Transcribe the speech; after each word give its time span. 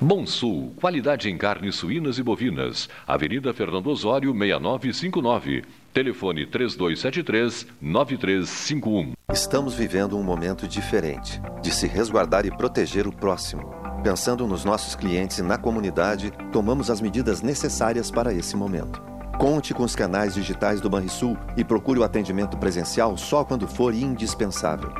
Bom 0.00 0.26
Sul, 0.26 0.74
qualidade 0.80 1.30
em 1.30 1.38
carnes 1.38 1.76
suínas 1.76 2.18
e 2.18 2.22
bovinas. 2.22 2.88
Avenida 3.06 3.54
Fernando 3.54 3.86
Osório, 3.86 4.32
6959. 4.32 5.62
Telefone 5.92 6.44
3273-9351. 6.48 9.12
Estamos 9.32 9.74
vivendo 9.74 10.18
um 10.18 10.24
momento 10.24 10.66
diferente 10.66 11.40
de 11.62 11.70
se 11.70 11.86
resguardar 11.86 12.44
e 12.44 12.50
proteger 12.50 13.06
o 13.06 13.12
próximo. 13.12 13.72
Pensando 14.02 14.48
nos 14.48 14.64
nossos 14.64 14.96
clientes 14.96 15.38
e 15.38 15.42
na 15.42 15.56
comunidade, 15.56 16.32
tomamos 16.50 16.90
as 16.90 17.00
medidas 17.00 17.40
necessárias 17.40 18.10
para 18.10 18.34
esse 18.34 18.56
momento. 18.56 19.00
Conte 19.38 19.72
com 19.72 19.84
os 19.84 19.94
canais 19.94 20.34
digitais 20.34 20.80
do 20.80 20.90
Banrisul 20.90 21.38
e 21.56 21.62
procure 21.62 22.00
o 22.00 22.04
atendimento 22.04 22.58
presencial 22.58 23.16
só 23.16 23.44
quando 23.44 23.68
for 23.68 23.94
indispensável. 23.94 24.92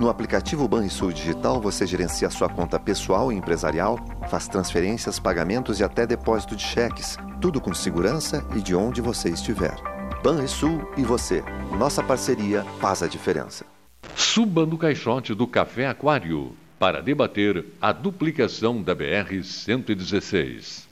No 0.00 0.08
aplicativo 0.08 0.66
Banrisul 0.66 1.12
Digital, 1.12 1.60
você 1.60 1.86
gerencia 1.86 2.30
sua 2.30 2.48
conta 2.48 2.78
pessoal 2.78 3.32
e 3.32 3.36
empresarial, 3.36 3.98
faz 4.28 4.48
transferências, 4.48 5.18
pagamentos 5.18 5.80
e 5.80 5.84
até 5.84 6.06
depósito 6.06 6.56
de 6.56 6.62
cheques, 6.62 7.16
tudo 7.40 7.60
com 7.60 7.72
segurança 7.74 8.44
e 8.56 8.60
de 8.60 8.74
onde 8.74 9.00
você 9.00 9.28
estiver. 9.28 9.76
Banrisul 10.22 10.90
e 10.96 11.02
você. 11.02 11.44
Nossa 11.78 12.02
parceria 12.02 12.64
faz 12.80 13.02
a 13.02 13.06
diferença. 13.06 13.64
Suba 14.16 14.66
no 14.66 14.78
caixote 14.78 15.34
do 15.34 15.46
Café 15.46 15.86
Aquário 15.86 16.56
para 16.78 17.00
debater 17.00 17.64
a 17.80 17.92
duplicação 17.92 18.82
da 18.82 18.94
BR-116. 18.96 20.91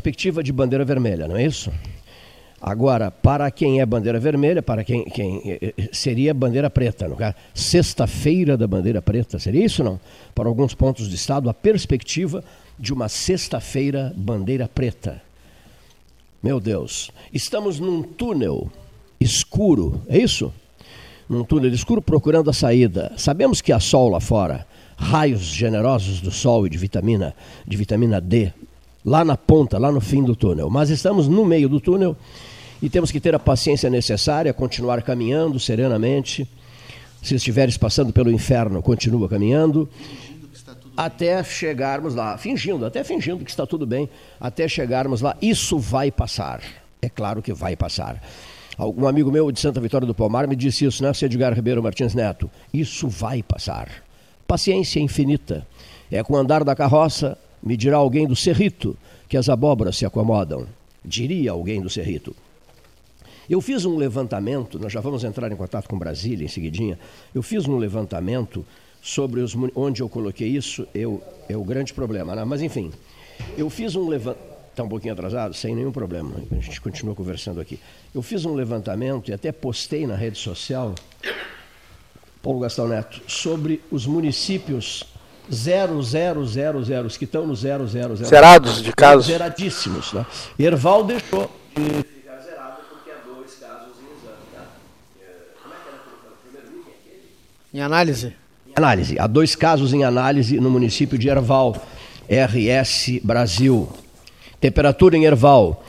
Perspectiva 0.00 0.42
de 0.42 0.50
bandeira 0.50 0.84
vermelha, 0.84 1.28
não 1.28 1.36
é 1.36 1.44
isso? 1.44 1.70
Agora, 2.60 3.10
para 3.10 3.50
quem 3.50 3.80
é 3.80 3.86
bandeira 3.86 4.18
vermelha, 4.18 4.62
para 4.62 4.82
quem, 4.82 5.04
quem 5.04 5.42
eh, 5.44 5.74
eh, 5.76 5.88
seria 5.92 6.32
bandeira 6.32 6.68
preta, 6.70 7.06
no 7.06 7.16
caso, 7.16 7.34
sexta-feira 7.54 8.56
da 8.56 8.66
bandeira 8.66 9.00
preta, 9.00 9.38
seria 9.38 9.64
isso 9.64 9.84
não? 9.84 10.00
Para 10.34 10.48
alguns 10.48 10.74
pontos 10.74 11.08
do 11.08 11.14
estado, 11.14 11.48
a 11.48 11.54
perspectiva 11.54 12.42
de 12.78 12.92
uma 12.92 13.08
sexta-feira 13.08 14.12
bandeira 14.16 14.68
preta. 14.68 15.22
Meu 16.42 16.58
Deus, 16.60 17.10
estamos 17.32 17.78
num 17.78 18.02
túnel 18.02 18.70
escuro, 19.18 20.00
é 20.08 20.18
isso? 20.18 20.52
Num 21.28 21.44
túnel 21.44 21.72
escuro 21.72 22.00
procurando 22.00 22.48
a 22.48 22.54
saída. 22.54 23.12
Sabemos 23.16 23.60
que 23.60 23.72
há 23.72 23.80
sol 23.80 24.08
lá 24.08 24.20
fora, 24.20 24.66
raios 24.96 25.42
generosos 25.42 26.20
do 26.20 26.30
sol 26.30 26.66
e 26.66 26.70
de 26.70 26.78
vitamina, 26.78 27.34
de 27.66 27.76
vitamina 27.76 28.20
D, 28.20 28.52
lá 29.04 29.24
na 29.24 29.36
ponta, 29.36 29.78
lá 29.78 29.90
no 29.90 30.00
fim 30.00 30.22
do 30.22 30.36
túnel. 30.36 30.68
Mas 30.70 30.90
estamos 30.90 31.28
no 31.28 31.44
meio 31.44 31.68
do 31.68 31.80
túnel 31.80 32.16
e 32.82 32.88
temos 32.88 33.10
que 33.10 33.20
ter 33.20 33.34
a 33.34 33.38
paciência 33.38 33.90
necessária, 33.90 34.52
continuar 34.52 35.02
caminhando 35.02 35.58
serenamente. 35.58 36.48
Se 37.22 37.34
estiveres 37.34 37.76
passando 37.76 38.12
pelo 38.12 38.30
inferno, 38.30 38.82
continua 38.82 39.28
caminhando. 39.28 39.88
Até 40.96 41.42
chegarmos 41.42 42.14
lá, 42.14 42.36
fingindo, 42.36 42.84
até 42.84 43.04
fingindo 43.04 43.44
que 43.44 43.50
está 43.50 43.66
tudo 43.66 43.86
bem, 43.86 44.08
até 44.40 44.66
chegarmos 44.68 45.20
lá, 45.20 45.36
isso 45.40 45.78
vai 45.78 46.10
passar. 46.10 46.62
É 47.00 47.08
claro 47.08 47.40
que 47.40 47.52
vai 47.52 47.76
passar. 47.76 48.22
Um 48.78 49.06
amigo 49.06 49.30
meu 49.30 49.52
de 49.52 49.60
Santa 49.60 49.80
Vitória 49.80 50.06
do 50.06 50.14
Palmar 50.14 50.48
me 50.48 50.56
disse 50.56 50.86
isso, 50.86 51.02
né, 51.02 51.12
Edgar 51.22 51.52
Ribeiro 51.52 51.82
Martins 51.82 52.14
Neto? 52.14 52.50
Isso 52.72 53.08
vai 53.08 53.42
passar. 53.42 53.88
Paciência 54.46 55.00
infinita. 55.00 55.66
É 56.10 56.22
com 56.22 56.34
o 56.34 56.36
andar 56.36 56.64
da 56.64 56.74
carroça, 56.74 57.36
me 57.62 57.76
dirá 57.76 57.96
alguém 57.96 58.26
do 58.26 58.36
Cerrito, 58.36 58.96
que 59.28 59.36
as 59.36 59.48
abóboras 59.48 59.96
se 59.96 60.06
acomodam. 60.06 60.66
Diria 61.04 61.52
alguém 61.52 61.80
do 61.80 61.90
Cerrito. 61.90 62.34
Eu 63.48 63.60
fiz 63.60 63.84
um 63.84 63.96
levantamento, 63.96 64.78
nós 64.78 64.92
já 64.92 65.00
vamos 65.00 65.24
entrar 65.24 65.50
em 65.50 65.56
contato 65.56 65.88
com 65.88 65.98
Brasília 65.98 66.44
em 66.44 66.48
seguidinha. 66.48 66.98
Eu 67.34 67.42
fiz 67.42 67.66
um 67.66 67.76
levantamento 67.76 68.64
sobre 69.02 69.40
os, 69.40 69.56
onde 69.74 70.02
eu 70.02 70.08
coloquei 70.08 70.48
isso, 70.48 70.86
eu, 70.94 71.22
é 71.48 71.56
o 71.56 71.64
grande 71.64 71.92
problema. 71.92 72.34
Né? 72.36 72.44
Mas 72.44 72.62
enfim, 72.62 72.92
eu 73.56 73.68
fiz 73.68 73.96
um 73.96 74.08
levantamento. 74.08 74.50
Está 74.70 74.84
um 74.84 74.88
pouquinho 74.88 75.12
atrasado? 75.12 75.52
Sem 75.52 75.74
nenhum 75.74 75.90
problema. 75.90 76.32
A 76.52 76.54
gente 76.60 76.80
continua 76.80 77.12
conversando 77.12 77.60
aqui. 77.60 77.78
Eu 78.14 78.22
fiz 78.22 78.44
um 78.44 78.54
levantamento 78.54 79.28
e 79.28 79.34
até 79.34 79.50
postei 79.50 80.06
na 80.06 80.14
rede 80.14 80.38
social, 80.38 80.94
Paulo 82.40 82.60
Gastão 82.60 82.86
Neto, 82.86 83.20
sobre 83.26 83.82
os 83.90 84.06
municípios 84.06 85.04
0000, 85.50 87.04
os 87.04 87.16
que 87.16 87.24
estão 87.24 87.46
no 87.46 87.56
000. 87.56 87.86
Zerados 88.24 88.82
de 88.82 88.92
casos. 88.92 89.26
Zeradíssimos. 89.26 90.12
Né? 90.12 90.24
Erval 90.58 91.04
deixou 91.04 91.50
de 91.74 91.82
ficar 91.82 92.38
zerado 92.38 92.76
porque 92.88 93.10
há 93.10 93.34
dois 93.34 93.54
casos 93.54 93.94
em 94.00 94.06
exame. 94.16 94.36
Tá? 94.54 94.62
Como 95.62 95.74
é 95.74 95.76
que 95.76 95.88
era 95.88 95.96
o 95.96 96.60
primeiro 96.60 96.68
item 96.80 96.92
aquele? 97.00 97.22
Em 97.74 97.80
análise. 97.80 98.34
Em 98.68 98.72
Análise. 98.76 99.18
Há 99.18 99.26
dois 99.26 99.56
casos 99.56 99.92
em 99.92 100.04
análise 100.04 100.60
no 100.60 100.70
município 100.70 101.18
de 101.18 101.28
Erval, 101.28 101.76
RS 102.28 103.20
Brasil. 103.22 103.88
Temperatura 104.60 105.16
em 105.16 105.24
Erval. 105.24 105.84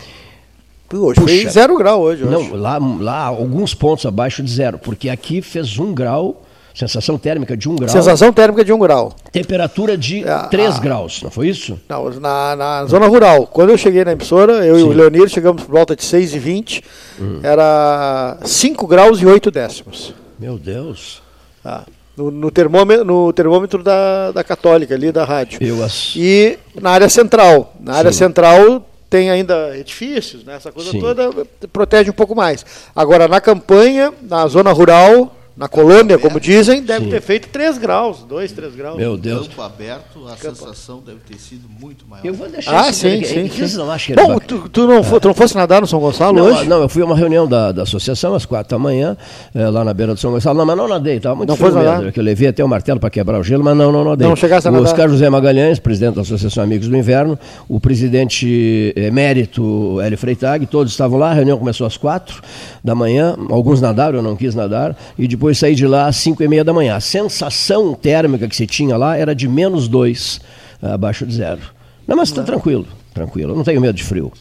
Hoje 0.94 1.22
Puxa, 1.22 1.28
fez 1.28 1.54
zero 1.54 1.78
grau 1.78 2.02
hoje. 2.02 2.26
Não, 2.26 2.54
lá, 2.54 2.78
lá 2.78 3.24
alguns 3.26 3.74
pontos 3.74 4.06
abaixo 4.06 4.44
de 4.44 4.52
zero, 4.52 4.78
porque 4.78 5.10
aqui 5.10 5.42
fez 5.42 5.78
um 5.78 5.94
grau 5.94 6.44
Sensação 6.74 7.18
térmica 7.18 7.56
de 7.56 7.68
1 7.68 7.72
um 7.72 7.76
grau. 7.76 7.90
Sensação 7.90 8.32
térmica 8.32 8.64
de 8.64 8.72
1 8.72 8.76
um 8.76 8.80
grau. 8.80 9.14
Temperatura 9.32 9.98
de 9.98 10.24
é, 10.24 10.38
3 10.50 10.80
graus, 10.80 11.22
não 11.22 11.30
foi 11.30 11.50
isso? 11.50 11.80
Não, 11.88 12.10
na, 12.12 12.56
na, 12.56 12.86
zona 12.86 13.08
rural. 13.08 13.48
Quando 13.48 13.70
eu 13.70 13.78
cheguei 13.78 14.04
na 14.06 14.14
emissora, 14.14 14.66
eu 14.66 14.76
Sim. 14.76 14.82
e 14.82 14.84
o 14.84 14.92
Leonir 14.92 15.30
chegamos 15.30 15.64
por 15.64 15.72
volta 15.72 15.96
de 15.96 16.04
6 16.04 16.34
e 16.36 16.40
20 16.40 16.84
hum. 17.20 17.40
era 17.44 18.38
5 18.44 18.88
graus 18.88 19.22
e 19.22 19.26
8 19.26 19.52
décimos. 19.52 20.14
Meu 20.40 20.58
Deus. 20.58 21.22
Ah, 21.64 21.84
no, 22.16 22.32
no, 22.32 22.52
termômetro, 22.52 23.06
no 23.06 23.32
termômetro 23.34 23.84
da, 23.84 24.32
da 24.32 24.44
Católica, 24.44 24.96
ali 24.96 25.12
da 25.12 25.24
rádio. 25.24 25.60
Eu 25.62 25.84
ass... 25.84 26.14
E 26.16 26.58
na 26.80 26.92
área 26.92 27.10
central. 27.10 27.74
Na 27.80 27.96
área 27.96 28.12
Sim. 28.12 28.20
central 28.20 28.86
tem 29.10 29.30
ainda 29.30 29.78
edifícios, 29.78 30.46
né? 30.46 30.56
essa 30.56 30.72
coisa 30.72 30.90
Sim. 30.90 31.02
toda 31.02 31.30
protege 31.72 32.10
um 32.10 32.14
pouco 32.14 32.34
mais. 32.34 32.66
Agora, 32.96 33.28
na 33.28 33.42
campanha, 33.42 34.14
na 34.22 34.48
zona 34.48 34.72
rural, 34.72 35.36
na 35.56 35.68
colônia, 35.68 36.18
como 36.18 36.40
dizem, 36.40 36.82
deve 36.82 37.06
Sim. 37.06 37.12
ter 37.12 37.22
feito 37.22 37.50
3 37.50 37.78
graus, 37.78 38.24
2, 38.24 38.52
3 38.54 38.74
graus. 38.74 38.98
Meu 38.98 39.18
Deus. 39.18 39.48
Campo 39.48 39.62
aberto, 39.62 40.28
a 40.28 40.36
Campo. 40.38 40.56
sensação 40.56 41.04
deve 41.06 41.20
ter 41.28 41.38
sido 41.38 41.68
muito 41.68 42.08
maior. 42.08 42.26
Eu 42.26 42.34
vou 42.34 42.48
deixar 42.48 42.88
ah, 42.88 42.94
sim, 42.94 43.22
sim, 43.24 43.50
sim. 43.50 43.78
Não 43.78 43.92
acha 43.92 44.16
Bom, 44.16 44.40
tu, 44.40 44.70
tu, 44.70 44.88
não 44.88 45.04
foi, 45.04 45.20
tu 45.20 45.28
não 45.28 45.34
fosse 45.34 45.56
nadar 45.56 45.82
no 45.82 45.88
São 45.88 46.00
Gonçalo 46.00 46.38
não, 46.38 46.46
hoje? 46.46 46.68
Não, 46.70 46.82
eu 46.82 46.88
fui 46.88 47.02
a 47.02 47.06
uma 47.06 47.16
reunião 47.18 47.48
da, 47.48 47.74
da 47.74 47.84
associação 47.84 48.34
às 48.34 48.46
4 48.46 48.78
da 48.78 48.80
manhã, 48.82 49.18
é, 49.54 49.68
lá 49.70 49.84
na 49.84 49.94
beira 49.94 50.14
do 50.14 50.20
São 50.20 50.32
Gonçalo. 50.32 50.58
Não, 50.58 50.66
mas 50.66 50.78
não 50.78 50.88
nadei, 50.88 51.18
estava 51.18 51.36
muito 51.36 51.50
não 51.50 51.58
frio 51.58 51.74
mesmo, 51.74 52.12
que 52.12 52.20
eu 52.20 52.24
levei 52.24 52.48
até 52.48 52.64
o 52.64 52.68
martelo 52.68 53.00
para 53.00 53.10
quebrar 53.10 53.40
o 53.40 53.44
gelo, 53.44 53.64
mas 53.64 53.76
não, 53.76 53.92
não 53.92 54.06
nadei. 54.06 54.28
Não 54.28 54.36
chegasse 54.38 54.70
a 54.70 54.72
nadar. 54.72 54.88
O 54.88 54.90
Oscar 54.90 55.10
José 55.10 55.30
Magalhães, 55.30 55.80
presidente 55.80 56.16
da 56.16 56.22
Associação 56.22 56.64
Amigos 56.64 56.88
do 56.88 56.96
Inverno, 56.96 57.38
o 57.68 57.80
presidente 57.80 58.94
emérito 58.96 60.00
Hélio 60.00 60.18
Freitag, 60.18 60.66
todos 60.66 60.94
estavam 60.94 61.20
lá, 61.20 61.32
a 61.32 61.34
reunião 61.34 61.58
começou 61.58 61.86
às 61.86 61.98
4 61.98 62.42
da 62.82 62.96
manhã, 62.96 63.36
alguns 63.50 63.82
nadaram, 63.82 64.20
eu 64.20 64.24
não 64.24 64.36
quis 64.36 64.56
nadar, 64.56 64.96
e 65.20 65.28
depois 65.28 65.41
saí 65.56 65.76
de 65.76 65.88
lá 65.88 66.08
às 66.08 66.18
5 66.18 66.44
e 66.44 66.48
meia 66.48 66.64
da 66.64 66.74
manhã. 66.74 66.96
A 66.96 67.00
sensação 67.00 67.94
térmica 67.94 68.48
que 68.48 68.56
se 68.56 68.68
tinha 68.68 68.98
lá 68.98 69.18
era 69.18 69.34
de 69.34 69.48
menos 69.48 69.88
2, 69.88 70.42
abaixo 70.82 71.26
de 71.26 71.36
zero. 71.36 71.62
Não, 72.08 72.16
mas 72.16 72.30
está 72.30 72.44
tranquilo, 72.44 72.86
tranquilo, 73.14 73.54
eu 73.54 73.56
não 73.56 73.64
tenho 73.64 73.80
medo 73.80 73.96
de 73.96 74.04
frio. 74.04 74.32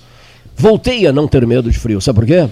Voltei 0.57 1.07
a 1.07 1.13
não 1.13 1.27
ter 1.27 1.47
medo 1.47 1.71
de 1.71 1.79
frio, 1.79 2.01
sabe 2.01 2.21
por 2.21 2.27
quê? 2.27 2.49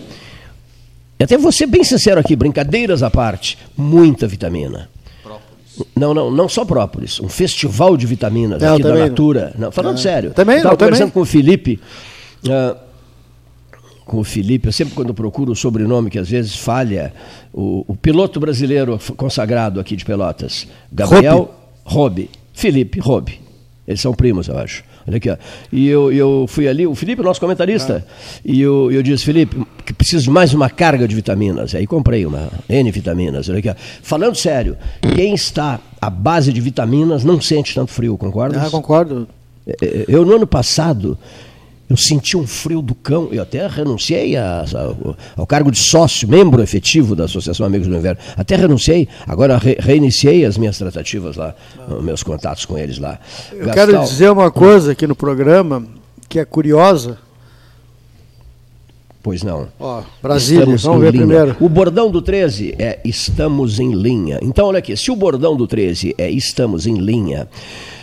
E 1.18 1.24
até 1.24 1.36
vou 1.36 1.50
ser 1.50 1.66
bem 1.66 1.82
sincero 1.82 2.20
aqui, 2.20 2.36
brincadeiras 2.36 3.02
à 3.02 3.10
parte, 3.10 3.58
muita 3.76 4.26
vitamina. 4.26 4.88
Não, 5.94 6.12
não, 6.12 6.30
não 6.30 6.48
só 6.48 6.64
própolis, 6.64 7.20
um 7.20 7.28
festival 7.28 7.96
de 7.96 8.06
vitaminas 8.06 8.60
não, 8.60 8.74
aqui 8.74 8.82
da 8.82 8.94
Natura. 8.94 9.54
Não, 9.56 9.70
falando 9.70 9.98
sério. 9.98 10.32
Também, 10.32 10.56
Estava 10.56 10.76
conversando 10.76 11.10
também. 11.10 11.12
com 11.12 11.20
o 11.20 11.24
Felipe. 11.24 11.80
Uh, 12.44 12.76
com 14.04 14.18
o 14.18 14.24
Felipe, 14.24 14.68
eu 14.68 14.72
sempre 14.72 14.94
quando 14.94 15.12
procuro 15.12 15.52
o 15.52 15.56
sobrenome 15.56 16.10
que 16.10 16.18
às 16.18 16.28
vezes 16.28 16.56
falha, 16.56 17.12
o, 17.58 17.84
o 17.88 17.96
piloto 17.96 18.38
brasileiro 18.38 19.00
consagrado 19.16 19.80
aqui 19.80 19.96
de 19.96 20.04
Pelotas, 20.04 20.68
Gabriel 20.92 21.52
Robe, 21.84 22.30
Felipe 22.52 23.00
Robe. 23.00 23.40
Eles 23.84 24.00
são 24.00 24.14
primos, 24.14 24.46
eu 24.46 24.56
acho. 24.56 24.84
Olha 25.06 25.16
aqui, 25.16 25.28
ó. 25.28 25.36
E 25.72 25.88
eu, 25.88 26.12
eu 26.12 26.44
fui 26.46 26.68
ali, 26.68 26.86
o 26.86 26.94
Felipe, 26.94 27.20
nosso 27.20 27.40
comentarista, 27.40 28.04
ah. 28.06 28.40
e 28.44 28.60
eu, 28.60 28.92
eu 28.92 29.02
disse, 29.02 29.24
Felipe, 29.24 29.66
que 29.84 29.92
preciso 29.92 30.24
de 30.24 30.30
mais 30.30 30.54
uma 30.54 30.70
carga 30.70 31.08
de 31.08 31.16
vitaminas. 31.16 31.74
Aí 31.74 31.84
comprei 31.84 32.24
uma 32.24 32.48
N 32.68 32.90
vitaminas. 32.92 33.48
Olha 33.48 33.58
aqui, 33.58 33.70
ó. 33.70 33.74
Falando 34.02 34.36
sério, 34.36 34.76
quem 35.16 35.34
está 35.34 35.80
à 36.00 36.10
base 36.10 36.52
de 36.52 36.60
vitaminas 36.60 37.24
não 37.24 37.40
sente 37.40 37.74
tanto 37.74 37.90
frio, 37.90 38.16
concorda? 38.16 38.62
Ah, 38.62 38.70
concordo. 38.70 39.26
É, 39.66 39.72
é, 39.82 40.04
eu, 40.06 40.24
no 40.24 40.36
ano 40.36 40.46
passado, 40.46 41.18
eu 41.88 41.96
senti 41.96 42.36
um 42.36 42.46
frio 42.46 42.82
do 42.82 42.94
cão. 42.94 43.28
Eu 43.32 43.42
até 43.42 43.66
renunciei 43.66 44.36
a, 44.36 44.62
a, 44.62 45.14
ao 45.36 45.46
cargo 45.46 45.70
de 45.70 45.78
sócio, 45.78 46.28
membro 46.28 46.62
efetivo 46.62 47.16
da 47.16 47.24
Associação 47.24 47.64
Amigos 47.64 47.88
do 47.88 47.96
Inverno. 47.96 48.20
Até 48.36 48.56
renunciei, 48.56 49.08
agora 49.26 49.56
re, 49.56 49.76
reiniciei 49.78 50.44
as 50.44 50.58
minhas 50.58 50.76
tratativas 50.76 51.36
lá, 51.36 51.54
ah. 51.78 51.94
meus 52.02 52.22
contatos 52.22 52.66
com 52.66 52.76
eles 52.76 52.98
lá. 52.98 53.18
Eu 53.52 53.66
Gastal, 53.66 53.86
quero 53.86 54.04
dizer 54.04 54.30
uma 54.30 54.50
coisa 54.50 54.92
aqui 54.92 55.06
no 55.06 55.16
programa 55.16 55.86
que 56.28 56.38
é 56.38 56.44
curiosa. 56.44 57.18
Pois 59.22 59.42
não. 59.42 59.68
Ó, 59.80 60.02
Brasília, 60.22 60.60
estamos 60.60 60.82
vamos 60.82 61.00
ver 61.00 61.12
linha. 61.12 61.26
primeiro. 61.26 61.56
O 61.60 61.68
bordão 61.68 62.10
do 62.10 62.20
13 62.20 62.74
é 62.78 63.00
estamos 63.04 63.80
em 63.80 63.92
linha. 63.92 64.38
Então, 64.42 64.66
olha 64.66 64.78
aqui, 64.78 64.96
se 64.96 65.10
o 65.10 65.16
bordão 65.16 65.56
do 65.56 65.66
13 65.66 66.14
é 66.18 66.30
estamos 66.30 66.86
em 66.86 66.98
linha, 66.98 67.48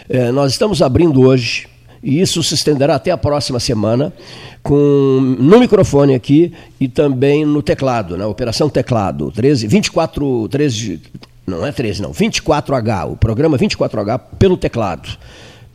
é, 0.10 0.32
nós 0.32 0.52
estamos 0.52 0.82
abrindo 0.82 1.22
hoje 1.22 1.68
e 2.06 2.22
isso 2.22 2.44
se 2.44 2.54
estenderá 2.54 2.94
até 2.94 3.10
a 3.10 3.18
próxima 3.18 3.60
semana, 3.60 4.14
com, 4.62 5.36
no 5.40 5.60
microfone 5.60 6.14
aqui 6.14 6.54
e 6.80 6.88
também 6.88 7.44
no 7.44 7.64
teclado, 7.64 8.16
na 8.16 8.28
operação 8.28 8.70
teclado, 8.70 9.32
13, 9.32 9.66
24, 9.66 10.48
13, 10.50 11.02
não 11.48 11.66
é 11.66 11.72
13 11.72 12.04
não, 12.04 12.12
24H, 12.12 13.12
o 13.12 13.18
programa 13.18 13.58
24H 13.58 14.22
pelo 14.38 14.56
teclado 14.56 15.18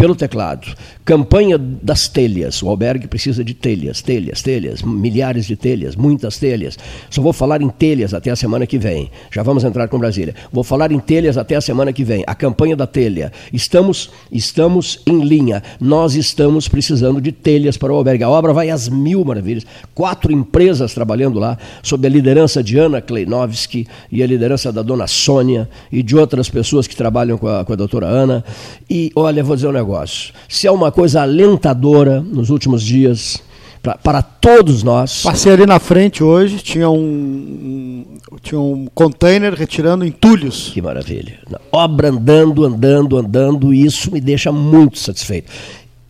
pelo 0.01 0.15
teclado. 0.15 0.67
Campanha 1.05 1.59
das 1.59 2.09
telhas. 2.09 2.63
O 2.63 2.71
albergue 2.71 3.07
precisa 3.07 3.45
de 3.45 3.53
telhas, 3.53 4.01
telhas, 4.01 4.41
telhas, 4.41 4.81
milhares 4.81 5.45
de 5.45 5.57
telhas, 5.57 5.95
muitas 5.95 6.39
telhas. 6.39 6.79
Só 7.11 7.21
vou 7.21 7.35
falar 7.35 7.61
em 7.61 7.69
telhas 7.69 8.15
até 8.15 8.31
a 8.31 8.37
semana 8.37 8.67
que 8.67 8.79
vem. 8.79 9.11
Já 9.31 9.43
vamos 9.43 9.63
entrar 9.63 9.89
com 9.89 9.99
Brasília. 9.99 10.35
Vou 10.51 10.65
falar 10.65 10.91
em 10.91 10.99
telhas 10.99 11.37
até 11.37 11.55
a 11.55 11.61
semana 11.61 11.93
que 11.93 12.03
vem. 12.03 12.25
A 12.27 12.35
campanha 12.35 12.75
da 12.75 12.87
telha. 12.87 13.31
Estamos, 13.53 14.11
estamos 14.33 15.03
em 15.07 15.23
linha. 15.23 15.63
Nós 15.79 16.15
estamos 16.15 16.67
precisando 16.67 17.21
de 17.21 17.31
telhas 17.31 17.77
para 17.77 17.93
o 17.93 17.97
albergue. 17.97 18.25
A 18.25 18.31
obra 18.31 18.55
vai 18.55 18.71
às 18.71 18.89
mil 18.89 19.23
maravilhas. 19.23 19.67
Quatro 19.95 20.33
empresas 20.33 20.95
trabalhando 20.95 21.39
lá, 21.39 21.59
sob 21.83 22.07
a 22.07 22.11
liderança 22.11 22.63
de 22.63 22.79
Ana 22.79 23.03
Kleinovski 23.03 23.87
e 24.11 24.23
a 24.23 24.27
liderança 24.27 24.73
da 24.73 24.81
dona 24.81 25.07
Sônia 25.07 25.69
e 25.93 26.03
de 26.03 26.17
outras 26.17 26.49
pessoas 26.49 26.87
que 26.87 26.97
trabalham 26.97 27.37
com 27.37 27.49
a, 27.49 27.67
com 27.67 27.75
a 27.75 27.77
doutora 27.77 28.07
Ana. 28.07 28.43
E 28.89 29.13
olha, 29.15 29.45
vou 29.45 29.55
dizer 29.55 29.69
um 29.69 29.73
negócio 29.73 29.90
negócio. 29.91 30.33
Se 30.49 30.67
é 30.67 30.71
uma 30.71 30.93
coisa 30.93 31.23
alentadora 31.23 32.21
nos 32.21 32.51
últimos 32.51 32.83
dias, 32.83 33.43
pra, 33.83 33.97
para 33.97 34.23
todos 34.23 34.83
nós. 34.83 35.23
Passei 35.23 35.53
ali 35.53 35.67
na 35.67 35.79
frente 35.79 36.23
hoje, 36.23 36.59
tinha 36.59 36.89
um, 36.89 36.97
um, 36.97 38.07
tinha 38.41 38.61
um 38.61 38.87
container 38.95 39.53
retirando 39.53 40.05
entulhos. 40.05 40.71
Que 40.73 40.81
maravilha. 40.81 41.41
Obra 41.73 42.09
andando, 42.09 42.65
andando, 42.65 43.19
andando, 43.19 43.75
e 43.75 43.85
isso 43.85 44.13
me 44.13 44.21
deixa 44.21 44.53
muito 44.53 44.99
satisfeito 44.99 45.51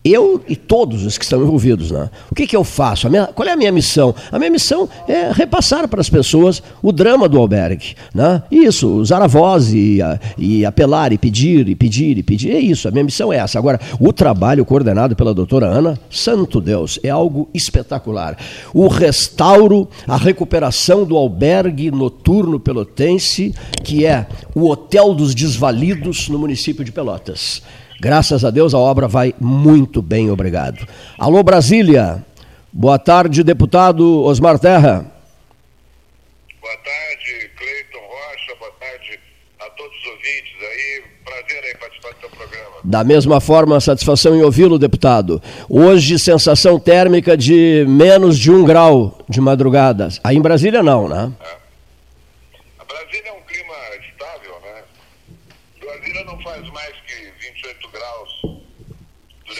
eu 0.03 0.41
e 0.47 0.55
todos 0.55 1.05
os 1.05 1.17
que 1.17 1.23
estão 1.23 1.41
envolvidos. 1.41 1.91
Né? 1.91 2.09
O 2.29 2.35
que, 2.35 2.47
que 2.47 2.55
eu 2.55 2.63
faço? 2.63 3.09
Minha, 3.09 3.27
qual 3.27 3.47
é 3.47 3.51
a 3.51 3.55
minha 3.55 3.71
missão? 3.71 4.13
A 4.31 4.39
minha 4.39 4.49
missão 4.49 4.89
é 5.07 5.31
repassar 5.31 5.87
para 5.87 6.01
as 6.01 6.09
pessoas 6.09 6.61
o 6.81 6.91
drama 6.91 7.29
do 7.29 7.37
albergue. 7.37 7.95
Né? 8.13 8.41
Isso, 8.51 8.87
usar 8.87 9.21
a 9.21 9.27
voz 9.27 9.73
e, 9.73 9.99
e 10.37 10.65
apelar, 10.65 11.13
e 11.13 11.17
pedir, 11.17 11.67
e 11.69 11.75
pedir, 11.75 12.17
e 12.17 12.23
pedir. 12.23 12.51
É 12.51 12.59
isso, 12.59 12.87
a 12.87 12.91
minha 12.91 13.03
missão 13.03 13.31
é 13.31 13.37
essa. 13.37 13.59
Agora, 13.59 13.79
o 13.99 14.11
trabalho 14.11 14.65
coordenado 14.65 15.15
pela 15.15 15.33
doutora 15.33 15.67
Ana, 15.67 15.99
santo 16.09 16.59
Deus, 16.59 16.99
é 17.03 17.09
algo 17.09 17.49
espetacular. 17.53 18.37
O 18.73 18.87
restauro, 18.87 19.87
a 20.07 20.17
recuperação 20.17 21.05
do 21.05 21.15
albergue 21.15 21.91
noturno 21.91 22.59
pelotense, 22.59 23.53
que 23.83 24.05
é 24.05 24.27
o 24.55 24.69
Hotel 24.69 25.13
dos 25.13 25.35
Desvalidos 25.35 26.27
no 26.29 26.39
município 26.39 26.83
de 26.83 26.91
Pelotas. 26.91 27.61
Graças 28.01 28.43
a 28.43 28.49
Deus 28.49 28.73
a 28.73 28.79
obra 28.79 29.07
vai 29.07 29.31
muito 29.39 30.01
bem, 30.01 30.31
obrigado. 30.31 30.87
Alô 31.19 31.43
Brasília. 31.43 32.25
Boa 32.73 32.97
tarde, 32.97 33.43
deputado 33.43 34.23
Osmar 34.23 34.57
Terra. 34.57 35.05
Boa 36.59 36.77
tarde, 36.77 37.51
Cleiton 37.55 37.99
Rocha. 37.99 38.55
Boa 38.59 38.71
tarde 38.79 39.19
a 39.59 39.69
todos 39.69 39.95
os 39.99 40.05
ouvintes 40.07 40.51
aí. 40.61 41.03
Prazer 41.23 41.75
em 41.75 41.77
participar 41.77 42.13
do 42.13 42.19
seu 42.21 42.29
programa. 42.31 42.75
Da 42.83 43.03
mesma 43.03 43.39
forma, 43.39 43.79
satisfação 43.79 44.35
em 44.35 44.41
ouvi-lo, 44.41 44.79
deputado. 44.79 45.39
Hoje, 45.69 46.17
sensação 46.17 46.79
térmica 46.79 47.37
de 47.37 47.85
menos 47.87 48.39
de 48.39 48.49
um 48.49 48.63
grau 48.63 49.19
de 49.29 49.39
madrugada. 49.39 50.09
Aí 50.23 50.37
em 50.37 50.41
Brasília 50.41 50.81
não, 50.81 51.07
né? 51.07 51.31
É. 51.39 51.60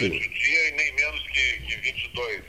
o 0.06 0.10
dia 0.10 0.68
e 0.68 0.72
nem 0.72 0.94
menos 0.94 1.20
que, 1.28 1.60
que 1.66 1.76
22. 1.76 2.42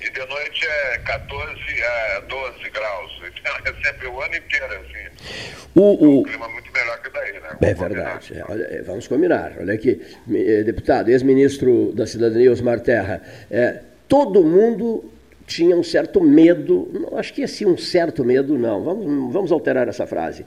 E 0.00 0.10
de 0.10 0.26
noite 0.26 0.66
é 0.66 0.98
14 0.98 1.60
a 1.84 2.20
12 2.20 2.70
graus. 2.70 3.22
Então 3.42 3.56
é 3.64 3.84
sempre 3.84 4.06
o 4.06 4.20
ano 4.20 4.36
inteiro 4.36 4.66
assim. 4.66 5.62
O, 5.74 5.80
o... 5.80 6.04
É 6.04 6.20
um 6.20 6.22
clima 6.22 6.48
muito 6.48 6.72
melhor 6.72 7.02
que 7.02 7.10
daí, 7.10 7.32
né? 7.32 7.56
É 7.60 7.74
verdade. 7.74 8.34
É, 8.38 8.44
olha, 8.48 8.82
vamos 8.84 9.08
combinar. 9.08 9.52
Olha 9.58 9.74
aqui, 9.74 10.00
eh, 10.32 10.62
deputado, 10.62 11.08
ex-ministro 11.10 11.92
da 11.92 12.06
Cidadania, 12.06 12.52
Osmar 12.52 12.80
Terra. 12.80 13.22
É, 13.50 13.80
todo 14.08 14.44
mundo 14.44 15.12
tinha 15.46 15.76
um 15.76 15.82
certo 15.82 16.22
medo, 16.22 16.88
não, 16.92 17.18
acho 17.18 17.32
que 17.32 17.42
assim 17.42 17.66
um 17.66 17.76
certo 17.76 18.24
medo, 18.24 18.56
não, 18.56 18.84
vamos, 18.84 19.32
vamos 19.32 19.52
alterar 19.52 19.88
essa 19.88 20.06
frase 20.06 20.44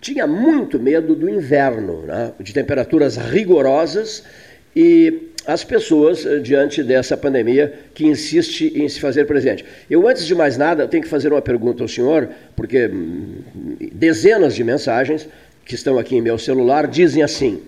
tinha 0.00 0.26
muito 0.26 0.78
medo 0.78 1.14
do 1.14 1.28
inverno, 1.28 2.02
né? 2.02 2.32
de 2.38 2.52
temperaturas 2.52 3.16
rigorosas 3.16 4.22
e 4.74 5.32
as 5.46 5.62
pessoas, 5.62 6.26
eh, 6.26 6.38
diante 6.38 6.82
dessa 6.82 7.16
pandemia 7.16 7.72
que 7.94 8.04
insiste 8.04 8.72
em 8.74 8.88
se 8.88 8.98
fazer 9.00 9.26
presente. 9.26 9.64
Eu, 9.88 10.06
antes 10.08 10.26
de 10.26 10.34
mais 10.34 10.56
nada, 10.56 10.88
tenho 10.88 11.02
que 11.02 11.08
fazer 11.08 11.32
uma 11.32 11.40
pergunta 11.40 11.84
ao 11.84 11.88
senhor, 11.88 12.28
porque 12.56 12.86
hum, 12.86 13.42
dezenas 13.92 14.54
de 14.54 14.64
mensagens 14.64 15.28
que 15.64 15.74
estão 15.74 15.98
aqui 15.98 16.16
em 16.16 16.20
meu 16.20 16.38
celular 16.38 16.86
dizem 16.88 17.22
assim. 17.22 17.62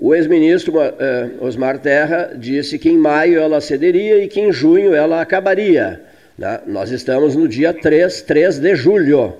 O 0.00 0.14
ex-ministro 0.14 0.74
uh, 0.78 1.44
Osmar 1.44 1.78
Terra 1.78 2.32
disse 2.36 2.78
que 2.78 2.88
em 2.88 2.96
maio 2.96 3.40
ela 3.40 3.60
cederia 3.60 4.22
e 4.22 4.28
que 4.28 4.40
em 4.40 4.52
junho 4.52 4.94
ela 4.94 5.20
acabaria. 5.20 6.00
Né? 6.36 6.60
Nós 6.66 6.90
estamos 6.90 7.34
no 7.34 7.48
dia 7.48 7.74
3, 7.74 8.22
3 8.22 8.60
de 8.60 8.76
julho. 8.76 9.36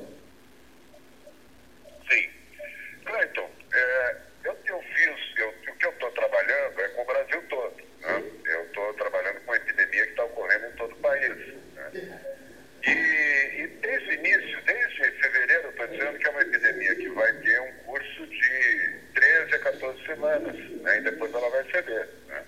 semanas, 20.09 20.57
né, 20.83 20.99
e 20.99 21.01
depois 21.03 21.33
ela 21.33 21.49
vai 21.51 21.65
ceder. 21.71 22.09
Né. 22.27 22.43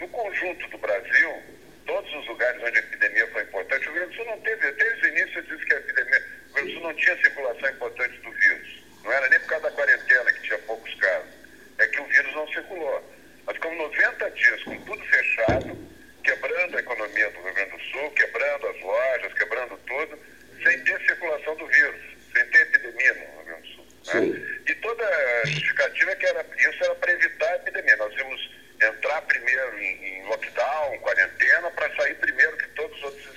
No 0.00 0.08
conjunto 0.08 0.68
do 0.68 0.78
Brasil, 0.78 1.42
todos 1.86 2.14
os 2.14 2.26
lugares 2.28 2.62
onde 2.62 2.78
a 2.78 2.82
epidemia 2.82 3.26
foi 3.28 3.42
importante, 3.42 3.88
o 3.88 3.92
Rio 3.92 4.00
Grande 4.00 4.10
do 4.10 4.15
Sul 4.15 4.15
não 4.26 4.40
teve, 4.40 4.72
desde 4.72 5.06
o 5.06 5.08
início 5.08 5.42
disse 5.42 5.64
que 5.64 5.74
a 5.74 5.78
epidemia, 5.78 6.26
o 6.52 6.58
Sul 6.58 6.80
não 6.80 6.94
tinha 6.94 7.16
circulação 7.16 7.70
importante 7.70 8.18
do 8.18 8.30
vírus. 8.32 8.84
Não 9.04 9.12
era 9.12 9.28
nem 9.28 9.38
por 9.40 9.48
causa 9.48 9.64
da 9.64 9.76
quarentena, 9.76 10.32
que 10.32 10.42
tinha 10.42 10.58
poucos 10.60 10.94
casos. 10.94 11.30
É 11.78 11.86
que 11.86 12.00
o 12.00 12.04
vírus 12.06 12.34
não 12.34 12.48
circulou. 12.48 13.16
Nós 13.46 13.54
ficamos 13.56 13.78
90 13.78 14.30
dias 14.30 14.62
com 14.64 14.80
tudo 14.84 15.04
fechado, 15.04 15.78
quebrando 16.24 16.76
a 16.76 16.80
economia 16.80 17.30
do 17.30 17.42
Rio 17.42 17.54
Grande 17.54 17.70
do 17.70 17.80
Sul, 17.84 18.10
quebrando 18.10 18.66
as 18.66 18.80
lojas, 18.80 19.32
quebrando 19.34 19.78
tudo, 19.86 20.18
sem 20.62 20.84
ter 20.84 21.00
circulação 21.06 21.54
do 21.56 21.66
vírus, 21.66 22.00
sem 22.34 22.46
ter 22.46 22.62
epidemia 22.62 23.14
no 23.14 23.20
Rio 23.20 23.44
Grande 23.44 23.68
do 23.68 23.74
Sul. 23.74 23.86
Né? 24.14 24.60
E 24.66 24.74
toda 24.76 25.06
a 25.06 25.46
justificativa 25.46 26.10
é 26.10 26.16
que 26.16 26.26
era, 26.26 26.46
isso 26.58 26.84
era 26.84 26.94
para 26.96 27.12
evitar 27.12 27.52
a 27.52 27.56
epidemia. 27.56 27.96
Nós 27.96 28.14
íamos 28.16 28.50
entrar 28.82 29.22
primeiro 29.22 29.78
em, 29.78 30.04
em 30.04 30.26
lockdown, 30.26 30.98
quarentena, 30.98 31.70
para 31.70 31.94
sair 31.96 32.14
primeiro 32.16 32.56
que 32.56 32.68
todos 32.70 32.96
os 32.98 33.04
outros 33.04 33.35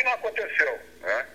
que 0.00 0.04
não 0.04 0.12
aconteceu. 0.14 0.80
Né? 1.00 1.26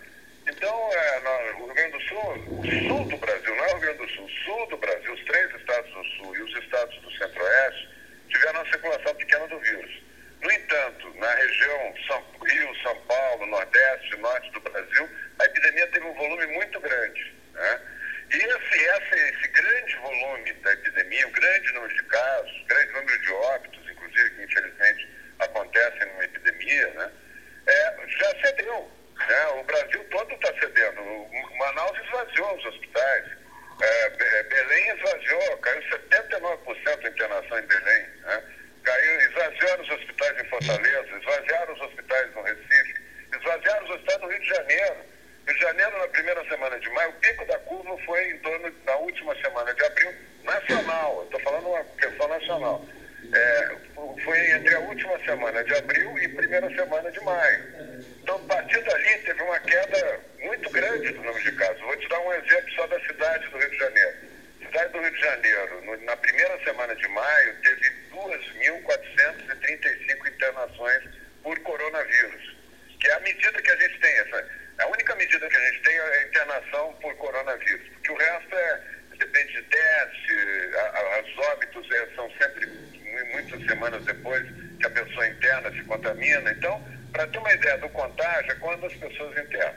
Então, 0.48 0.92
é, 0.94 1.20
no, 1.20 1.64
o 1.64 1.66
Rio 1.66 1.76
Grande 1.76 1.92
do 1.92 2.02
Sul, 2.02 2.34
o 2.48 2.88
sul 2.88 3.06
do 3.06 3.18
Brasil, 3.18 3.56
não 3.56 3.66
é 3.66 3.68
o 3.68 3.78
Rio 3.78 3.82
Grande 3.82 3.98
do 4.00 4.10
Sul, 4.10 4.26
o 4.26 4.30
sul 4.30 4.68
do 4.68 4.78
Brasil, 4.78 5.14
os 5.14 5.24
três 5.26 5.56
estados 5.56 5.92
do 5.92 6.04
sul 6.04 6.36
e 6.36 6.42
os 6.42 6.64
estados 6.64 7.02
do 7.02 7.12
centro-oeste 7.12 7.90
tiveram 8.30 8.62
uma 8.62 8.72
circulação 8.72 9.16
pequena 9.16 9.48
do 9.48 9.60
vírus. 9.60 10.04
No 10.42 10.52
entanto, 10.52 11.14
na 11.16 11.34
região 11.36 11.96
São, 12.08 12.24
Rio, 12.44 12.76
São 12.82 12.96
Paulo, 13.02 13.46
Nordeste, 13.48 14.16
Norte 14.18 14.52
do 14.52 14.60
Brasil, 14.60 15.10
a 15.40 15.46
epidemia 15.46 15.88
teve 15.88 16.06
um 16.06 16.14
volume 16.14 16.46
muito 16.48 16.80
grande. 16.80 17.34
Né? 17.54 17.82
E 18.32 18.38
esse, 18.38 18.84
esse, 18.84 19.30
esse 19.30 19.48
grande 19.48 19.96
volume 19.98 20.54
da 20.54 20.74
epidemia, 20.74 21.28
o 21.28 21.32
grande 21.32 21.72
número 21.74 21.94
de 21.94 22.04
casos, 22.04 22.62
o 22.62 22.66
grande 22.66 22.92
número 22.94 23.20
de 23.20 23.32
óbitos, 23.32 23.90
inclusive, 23.90 24.30
que 24.32 24.44
infelizmente 24.44 25.10
acontecem 25.40 26.06
numa 26.08 26.24
epidemia, 26.24 26.88
né? 26.96 27.12
É, 27.68 27.96
já 28.08 28.30
cedeu. 28.42 28.90
Né? 29.28 29.48
O 29.60 29.64
Brasil 29.64 30.04
todo 30.12 30.34
está 30.34 30.54
cedendo. 30.60 31.02
Manaus 31.58 31.98
esvaziou 32.06 32.58
os 32.58 32.66
hospitais. 32.66 33.26
É, 33.82 34.44
Belém 34.44 34.90
esvaziou, 34.96 35.58
caiu 35.58 35.82
79% 35.82 37.06
a 37.06 37.10
internação 37.10 37.60
em 37.60 37.68
Belém. 37.68 38.06
Né? 38.22 38.44
Caiu, 38.84 39.22
esvaziaram 39.22 39.84
os 39.84 39.90
hospitais 39.90 40.40
em 40.40 40.50
Fortaleza, 40.50 41.18
esvaziaram 41.18 41.74
os 41.74 41.82
hospitais 41.82 42.36
no 42.36 42.42
Recife, 42.44 43.02
esvaziaram 43.36 43.84
os 43.84 43.90
hospitais 43.90 44.22
no 44.22 44.28
Rio 44.30 44.40
de 44.40 44.48
Janeiro. 44.48 44.96
Rio 45.48 45.56
de 45.56 45.62
Janeiro, 45.62 45.98
na 45.98 46.08
primeira 46.08 46.48
semana 46.48 46.80
de 46.80 46.90
maio, 46.90 47.10
o 47.10 47.14
pico 47.14 47.46
da 47.46 47.60
curva 47.60 47.98
foi 48.06 48.32
em 48.32 48.38
torno 48.40 48.72
da 48.72 48.96
última 48.98 49.36
semana 49.42 49.74
de 49.74 49.84
abril, 49.84 50.14
nacional. 50.44 51.24
Estou 51.26 51.40
falando 51.42 51.68
uma 51.68 51.84
questão 51.84 52.28
nacional. 52.28 52.86
É, 53.34 53.76
foi 54.24 54.52
entre 54.52 54.76
a 54.76 54.80
última 54.80 55.18
semana 55.20 55.64
de 55.64 55.74
abril 55.76 56.18
e 56.20 56.28
primeira 56.30 56.68
semana 56.70 57.12
de 57.12 57.20
maio. 57.22 58.06
Então, 58.22 58.36
a 58.36 58.40
partir 58.40 58.84
dali, 58.84 59.18
teve 59.20 59.42
uma 59.42 59.60
queda 59.60 60.20
muito 60.40 60.70
grande 60.72 61.12
do 61.12 61.22
número 61.22 61.44
de 61.44 61.52
casos. 61.54 61.80
Vou 61.82 61.96
te 61.98 62.10
dar 62.10 62.20
um 62.20 62.34
exemplo 62.34 62.72
só 62.76 62.86
da 62.88 63.00
cidade 63.02 63.48
do 63.50 63.58
Rio 63.58 63.70
de 63.70 63.78
Janeiro. 63.78 64.16
Cidade 64.60 64.94
do 64.94 65.00
Rio 65.00 65.12
de 65.12 65.22
Janeiro, 65.22 65.98
na 66.04 66.18
primeira 66.18 66.60
semana 66.64 66.96
de 66.96 67.08
maio, 67.08 67.56
teve 67.62 67.92
2.435 68.12 70.28
internações 70.28 71.04
por 71.44 71.60
coronavírus, 71.60 72.56
que 73.00 73.08
é 73.08 73.14
a 73.14 73.20
medida 73.20 73.62
que 73.62 73.72
a 73.72 73.76
gente 73.76 74.00
tem. 74.00 74.12
Essa, 74.20 74.50
a 74.80 74.88
única 74.88 75.16
medida 75.16 75.48
que 75.48 75.56
a 75.56 75.72
gente 75.72 75.84
tem 75.84 75.96
é 75.96 76.02
a 76.02 76.24
internação 76.24 76.94
por 77.02 77.16
coronavírus, 77.18 77.88
porque 77.90 78.12
o 78.12 78.18
resto 78.18 78.56
é, 78.56 78.82
depende 79.18 79.54
de 79.54 79.62
teste, 79.64 80.34
as 81.20 81.38
óbitos 81.52 81.92
é, 81.92 82.08
são 82.16 82.32
sempre 82.32 82.66
muitas 83.26 83.64
semanas 83.66 84.04
depois 84.06 84.46
que 84.80 84.86
a 84.86 84.90
pessoa 84.90 85.28
interna 85.28 85.70
se 85.72 85.84
contamina. 85.84 86.52
Então, 86.52 86.82
para 87.12 87.28
ter 87.28 87.38
uma 87.38 87.54
ideia 87.54 87.78
do 87.78 87.90
contágio, 87.90 88.52
é 88.52 88.56
quando 88.56 88.86
as 88.86 88.94
pessoas 88.94 89.38
internam. 89.38 89.74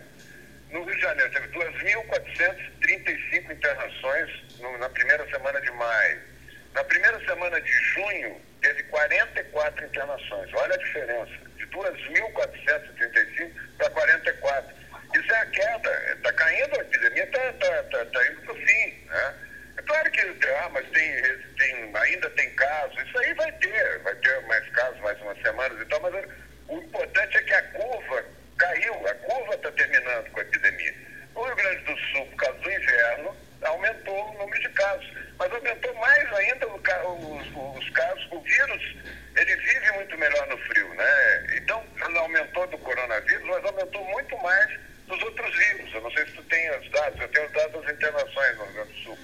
No 0.70 0.84
Rio 0.84 0.94
de 0.94 1.00
Janeiro 1.00 1.32
teve 1.32 1.48
2.435 1.48 3.52
internações 3.52 4.30
no, 4.58 4.78
na 4.78 4.88
primeira 4.90 5.28
semana 5.30 5.60
de 5.60 5.70
maio. 5.70 6.20
Na 6.74 6.84
primeira 6.84 7.18
semana 7.24 7.60
de 7.60 7.70
junho, 7.70 8.40
teve 8.60 8.82
44 8.84 9.86
internações. 9.86 10.52
Olha 10.52 10.74
a 10.74 10.78
diferença, 10.78 11.32
de 11.56 11.66
2.435 11.68 13.50
para 13.78 13.90
44. 13.90 14.76
Isso 15.14 15.32
é 15.32 15.38
a 15.38 15.46
queda, 15.46 16.12
está 16.16 16.32
caindo 16.34 16.78
a 16.78 16.82
epidemia, 16.82 17.24
está 17.24 17.52
tá, 17.54 17.82
tá, 17.84 18.04
tá 18.04 18.26
indo 18.26 18.42
para 18.42 18.52
o 18.52 18.56
fim. 18.56 18.94
Né? 19.06 19.34
Claro 19.88 20.10
que 20.10 20.20
ah, 20.20 20.68
mas 20.70 20.86
tem, 20.90 21.22
tem, 21.56 21.92
ainda 21.96 22.28
tem 22.30 22.50
casos, 22.56 23.02
isso 23.02 23.18
aí 23.18 23.32
vai 23.32 23.50
ter, 23.52 23.98
vai 24.00 24.14
ter 24.16 24.40
mais 24.42 24.68
casos, 24.70 25.00
mais 25.00 25.18
umas 25.22 25.40
semanas 25.40 25.80
e 25.80 25.84
tal, 25.86 26.00
mas 26.00 26.14
o 26.68 26.76
importante 26.76 27.38
é 27.38 27.42
que 27.42 27.54
a 27.54 27.62
curva 27.62 28.24
caiu, 28.58 29.08
a 29.08 29.14
curva 29.14 29.54
está 29.54 29.72
terminando 29.72 30.30
com 30.30 30.40
a 30.40 30.42
epidemia. 30.42 30.94
O 31.34 31.42
Rio 31.42 31.56
Grande 31.56 31.84
do 31.84 31.96
Sul, 31.96 32.26
por 32.26 32.36
causa 32.36 32.58
do 32.58 32.70
inverno, 32.70 33.36
aumentou 33.62 34.30
o 34.30 34.38
número 34.38 34.60
de 34.60 34.68
casos, 34.74 35.10
mas 35.38 35.52
aumentou 35.52 35.94
mais 35.94 36.34
ainda 36.34 36.68
os, 36.68 37.78
os 37.78 37.90
casos, 37.90 38.28
o 38.30 38.40
vírus, 38.42 38.96
ele 39.36 39.56
vive 39.56 39.92
muito 39.92 40.18
melhor 40.18 40.46
no 40.48 40.58
frio, 40.66 40.94
né? 40.96 41.56
Então, 41.56 41.82
aumentou 42.18 42.66
do 42.66 42.76
coronavírus, 42.78 43.44
mas 43.46 43.64
aumentou 43.64 44.04
muito 44.04 44.36
mais 44.42 44.78
dos 45.06 45.22
outros 45.22 45.56
vírus. 45.56 45.94
Eu 45.94 46.02
não 46.02 46.10
sei 46.10 46.26
se 46.26 46.32
tu 46.32 46.42
tem 46.42 46.70
os 46.78 46.90
dados, 46.90 47.18
eu 47.20 47.28
tenho 47.28 47.46
os 47.46 47.52
dados 47.52 47.82
das 47.82 47.94
internações 47.94 48.56
no 48.58 48.64
Rio 48.64 48.74
Grande 48.74 48.92
do 48.92 48.98
Sul. 48.98 49.18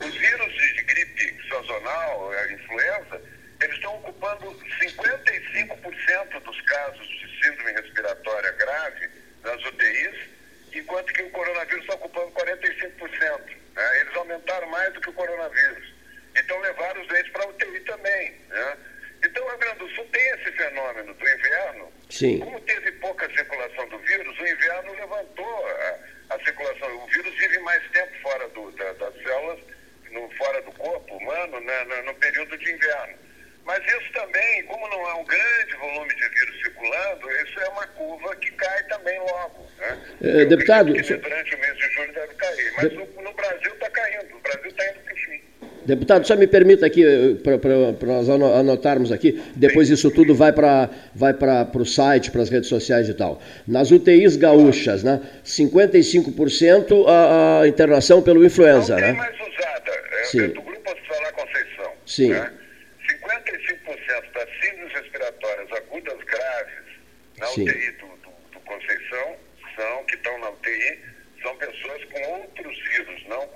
Os 0.00 0.14
vírus 0.14 0.54
de 0.54 0.82
gripe 0.82 1.48
sazonal, 1.48 2.30
a 2.32 2.52
influenza, 2.52 3.20
eles 3.60 3.74
estão 3.74 3.96
ocupando 3.96 4.54
55% 4.80 6.40
dos 6.42 6.60
casos 6.62 7.06
de 7.08 7.42
síndrome 7.42 7.72
respiratória 7.72 8.52
grave 8.52 9.10
nas 9.42 9.64
UTIs, 9.64 10.28
enquanto 10.72 11.12
que 11.12 11.22
o 11.22 11.30
coronavírus 11.30 11.82
está 11.82 11.94
ocupando 11.94 12.30
45%. 12.32 13.40
Né? 13.74 14.00
Eles 14.00 14.16
aumentaram 14.16 14.68
mais 14.68 14.92
do 14.94 15.00
que 15.00 15.10
o 15.10 15.14
coronavírus. 15.14 15.92
Então 16.36 16.60
levaram 16.60 17.00
os 17.00 17.08
doentes 17.08 17.32
para 17.32 17.44
a 17.44 17.48
UTI 17.48 17.80
também. 17.80 18.32
Né? 18.48 18.76
Então 19.24 19.44
o 19.44 19.48
Rio 19.48 19.58
Grande 19.58 19.78
do 19.80 19.90
Sul 19.90 20.04
tem 20.12 20.28
esse 20.30 20.52
fenômeno 20.52 21.14
do 21.14 21.28
inverno. 21.28 21.92
Sim. 22.08 22.38
Como 22.38 22.60
teve 22.60 22.92
pouca 22.92 23.28
circulação 23.30 23.88
do 23.88 23.98
vírus, 23.98 24.38
o 24.38 24.46
inverno 24.46 24.92
levantou 24.92 25.66
a, 25.66 26.34
a 26.34 26.44
circulação. 26.44 27.04
O 27.04 27.06
vírus 27.08 27.34
vive 27.34 27.58
mais 27.60 27.82
tempo 27.90 28.12
fora 28.22 28.48
do, 28.50 28.70
da, 28.72 28.92
das 28.92 29.14
células, 29.22 29.58
no, 30.18 30.36
fora 30.36 30.60
do 30.62 30.72
corpo 30.72 31.14
humano, 31.16 31.60
né, 31.60 31.84
no, 31.84 32.06
no 32.06 32.14
período 32.14 32.56
de 32.58 32.72
inverno. 32.72 33.14
Mas 33.64 33.84
isso 33.84 34.12
também, 34.14 34.64
como 34.64 34.88
não 34.88 35.06
há 35.06 35.16
um 35.16 35.24
grande 35.24 35.76
volume 35.78 36.14
de 36.14 36.28
vírus 36.30 36.56
circulando, 36.62 37.30
isso 37.44 37.60
é 37.60 37.68
uma 37.68 37.86
curva 37.88 38.34
que 38.36 38.50
cai 38.52 38.82
também 38.84 39.18
logo. 39.18 39.66
Né? 39.78 39.98
É, 40.22 40.44
deputado. 40.46 40.92
Que 40.94 41.02
durante 41.02 41.54
o 41.54 41.58
mês 41.58 41.76
de 41.76 41.90
julho 41.92 42.12
deve 42.14 42.34
cair. 42.34 42.72
Mas 42.76 42.88
de... 42.88 42.96
no, 42.96 43.22
no 43.22 43.32
Brasil 43.34 43.72
está 43.74 43.90
caindo. 43.90 44.36
O 44.36 44.40
Brasil 44.40 44.70
está 44.70 44.84
indo 44.86 45.00
para 45.00 45.12
o 45.12 45.16
fim. 45.18 45.42
Deputado, 45.84 46.26
só 46.26 46.36
me 46.36 46.46
permita 46.46 46.84
aqui, 46.84 47.02
eh, 47.02 47.34
para 47.42 48.06
nós 48.06 48.28
anotarmos 48.28 49.10
aqui, 49.10 49.42
depois 49.56 49.88
isso 49.88 50.10
tudo 50.10 50.34
vai 50.34 50.52
para 50.52 50.90
vai 51.14 51.32
o 51.32 51.84
site, 51.86 52.30
para 52.30 52.42
as 52.42 52.50
redes 52.50 52.68
sociais 52.68 53.08
e 53.08 53.14
tal. 53.14 53.40
Nas 53.66 53.90
UTIs 53.90 54.36
gaúchas, 54.36 55.02
né, 55.02 55.18
55% 55.42 57.06
a, 57.06 57.62
a 57.62 57.68
internação 57.68 58.20
pelo 58.20 58.44
influenza, 58.44 58.96
Não 58.96 59.00
né? 59.00 59.12
mais 59.12 59.34
usada, 59.34 60.07
é, 60.20 60.24
Sim. 60.24 60.44
é 60.44 60.48
do 60.48 60.62
Grupo 60.62 60.90
Hospitalar 60.90 61.32
Conceição. 61.32 61.96
Sim. 62.06 62.30
Né? 62.30 62.52
55% 63.08 64.32
das 64.32 64.48
síndromes 64.60 64.92
respiratórias 64.92 65.72
agudas 65.72 66.24
graves 66.24 66.84
na 67.38 67.46
Sim. 67.46 67.62
UTI 67.62 67.90
do, 67.92 68.06
do, 68.06 68.30
do 68.52 68.60
Conceição 68.60 69.36
são, 69.76 70.04
que 70.04 70.14
estão 70.16 70.38
na 70.38 70.50
UTI, 70.50 70.98
são 71.42 71.56
pessoas 71.56 72.04
com 72.04 72.22
outros 72.22 72.78
vírus, 72.88 73.26
não 73.28 73.48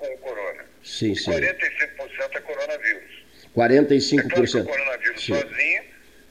Sim, 0.83 1.15
sim. 1.15 1.31
45% 1.31 2.35
é 2.35 2.41
coronavírus. 2.41 3.23
45%. 3.55 4.19
É 4.19 4.29
claro 4.29 4.45
que 4.45 4.57
o 4.57 4.65
coronavírus 4.65 5.25
sim. 5.25 5.33
sozinho 5.33 5.83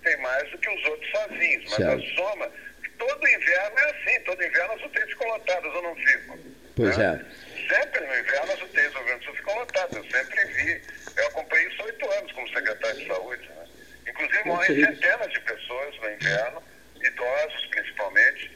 tem 0.05 0.17
mais 0.19 0.51
do 0.51 0.59
que 0.59 0.69
os 0.69 0.85
outros 0.85 1.11
sozinhos, 1.11 1.65
mas 1.65 1.75
certo. 1.75 2.05
a 2.05 2.15
soma, 2.15 2.51
todo 2.99 3.29
inverno 3.29 3.79
é 3.79 3.91
assim, 3.91 4.21
todo 4.25 4.45
inverno 4.45 4.75
as 4.75 4.83
UTIs 4.83 5.05
ficam 5.05 5.29
lotadas, 5.29 5.75
eu 5.75 5.83
não 5.83 5.97
fico. 5.97 6.39
Pois 6.77 6.99
né? 6.99 7.21
é. 7.21 7.52
Sempre 7.73 8.01
no 8.01 8.19
inverno 8.19 8.53
as 8.53 8.61
UTIs 8.61 8.93
do 8.93 8.99
Rio 8.99 9.07
Grande 9.07 9.21
do 9.21 9.25
Sul 9.25 9.35
ficam 9.35 9.55
lotadas, 9.55 9.97
eu 9.97 10.05
sempre 10.11 10.45
vi. 10.45 10.81
Eu 11.17 11.27
acompanhei 11.29 11.69
isso 11.69 11.83
oito 11.85 12.11
anos 12.11 12.33
como 12.33 12.49
secretário 12.49 13.01
de 13.01 13.07
saúde. 13.07 13.49
Né? 13.49 13.65
Inclusive 14.11 14.45
morrem 14.45 14.85
centenas 14.85 15.33
de 15.33 15.41
pessoas 15.41 15.97
no 16.03 16.11
inverno, 16.11 16.63
idosos 17.01 17.67
principalmente, 17.71 18.51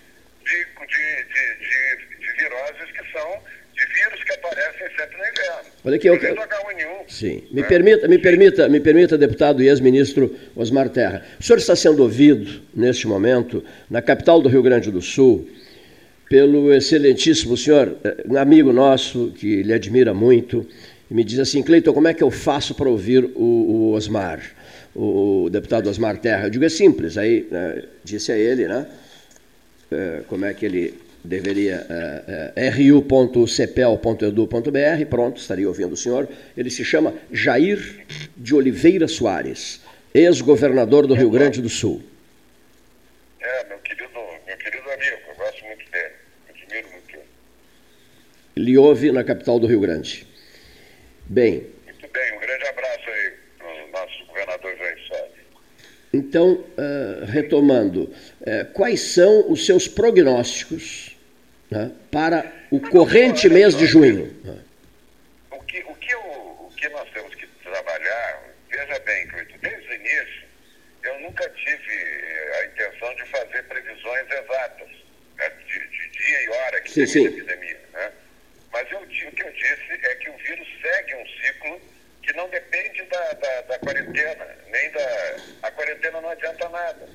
de, 0.44 0.64
de, 0.64 1.24
de, 1.24 1.54
de, 1.64 2.16
de 2.18 2.32
viroses 2.36 2.90
que 2.92 3.12
são 3.12 3.42
de 3.72 3.86
vírus 3.86 4.24
que 4.24 4.32
aparecem 4.32 4.88
sempre 4.96 5.16
no 5.16 5.26
inverno. 5.26 5.70
Olha 5.84 5.96
aqui, 5.96 6.06
eu... 6.08 6.18
H1N1. 6.18 7.08
Sim. 7.08 7.48
Me, 7.50 7.62
né? 7.62 7.68
permita, 7.68 8.08
me, 8.08 8.18
permita, 8.18 8.68
me 8.68 8.80
permita, 8.80 9.18
deputado 9.18 9.62
e 9.62 9.68
ex-ministro 9.68 10.34
Osmar 10.54 10.90
Terra. 10.90 11.24
O 11.40 11.42
senhor 11.42 11.58
está 11.58 11.74
sendo 11.74 12.02
ouvido, 12.02 12.62
neste 12.74 13.06
momento, 13.06 13.64
na 13.88 14.02
capital 14.02 14.42
do 14.42 14.48
Rio 14.48 14.62
Grande 14.62 14.90
do 14.90 15.00
Sul, 15.00 15.48
pelo 16.28 16.72
excelentíssimo 16.72 17.56
senhor, 17.56 17.96
um 18.28 18.36
amigo 18.36 18.72
nosso, 18.72 19.32
que 19.36 19.62
lhe 19.62 19.72
admira 19.72 20.12
muito, 20.12 20.66
e 21.10 21.14
me 21.14 21.22
diz 21.22 21.38
assim, 21.38 21.62
Cleiton, 21.62 21.92
como 21.92 22.08
é 22.08 22.14
que 22.14 22.22
eu 22.22 22.30
faço 22.30 22.74
para 22.74 22.88
ouvir 22.88 23.24
o, 23.34 23.42
o 23.42 23.92
Osmar, 23.92 24.40
o, 24.94 25.44
o, 25.44 25.50
deputado 25.50 25.88
Osmar 25.88 26.18
Terra? 26.18 26.46
Eu 26.46 26.50
digo, 26.50 26.64
é 26.64 26.68
simples. 26.68 27.16
Aí 27.16 27.46
né, 27.50 27.84
disse 28.02 28.32
a 28.32 28.36
ele, 28.36 28.66
né, 28.66 28.86
é, 29.90 30.22
como 30.28 30.44
é 30.44 30.52
que 30.52 30.66
ele 30.66 30.94
deveria 31.26 31.86
uh, 31.90 32.52
ru.cepel.edu.br, 32.70 35.06
pronto, 35.10 35.40
estaria 35.40 35.66
ouvindo 35.68 35.92
o 35.92 35.96
senhor. 35.96 36.28
Ele 36.56 36.70
se 36.70 36.84
chama 36.84 37.12
Jair 37.32 38.06
de 38.36 38.54
Oliveira 38.54 39.08
Soares, 39.08 39.80
ex-governador 40.14 41.04
do 41.06 41.14
Rio 41.14 41.30
Grande 41.30 41.60
do 41.60 41.68
Sul. 41.68 42.00
É, 43.40 43.64
meu 43.68 43.78
querido, 43.78 44.08
meu 44.46 44.56
querido 44.56 44.88
amigo, 44.90 45.16
eu 45.28 45.34
gosto 45.36 45.64
muito 45.64 45.90
dele, 45.90 46.14
admiro 46.48 46.88
muito 46.92 47.10
ele. 47.10 47.24
Lhe 48.58 48.78
ouve 48.78 49.12
na 49.12 49.22
capital 49.22 49.58
do 49.58 49.66
Rio 49.66 49.80
Grande. 49.80 50.26
Bem. 51.26 51.66
Muito 51.84 52.08
bem, 52.08 52.36
um 52.36 52.40
grande 52.40 52.66
abraço 52.66 53.10
aí 53.10 53.32
para 53.58 53.68
o 53.68 53.90
nosso 53.90 54.26
governador 54.26 54.76
Soares. 55.06 55.32
Então, 56.12 56.52
uh, 56.52 57.24
retomando, 57.26 58.04
uh, 58.04 58.72
quais 58.72 59.00
são 59.12 59.50
os 59.50 59.66
seus 59.66 59.86
prognósticos 59.86 61.16
né, 61.70 61.90
para 62.10 62.50
o 62.70 62.80
corrente 62.80 63.46
mês 63.48 63.76
de 63.76 63.84
junho. 63.84 64.34
O 65.50 65.62
que, 65.64 65.80
o, 65.80 65.94
que 65.96 66.14
o 66.14 66.70
que 66.76 66.88
nós 66.88 67.08
temos 67.10 67.34
que 67.34 67.46
trabalhar, 67.62 68.42
veja 68.70 68.98
bem, 69.00 69.26
Cleiton, 69.26 69.56
desde 69.60 69.86
o 69.86 69.94
início, 69.94 70.44
eu 71.02 71.20
nunca 71.20 71.46
tive 71.50 71.92
a 72.54 72.66
intenção 72.66 73.14
de 73.16 73.24
fazer 73.24 73.62
previsões 73.64 74.26
exatas, 74.30 74.88
né, 75.36 75.52
de, 75.66 75.78
de, 75.78 76.18
dia 76.18 76.42
e 76.44 76.48
hora 76.48 76.80
que 76.80 76.90
sim, 76.90 77.06
sim. 77.06 77.26
a 77.26 77.30
epidemia. 77.30 77.65
Eu, 79.46 79.52
disse 79.52 80.06
é 80.06 80.14
que 80.16 80.28
o 80.28 80.36
vírus 80.38 80.66
segue 80.82 81.14
um 81.14 81.26
ciclo 81.28 81.80
que 82.20 82.32
não 82.32 82.48
depende 82.48 83.00
da, 83.04 83.32
da, 83.34 83.60
da 83.62 83.78
quarentena, 83.78 84.44
nem 84.66 84.90
da. 84.90 85.36
A 85.62 85.70
quarentena 85.70 86.20
não 86.20 86.30
adianta 86.30 86.68
nada. 86.68 87.08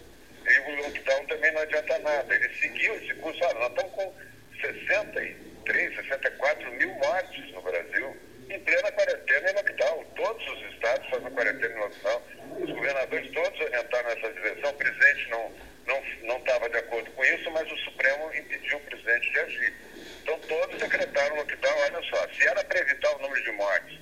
E 0.47 0.59
o 0.59 0.75
lockdown 0.77 1.25
também 1.27 1.51
não 1.51 1.61
adianta 1.61 1.99
nada. 1.99 2.33
Ele 2.33 2.49
seguiu 2.55 2.95
esse 2.95 3.13
curso. 3.15 3.43
Olha, 3.43 3.59
nós 3.59 3.69
estamos 3.71 3.91
com 3.91 4.13
63, 4.61 5.95
64 5.95 6.71
mil 6.71 6.89
mortes 6.95 7.51
no 7.51 7.61
Brasil, 7.61 8.17
em 8.49 8.59
plena 8.61 8.91
quarentena 8.93 9.49
e 9.49 9.53
lockdown. 9.53 10.05
Todos 10.15 10.47
os 10.47 10.73
estados 10.73 11.09
fazem 11.09 11.31
quarentena 11.31 11.75
e 11.75 11.79
lockdown. 11.79 12.21
Os 12.61 12.71
governadores 12.71 13.31
todos 13.31 13.59
orientaram 13.59 14.09
nessa 14.15 14.31
direção. 14.31 14.69
O 14.69 14.75
presidente 14.75 15.29
não 15.29 15.51
não 15.85 16.01
não 16.23 16.37
estava 16.37 16.69
de 16.69 16.77
acordo 16.77 17.11
com 17.11 17.25
isso, 17.25 17.51
mas 17.51 17.69
o 17.69 17.77
Supremo 17.79 18.33
impediu 18.33 18.77
o 18.77 18.81
presidente 18.81 19.31
de 19.31 19.39
agir. 19.39 19.90
Então 20.21 20.39
todos 20.39 20.79
decretaram 20.79 21.35
lockdown. 21.35 21.77
Olha 21.79 22.09
só, 22.09 22.27
se 22.29 22.47
era 22.47 22.63
para 22.63 22.79
evitar 22.79 23.15
o 23.15 23.21
número 23.21 23.43
de 23.43 23.51
mortes, 23.51 23.99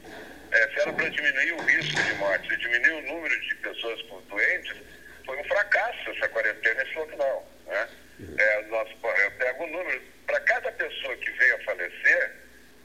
é, 0.52 0.68
se 0.70 0.80
era 0.80 0.94
para 0.94 1.10
diminuir 1.10 1.54
o 1.54 1.62
risco 1.62 2.04
de 2.04 2.14
mortes 2.16 2.52
e 2.52 2.58
diminuir 2.58 2.92
o 2.92 3.02
número 3.14 3.42
de 3.42 3.56
pessoas 3.56 4.02
doentes, 4.28 4.76
foi 5.26 5.38
um 5.38 5.44
fracasso 5.46 6.10
essa 6.10 6.28
quarentena, 6.30 6.84
esse 6.84 6.96
lockdown. 6.96 7.46
Né? 7.68 7.90
É, 8.38 8.62
nós, 8.64 8.90
eu 8.90 9.32
pego 9.32 9.64
o 9.64 9.68
número 9.68 10.02
para 10.26 10.40
cada 10.42 10.72
pessoa 10.74 11.16
que 11.18 11.32
veio 11.32 11.56
a 11.56 11.60
falecer, 11.60 12.32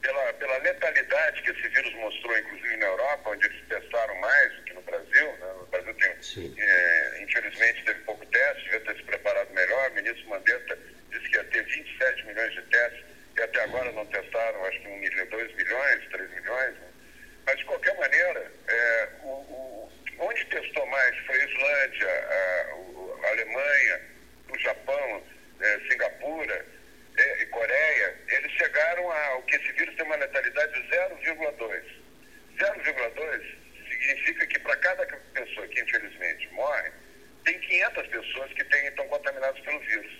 pela, 0.05 0.33
pela 0.33 0.57
letalidade 0.59 1.41
que 1.41 1.49
esse 1.49 1.67
vírus 1.69 1.93
mostrou, 1.95 2.37
inclusive 2.37 2.77
na 2.77 2.85
Europa, 2.85 3.31
onde 3.31 3.45
eles 3.47 3.61
testaram 3.67 4.15
mais 4.21 4.53
do 4.53 4.61
que 4.63 4.73
no 4.73 4.81
Brasil, 4.83 5.31
né? 5.39 5.53
no 5.59 5.65
Brasil 5.65 5.93
tem, 5.95 6.55
é, 6.59 7.23
infelizmente 7.23 7.83
teve 7.83 7.99
pouco 8.01 8.25
teste, 8.27 8.63
devia 8.65 8.79
ter 8.81 8.95
se 8.97 9.03
preparado 9.03 9.49
melhor, 9.53 9.89
o 9.89 9.93
ministro 9.95 10.29
Mandetta 10.29 10.77
disse 11.09 11.29
que 11.29 11.37
ia 11.37 11.43
ter 11.45 11.63
27 11.63 12.25
milhões 12.27 12.53
de 12.53 12.61
testes, 12.63 13.03
e 13.37 13.41
até 13.41 13.61
agora 13.63 13.91
não 13.91 14.05
testaram, 14.05 14.65
acho 14.65 14.79
que 14.79 14.87
1 14.87 14.97
milhão, 14.97 15.25
2 15.27 15.55
milhões, 15.55 16.09
3 16.09 16.29
milhões, 16.31 16.73
né? 16.75 16.87
mas 17.45 17.57
de 17.57 17.65
qualquer 17.65 17.97
maneira, 17.97 18.51
é, 18.67 19.09
o, 19.23 19.27
o, 19.27 19.91
onde 20.19 20.45
testou 20.45 20.85
mais 20.87 21.17
foi 21.25 21.39
a 21.39 21.45
Islândia, 21.45 22.07
a, 22.07 23.27
a 23.27 23.29
Alemanha, 23.31 24.01
o 24.49 24.59
Japão, 24.59 25.23
é, 25.59 25.79
Singapura, 25.89 26.65
é, 27.17 27.41
e 27.41 27.45
Coreia, 27.47 28.15
eles 28.29 28.51
chegaram 28.53 29.11
ao 29.11 29.41
que 29.43 29.55
esse 29.55 29.71
vírus 29.73 29.95
tem 29.95 30.05
uma 30.05 30.15
letalidade 30.15 30.73
de 30.73 30.87
0,2. 30.89 31.83
0,2 32.57 33.55
significa 33.89 34.47
que 34.47 34.59
para 34.59 34.75
cada 34.77 35.05
pessoa 35.05 35.67
que 35.67 35.81
infelizmente 35.81 36.47
morre, 36.53 36.91
tem 37.43 37.59
500 37.59 38.07
pessoas 38.07 38.53
que 38.53 38.63
tem, 38.65 38.87
estão 38.87 39.07
contaminadas 39.07 39.59
pelo 39.61 39.79
vírus. 39.79 40.11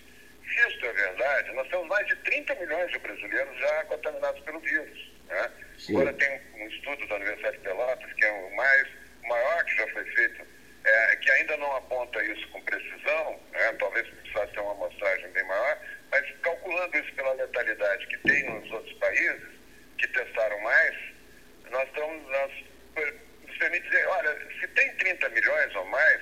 Se 0.47 0.67
isso 0.69 0.85
é 0.85 0.93
verdade, 0.93 1.51
nós 1.53 1.67
temos 1.69 1.87
mais 1.87 2.07
de 2.07 2.15
30 2.17 2.55
milhões 2.55 2.91
de 2.91 2.99
brasileiros 2.99 3.59
já 3.59 3.83
contaminados 3.85 4.41
pelo 4.43 4.59
vírus. 4.59 5.11
Né? 5.27 5.51
Agora 5.89 6.13
tem 6.13 6.41
um 6.55 6.67
estudo 6.67 7.07
da 7.07 7.15
Universidade 7.15 7.57
de 7.57 7.63
Pelotas, 7.63 8.13
que 8.13 8.25
é 8.25 8.31
o 8.31 8.55
mais 8.55 8.87
o 9.23 9.27
maior 9.27 9.65
que 9.65 9.75
já 9.75 9.87
foi 9.87 10.05
feito, 10.11 10.45
é, 10.83 11.15
que 11.15 11.31
ainda 11.31 11.57
não 11.57 11.75
aponta 11.75 12.23
isso 12.23 12.47
com 12.49 12.61
precisão, 12.61 13.39
né? 13.51 13.73
talvez 13.79 14.07
precisasse 14.07 14.53
ter 14.53 14.59
uma 14.59 14.73
amostragem 14.73 15.29
bem 15.31 15.43
maior, 15.45 15.79
mas 16.11 16.31
calculando 16.43 16.97
isso 16.97 17.13
pela 17.13 17.33
letalidade 17.33 18.07
que 18.07 18.17
tem 18.19 18.43
nos 18.49 18.71
outros 18.71 18.93
países, 18.99 19.49
que 19.97 20.07
testaram 20.09 20.59
mais, 20.61 20.95
nós 21.71 21.87
estamos, 21.87 22.31
nós, 22.31 22.51
nos 23.47 23.57
permite 23.57 23.89
dizer, 23.89 24.07
olha, 24.07 24.37
se 24.59 24.67
tem 24.69 24.95
30 24.97 25.29
milhões 25.29 25.75
ou 25.75 25.85
mais, 25.85 26.21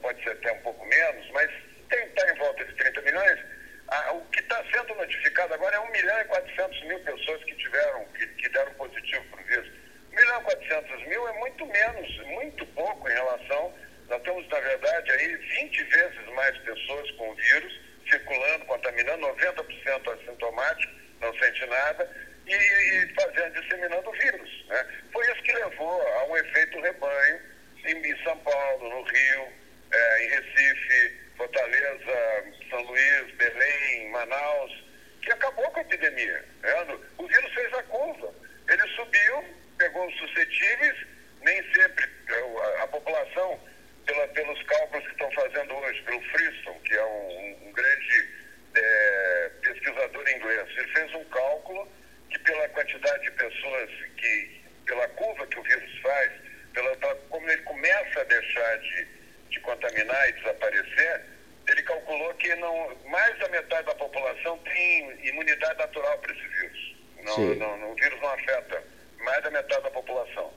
pode 0.00 0.22
ser 0.22 0.30
até 0.30 0.52
um 0.52 0.60
pouco 0.60 0.86
menos, 0.86 1.30
mas 1.32 1.50
está 1.98 2.30
em 2.30 2.38
volta 2.38 2.64
de 2.64 2.74
30 2.74 3.00
milhões, 3.02 3.40
a, 3.88 4.12
o 4.12 4.24
que 4.26 4.40
está 4.40 4.62
sendo 4.72 4.94
notificado 4.94 5.54
agora 5.54 5.76
é 5.76 5.80
1 5.80 5.90
milhão 5.92 6.20
e 6.20 6.24
400 6.24 6.84
mil 6.84 7.00
pessoas 7.00 7.44
que 7.44 7.54
tiveram, 7.56 8.04
que, 8.16 8.26
que 8.26 8.48
deram 8.48 8.72
positivo 8.74 9.24
para 9.30 9.40
o 9.40 9.44
vírus. 9.44 9.68
1 10.12 10.16
milhão 10.16 10.40
e 10.40 10.44
400 10.44 11.06
mil 11.06 11.28
é 11.28 11.32
muito 11.38 11.66
menos, 11.66 12.18
muito 12.26 12.66
pouco 12.66 13.08
em 13.08 13.12
relação, 13.12 13.74
nós 14.08 14.22
temos, 14.22 14.46
na 14.48 14.60
verdade, 14.60 15.10
aí 15.12 15.36
20 15.36 15.84
vezes 15.84 16.26
mais 16.34 16.56
pessoas 16.58 17.10
com 17.12 17.30
o 17.30 17.34
vírus 17.34 17.80
circulando, 18.08 18.64
contaminando, 18.66 19.26
90% 19.28 20.12
assintomático, 20.12 20.92
não 21.20 21.38
sente 21.38 21.64
nada, 21.66 22.10
e, 22.46 22.54
e 22.54 23.14
fazendo, 23.14 23.60
disseminando 23.60 24.08
o 24.08 24.12
vírus. 24.12 24.66
Né? 24.68 24.86
Foi 25.12 25.24
isso 25.32 25.42
que 25.42 25.52
levou 25.52 26.02
a 26.02 26.24
um 26.26 26.36
efeito 26.36 26.80
rebanho 26.80 27.40
em 27.86 28.22
São 28.22 28.36
Paulo, 28.38 28.88
no 28.88 29.02
Rio, 29.02 29.48
é, 29.92 30.24
em 30.24 30.28
Recife, 30.28 31.23
Fortaleza, 31.36 32.44
São 32.70 32.82
Luís, 32.82 33.34
Belém, 33.36 34.10
Manaus, 34.10 34.84
que 35.22 35.32
acabou 35.32 35.70
com 35.70 35.78
a 35.78 35.82
epidemia. 35.82 36.44
Né? 36.62 36.98
O 37.18 37.26
vírus 37.26 37.52
fez 37.52 37.72
a 37.74 37.82
curva. 37.84 38.34
Ele 38.68 38.88
subiu, 38.94 39.44
pegou 39.78 40.06
os 40.06 40.16
suscetíveis, 40.18 41.06
nem 41.42 41.62
sempre 41.72 42.08
a, 42.28 42.82
a 42.84 42.86
população 42.88 43.60
pela, 44.06 44.28
pelos 44.28 44.62
cálculos 44.64 45.04
que 45.06 45.12
estão 45.12 45.30
fazendo 45.32 45.74
hoje, 45.74 46.02
pelo 46.02 46.22
Friston, 46.22 46.78
que 46.84 46.94
é 46.94 47.04
um, 47.04 47.68
um 47.68 47.72
grande 47.72 48.28
é, 48.74 49.50
pesquisador 49.62 50.28
inglês. 50.28 50.68
Ele 50.76 50.88
fez 50.88 51.14
um 51.14 51.24
cálculo 51.24 51.88
que 52.30 52.38
pela 52.40 52.68
quantidade 52.70 53.22
de 53.24 53.30
pessoas 53.32 53.90
que, 54.16 54.62
pela 54.86 55.08
curva 55.08 55.46
que 55.46 55.58
o 55.58 55.62
vírus 55.62 55.98
faz, 56.00 56.32
pela 56.72 56.96
como 57.28 57.48
ele 57.50 57.62
começa 57.62 58.20
a 58.20 58.24
deixar 58.24 58.78
de, 58.78 59.06
de 59.54 59.60
contaminar 59.60 60.28
e 60.28 60.32
desaparecer, 60.32 61.22
ele 61.68 61.82
calculou 61.84 62.34
que 62.34 62.54
não, 62.56 62.96
mais 63.06 63.38
da 63.38 63.48
metade 63.48 63.86
da 63.86 63.94
população 63.94 64.58
tem 64.58 65.26
imunidade 65.26 65.78
natural 65.78 66.18
para 66.18 66.32
esse 66.32 66.46
vírus. 66.46 66.96
Não, 67.22 67.54
não, 67.78 67.92
o 67.92 67.94
vírus 67.94 68.20
não 68.20 68.28
afeta 68.30 68.82
mais 69.18 69.42
da 69.42 69.50
metade 69.50 69.82
da 69.82 69.90
população. 69.90 70.52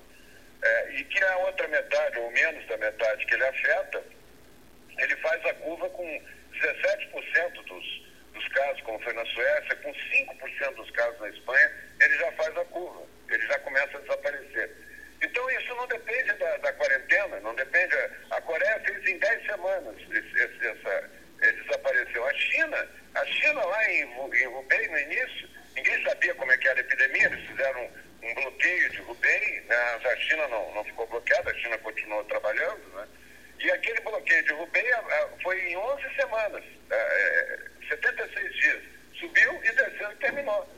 É, 0.62 0.91
e 0.95 1.03
que 1.05 1.23
a 1.23 1.38
outra 1.38 1.67
metade, 1.67 2.17
ou 2.19 2.31
menos 2.31 2.67
da 2.67 2.77
metade 2.77 3.25
que 3.25 3.33
ele 3.36 3.45
afeta, 3.45 4.03
ele 4.97 5.15
faz 5.17 5.45
a 5.45 5.53
curva 5.53 5.89
com 5.91 6.21
17% 6.53 7.63
dos, 7.65 8.03
dos 8.33 8.47
casos, 8.49 8.81
como 8.81 8.99
foi 8.99 9.13
na 9.13 9.25
Suécia, 9.27 9.75
com 9.77 9.93
5% 9.93 10.75
dos 10.75 10.91
casos 10.91 11.19
na 11.21 11.29
Espanha, 11.29 11.71
ele 12.01 12.17
já 12.17 12.31
faz 12.33 12.57
a 12.57 12.65
curva, 12.65 13.03
ele 13.29 13.47
já 13.47 13.60
começa 13.60 13.97
a 13.97 14.01
desaparecer. 14.01 14.87
Então 15.21 15.49
isso 15.51 15.75
não 15.75 15.88
depende 15.88 16.34
da, 16.34 16.58
da 16.58 16.73
quarentena, 16.73 17.39
não 17.39 17.56
depende. 17.56 17.95
A 18.30 18.41
Coreia 18.41 18.80
fez 18.82 19.06
em 19.08 19.17
10 19.17 19.45
semanas, 19.45 19.95
esse, 20.12 20.43
esse, 20.43 20.67
essa, 20.67 21.10
ele 21.41 21.63
desapareceu. 21.63 22.25
A 22.25 22.34
China, 22.34 22.88
a 23.15 23.25
China 23.25 23.65
lá 23.65 23.91
em, 23.91 24.01
em 24.01 24.47
Hubei, 24.47 24.88
no 24.88 24.99
início, 24.99 25.49
ninguém 25.75 26.03
sabia 26.03 26.36
como 26.36 26.51
é 26.51 26.58
que 26.58 26.67
era 26.67 26.80
a 26.80 26.82
epidemia, 26.82 27.25
eles 27.25 27.47
fizeram 27.47 27.82
um, 27.82 28.30
um 28.30 28.34
bloqueio 28.36 28.89
de 28.91 29.01
Hubei, 29.01 29.62
né? 29.67 29.75
a 29.75 30.15
China 30.17 30.47
não, 30.49 30.75
não 30.75 30.84
ficou 30.84 31.08
bloqueada, 31.08 31.51
a 31.51 31.56
China 31.56 31.77
continuou 31.80 32.23
trabalhando, 32.25 32.88
né? 32.95 33.08
E 33.60 33.71
aquele 33.71 33.99
bloqueio 34.01 34.43
de 34.43 34.53
Hubei 34.53 34.86
foi 35.41 35.60
em 35.71 35.75
11 35.75 36.15
semanas, 36.15 36.63
é, 36.91 37.60
76 37.89 38.53
dias. 38.56 38.84
Subiu 39.19 39.63
e 39.63 39.71
desceu 39.71 40.12
e 40.12 40.15
terminou. 40.17 40.76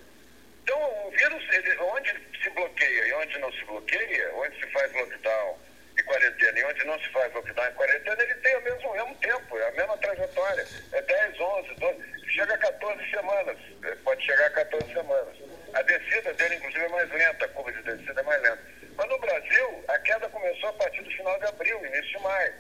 Então, 0.69 1.07
o 1.07 1.09
vírus, 1.09 1.43
ele, 1.51 1.75
onde 1.79 2.13
se 2.43 2.49
bloqueia 2.51 3.07
e 3.07 3.13
onde 3.13 3.39
não 3.39 3.51
se 3.53 3.65
bloqueia, 3.65 4.31
onde 4.35 4.55
se 4.59 4.71
faz 4.71 4.93
lockdown 4.93 5.57
e 5.97 6.03
quarentena 6.03 6.59
e 6.59 6.63
onde 6.63 6.83
não 6.85 6.99
se 6.99 7.09
faz 7.09 7.33
lockdown 7.33 7.69
e 7.69 7.73
quarentena, 7.73 8.21
ele 8.21 8.35
tem 8.35 8.55
o 8.55 8.61
mesmo, 8.61 8.87
o 8.87 8.93
mesmo 8.93 9.15
tempo, 9.15 9.57
é 9.57 9.67
a 9.67 9.71
mesma 9.71 9.97
trajetória. 9.97 10.67
É 10.91 11.01
10, 11.01 11.39
11, 11.39 11.73
12, 11.73 12.31
chega 12.31 12.53
a 12.53 12.57
14 12.59 13.09
semanas, 13.09 13.57
é, 13.83 13.95
pode 13.95 14.23
chegar 14.23 14.45
a 14.45 14.49
14 14.51 14.93
semanas. 14.93 15.37
A 15.73 15.81
descida 15.81 16.35
dele, 16.35 16.55
inclusive, 16.57 16.85
é 16.85 16.89
mais 16.89 17.09
lenta, 17.09 17.45
a 17.45 17.47
curva 17.47 17.71
de 17.71 17.81
descida 17.81 18.21
é 18.21 18.23
mais 18.23 18.39
lenta. 18.43 18.61
Mas 18.95 19.09
no 19.09 19.17
Brasil, 19.17 19.83
a 19.87 19.97
queda 19.97 20.29
começou 20.29 20.69
a 20.69 20.73
partir 20.73 21.01
do 21.01 21.09
final 21.09 21.39
de 21.39 21.45
abril, 21.45 21.83
início 21.83 22.15
de 22.15 22.19
maio. 22.19 22.53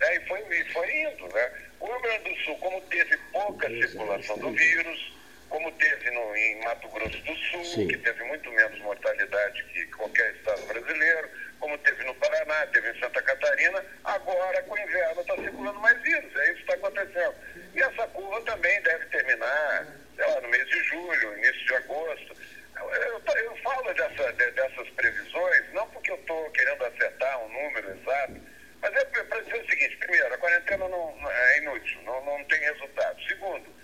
Né? 0.00 0.16
E, 0.16 0.20
foi, 0.26 0.40
e 0.40 0.72
foi 0.72 1.00
indo. 1.02 1.28
Né? 1.28 1.52
O 1.78 1.86
Rio 1.86 2.00
Grande 2.00 2.28
do 2.28 2.40
Sul, 2.40 2.58
como 2.58 2.80
teve 2.88 3.16
pouca 3.32 3.68
circulação 3.68 4.36
do 4.38 4.50
vírus, 4.50 5.12
como 5.52 5.70
teve 5.72 6.10
no, 6.10 6.34
em 6.34 6.64
Mato 6.64 6.88
Grosso 6.88 7.18
do 7.18 7.36
Sul, 7.36 7.62
Sim. 7.62 7.86
que 7.86 7.98
teve 7.98 8.24
muito 8.24 8.50
menos 8.50 8.78
mortalidade 8.80 9.62
que 9.64 9.84
qualquer 9.88 10.34
estado 10.34 10.62
brasileiro, 10.62 11.28
como 11.60 11.76
teve 11.78 12.02
no 12.04 12.14
Paraná, 12.14 12.66
teve 12.68 12.90
em 12.90 12.98
Santa 12.98 13.20
Catarina, 13.20 13.84
agora 14.02 14.62
com 14.62 14.74
o 14.74 14.78
inverno 14.78 15.20
está 15.20 15.36
circulando 15.36 15.78
mais 15.78 16.00
vírus, 16.00 16.34
é 16.36 16.44
isso 16.46 16.64
que 16.64 16.72
está 16.72 16.74
acontecendo. 16.74 17.34
E 17.74 17.82
essa 17.82 18.08
curva 18.08 18.40
também 18.40 18.80
deve 18.80 19.04
terminar, 19.06 19.86
sei 20.16 20.26
lá, 20.26 20.40
no 20.40 20.48
mês 20.48 20.66
de 20.68 20.82
julho, 20.84 21.36
início 21.36 21.66
de 21.66 21.74
agosto. 21.74 22.36
Eu, 22.74 22.90
eu, 22.90 23.22
eu 23.36 23.56
falo 23.58 23.92
dessa, 23.92 24.32
de, 24.32 24.50
dessas 24.52 24.88
previsões, 24.88 25.72
não 25.74 25.86
porque 25.90 26.12
eu 26.12 26.16
estou 26.16 26.50
querendo 26.52 26.82
acertar 26.86 27.44
um 27.44 27.48
número 27.50 27.90
exato, 27.90 28.40
mas 28.80 28.94
é 28.94 29.04
para 29.04 29.40
dizer 29.42 29.62
o 29.62 29.68
seguinte, 29.68 29.98
primeiro, 29.98 30.32
a 30.32 30.38
quarentena 30.38 30.88
não, 30.88 31.30
é 31.30 31.58
inútil, 31.58 32.00
não, 32.04 32.24
não 32.24 32.42
tem 32.44 32.58
resultado. 32.58 33.22
Segundo, 33.28 33.81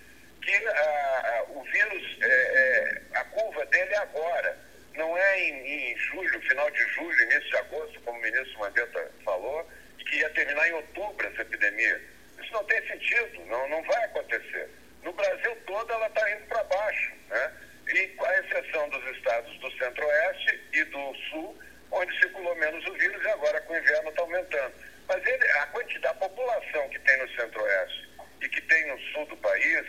que 0.49 0.67
a, 0.67 0.71
a, 0.71 1.43
o 1.51 1.63
vírus, 1.65 2.19
é, 2.23 2.27
é, 2.27 3.19
a 3.19 3.25
curva 3.25 3.67
dele 3.67 3.93
é 3.93 3.99
agora, 3.99 4.59
não 4.95 5.17
é 5.17 5.41
em, 5.41 5.93
em, 5.93 5.97
julho, 5.99 6.41
final 6.41 6.71
de 6.71 6.83
julho, 6.95 7.23
início 7.23 7.51
de 7.51 7.57
agosto, 7.59 8.01
como 8.01 8.19
o 8.19 8.23
ministro 8.23 8.59
Mandetta 8.59 9.13
falou, 9.25 9.71
que 9.99 10.17
ia 10.17 10.31
terminar 10.31 10.67
em 10.69 10.73
outubro 10.73 11.27
essa 11.27 11.43
epidemia. 11.43 12.01
Isso 12.43 12.53
não 12.53 12.65
tem 12.65 12.81
sentido, 12.89 13.45
não, 13.47 13.69
não 13.69 13.83
vai 13.83 14.05
acontecer. 14.05 14.71
No 15.03 15.13
Brasil 15.13 15.55
todo 15.67 15.93
ela 15.93 16.07
está 16.07 16.31
indo 16.31 16.47
para 16.47 16.65
baixo, 16.65 17.13
né? 17.29 17.53
E 17.89 18.07
com 18.09 18.25
a 18.25 18.39
exceção 18.39 18.89
dos 18.89 19.17
estados 19.17 19.59
do 19.59 19.71
centro-oeste 19.73 20.61
e 20.73 20.85
do 20.85 21.15
sul, 21.31 21.59
onde 21.91 22.19
circulou 22.19 22.55
menos 22.57 22.87
o 22.87 22.95
vírus 22.95 23.23
e 23.23 23.29
agora 23.29 23.61
com 23.63 23.75
o 23.75 23.79
inverno 23.79 24.11
está 24.11 24.23
aumentando. 24.23 24.75
Mas 25.07 25.27
ele, 25.27 25.51
a 25.51 25.67
quantidade, 25.67 26.17
a 26.17 26.21
população 26.21 26.89
que 26.89 26.99
tem 27.01 27.19
no 27.19 27.29
centro-oeste 27.35 28.09
e 28.43 28.49
que 28.49 28.61
tem 28.63 28.87
no 28.87 28.99
sul 29.13 29.27
do 29.27 29.37
país 29.39 29.87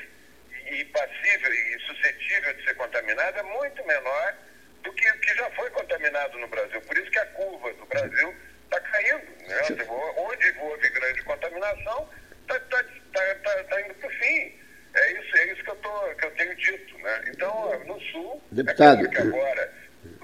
e 0.71 0.85
passível 0.85 1.53
e 1.53 1.79
suscetível 1.79 2.53
de 2.53 2.63
ser 2.63 2.75
contaminado 2.75 3.39
é 3.39 3.43
muito 3.43 3.85
menor 3.85 4.35
do 4.83 4.93
que 4.93 5.09
o 5.09 5.19
que 5.19 5.35
já 5.35 5.49
foi 5.51 5.69
contaminado 5.71 6.37
no 6.37 6.47
Brasil. 6.47 6.81
Por 6.81 6.97
isso 6.97 7.11
que 7.11 7.19
a 7.19 7.25
curva 7.27 7.73
do 7.73 7.85
Brasil 7.85 8.35
está 8.63 8.79
caindo. 8.79 9.25
Né? 9.47 9.85
Onde 10.17 10.59
houve 10.59 10.89
grande 10.89 11.23
contaminação, 11.23 12.09
está 12.41 12.59
tá, 12.59 12.83
tá, 13.13 13.35
tá, 13.43 13.63
tá 13.63 13.81
indo 13.81 13.93
para 13.95 14.07
o 14.07 14.11
fim. 14.11 14.59
É 14.93 15.11
isso, 15.13 15.37
é 15.37 15.53
isso 15.53 15.63
que, 15.63 15.69
eu 15.69 15.75
tô, 15.77 16.15
que 16.15 16.25
eu 16.25 16.31
tenho 16.31 16.55
dito. 16.55 16.97
Né? 16.97 17.23
Então, 17.27 17.79
no 17.85 17.99
Sul, 18.11 18.41
é 18.51 18.55
Deputado. 18.55 19.05
É 19.05 19.21
agora, 19.21 19.73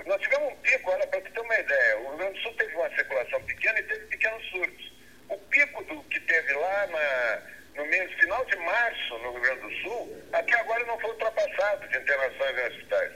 nós 0.06 0.22
tivemos 0.22 0.54
um 0.54 0.56
pico, 0.58 0.92
olha, 0.92 1.08
para 1.08 1.20
você 1.20 1.30
ter 1.30 1.40
uma 1.40 1.60
ideia, 1.60 1.98
o 2.00 2.10
Rio 2.10 2.18
Grande 2.18 2.34
do 2.34 2.44
Sul 2.44 2.54
teve 2.54 2.76
uma 2.76 2.90
circulação 2.96 3.42
pequena 3.44 3.80
e 3.80 3.84
teve 3.84 4.06
pequenos 4.06 4.50
surtos. 4.50 4.94
O 5.30 5.38
pico 5.38 5.84
do 5.86 6.04
que 6.04 6.20
teve 6.20 6.54
lá 6.54 6.88
na 6.88 7.42
no 7.76 7.86
mês 7.86 8.12
final 8.14 8.44
de 8.46 8.56
março 8.58 9.18
no 9.20 9.32
Rio 9.32 9.42
Grande 9.42 9.62
do 9.62 9.76
Sul, 9.82 10.24
até 10.34 10.60
agora 10.60 10.86
não 10.86 11.00
foi 11.00 11.10
ultrapassado 11.12 11.88
de 11.88 11.98
internações 11.98 12.58
em 12.58 12.68
hospitais. 12.68 13.12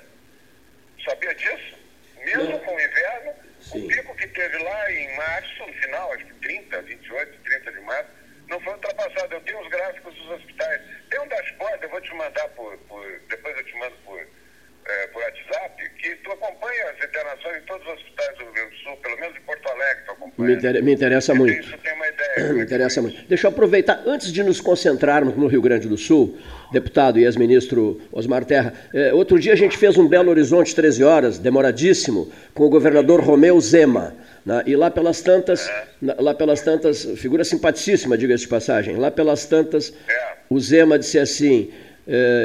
Sabia 1.05 1.35
disso? 1.35 1.77
Mesmo 2.17 2.49
não. 2.49 2.59
com 2.59 2.75
o 2.75 2.81
inverno, 2.81 3.33
Sim. 3.61 3.85
o 3.85 3.87
pico 3.87 4.15
que 4.15 4.27
teve 4.27 4.57
lá 4.57 4.91
em 4.91 5.15
março, 5.15 5.65
no 5.65 5.73
final, 5.73 6.13
acho 6.13 6.25
que 6.25 6.33
30, 6.33 6.81
28, 6.81 7.39
30 7.43 7.71
de 7.71 7.79
março, 7.81 8.09
não 8.47 8.59
foi 8.59 8.73
ultrapassado. 8.73 9.33
Eu 9.33 9.41
tenho 9.41 9.61
os 9.61 9.69
gráficos 9.69 10.13
dos 10.15 10.29
hospitais. 10.31 10.81
Tem 11.09 11.19
um 11.21 11.27
dashboard, 11.27 11.83
eu 11.83 11.89
vou 11.89 12.01
te 12.01 12.13
mandar 12.15 12.49
por, 12.49 12.77
por 12.79 13.19
depois 13.29 13.57
eu 13.57 13.65
te 13.65 13.75
mando 13.77 13.95
por, 14.03 14.27
é, 14.89 15.07
por 15.07 15.21
WhatsApp, 15.21 15.89
que 16.01 16.15
tu 16.23 16.31
acompanha 16.31 16.85
as 16.89 17.05
internações 17.05 17.57
em 17.57 17.65
todos 17.65 17.85
os 17.87 17.93
hospitais 17.93 18.37
do 18.37 18.43
Rio 18.45 18.53
Grande 18.53 18.69
do 18.71 18.77
Sul, 18.77 18.97
pelo 18.97 19.19
menos 19.19 19.37
em 19.37 19.41
Porto 19.41 19.69
Alegre 19.69 20.03
tu 20.05 20.11
acompanha. 20.11 20.49
Me, 20.49 20.55
inter, 20.55 20.83
me 20.83 20.93
interessa 20.93 21.35
muito. 21.35 21.59
Isso 21.59 21.77
tem 21.77 21.93
uma 21.93 22.07
ideia. 22.07 22.53
me 22.53 22.63
interessa 22.63 23.01
muito. 23.01 23.23
Deixa 23.27 23.47
eu 23.47 23.51
aproveitar, 23.51 24.03
antes 24.05 24.31
de 24.31 24.43
nos 24.43 24.59
concentrarmos 24.59 25.35
no 25.35 25.47
Rio 25.47 25.61
Grande 25.61 25.87
do 25.87 25.97
Sul, 25.97 26.37
deputado 26.71 27.19
e 27.19 27.23
ex-ministro 27.25 28.01
Osmar 28.11 28.45
Terra, 28.45 28.73
é, 28.93 29.13
outro 29.13 29.39
dia 29.39 29.53
a 29.53 29.55
gente 29.55 29.77
fez 29.77 29.97
um 29.97 30.07
Belo 30.07 30.29
Horizonte 30.29 30.73
13 30.73 31.03
horas, 31.03 31.37
demoradíssimo, 31.37 32.31
com 32.53 32.65
o 32.65 32.69
governador 32.69 33.21
Romeu 33.21 33.59
Zema. 33.59 34.15
Né? 34.45 34.63
E 34.65 34.75
lá 34.75 34.89
pelas 34.89 35.21
tantas, 35.21 35.67
é. 35.67 35.87
lá 36.19 36.33
pelas 36.33 36.61
tantas, 36.61 37.05
figura 37.17 37.43
simpaticíssima, 37.43 38.17
diga-se 38.17 38.43
de 38.43 38.49
passagem, 38.49 38.95
lá 38.95 39.11
pelas 39.11 39.45
tantas, 39.45 39.93
é. 40.07 40.33
o 40.49 40.59
Zema 40.59 40.97
disse 40.97 41.19
assim 41.19 41.71
é, 41.71 41.88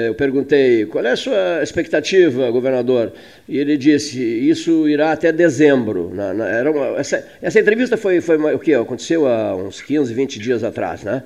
eu 0.06 0.14
perguntei 0.14 0.84
qual 0.84 1.02
é 1.06 1.12
a 1.12 1.16
sua 1.16 1.62
expectativa, 1.62 2.50
governador, 2.50 3.12
e 3.48 3.56
ele 3.56 3.78
disse 3.78 4.20
isso 4.20 4.86
irá 4.86 5.12
até 5.12 5.32
dezembro. 5.32 6.10
Na, 6.14 6.34
na, 6.34 6.46
era 6.46 6.70
uma, 6.70 6.98
essa, 6.98 7.26
essa, 7.40 7.58
entrevista 7.58 7.96
foi, 7.96 8.20
foi 8.20 8.36
o 8.54 8.58
que 8.58 8.74
aconteceu 8.74 9.26
há 9.26 9.56
uns 9.56 9.80
15, 9.80 10.12
20 10.12 10.38
dias 10.38 10.62
atrás, 10.62 11.02
né? 11.02 11.22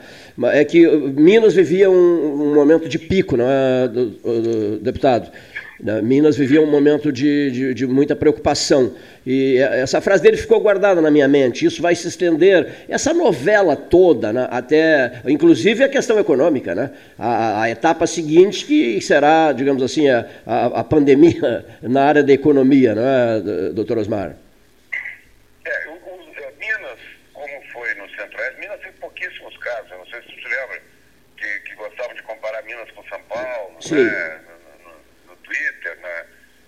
É 0.53 0.65
que 0.65 0.87
Minas 0.87 1.55
vivia 1.55 1.91
um, 1.91 1.95
um 1.95 2.55
momento 2.55 2.89
de 2.89 2.99
pico, 2.99 3.37
não 3.37 3.47
é, 3.49 3.89
do, 3.89 4.07
do, 4.07 4.43
do 4.43 4.79
deputado? 4.79 5.33
Minas 6.03 6.37
vivia 6.37 6.61
um 6.61 6.67
momento 6.67 7.13
de, 7.13 7.51
de, 7.53 7.75
de, 7.75 7.87
muita 7.87 8.17
preocupação. 8.17 8.97
E 9.25 9.59
essa 9.59 10.01
frase 10.01 10.23
dele 10.23 10.37
ficou 10.37 10.61
guardada 10.61 11.01
na 11.01 11.11
minha 11.11 11.29
mente. 11.29 11.65
Isso 11.65 11.81
vai 11.81 11.95
se 11.95 12.09
estender, 12.09 12.85
essa 12.89 13.15
novela 13.15 13.77
toda, 13.77 14.33
né, 14.33 14.49
até, 14.51 15.23
inclusive 15.27 15.85
a 15.85 15.89
questão 15.89 16.19
econômica, 16.19 16.75
né, 16.75 16.91
a, 17.17 17.63
a, 17.63 17.71
etapa 17.71 18.07
seguinte, 18.09 18.65
que 18.65 19.01
será, 19.01 19.53
digamos 19.53 19.83
assim, 19.83 20.09
a, 20.09 20.27
a, 20.45 20.81
a 20.81 20.85
pandemia 20.85 21.65
na 21.81 22.05
área 22.05 22.25
da 22.25 22.33
economia, 22.33 22.95
né, 22.95 23.71
doutor 23.73 23.99
Osmar? 23.99 24.35
É, 25.65 25.89
o, 25.89 25.93
o, 25.93 26.19
Minas, 26.59 26.99
como 27.33 27.63
foi 27.73 27.95
no 27.95 28.09
Centro-Oeste, 28.11 28.61
Minas 28.61 28.81
tem 28.81 28.93
pouquíssimos 29.01 29.57
casos. 29.59 29.93
Eu 29.93 29.99
não 29.99 30.07
sei 30.07 30.21
se 30.23 30.27
você 30.27 30.49
lembra 30.49 30.81
que, 31.37 31.69
que 31.69 31.75
gostavam 31.77 32.17
de 32.17 32.23
comparar 32.23 32.63
Minas 32.65 32.91
com 32.91 33.05
São 33.05 33.21
Paulo. 33.29 33.77
Sim. 33.81 34.03
Né? 34.03 34.41
Twitter, 35.49 35.97
né? 36.01 36.27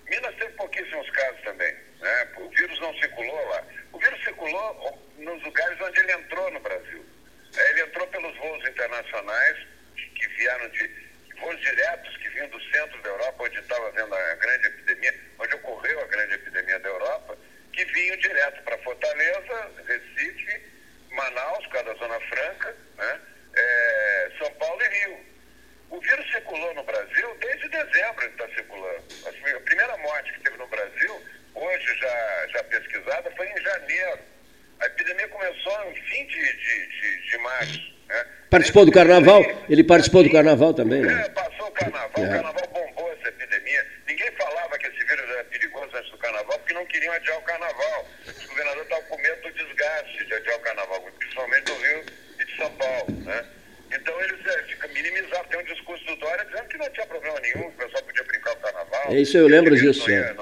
Minas 0.08 0.34
teve 0.36 0.52
pouquíssimos 0.54 1.08
casos 1.10 1.40
também, 1.42 1.72
né? 2.00 2.28
O 2.38 2.49
vírus 2.60 2.78
não 2.80 2.94
circulou 2.98 3.48
lá. 3.48 3.64
O 3.92 3.98
vírus 3.98 4.22
circulou 4.22 5.08
nos 5.16 5.42
lugares 5.42 5.80
onde 5.80 6.00
ele 6.00 6.12
entrou 6.12 6.50
no 6.50 6.60
Brasil. 6.60 7.04
Ele 7.56 7.82
entrou 7.82 8.06
pelos 8.08 8.36
voos 8.36 8.68
internacionais 8.68 9.66
que 9.96 10.28
vieram 10.28 10.68
de 10.68 11.10
voos 11.40 11.58
diretos 11.60 12.16
que 12.18 12.28
vinham 12.28 12.48
do 12.48 12.60
centro 12.70 13.00
da 13.02 13.08
Europa, 13.08 13.44
onde 13.44 13.58
estava 13.58 13.88
havendo 13.88 14.14
a 14.14 14.34
grande 14.34 14.66
epidemia, 14.66 15.14
onde 15.38 15.54
ocorreu 15.54 16.00
a 16.00 16.06
grande 16.06 16.34
epidemia 16.34 16.78
da 16.80 16.88
Europa, 16.88 17.38
que 17.72 17.84
vinham 17.86 18.16
direto 18.18 18.62
para 18.62 18.78
Fortaleza, 18.78 19.70
Recife, 19.86 20.62
Manaus, 21.10 21.66
cada 21.68 21.94
Zona 21.94 22.20
Franca, 22.20 22.76
né? 22.96 23.20
É, 23.54 24.30
São 24.38 24.52
Paulo 24.54 24.80
e 24.82 24.88
Rio. 24.88 25.30
O 25.90 26.00
vírus 26.00 26.30
circulou 26.30 26.74
no 26.74 26.84
Brasil 26.84 27.36
desde 27.40 27.68
dezembro, 27.68 28.24
ele 28.24 28.32
está 28.32 28.48
circulando. 28.48 29.04
A 29.26 29.60
primeira 29.60 29.96
morte 29.96 30.32
que 30.34 30.40
teve 30.40 30.56
no 30.56 30.68
Brasil, 30.68 31.20
hoje 31.54 31.98
já, 31.98 32.46
já 32.52 32.64
pesquisada 32.64 33.30
foi 33.36 33.46
em 33.46 33.62
janeiro. 33.62 34.18
A 34.80 34.86
epidemia 34.86 35.28
começou 35.28 35.84
no 35.84 35.94
fim 35.94 36.26
de, 36.26 36.40
de, 36.40 36.86
de, 36.86 37.30
de 37.30 37.38
março. 37.38 37.94
Né? 38.08 38.26
Participou 38.50 38.84
do 38.84 38.92
carnaval? 38.92 39.44
Ele 39.68 39.84
participou 39.84 40.22
do 40.22 40.26
assim, 40.26 40.34
carnaval 40.34 40.74
também, 40.74 41.02
né? 41.02 41.24
É, 41.24 41.28
passou 41.30 41.66
o 41.66 41.72
carnaval, 41.72 42.10
o 42.16 42.24
é. 42.24 42.28
carnaval 42.28 42.68
bombou 42.72 43.12
essa 43.12 43.28
epidemia. 43.28 43.86
Ninguém 44.08 44.30
falava 44.32 44.78
que 44.78 44.86
esse 44.86 45.04
vírus 45.04 45.30
era 45.30 45.44
perigoso 45.44 45.96
antes 45.96 46.10
do 46.10 46.18
carnaval, 46.18 46.58
porque 46.58 46.74
não 46.74 46.86
queriam 46.86 47.12
adiar 47.12 47.38
o 47.38 47.42
carnaval. 47.42 48.06
O 48.26 48.48
governador 48.48 48.82
estava 48.82 49.02
com 49.02 49.16
medo 49.18 49.42
do 49.42 49.52
desgaste 49.52 50.26
de 50.26 50.34
adiar 50.34 50.56
o 50.56 50.60
carnaval, 50.60 51.02
principalmente 51.18 51.64
do 51.64 51.74
Rio 51.74 52.04
e 52.40 52.44
de 52.44 52.56
São 52.56 52.70
Paulo, 52.72 53.06
né? 53.24 53.44
Então 53.92 54.20
eles 54.22 54.46
é, 54.46 54.88
minimizavam, 54.88 55.44
tem 55.46 55.60
um 55.60 55.64
discurso 55.64 56.04
do 56.06 56.16
Dória 56.16 56.44
dizendo 56.44 56.68
que 56.68 56.78
não 56.78 56.90
tinha 56.90 57.06
problema 57.06 57.40
nenhum, 57.40 57.70
que 57.70 57.82
o 57.82 57.86
pessoal 57.86 58.02
podia 58.04 58.24
brincar 58.24 58.52
o 58.52 58.56
carnaval. 58.56 59.04
É 59.08 59.16
isso 59.16 59.36
eu 59.36 59.48
lembro 59.48 59.74
disso. 59.74 60.08
Não 60.08 60.16
é. 60.16 60.18
ia, 60.20 60.34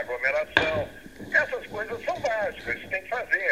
aglomeração. 0.00 0.88
Essas 1.32 1.66
coisas 1.68 2.04
são 2.04 2.20
básicas, 2.20 2.80
tem 2.90 3.02
que 3.02 3.08
fazer. 3.08 3.45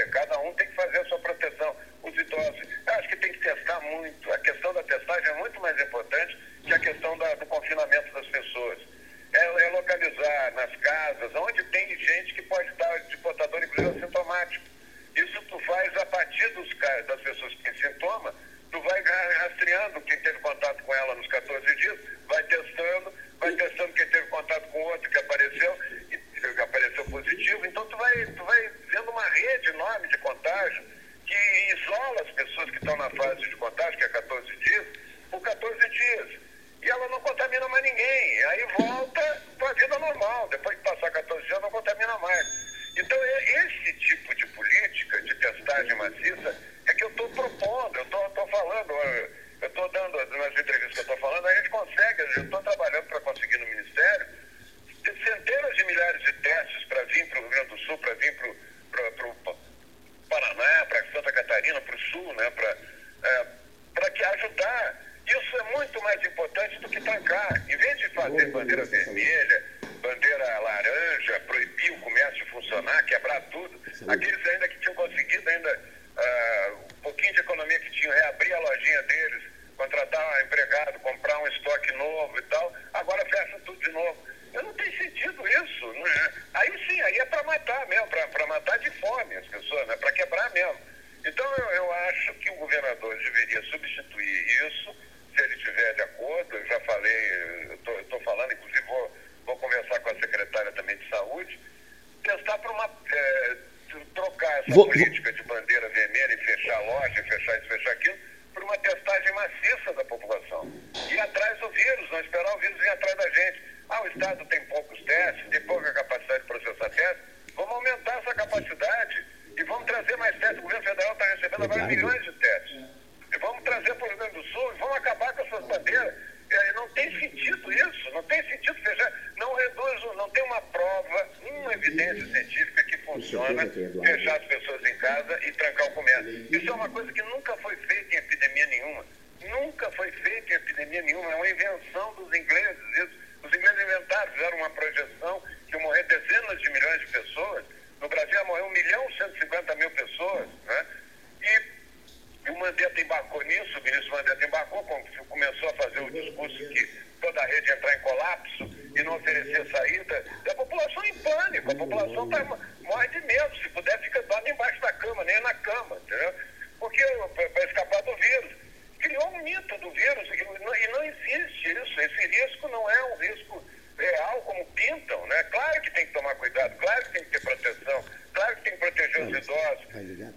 pintam, 174.75 175.27
né? 175.27 175.43
Claro 175.45 175.81
que 175.83 175.91
tem 175.93 176.07
que 176.07 176.13
tomar 176.13 176.35
cuidado, 176.37 176.77
claro 176.79 177.05
que 177.05 177.13
tem 177.13 177.25
que 177.25 177.31
ter 177.31 177.41
proteção, 177.41 178.05
claro 178.33 178.57
que 178.57 178.63
tem 178.63 178.73
que 178.73 178.79
proteger 178.79 179.23
os 179.23 179.37
idosos. 179.37 179.87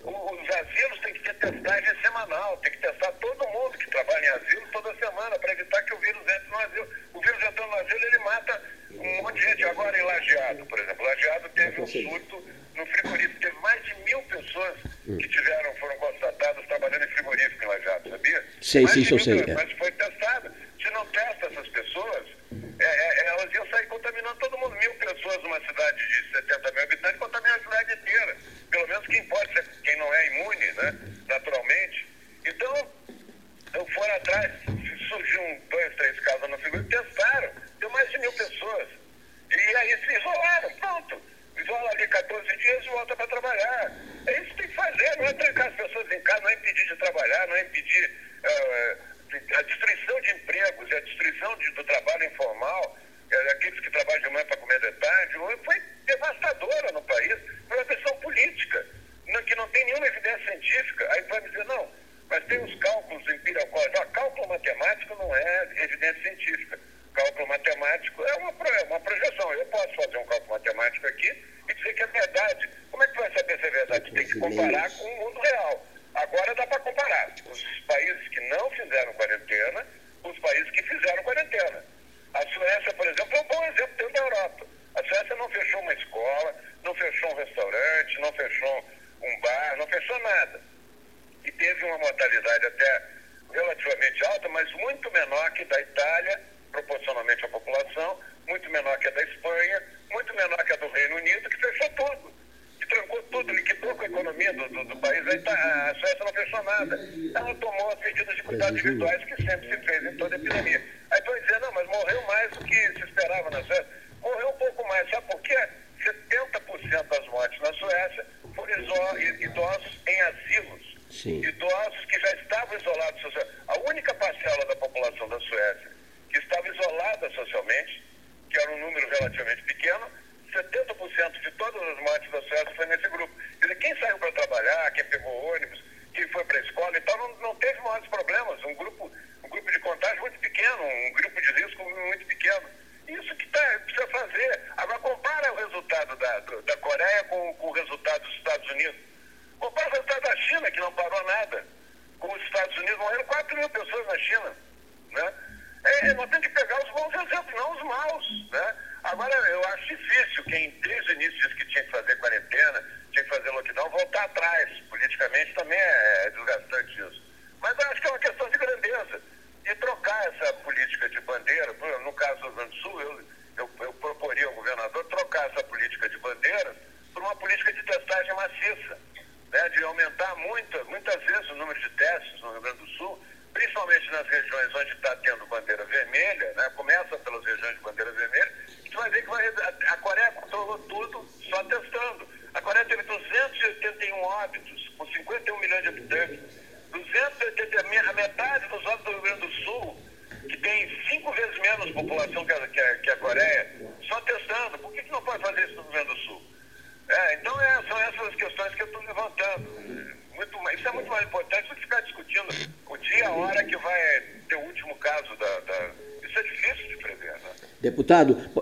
Os 0.03 0.55
asilos 0.55 0.99
têm 1.01 1.13
que 1.13 1.19
ter 1.19 1.33
testagem 1.35 2.01
semanal, 2.01 2.57
tem 2.57 2.71
que 2.71 2.79
testar 2.79 3.11
todo 3.13 3.47
mundo 3.49 3.77
que 3.77 3.89
trabalha 3.89 4.25
em 4.25 4.29
asilo 4.29 4.67
toda 4.71 4.95
semana 4.95 5.39
para 5.39 5.51
evitar 5.53 5.81
que 5.83 5.93
o 5.93 5.99
vírus 5.99 6.21
entre 6.21 6.49
no 6.49 6.59
asilo. 6.59 6.89
O 7.13 7.21
vírus 7.21 7.43
entrando 7.43 7.69
no 7.69 7.75
asilo, 7.75 8.05
ele 8.05 8.17
mata 8.19 8.61
um 8.91 9.21
monte 9.23 9.35
de 9.35 9.41
gente. 9.41 9.63
Agora 9.65 9.97
em 9.97 10.03
Lajeado, 10.03 10.65
por 10.65 10.79
exemplo, 10.79 11.05
Lajeado 11.05 11.49
teve 11.49 11.81
um 11.81 11.87
surto 11.87 12.47
no 12.75 12.85
frigorífico, 12.85 13.39
teve 13.39 13.59
mais 13.59 13.83
de 13.83 13.95
mil 14.03 14.21
pessoas 14.23 14.75
que 15.03 15.27
tiveram, 15.29 15.73
foram 15.75 15.97
constatadas 15.97 16.65
trabalhando 16.67 17.03
em 17.05 17.07
frigorífico 17.07 17.63
em 17.63 17.67
Lajeado, 17.67 18.09
sabia? 18.09 18.45
Sei, 18.61 18.83
mais 18.83 18.93
sim, 18.93 19.07
eu 19.15 19.19
sei. 19.19 19.43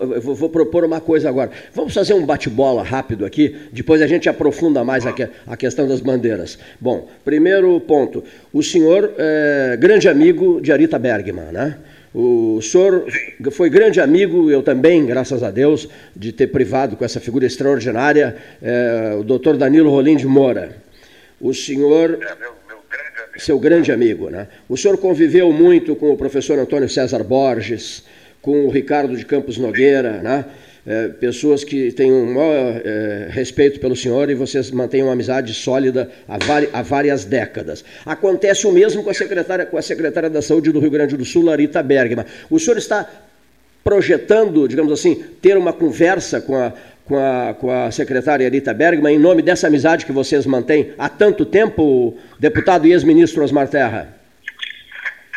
eu 0.00 0.20
vou 0.20 0.48
propor 0.48 0.84
uma 0.84 1.00
coisa 1.00 1.28
agora. 1.28 1.50
Vamos 1.74 1.94
fazer 1.94 2.14
um 2.14 2.24
bate-bola 2.24 2.82
rápido 2.82 3.24
aqui, 3.24 3.56
depois 3.72 4.02
a 4.02 4.06
gente 4.06 4.28
aprofunda 4.28 4.84
mais 4.84 5.06
a, 5.06 5.12
que, 5.12 5.28
a, 5.46 5.56
questão 5.56 5.86
das 5.86 6.00
bandeiras. 6.00 6.58
Bom, 6.80 7.08
primeiro 7.24 7.80
ponto. 7.80 8.22
O 8.52 8.62
senhor 8.62 9.12
é 9.18 9.76
grande 9.78 10.08
amigo 10.08 10.60
de 10.60 10.72
Arita 10.72 10.98
Bergman, 10.98 11.52
né? 11.52 11.76
O 12.14 12.62
senhor 12.62 13.04
foi 13.50 13.68
grande 13.68 14.00
amigo, 14.00 14.50
eu 14.50 14.62
também, 14.62 15.04
graças 15.04 15.42
a 15.42 15.50
Deus, 15.50 15.86
de 16.14 16.32
ter 16.32 16.46
privado 16.46 16.96
com 16.96 17.04
essa 17.04 17.20
figura 17.20 17.44
extraordinária, 17.44 18.36
é, 18.62 19.14
o 19.20 19.22
doutor 19.22 19.58
Danilo 19.58 19.90
Rolim 19.90 20.16
de 20.16 20.26
Moura. 20.26 20.76
O 21.38 21.52
senhor. 21.52 22.18
É, 22.22 22.34
meu, 22.40 22.52
meu 22.66 22.78
grande 22.90 23.16
seu 23.38 23.58
grande 23.58 23.92
amigo, 23.92 24.30
né? 24.30 24.48
O 24.68 24.76
senhor 24.76 24.96
conviveu 24.96 25.52
muito 25.52 25.94
com 25.94 26.10
o 26.10 26.16
professor 26.16 26.58
Antônio 26.58 26.88
César 26.88 27.22
Borges, 27.22 28.02
com 28.46 28.64
o 28.64 28.70
Ricardo 28.70 29.16
de 29.16 29.26
Campos 29.26 29.58
Nogueira, 29.58 30.22
né? 30.22 30.44
É, 30.86 31.08
pessoas 31.08 31.64
que 31.64 31.90
têm 31.90 32.12
um 32.12 32.32
maior 32.32 32.80
é, 32.84 33.26
respeito 33.28 33.80
pelo 33.80 33.96
senhor 33.96 34.30
e 34.30 34.36
vocês 34.36 34.70
mantêm 34.70 35.02
uma 35.02 35.14
amizade 35.14 35.52
sólida 35.52 36.08
há, 36.28 36.38
há, 36.72 36.82
várias 36.82 37.24
décadas. 37.24 37.84
Acontece 38.04 38.68
o 38.68 38.70
mesmo 38.70 39.02
com 39.02 39.10
a 39.10 39.14
secretária, 39.14 39.66
com 39.66 39.76
a 39.76 39.82
secretária 39.82 40.30
da 40.30 40.40
Saúde 40.40 40.70
do 40.70 40.78
Rio 40.78 40.92
Grande 40.92 41.16
do 41.16 41.24
Sul, 41.24 41.44
Larita 41.44 41.82
Bergman. 41.82 42.24
O 42.48 42.60
senhor 42.60 42.78
está 42.78 43.10
projetando, 43.86 44.66
digamos 44.66 44.92
assim, 44.92 45.14
ter 45.40 45.56
uma 45.56 45.72
conversa 45.72 46.40
com 46.40 46.56
a, 46.56 46.72
com 47.04 47.16
a, 47.16 47.54
com 47.54 47.70
a 47.70 47.90
secretária 47.92 48.48
Rita 48.48 48.74
Bergman, 48.74 49.14
em 49.14 49.18
nome 49.18 49.42
dessa 49.42 49.68
amizade 49.68 50.04
que 50.04 50.10
vocês 50.10 50.44
mantêm 50.44 50.92
há 50.98 51.08
tanto 51.08 51.46
tempo, 51.46 52.18
deputado 52.38 52.86
e 52.86 52.92
ex-ministro 52.92 53.44
Osmar 53.44 53.68
Terra? 53.68 54.12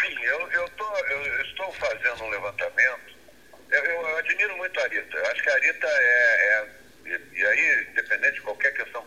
Sim, 0.01 0.15
eu, 0.23 0.39
eu, 0.51 0.69
tô, 0.69 0.83
eu, 1.11 1.41
estou 1.43 1.71
fazendo 1.73 2.23
um 2.23 2.29
levantamento. 2.29 3.09
Eu, 3.71 3.83
eu, 3.83 4.17
admiro 4.17 4.57
muito 4.57 4.79
a 4.79 4.83
Rita. 4.87 5.15
Eu 5.15 5.25
acho 5.27 5.43
que 5.43 5.49
a 5.49 5.59
Rita 5.59 5.87
é, 5.87 6.65
é, 7.05 7.19
e 7.35 7.45
aí, 7.45 7.87
independente 7.91 8.33
de 8.33 8.41
qualquer 8.41 8.73
questão 8.73 9.03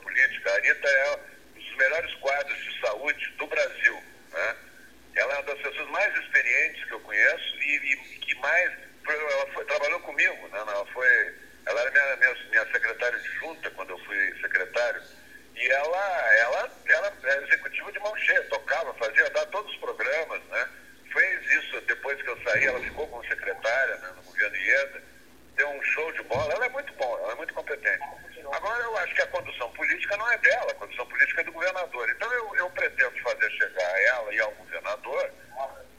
política, 0.63 0.69
a 0.69 0.75
Rita 0.75 0.89
é 0.89 1.17
um 1.17 1.61
dos 1.61 1.77
melhores 1.77 2.15
quadros 2.15 2.59
de 2.59 2.81
saúde 2.81 3.29
do 3.39 3.47
Brasil. 3.47 4.03
Né? 4.31 4.57
Ela 5.17 5.35
é 5.35 5.37
uma 5.37 5.43
das 5.43 5.61
pessoas 5.61 5.89
mais 5.91 6.17
experientes 6.19 6.85
que 6.85 6.93
eu 6.93 7.01
conheço 7.01 7.57
e, 7.59 7.77
e 7.93 7.97
que 8.19 8.35
mais. 8.37 8.73
Ela 9.05 9.47
foi, 9.53 9.65
trabalhou 9.65 10.01
comigo, 10.01 10.49
né? 10.49 10.59
ela 10.59 10.87
foi 10.87 11.35
ela 11.67 11.81
era 11.81 11.91
minha, 11.91 12.17
minha, 12.17 12.51
minha 12.51 12.73
secretária 12.73 13.19
de 13.19 13.29
junta 13.39 13.71
quando 13.71 13.91
eu 13.91 13.99
fui 13.99 14.41
secretário. 14.41 15.03
E 15.55 15.69
ela, 15.69 16.35
ela, 16.37 16.71
ela 16.87 17.13
era 17.23 17.47
executiva 17.47 17.93
de 17.93 17.99
mão 17.99 18.17
cheia, 18.17 18.43
tocava, 18.45 18.95
fazia 18.95 19.29
dar 19.31 19.47
todos 19.47 19.71
os 19.73 19.79
programas, 19.79 20.43
né? 20.45 20.69
Fez 21.13 21.51
isso 21.53 21.81
depois 21.83 22.21
que 22.23 22.29
eu 22.29 22.43
saí, 22.43 22.65
ela 22.65 22.81
ficou 22.81 23.07
como 23.07 23.25
secretária 23.29 23.97
né, 23.97 24.13
no 24.17 24.23
governo 24.23 24.57
Ieda, 24.57 25.03
deu 25.57 25.69
um 25.69 25.83
show 25.83 26.11
de 26.13 26.23
bola. 26.23 26.55
Ela 26.55 26.67
é 26.67 26.69
muito 26.71 26.93
boa, 26.95 27.21
ela 27.21 27.33
é 27.33 27.37
muito 27.37 27.53
competente. 27.53 28.05
Agora 28.53 28.83
eu 28.85 28.97
acho 28.99 29.15
que 29.15 29.23
a 29.23 29.27
condução 29.29 29.71
política 29.73 30.17
não 30.17 30.31
é 30.31 30.39
dela, 30.39 30.71
a 30.71 30.75
condução 30.75 31.07
política 31.07 31.41
é 31.41 31.45
do 31.45 31.53
governador. 31.53 32.11
Então 32.11 32.33
eu, 32.33 32.57
eu 32.57 32.71
pretendo 32.71 33.23
fazer 33.23 33.51
chegar 33.53 33.95
a 33.95 34.01
ela 34.03 34.35
e 34.35 34.41
ao 34.41 34.53
governador 34.53 35.33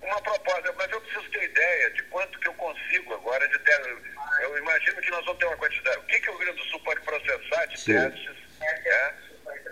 uma 0.01 0.21
proposta, 0.21 0.71
mas 0.73 0.91
eu 0.91 1.01
preciso 1.01 1.31
ter 1.31 1.43
ideia 1.43 1.89
de 1.91 2.03
quanto 2.03 2.39
que 2.39 2.47
eu 2.47 2.53
consigo 2.53 3.13
agora 3.13 3.47
de 3.47 3.57
ter. 3.59 3.97
Eu 4.41 4.57
imagino 4.57 5.01
que 5.01 5.11
nós 5.11 5.25
vamos 5.25 5.39
ter 5.39 5.45
uma 5.45 5.57
quantidade. 5.57 5.97
O 5.97 6.03
que, 6.03 6.19
que 6.19 6.29
o 6.29 6.37
Rio 6.37 6.45
Grande 6.45 6.61
do 6.61 6.69
Sul 6.69 6.79
pode 6.81 7.01
processar 7.01 7.65
de 7.67 7.79
Sim. 7.79 7.93
testes 7.93 8.37
é, 8.61 9.13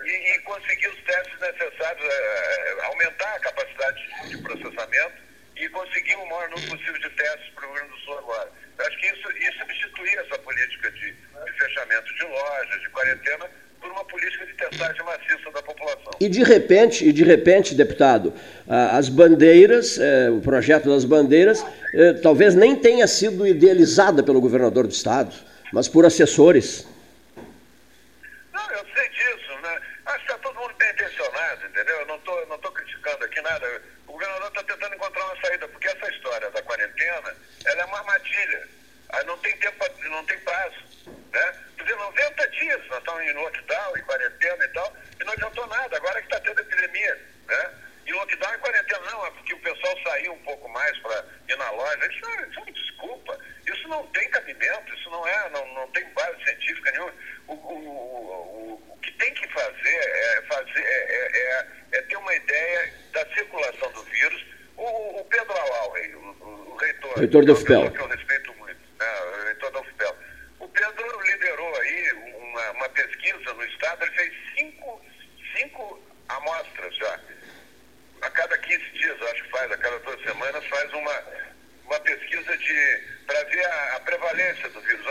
e, 0.04 0.34
e, 0.34 0.38
conseguir 0.40 0.88
os 0.88 1.02
testes 1.04 1.38
necessários, 1.38 2.04
é, 2.04 2.84
aumentar 2.86 3.34
a 3.34 3.40
capacidade 3.40 4.28
de 4.28 4.38
processamento 4.38 5.31
e 5.62 5.68
conseguir 5.68 6.16
o 6.16 6.26
maior 6.26 6.50
número 6.50 6.70
possível 6.70 6.98
de 6.98 7.10
testes 7.10 7.48
para 7.54 7.64
o 7.64 7.68
Rio 7.68 7.76
Grande 7.76 7.92
do 7.92 7.98
Sul 8.00 8.18
agora. 8.18 8.50
Eu 8.78 8.86
acho 8.86 8.98
que 8.98 9.06
isso, 9.06 9.30
isso 9.30 9.58
substituir 9.60 10.18
essa 10.18 10.38
política 10.40 10.90
de, 10.90 11.12
de 11.12 11.52
fechamento 11.58 12.14
de 12.14 12.24
lojas, 12.24 12.80
de 12.80 12.88
quarentena, 12.90 13.50
por 13.80 13.90
uma 13.90 14.04
política 14.04 14.46
de 14.46 14.54
testagem 14.54 15.04
maciça 15.04 15.50
da 15.52 15.62
população. 15.62 16.12
E 16.20 16.28
de 16.28 16.42
repente, 16.42 17.06
e 17.08 17.12
de 17.12 17.22
repente, 17.22 17.74
deputado, 17.74 18.34
as 18.68 19.08
bandeiras, 19.08 19.98
é, 19.98 20.30
o 20.30 20.40
projeto 20.40 20.88
das 20.88 21.04
bandeiras, 21.04 21.64
é, 21.94 22.12
talvez 22.14 22.54
nem 22.54 22.76
tenha 22.76 23.06
sido 23.06 23.46
idealizada 23.46 24.22
pelo 24.22 24.40
governador 24.40 24.86
do 24.86 24.92
estado, 24.92 25.34
mas 25.72 25.88
por 25.88 26.04
assessores. 26.04 26.86
Não, 28.52 28.70
eu 28.72 28.84
sei 28.94 29.08
disso, 29.10 29.52
né? 29.62 29.80
Acho 30.06 30.18
que 30.18 30.32
está 30.32 30.38
todo 30.38 30.60
mundo 30.60 30.74
bem 30.78 30.90
intencionado, 30.90 31.66
entendeu? 31.66 31.96
Eu 32.00 32.06
não 32.06 32.16
estou 32.16 32.46
não 32.48 32.58
tô 32.58 32.70
criticando 32.70 33.24
aqui 33.24 33.40
nada. 33.40 33.82
Governador 34.32 34.48
está 34.48 34.74
tentando 34.74 34.94
encontrar 34.94 35.24
uma 35.24 35.40
saída, 35.42 35.68
porque 35.68 35.88
essa 35.88 36.10
história 36.10 36.50
da 36.50 36.62
quarentena, 36.62 37.36
ela 37.66 37.82
é 37.82 37.84
uma 37.84 37.98
armadilha. 37.98 38.68
Aí 39.10 39.24
não 39.26 39.36
tem 39.38 39.56
tempo, 39.58 39.84
não 40.08 40.24
tem 40.24 40.38
prazo, 40.38 40.76
né? 41.32 41.64
Quer 41.76 41.96
90 41.96 42.48
dias 42.48 42.86
nós 42.86 42.98
estamos 42.98 43.22
em 43.22 43.32
lockdown, 43.34 43.96
em 43.96 44.02
quarentena 44.04 44.64
e 44.64 44.68
tal, 44.68 44.96
e 45.20 45.24
não 45.24 45.32
adiantou 45.32 45.66
nada. 45.66 45.96
Agora 45.96 46.20
que 46.22 46.26
está 46.26 46.40
tendo 46.40 46.60
epidemia, 46.60 47.20
né? 47.46 47.74
E 48.06 48.12
lockdown 48.12 48.54
e 48.54 48.58
quarentena 48.58 49.10
não, 49.10 49.26
é 49.26 49.30
porque 49.32 49.54
o 49.54 49.60
pessoal 49.60 49.98
saiu 50.02 50.32
um 50.32 50.42
pouco 50.44 50.68
mais 50.70 50.96
para 51.00 51.24
ir 51.48 51.56
na 51.56 51.70
loja. 51.72 52.06
Isso, 52.06 52.26
é, 52.26 52.48
isso 52.48 52.58
é 52.58 52.62
uma 52.62 52.72
desculpa. 52.72 53.38
Isso 53.66 53.88
não 53.88 54.06
tem 54.08 54.30
cabimento, 54.30 54.94
isso 54.94 55.10
não 55.10 55.28
é, 55.28 55.50
não, 55.50 55.74
não 55.74 55.88
tem 55.92 56.08
base 56.14 56.42
científica 56.44 56.90
nenhuma. 56.90 57.14
O, 57.48 57.52
o, 57.52 57.74
o, 57.74 58.94
o 58.94 58.98
que 58.98 59.12
tem 59.12 59.34
que 59.34 59.46
fazer 59.48 59.96
é, 59.96 60.42
fazer, 60.42 60.80
é, 60.80 61.14
é, 61.14 61.38
é, 61.38 61.66
é 61.92 62.02
ter 62.02 62.16
uma 62.16 62.34
ideia 62.34 62.92
da 63.12 63.26
circulação 63.34 63.92
do 63.92 64.02
vírus. 64.04 64.44
O, 64.76 65.20
o 65.20 65.24
Pedro 65.26 65.52
Alau, 65.52 65.94
o, 65.94 66.72
o, 66.72 66.76
reitor, 66.76 67.18
reitor 67.18 67.44
do 67.44 67.56
FPEL. 67.56 67.90
que 67.90 68.00
eu 68.00 68.08
respeito 68.08 68.54
muito, 68.54 68.80
né? 68.98 69.20
o 69.20 69.44
reitor 69.44 69.70
da 69.70 69.80
UFPEL, 69.80 70.16
o 70.58 70.68
Pedro 70.68 71.20
liderou 71.20 71.80
aí 71.80 72.12
uma, 72.12 72.70
uma 72.72 72.88
pesquisa 72.88 73.52
no 73.54 73.64
Estado, 73.64 74.04
ele 74.04 74.12
fez 74.12 74.32
cinco, 74.56 75.04
cinco 75.56 76.02
amostras 76.28 76.94
já. 76.96 77.20
A 78.22 78.30
cada 78.30 78.56
15 78.56 78.90
dias, 78.92 79.22
acho 79.22 79.42
que 79.42 79.50
faz, 79.50 79.70
a 79.70 79.76
cada 79.76 79.98
duas 79.98 80.22
semanas, 80.22 80.64
faz 80.66 80.92
uma, 80.92 81.22
uma 81.84 82.00
pesquisa 82.00 82.56
para 83.26 83.44
ver 83.44 83.66
a, 83.66 83.96
a, 83.96 84.00
prevalência 84.00 84.68
do 84.70 84.80
vírus, 84.80 85.06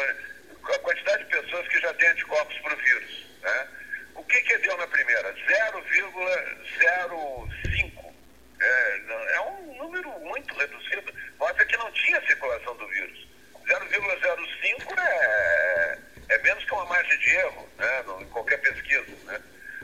a 0.63 0.79
quantidade 0.79 1.23
de 1.25 1.29
pessoas 1.29 1.67
que 1.67 1.79
já 1.79 1.93
têm 1.95 2.09
anticorpos 2.09 2.57
para 2.59 2.73
o 2.73 2.77
vírus. 2.77 3.25
Né? 3.41 3.67
O 4.15 4.23
que, 4.23 4.39
que 4.41 4.57
deu 4.59 4.77
na 4.77 4.87
primeira? 4.87 5.33
0,05. 5.33 8.13
É, 8.61 9.01
é 9.35 9.41
um 9.41 9.75
número 9.77 10.09
muito 10.19 10.55
reduzido. 10.55 11.13
Mostra 11.39 11.65
que 11.65 11.75
não 11.77 11.91
tinha 11.91 12.21
circulação 12.27 12.75
do 12.77 12.87
vírus. 12.87 13.27
0,05 13.65 14.99
é, 14.99 15.97
é 16.29 16.37
menos 16.39 16.63
que 16.63 16.73
uma 16.73 16.85
margem 16.85 17.17
de 17.19 17.29
erro 17.29 17.69
né, 17.77 18.03
em 18.21 18.25
qualquer 18.27 18.57
pesquisa. 18.61 19.11
Né? 19.25 19.41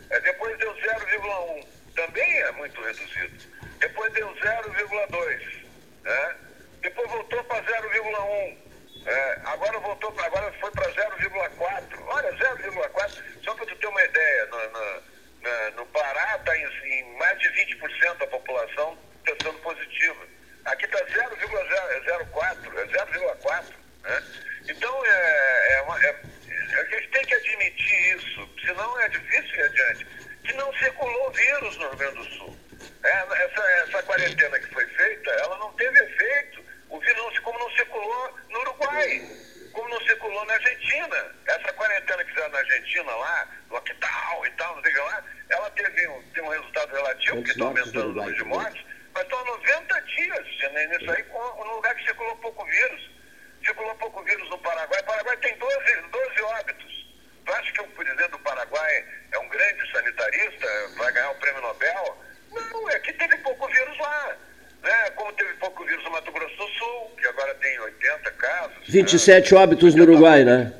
É, 0.10 0.20
depois 0.22 0.58
deu 0.60 0.74
0,1, 0.76 1.68
também 1.96 2.40
é 2.42 2.52
muito 2.54 2.82
reduzido. 2.82 3.38
Depois 3.80 4.14
deu 4.14 4.34
0,2. 4.36 5.66
Né? 6.04 6.36
Depois 6.82 7.10
voltou 7.10 7.44
para 7.46 7.64
0,1. 7.64 8.67
É, 9.08 9.40
agora 9.46 9.80
voltou 9.80 10.12
pra, 10.12 10.26
agora 10.26 10.52
foi 10.60 10.70
para 10.72 10.92
0,4. 10.92 12.04
Olha, 12.08 12.34
0,4, 12.34 13.24
só 13.42 13.54
para 13.56 13.66
tu 13.66 13.76
ter 13.78 13.88
uma 13.88 14.04
ideia, 14.04 14.46
no, 14.48 14.58
no, 14.70 15.04
no, 15.42 15.72
no 15.78 15.86
Pará 15.88 16.36
está 16.36 16.58
em, 16.58 16.66
em 16.66 17.18
mais 17.18 17.40
de 17.40 17.48
20% 17.50 18.18
da 18.18 18.28
população 18.28 18.98
testando 19.24 19.58
positiva. 19.60 20.28
Aqui 20.66 20.84
está 20.84 21.00
0,04, 21.06 22.78
é 22.78 22.86
0,4. 22.86 23.64
Né? 24.04 24.24
Então, 24.68 25.06
é, 25.06 25.74
é, 25.74 25.82
uma, 25.84 26.06
é, 26.06 26.16
a 26.78 26.84
gente 26.84 27.08
tem 27.08 27.26
que 27.26 27.34
admitir 27.34 28.18
isso, 28.18 28.50
senão 28.66 29.00
é 29.00 29.08
difícil 29.08 29.56
ir 29.56 29.62
adiante. 29.64 30.08
Que 30.44 30.54
não 30.54 30.74
circulou 30.78 31.32
vírus 31.32 31.78
no 31.78 31.90
Rio 31.90 31.98
Grande 31.98 32.18
do 32.18 32.36
Sul. 32.36 32.58
É, 33.04 33.10
essa, 33.10 33.72
essa 33.84 34.04
quarentena 34.04 34.60
que 34.60 34.74
foi 34.74 34.86
feita, 34.86 35.30
ela 35.32 35.58
não 35.60 35.72
teve 35.74 35.98
efeito. 35.98 36.57
O 36.98 37.00
vírus, 37.00 37.40
como 37.40 37.60
não 37.60 37.70
circulou 37.70 38.36
no 38.50 38.60
Uruguai, 38.62 39.22
como 39.72 39.88
não 39.88 40.02
circulou 40.02 40.44
na 40.46 40.54
Argentina. 40.54 41.36
Essa 41.46 41.72
quarentena 41.74 42.24
que 42.24 42.32
fizeram 42.32 42.50
na 42.50 42.58
Argentina 42.58 43.16
lá, 43.16 43.48
lockdown 43.70 44.46
e 44.48 44.52
tal, 44.52 44.76
não 44.76 44.82
sei 44.82 44.92
o 44.92 44.96
que 44.96 45.02
lá, 45.02 45.24
ela 45.50 45.70
teve 45.70 46.08
um, 46.08 46.24
teve 46.32 46.42
um 46.42 46.50
resultado 46.50 46.96
relativo, 46.96 47.44
que 47.44 47.52
está 47.52 47.66
aumentando 47.66 48.10
o 48.10 48.14
número 48.14 48.36
de 48.36 48.44
mortes, 48.46 48.84
mas 49.14 49.24
estão 49.24 49.46
90 49.46 50.02
dias 50.02 50.48
nisso 50.88 51.12
aí, 51.12 51.24
com, 51.26 51.66
num 51.66 51.76
lugar 51.76 51.94
que 51.94 52.04
circulou 52.04 52.36
pouco 52.38 52.66
vírus. 52.66 53.12
Circulou 53.64 53.94
pouco 53.96 54.24
vírus 54.24 54.50
no 54.50 54.58
Paraguai. 54.58 55.00
O 55.00 55.06
Paraguai 55.06 55.38
tem 55.38 55.56
12, 55.56 56.02
12 56.12 56.42
óbitos. 56.42 57.08
Tu 57.46 57.54
acha 57.54 57.72
que 57.74 57.82
o 57.82 57.88
presidente 57.90 58.32
do 58.32 58.40
Paraguai 58.40 59.06
é 59.32 59.38
um 59.38 59.50
grande 59.50 59.92
sanitarista, 59.92 60.68
vai 60.98 61.12
ganhar 61.14 61.30
o 61.30 61.36
prêmio 61.36 61.62
Nobel? 61.62 62.18
Não, 62.52 62.90
é 62.90 63.00
que 63.00 63.14
teve 63.14 63.38
pouco 63.38 63.68
vírus 63.68 63.98
lá. 64.00 64.38
Né? 64.88 65.10
Como 65.16 65.34
teve 65.34 65.54
pouco 65.56 65.84
vírus 65.84 66.02
no 66.06 66.12
Mato 66.12 66.32
Grosso 66.32 66.56
do 66.56 66.68
Sul, 66.70 67.12
que 67.20 67.28
agora 67.28 67.54
tem 67.56 67.78
80 67.78 68.32
casos. 68.32 68.78
27 68.88 69.54
né? 69.54 69.60
óbitos 69.60 69.96
no 69.96 70.04
Uruguai, 70.04 70.46
né? 70.46 70.74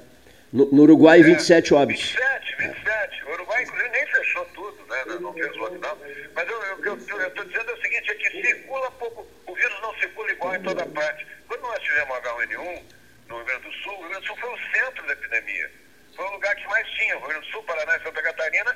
No, 0.54 0.66
no 0.72 0.84
Uruguai, 0.84 1.20
é, 1.20 1.24
27 1.24 1.74
óbitos. 1.74 2.16
27, 2.16 2.56
27. 2.58 3.26
O 3.26 3.32
Uruguai, 3.34 3.64
inclusive, 3.64 3.90
nem 3.90 4.08
fechou 4.08 4.46
tudo, 4.56 4.78
né? 4.88 5.04
Não 5.20 5.34
fez 5.34 5.54
lockdown. 5.58 5.98
Mas 6.34 6.48
eu 6.50 7.28
estou 7.28 7.44
dizendo 7.44 7.70
é 7.70 7.74
o 7.74 7.82
seguinte, 7.82 8.12
é 8.12 8.16
que 8.16 8.48
circula 8.48 8.92
pouco, 8.92 9.28
o 9.46 9.54
vírus 9.54 9.82
não 9.82 9.94
circula 9.96 10.32
igual 10.32 10.56
em 10.56 10.62
toda 10.64 10.86
parte. 10.86 11.28
Quando 11.50 11.62
nós 11.64 11.84
tivemos 11.84 12.18
H1N1 12.18 12.84
no 13.28 13.36
Rio 13.36 13.46
Grande 13.46 13.64
do 13.64 13.74
Sul, 13.74 13.94
o 13.94 14.00
Rio 14.00 14.10
Grande 14.10 14.22
do 14.22 14.28
Sul 14.28 14.38
foi 14.38 14.54
o 14.54 14.72
centro 14.72 15.06
da 15.06 15.14
epidemia. 15.14 15.72
Foi 16.16 16.26
o 16.26 16.32
lugar 16.32 16.56
que 16.56 16.68
mais 16.68 16.88
tinha. 16.92 17.18
O 17.18 17.20
Rio 17.20 17.28
Grande 17.28 17.46
do 17.46 17.52
Sul, 17.52 17.64
Paraná 17.64 17.98
e 17.98 18.04
Santa 18.04 18.22
Catarina 18.22 18.76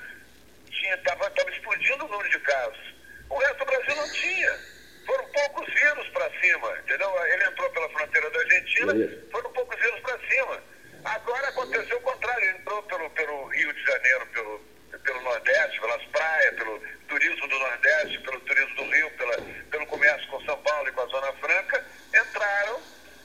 estava 0.83 1.31
explodindo 1.49 2.05
o 2.05 2.09
número 2.09 2.29
de 2.29 2.39
casos. 2.39 2.95
O 3.29 3.37
resto 3.37 3.59
do 3.59 3.65
Brasil 3.65 3.95
não 3.95 4.11
tinha. 4.11 4.80
Foram 5.05 5.25
poucos 5.29 5.73
vírus 5.73 6.07
para 6.09 6.29
cima, 6.39 6.77
entendeu? 6.79 7.25
Ele 7.27 7.43
entrou 7.45 7.69
pela 7.71 7.89
fronteira 7.89 8.29
da 8.29 8.39
Argentina, 8.39 8.93
foram 9.31 9.51
poucos 9.53 9.79
vírus 9.79 9.99
para 10.01 10.19
cima. 10.29 10.63
Agora 11.03 11.47
aconteceu 11.49 11.97
o 11.97 12.01
contrário, 12.01 12.43
ele 12.43 12.57
entrou 12.59 12.83
pelo, 12.83 13.09
pelo 13.11 13.45
Rio 13.47 13.73
de 13.73 13.83
Janeiro, 13.83 14.25
pelo, 14.27 14.59
pelo 15.03 15.21
Nordeste, 15.21 15.79
pelas 15.81 16.03
praias, 16.05 16.55
pelo 16.55 16.79
turismo 17.07 17.47
do 17.47 17.57
Nordeste, 17.59 18.19
pelo 18.19 18.39
turismo 18.41 18.75
do 18.75 18.83
Rio, 18.91 19.09
pela, 19.11 19.37
pelo 19.71 19.85
comércio 19.87 20.27
com 20.27 20.39
São 20.45 20.57
Paulo 20.61 20.87
e 20.87 20.91
com 20.91 21.01
a 21.01 21.07
Zona 21.07 21.33
Franca, 21.33 21.83
entraram 22.13 22.81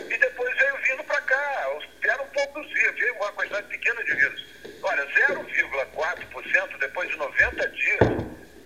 e 0.08 0.16
depois 0.16 0.56
veio 0.58 0.76
vindo 0.78 1.04
para 1.04 1.20
cá. 1.22 1.68
Os- 1.76 1.86
Vieram 2.00 2.26
poucos 2.28 2.66
vírus, 2.72 2.98
veio 3.00 3.14
uma 3.16 3.32
quantidade 3.32 3.66
pequena 3.68 4.02
de 4.04 4.14
vírus. 4.14 4.46
Olha, 4.82 5.04
0,4% 5.06 6.78
depois 6.78 7.08
de 7.10 7.16
90 7.16 7.68
dias 7.68 7.98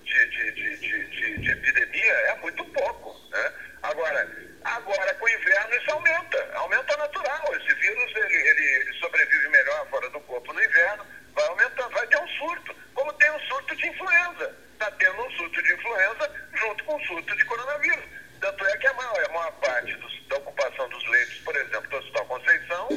de, 0.04 0.26
de, 0.30 0.52
de, 0.52 0.76
de, 0.78 1.04
de- 1.06 1.38
de 1.38 1.50
epidemia 1.50 2.12
é 2.12 2.34
muito 2.36 2.64
pouco. 2.66 3.16
Né? 3.30 3.52
Agora, 3.82 4.28
agora 4.64 5.14
com 5.14 5.24
o 5.24 5.28
inverno 5.28 5.74
isso 5.76 5.90
aumenta, 5.92 6.50
aumenta 6.54 6.96
natural. 6.96 7.54
Esse 7.56 7.74
vírus 7.74 8.12
ele, 8.16 8.34
ele, 8.48 8.64
ele 8.82 8.92
sobrevive 8.98 9.48
melhor 9.48 9.86
fora 9.88 10.08
do 10.10 10.20
corpo 10.20 10.52
no 10.52 10.62
inverno, 10.62 11.06
vai 11.34 11.46
aumentando, 11.46 11.90
vai 11.90 12.06
ter 12.08 12.18
um 12.18 12.28
surto, 12.28 12.74
como 12.94 13.12
tem 13.14 13.30
um 13.30 13.40
surto 13.40 13.74
de 13.76 13.86
influenza. 13.88 14.54
Está 14.72 14.90
tendo 14.92 15.22
um 15.22 15.30
surto 15.32 15.62
de 15.62 15.72
influenza 15.74 16.48
junto 16.54 16.84
com 16.84 16.96
um 16.96 17.04
surto 17.04 17.36
de 17.36 17.44
coronavírus. 17.44 18.04
Tanto 18.40 18.66
é 18.66 18.76
que 18.78 18.86
a 18.86 18.92
maior, 18.94 19.24
a 19.24 19.32
maior 19.32 19.52
parte 19.60 19.94
dos- 19.96 20.26
da 20.28 20.36
ocupação 20.36 20.88
dos 20.88 21.08
leitos, 21.08 21.38
por 21.40 21.54
exemplo, 21.56 21.88
do 21.90 21.96
Hospital 21.98 22.26
Conceição, 22.26 22.88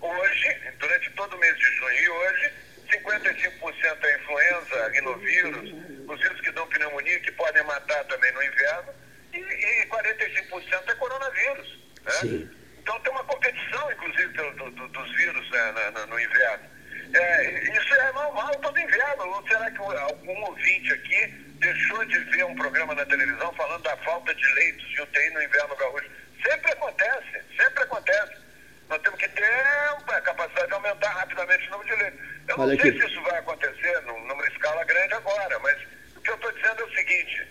hoje, 0.00 0.54
durante 0.78 1.10
todo 1.10 1.34
o 1.34 1.38
mês 1.38 1.56
de 1.58 1.64
junho 1.76 1.92
e 2.00 2.08
hoje, 2.08 2.52
55% 2.90 4.04
é 4.06 4.16
influenza, 4.18 4.88
rinovírus, 4.90 5.74
os 6.08 6.20
vírus 6.20 6.40
que 6.40 6.50
dão 6.52 6.66
pneumonia, 6.68 7.20
que 7.20 7.32
podem 7.32 7.62
matar 7.64 8.04
também 8.04 8.32
no 8.32 8.42
inverno, 8.42 8.94
e, 9.34 9.38
e 9.38 9.86
45% 9.86 10.88
é 10.90 10.94
coronavírus. 10.94 11.78
Né? 12.02 12.48
Então 12.78 12.98
tem 13.00 13.12
uma 13.12 13.24
competição, 13.24 13.92
inclusive, 13.92 14.28
do- 14.32 14.50
do- 14.52 14.70
do- 14.70 14.88
dos 14.88 15.16
vírus 15.16 15.50
né, 15.50 15.72
na- 15.72 15.90
na- 15.90 16.06
no 16.06 16.20
inverno. 16.20 16.70
É, 17.14 17.44
isso 17.76 17.94
é 17.94 18.12
normal 18.12 18.54
todo 18.60 18.78
inverno. 18.78 19.28
Ou 19.28 19.46
será 19.48 19.70
que 19.70 19.78
algum 19.78 20.44
ouvinte 20.44 20.92
aqui 20.92 21.26
deixou 21.58 22.04
de 22.04 22.18
ver 22.18 22.44
um 22.44 22.54
programa 22.56 22.94
na 22.94 23.04
televisão 23.06 23.52
falando 23.54 23.82
da 23.82 23.96
falta 23.98 24.34
de 24.34 24.46
leitos 24.54 24.88
de 24.90 25.00
UTI 25.02 25.30
no 25.30 25.42
inverno 25.42 25.76
gaúcho? 25.76 26.10
Sempre 26.48 26.72
acontece, 26.72 27.42
sempre 27.60 27.82
acontece. 27.82 28.32
Nós 28.88 29.00
temos 29.02 29.18
que 29.18 29.28
ter 29.30 29.44
a 30.08 30.20
capacidade 30.20 30.68
de 30.68 30.74
aumentar 30.74 31.08
rapidamente 31.10 31.66
o 31.66 31.70
número 31.72 31.96
de 31.96 32.02
leitos. 32.02 32.20
Eu 32.48 32.54
Olha 32.60 32.74
não 32.74 32.80
sei 32.80 32.90
aqui. 32.90 33.00
se 33.00 33.06
isso 33.08 33.22
vai 33.22 33.38
acontecer 33.38 34.00
num- 34.02 34.24
numa 34.26 34.46
escala 34.48 34.84
grande 34.84 35.14
agora, 35.14 35.58
mas 35.58 35.76
o 36.16 36.20
que 36.20 36.30
eu 36.30 36.34
estou 36.36 36.52
dizendo 36.52 36.82
é 36.82 36.84
o 36.84 36.94
seguinte: 36.94 37.48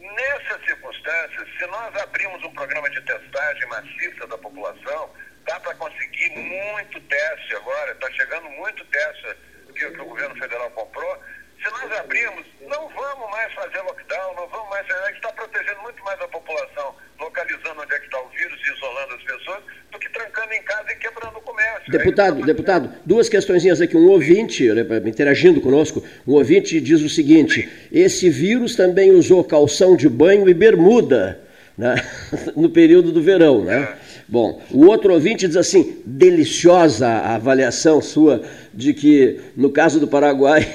nessas 0.00 0.64
circunstâncias, 0.64 1.48
se 1.58 1.66
nós 1.66 1.94
abrimos 1.96 2.42
um 2.44 2.52
programa 2.54 2.88
de 2.90 3.00
testagem 3.02 3.66
maciça 3.66 4.26
da 4.26 4.38
população, 4.38 5.14
dá 5.44 5.60
para 5.60 5.74
conseguir 5.76 6.30
muito 6.30 7.00
teste 7.02 7.54
agora, 7.56 7.92
está 7.92 8.10
chegando 8.12 8.48
muito 8.50 8.84
teste 8.86 9.36
que, 9.74 9.90
que 9.90 10.00
o 10.00 10.04
governo 10.06 10.34
federal 10.36 10.70
comprou. 10.72 11.22
Se 11.62 11.70
nós 11.70 11.92
abrirmos, 11.92 12.44
não 12.62 12.88
vamos 12.88 13.30
mais 13.30 13.52
fazer 13.54 13.80
lockdown, 13.82 14.34
não 14.34 14.48
vamos 14.48 14.68
mais. 14.70 14.90
A 14.90 15.06
gente 15.06 15.16
está 15.16 15.32
protegendo 15.32 15.80
muito 15.82 16.02
mais 16.02 16.20
a 16.20 16.26
população, 16.26 16.96
localizando 17.20 17.80
onde 17.82 17.94
é 17.94 17.98
que 18.00 18.06
está 18.06 18.20
o 18.20 18.28
vírus 18.30 18.60
e 18.66 18.72
isolando 18.72 19.14
as 19.14 19.22
pessoas, 19.22 19.64
do 19.92 19.98
que 20.00 20.08
trancando 20.08 20.52
em 20.54 20.62
casa 20.64 20.90
e 20.92 20.96
quebrando 20.96 21.38
o 21.38 21.42
comércio. 21.42 21.92
Deputado, 22.30 22.46
deputado, 22.46 22.90
duas 23.04 23.28
questõezinhas 23.28 23.80
aqui. 23.80 23.96
Um 23.96 24.08
ouvinte, 24.08 24.68
né, 24.72 24.82
interagindo 25.06 25.60
conosco, 25.60 26.04
um 26.26 26.32
ouvinte 26.34 26.80
diz 26.80 27.00
o 27.00 27.08
seguinte: 27.08 27.68
esse 27.90 28.30
vírus 28.30 28.76
também 28.76 29.10
usou 29.10 29.42
calção 29.42 29.96
de 29.96 30.08
banho 30.08 30.48
e 30.48 30.54
bermuda 30.54 31.40
né, 31.76 31.94
no 32.56 32.68
período 32.70 33.10
do 33.12 33.20
verão, 33.22 33.64
né? 33.64 33.96
Bom, 34.28 34.62
o 34.70 34.86
outro 34.86 35.12
ouvinte 35.12 35.46
diz 35.48 35.56
assim: 35.56 36.00
deliciosa 36.06 37.08
a 37.08 37.34
avaliação 37.34 38.00
sua 38.00 38.42
de 38.72 38.94
que, 38.94 39.40
no 39.56 39.70
caso 39.70 39.98
do 39.98 40.06
Paraguai, 40.06 40.72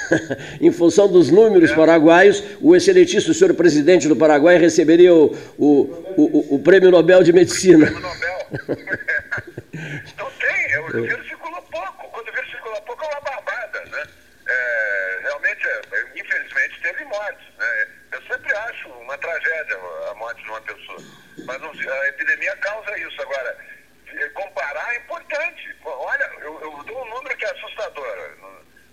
em 0.60 0.70
função 0.70 1.08
dos 1.10 1.30
números 1.30 1.72
paraguaios, 1.72 2.44
o 2.60 2.76
excelentíssimo 2.76 3.32
senhor 3.34 3.54
presidente 3.54 4.06
do 4.06 4.14
Paraguai 4.14 4.58
receberia 4.58 5.12
o, 5.14 5.34
o, 5.58 5.66
o, 6.16 6.54
o 6.56 6.58
Prêmio 6.60 6.90
Nobel 6.90 7.22
de 7.22 7.32
Medicina. 7.32 7.90
Não 10.18 10.30
tem, 10.32 10.78
o 10.78 11.02
vírus 11.02 11.26
circula 11.26 11.60
pouco. 11.62 12.08
Quando 12.10 12.28
o 12.28 12.32
vírus 12.32 12.50
circula 12.50 12.80
pouco 12.82 13.04
é 13.04 13.08
uma 13.08 13.20
barbada, 13.20 13.80
né? 13.86 14.02
É, 14.46 15.18
realmente, 15.22 15.66
é, 15.66 15.80
é, 15.96 16.20
infelizmente, 16.20 16.80
teve 16.82 17.04
mortes. 17.06 17.46
Né? 17.58 17.86
Eu 18.12 18.22
sempre 18.30 18.54
acho 18.54 18.88
uma 18.90 19.16
tragédia 19.18 19.76
a 20.10 20.14
morte 20.14 20.42
de 20.42 20.48
uma 20.50 20.60
pessoa. 20.60 20.98
Mas 21.46 21.60
não- 21.60 21.70
a 21.70 22.08
epidemia 22.08 22.54
causa 22.56 22.98
isso. 22.98 23.22
Agora, 23.22 23.56
eh, 24.14 24.28
comparar 24.34 24.94
é 24.94 24.98
importante. 24.98 25.74
Olha, 25.84 26.30
eu, 26.42 26.60
eu 26.60 26.84
dou 26.84 27.02
um 27.06 27.10
número 27.14 27.36
que 27.36 27.44
é 27.46 27.50
assustador. 27.50 28.16
Não, 28.40 28.50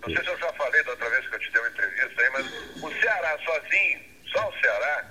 não 0.08 0.16
sei 0.16 0.24
se 0.24 0.30
eu 0.30 0.38
já 0.40 0.54
falei 0.54 0.82
da 0.84 0.92
outra 0.92 1.10
vez 1.10 1.28
que 1.28 1.36
eu 1.36 1.40
te 1.40 1.52
dei 1.52 1.62
uma 1.62 1.70
entrevista 1.70 2.22
aí, 2.22 2.30
mas 2.32 2.46
o 2.84 3.02
Ceará 3.02 3.38
sozinho, 3.46 4.00
só 4.32 4.50
o 4.50 4.60
Ceará, 4.62 5.06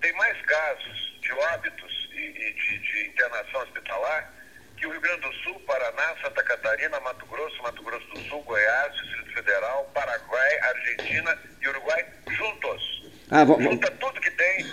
tem 0.00 0.12
mais 0.14 0.40
casos 0.42 1.18
de 1.20 1.32
óbitos 1.32 2.08
e, 2.14 2.20
e 2.20 2.52
de, 2.54 2.78
de 2.78 3.08
internação 3.08 3.62
hospitalar 3.62 4.32
que 4.76 4.86
o 4.86 4.92
Rio 4.92 5.00
Grande 5.00 5.22
do 5.22 5.32
Sul, 5.42 5.60
Paraná, 5.66 6.14
Santa 6.22 6.40
Catarina, 6.44 7.00
Mato 7.00 7.26
Grosso, 7.26 7.60
Mato 7.64 7.82
Grosso 7.82 8.06
do 8.14 8.20
Sul, 8.28 8.40
Goiás, 8.44 8.94
Distrito 8.94 9.32
Federal, 9.34 9.90
Paraguai, 9.92 10.58
Argentina 10.60 11.36
e 11.60 11.68
Uruguai 11.68 12.06
juntos. 12.30 13.10
Ah, 13.28 13.42
vo- 13.44 13.56
vo- 13.56 13.62
Junta 13.62 13.90
tudo 13.90 14.20
que 14.20 14.30
tem. 14.30 14.64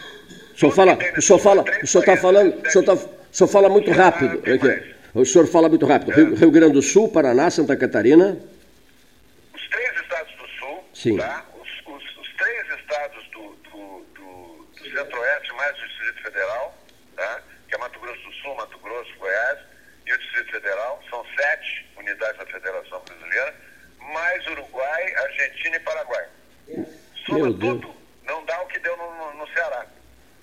O 0.55 0.57
senhor 0.59 0.71
fala, 0.73 0.97
o 1.17 1.21
senhor 1.21 1.39
fala, 1.39 1.65
o 1.83 1.87
senhor 1.87 2.01
está 2.03 2.17
falando, 2.17 2.65
o 2.65 2.71
senhor, 2.71 2.85
tá, 2.85 2.93
o 2.93 3.09
senhor 3.31 3.47
fala 3.49 3.67
muito 3.69 3.91
rápido. 3.91 4.39
Aqui. 4.53 4.95
O 5.13 5.25
senhor 5.25 5.47
fala 5.47 5.67
muito 5.69 5.85
rápido. 5.85 6.11
Rio, 6.11 6.35
Rio 6.35 6.51
Grande 6.51 6.73
do 6.73 6.81
Sul, 6.81 7.09
Paraná, 7.11 7.49
Santa 7.49 7.75
Catarina. 7.75 8.37
Os 9.53 9.67
três 9.69 9.95
estados 10.01 10.33
do 10.35 10.47
Sul, 10.59 10.83
Sim. 10.93 11.17
tá? 11.17 11.45
os, 11.61 11.69
os- 11.93 12.17
os 12.17 12.33
três 12.35 12.79
estados 12.79 13.23
do, 13.31 13.41
do, 13.69 14.05
do- 14.15 14.67
do 14.77 14.89
Centro-Oeste, 14.89 15.53
mais 15.55 15.77
o 15.77 15.87
Distrito 15.87 16.21
Federal, 16.23 16.77
tá? 17.15 17.41
que 17.67 17.75
é 17.75 17.77
Mato 17.77 17.99
Grosso 17.99 18.21
do 18.23 18.33
Sul, 18.33 18.55
Mato 18.55 18.77
Grosso, 18.79 19.11
Goiás, 19.19 19.59
e 20.07 20.13
o 20.13 20.17
Distrito 20.17 20.51
Federal, 20.51 21.01
são 21.09 21.25
sete 21.37 21.85
unidades 21.97 22.37
da 22.37 22.45
Federação 22.45 23.01
Brasileira, 23.05 23.55
mais 24.13 24.47
Uruguai, 24.47 25.15
Argentina 25.15 25.75
e 25.75 25.79
Paraguai. 25.81 26.25
Deus. 26.67 27.81
Não 28.27 28.43
dá 28.45 28.61
o 28.61 28.67
que 28.67 28.79
deu 28.79 28.95
no, 28.97 29.17
no- 29.17 29.33
no 29.39 29.47
Ceará. 29.53 29.85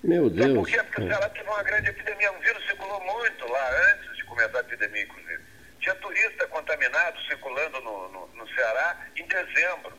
Meu 0.03 0.23
Sabe 0.29 0.35
Deus. 0.41 0.53
por 0.57 0.67
quê? 0.67 0.83
Porque 0.83 1.01
o 1.01 1.07
Ceará 1.07 1.29
teve 1.29 1.49
uma 1.49 1.63
grande 1.63 1.89
epidemia. 1.89 2.31
O 2.33 2.39
vírus 2.39 2.65
circulou 2.65 2.99
muito 3.01 3.47
lá 3.47 3.69
antes 3.91 4.17
de 4.17 4.23
começar 4.25 4.57
a 4.57 4.61
epidemia, 4.61 5.03
inclusive. 5.03 5.43
Tinha 5.79 5.95
turista 5.95 6.47
contaminado 6.47 7.21
circulando 7.23 7.79
no, 7.81 8.09
no, 8.09 8.27
no 8.27 8.47
Ceará 8.53 8.97
em 9.15 9.25
dezembro, 9.27 9.97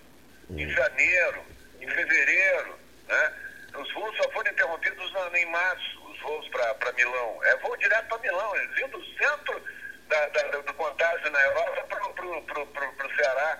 em 0.50 0.68
janeiro, 0.68 1.44
em 1.80 1.88
fevereiro. 1.88 2.78
Né? 3.08 3.32
Os 3.78 3.92
voos 3.94 4.16
só 4.16 4.30
foram 4.30 4.50
interrompidos 4.52 5.12
na- 5.12 5.38
em 5.38 5.46
março, 5.46 6.10
os 6.10 6.20
voos 6.20 6.48
para 6.48 6.92
Milão. 6.92 7.40
É 7.44 7.56
voo 7.58 7.76
direto 7.78 8.06
para 8.08 8.18
Milão. 8.18 8.56
Eles 8.56 8.74
vinham 8.74 8.88
do 8.90 9.04
centro 9.16 9.62
da, 10.08 10.26
da- 10.28 10.48
do 10.60 10.74
contágio 10.74 11.30
na 11.30 11.42
Europa 11.42 11.86
para 11.88 13.06
o 13.06 13.16
Ceará. 13.16 13.58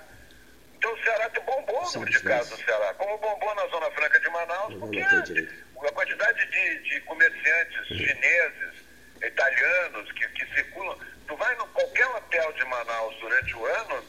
Então 0.85 0.93
o 0.93 1.03
Ceará 1.03 1.31
tem 1.31 1.43
bombou 1.45 1.83
o 1.83 1.93
número 1.93 2.11
de 2.11 2.21
casos 2.21 2.51
no 2.59 2.65
Ceará, 2.67 2.93
como 2.93 3.17
bombou 3.17 3.55
na 3.55 3.67
Zona 3.69 3.91
Franca 3.93 4.21
de 4.21 4.29
Manaus, 4.29 4.75
porque 4.75 5.01
a 5.01 5.93
quantidade 5.93 6.47
de, 6.51 6.79
de 6.83 7.01
comerciantes 7.01 7.87
chineses, 7.87 8.75
italianos 9.23 10.13
que, 10.13 10.29
que 10.29 10.55
circulam. 10.55 10.99
Tu 11.27 11.35
vai 11.37 11.55
em 11.55 11.59
qualquer 11.69 12.07
hotel 12.09 12.53
de 12.53 12.65
Manaus 12.67 13.17
durante 13.19 13.57
o 13.57 13.65
ano, 13.65 14.05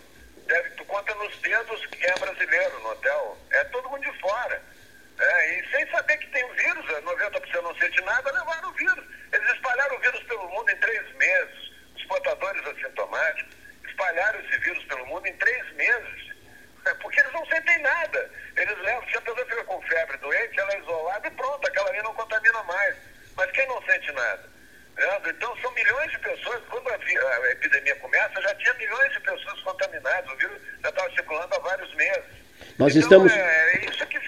deve, 0.47 0.69
tu 0.71 0.83
conta 0.83 1.15
nos 1.15 1.37
dedos 1.37 1.85
quem 1.85 2.09
é 2.09 2.19
brasileiro 2.19 2.79
no 2.81 2.89
hotel. 2.89 3.37
É 3.51 3.63
todo 3.65 3.89
mundo 3.89 4.01
de 4.01 4.19
fora. 4.19 4.61
É, 5.17 5.59
e 5.59 5.71
sem 5.71 5.89
saber 5.91 6.17
que 6.17 6.27
tem 6.27 6.43
o 6.43 6.53
vírus, 6.55 6.89
é, 6.89 7.01
90% 7.03 7.61
não 7.61 7.75
sente 7.77 8.01
nada, 8.01 8.33
levaram 8.33 8.67
o 8.67 8.73
vírus. 8.73 9.05
Eles 9.31 9.49
espalharam 9.53 9.95
o 9.95 9.99
vírus 10.01 10.23
pelo 10.23 10.49
mundo 10.49 10.69
em 10.69 10.75
três 10.75 11.15
meses. 11.15 11.71
Os 11.95 12.03
portadores 12.03 12.67
assintomáticos 12.67 13.55
espalharam 13.87 14.41
esse 14.41 14.57
vírus 14.59 14.83
pelo 14.83 15.05
mundo 15.05 15.25
em 15.25 15.37
três 15.37 15.73
meses. 15.75 16.34
É, 16.85 16.93
porque 16.95 17.19
eles 17.19 17.33
não 17.33 17.45
sentem 17.45 17.81
nada. 17.81 18.29
Eles 18.55 18.77
levam, 18.81 19.09
se 19.09 19.17
a 19.17 19.21
pessoa 19.21 19.45
fica 19.45 19.63
com 19.63 19.81
febre 19.81 20.17
doente, 20.17 20.59
ela 20.59 20.73
é 20.73 20.79
isolada 20.79 21.27
e 21.27 21.31
pronto, 21.31 21.67
aquela 21.67 21.89
ali 21.89 22.01
não 22.03 22.13
contamina 22.13 22.63
mais. 22.63 22.95
Mas 23.35 23.51
quem 23.51 23.67
não 23.67 23.81
sente 23.83 24.11
nada? 24.11 24.55
Então 25.27 25.55
são 25.61 25.73
milhões 25.73 26.09
de 26.11 26.19
pessoas, 26.19 26.61
quando 26.69 26.87
a 26.89 27.51
epidemia 27.51 27.95
começa, 27.97 28.41
já 28.41 28.55
tinha 28.55 28.73
milhões 28.75 29.11
de 29.11 29.19
pessoas 29.19 29.59
contaminadas, 29.61 30.31
o 30.31 30.37
vírus 30.37 30.57
já 30.81 30.89
estava 30.89 31.09
circulando 31.11 31.53
há 31.53 31.59
vários 31.59 31.93
meses. 31.95 32.23
Nós 32.77 32.95
então, 32.95 33.25
estamos, 33.25 33.33
É, 33.33 33.75
é 33.75 33.85
isso 33.89 34.07
que. 34.07 34.19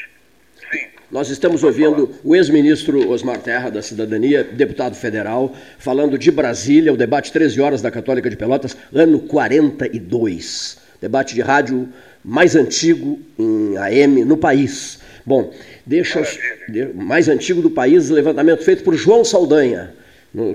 Sim. 0.69 0.89
nós 1.09 1.29
estamos 1.29 1.63
ouvindo 1.63 2.19
o 2.21 2.35
ex-ministro 2.35 3.09
Osmar 3.09 3.37
Terra, 3.37 3.69
da 3.69 3.81
Cidadania, 3.81 4.43
deputado 4.43 4.95
federal, 4.95 5.55
falando 5.79 6.17
de 6.17 6.29
Brasília, 6.29 6.91
o 6.91 6.97
debate 6.97 7.31
13 7.31 7.61
horas 7.61 7.81
da 7.81 7.89
Católica 7.89 8.29
de 8.29 8.35
Pelotas, 8.35 8.75
ano 8.93 9.19
42. 9.21 10.81
Debate 10.99 11.35
de 11.35 11.41
rádio 11.41 11.87
mais 12.27 12.57
antigo 12.57 13.17
em 13.39 13.77
AM 13.77 14.25
no 14.25 14.35
país. 14.35 14.99
Bom, 15.25 15.53
deixa 15.85 16.21
de- 16.67 16.87
mais 16.93 17.29
antigo 17.29 17.61
do 17.61 17.69
país, 17.69 18.09
levantamento 18.09 18.65
feito 18.65 18.83
por 18.83 18.93
João 18.95 19.23
Saldanha. 19.23 19.95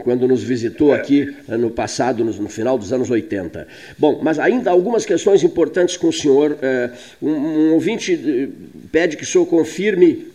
quando 0.05 0.29
nos 0.29 0.45
visitou 0.45 0.93
aqui 0.93 1.35
eh, 1.49 1.57
no 1.57 1.69
passado, 1.69 2.23
no, 2.23 2.49
final 2.49 2.79
dos 2.79 2.93
anos 2.93 3.11
80. 3.11 3.67
Bom, 3.99 4.21
mas 4.23 4.39
ainda 4.39 4.71
algumas 4.71 5.05
questões 5.05 5.43
importantes 5.43 5.97
com 5.97 6.09
o 6.09 6.13
senhor. 6.13 6.57
Eh, 6.63 6.91
um, 7.21 7.73
ouvinte 7.73 8.13
eh, 8.13 8.49
pede 8.93 9.17
que 9.17 9.25
o 9.25 9.27
senhor 9.27 9.47
confirme, 9.47 10.27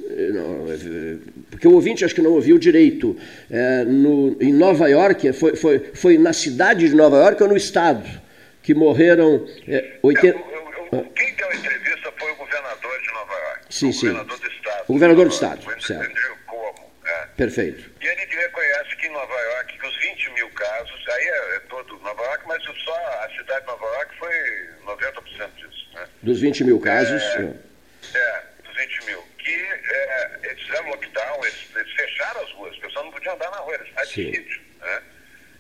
porque 1.50 1.68
o 1.68 1.74
ouvinte 1.74 2.04
acho 2.04 2.16
que 2.16 2.22
não 2.22 2.34
ouviu 2.34 2.58
direito, 2.58 3.16
no, 3.88 4.36
em 4.42 4.52
Nova 4.52 4.90
York, 4.90 5.32
foi, 5.32 5.56
foi, 5.56 5.82
foi 5.94 6.18
na 6.18 6.34
cidade 6.34 6.90
de 6.90 6.96
Nova 6.96 7.18
York 7.18 7.42
ou 7.42 7.48
no 7.48 7.56
estado 7.56 8.04
que 8.64 8.74
morreram 8.74 9.46
80. 10.02 10.57
Quem 11.16 11.34
deu 11.36 11.50
a 11.50 11.56
entrevista 11.56 12.14
foi 12.18 12.32
o 12.32 12.36
governador 12.36 13.02
de 13.02 13.12
Nova 13.12 13.34
York. 13.34 13.66
Sim, 13.70 13.90
o 13.90 13.94
sim. 13.94 14.08
governador 14.08 14.40
do 14.40 14.48
estado. 14.48 14.84
O 14.88 14.94
governador 14.94 15.28
do 15.28 15.34
estado, 15.34 15.82
certo. 15.82 16.10
Andrew 16.10 16.38
Cuomo. 16.46 16.88
É. 17.06 17.26
Perfeito. 17.38 17.90
E 18.02 18.06
ele 18.06 18.26
reconhece 18.26 18.96
que 18.98 19.08
em 19.08 19.12
Nova 19.12 19.34
York, 19.34 19.78
que 19.78 19.88
os 19.88 19.98
20 19.98 20.30
mil 20.32 20.50
casos, 20.52 21.08
aí 21.10 21.24
é, 21.24 21.56
é 21.56 21.60
todo 21.62 22.00
Nova 22.00 22.22
York, 22.24 22.44
mas 22.48 22.64
só 22.64 22.96
a 23.24 23.30
cidade 23.38 23.62
de 23.62 23.68
Nova 23.68 23.86
York 23.86 24.18
foi 24.18 24.34
90% 24.86 25.50
disso. 25.56 25.90
Né? 25.94 26.08
Dos 26.24 26.40
20 26.40 26.64
mil 26.64 26.80
casos. 26.80 27.22
É, 27.22 28.18
é 28.18 28.44
dos 28.64 28.76
20 28.76 29.06
mil. 29.06 29.24
Que 29.38 29.54
é, 29.54 30.40
eles 30.44 30.62
fizeram 30.64 30.90
lockdown, 30.90 31.46
eles, 31.46 31.68
eles, 31.76 31.92
fecharam 31.94 32.42
as 32.42 32.52
ruas, 32.52 32.74
as 32.74 32.80
pessoas 32.80 33.06
não 33.06 33.12
podiam 33.12 33.36
andar 33.36 33.52
na 33.52 33.58
rua, 33.58 33.76
eles 33.76 33.88
estavam 33.88 34.10
de 34.10 34.14
sítio. 34.14 34.67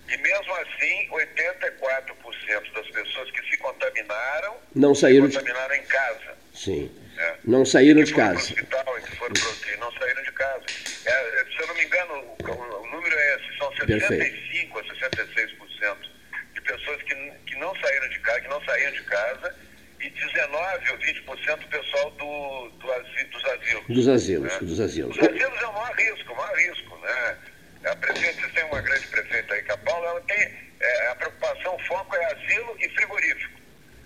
E 0.09 0.17
mesmo 0.17 0.53
assim, 0.55 1.09
84% 1.09 2.73
das 2.73 2.87
pessoas 2.91 3.31
que 3.31 3.49
se 3.49 3.57
contaminaram 3.57 4.55
não 4.73 4.95
saíram 4.95 5.29
se 5.29 5.37
contaminaram 5.37 5.75
de... 5.75 5.81
em 5.81 5.85
casa. 5.85 6.37
Sim. 6.53 6.91
É. 7.17 7.35
Não 7.43 7.65
saíram 7.65 8.03
de 8.03 8.13
casa. 8.13 8.37
Hospital, 8.37 8.85
que 9.01 9.15
foram 9.15 9.33
pro, 9.33 9.79
não 9.79 9.91
saíram 9.93 10.23
de 10.23 10.31
casa. 10.31 10.63
É, 11.05 11.45
se 11.51 11.61
eu 11.61 11.67
não 11.67 11.75
me 11.75 11.83
engano, 11.83 12.13
o, 12.13 12.51
o 12.51 12.87
número 12.91 13.15
é 13.15 13.35
esse, 13.35 13.57
são 13.57 13.71
65 13.75 14.79
a 14.79 14.83
66% 14.83 15.97
de 16.53 16.61
pessoas 16.61 17.01
que, 17.03 17.15
que 17.45 17.55
não 17.57 17.75
saíram 17.75 18.09
de 18.09 18.19
casa, 18.19 18.41
que 18.41 18.47
não 18.47 18.63
saíram 18.63 18.91
de 18.91 19.03
casa, 19.03 19.55
e 19.99 20.09
19 20.09 20.91
ou 20.91 20.97
20% 20.99 21.59
do 21.59 21.67
pessoal 21.67 22.11
do, 22.11 22.69
do 22.77 22.91
asilo, 22.91 23.29
dos 23.31 23.45
asilos. 23.45 23.87
Dos 23.87 24.07
asilos, 24.07 24.53
né? 24.53 24.59
dos 24.59 24.79
asilos. 24.79 25.17
Os 25.17 25.23
asilos 25.23 25.61
é 25.61 25.67
o 25.67 25.73
maior 25.73 25.95
risco, 25.95 26.33
o 26.33 26.37
maior 26.37 26.55
risco? 26.55 26.86
A 27.89 27.95
prefeita, 27.95 28.41
vocês 28.41 28.53
têm 28.53 28.65
uma 28.65 28.81
grande 28.81 29.07
prefeita 29.07 29.53
aí, 29.53 29.63
que 29.63 29.71
a 29.71 29.77
Paula, 29.77 30.07
ela 30.07 30.21
tem, 30.21 30.37
é, 30.37 31.07
a 31.11 31.15
preocupação, 31.15 31.75
o 31.75 31.79
foco 31.87 32.15
é 32.15 32.25
asilo 32.25 32.75
e 32.79 32.89
frigorífico. 32.89 33.57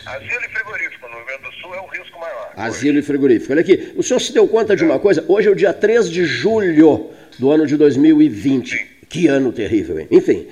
Asilo 0.06 0.46
e 0.46 0.50
frigorífico 0.50 1.08
no 1.08 1.16
Rio 1.18 1.26
Grande 1.26 1.44
do 1.44 1.52
Sul 1.54 1.76
é 1.76 1.82
o 1.82 1.88
risco 1.88 2.20
maior. 2.20 2.54
Asilo 2.58 3.00
e 3.00 3.02
frigorífico. 3.02 3.52
Olha 3.52 3.62
aqui, 3.62 3.94
o 3.96 4.04
senhor 4.04 4.20
se 4.20 4.34
deu 4.34 4.48
conta 4.48 4.76
de 4.76 4.84
uma 4.84 5.00
coisa? 5.00 5.24
Hoje 5.28 5.48
é 5.48 5.52
o 5.52 5.56
dia 5.56 5.74
3 5.74 6.10
de 6.10 6.26
julho 6.26 7.12
do 7.40 7.52
ano 7.52 7.66
de 7.66 7.76
2020. 7.76 8.70
Sim. 8.70 8.92
Que 9.10 9.28
ano 9.28 9.52
terrível, 9.52 10.00
hein? 10.00 10.08
Enfim, 10.10 10.48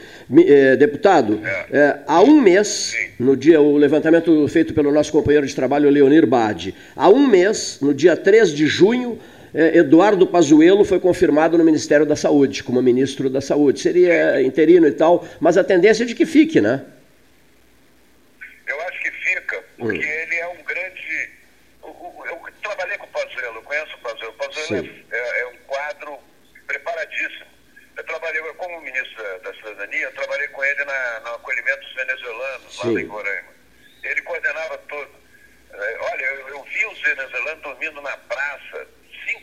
eh, 0.46 0.76
deputado, 0.76 1.40
é. 1.42 1.66
Eh, 1.72 2.00
há 2.06 2.22
um 2.22 2.42
mês, 2.42 2.68
Sim. 2.68 3.08
no 3.18 3.38
dia, 3.38 3.62
o 3.62 3.78
levantamento 3.78 4.46
feito 4.50 4.74
pelo 4.74 4.92
nosso 4.92 5.14
companheiro 5.14 5.48
de 5.48 5.56
trabalho, 5.56 5.90
Leonir 5.90 6.28
Bade, 6.28 6.76
há 6.94 7.08
um 7.08 7.26
mês, 7.26 7.78
no 7.82 7.94
dia 7.94 8.18
3 8.18 8.54
de 8.54 8.68
junho, 8.68 9.18
Eduardo 9.54 10.28
Pazuello 10.28 10.86
foi 10.86 11.00
confirmado 11.00 11.58
no 11.58 11.64
Ministério 11.64 12.06
da 12.06 12.16
Saúde, 12.16 12.64
como 12.64 12.82
ministro 12.82 13.30
da 13.30 13.42
Saúde. 13.42 13.80
Seria 13.80 14.42
interino 14.42 14.88
e 14.88 14.92
tal, 14.92 15.28
mas 15.40 15.58
a 15.58 15.64
tendência 15.64 16.04
é 16.04 16.06
de 16.06 16.14
que 16.14 16.26
fique, 16.26 16.62
né? 16.62 16.86
Eu 18.68 18.80
acho 18.82 19.02
que 19.02 19.12
fica, 19.12 19.64
porque 19.78 19.98
hum. 19.98 20.02
ele 20.02 20.36
é 20.36 20.48
um 20.48 20.64
grande. 20.64 21.30
Eu, 21.84 22.40
trabalhei 22.62 22.98
com 22.98 23.06
o 23.06 23.10
Pazuello, 23.10 23.56
eu 23.56 23.62
conheço 23.64 23.96
o 23.96 24.00
Pazuello. 24.00 24.34
O 24.34 24.38
Pazuello 24.38 24.90
é, 25.12 25.18
é, 25.18 25.42
é, 25.42 25.48
um 25.48 25.58
quadro 25.66 26.20
preparadíssimo. 26.68 27.50
Eu 27.98 28.04
trabalhei 28.06 28.42
como 28.54 28.82
ministro 28.82 29.24
da 29.44 29.54
Cidadania, 29.56 30.06
eu 30.06 30.14
trabalhei 30.14 30.48
com 30.50 30.64
ele 30.64 30.86
na, 30.86 31.20
no 31.22 31.36
acolhimento 31.36 31.82
dos 31.82 31.94
venezuelanos, 31.96 32.80
Sim. 32.80 32.94
lá 32.94 33.02
em 33.02 33.06
Roraima. 33.06 33.50
Ele 34.04 34.22
coordenava 34.22 34.78
tudo. 34.78 35.10
É, 35.74 35.98
olha, 36.00 36.26
eu, 36.26 36.48
eu, 36.50 36.64
vi 36.64 36.86
os 36.86 37.02
venezuelanos 37.02 37.64
dormindo 37.64 38.02
na 38.02 38.16
praça, 38.18 38.88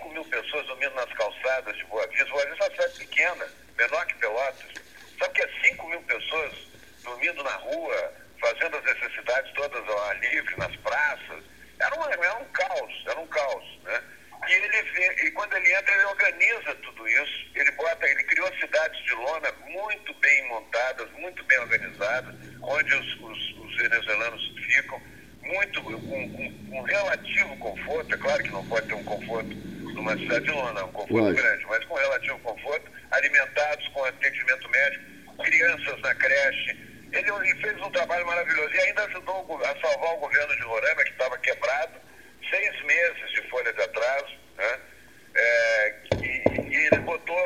5 0.06 0.12
mil 0.12 0.24
pessoas 0.24 0.66
dormindo 0.66 0.94
nas 0.94 1.12
calçadas 1.14 1.76
de 1.76 1.84
Boa 1.84 2.06
Vista. 2.08 2.26
Boa 2.26 2.46
Vista 2.46 2.64
é 2.64 2.68
uma 2.68 2.76
cidade 2.76 2.98
pequena, 2.98 3.48
menor 3.76 4.06
que 4.06 4.14
Pelotas. 4.14 4.72
Sabe 5.18 5.34
que 5.34 5.42
é 5.42 5.68
5 5.68 5.88
mil 5.88 6.02
pessoas 6.02 6.52
dormindo 7.02 7.42
na 7.42 7.56
rua, 7.56 8.12
fazendo 8.40 8.76
as 8.76 8.84
necessidades 8.84 9.52
todas 9.54 9.88
ao 9.88 10.02
ar 10.04 10.18
livre, 10.20 10.56
nas 10.58 10.74
praças. 10.76 11.42
Era, 11.80 11.94
uma, 11.94 12.10
era 12.10 12.36
um 12.36 12.44
caos, 12.46 13.04
era 13.06 13.18
um 13.18 13.26
caos, 13.26 13.78
né? 13.82 14.02
E 14.48 14.52
ele 14.52 14.68
vê, 14.68 15.26
e 15.26 15.30
quando 15.32 15.54
ele 15.56 15.74
entra, 15.74 15.92
ele 15.92 16.04
organiza 16.04 16.74
tudo 16.76 17.08
isso, 17.08 17.50
ele 17.54 17.70
bota, 17.72 18.06
ele 18.06 18.22
criou 18.24 18.48
cidades 18.60 19.02
de 19.04 19.12
lona 19.14 19.50
muito 19.66 20.14
bem 20.14 20.48
montadas, 20.48 21.10
muito 21.12 21.42
bem 21.44 21.58
organizadas, 21.58 22.34
onde 22.62 22.94
os, 22.94 23.20
os, 23.22 23.58
os 23.58 23.76
venezuelanos 23.76 24.54
ficam, 24.66 25.02
muito 25.42 25.82
com, 25.82 26.00
com, 26.00 26.70
com, 26.70 26.82
relativo 26.82 27.56
conforto, 27.56 28.14
é 28.14 28.18
claro 28.18 28.42
que 28.42 28.50
não 28.50 28.66
pode 28.66 28.86
ter 28.86 28.94
um 28.94 29.04
conforto 29.04 29.75
numa 29.96 30.16
cidade 30.16 30.44
de 30.44 30.50
lona, 30.52 30.84
um 30.84 30.92
conforto 30.92 31.14
Lógico. 31.14 31.42
grande, 31.42 31.66
mas 31.66 31.84
com 31.86 31.94
relativo 31.94 32.38
conforto, 32.40 32.90
alimentados 33.10 33.88
com 33.88 34.04
atendimento 34.04 34.68
médico, 34.68 35.36
crianças 35.42 36.00
na 36.00 36.14
creche, 36.14 36.86
ele, 37.12 37.30
ele, 37.30 37.60
fez 37.60 37.80
um 37.80 37.90
trabalho 37.90 38.26
maravilhoso 38.26 38.74
e 38.74 38.80
ainda 38.80 39.04
ajudou 39.04 39.60
a 39.64 39.80
salvar 39.80 40.14
o 40.14 40.18
governo 40.18 40.56
de 40.56 40.62
Roraima, 40.62 41.04
que 41.04 41.10
estava 41.10 41.38
quebrado, 41.38 42.00
seis 42.50 42.82
meses 42.84 43.30
de 43.30 43.42
folha 43.48 43.72
de 43.72 43.82
atraso, 43.82 44.38
né? 44.56 44.80
É, 45.34 45.94
e, 46.22 46.44
e, 46.70 46.86
ele 46.86 46.98
botou, 47.00 47.36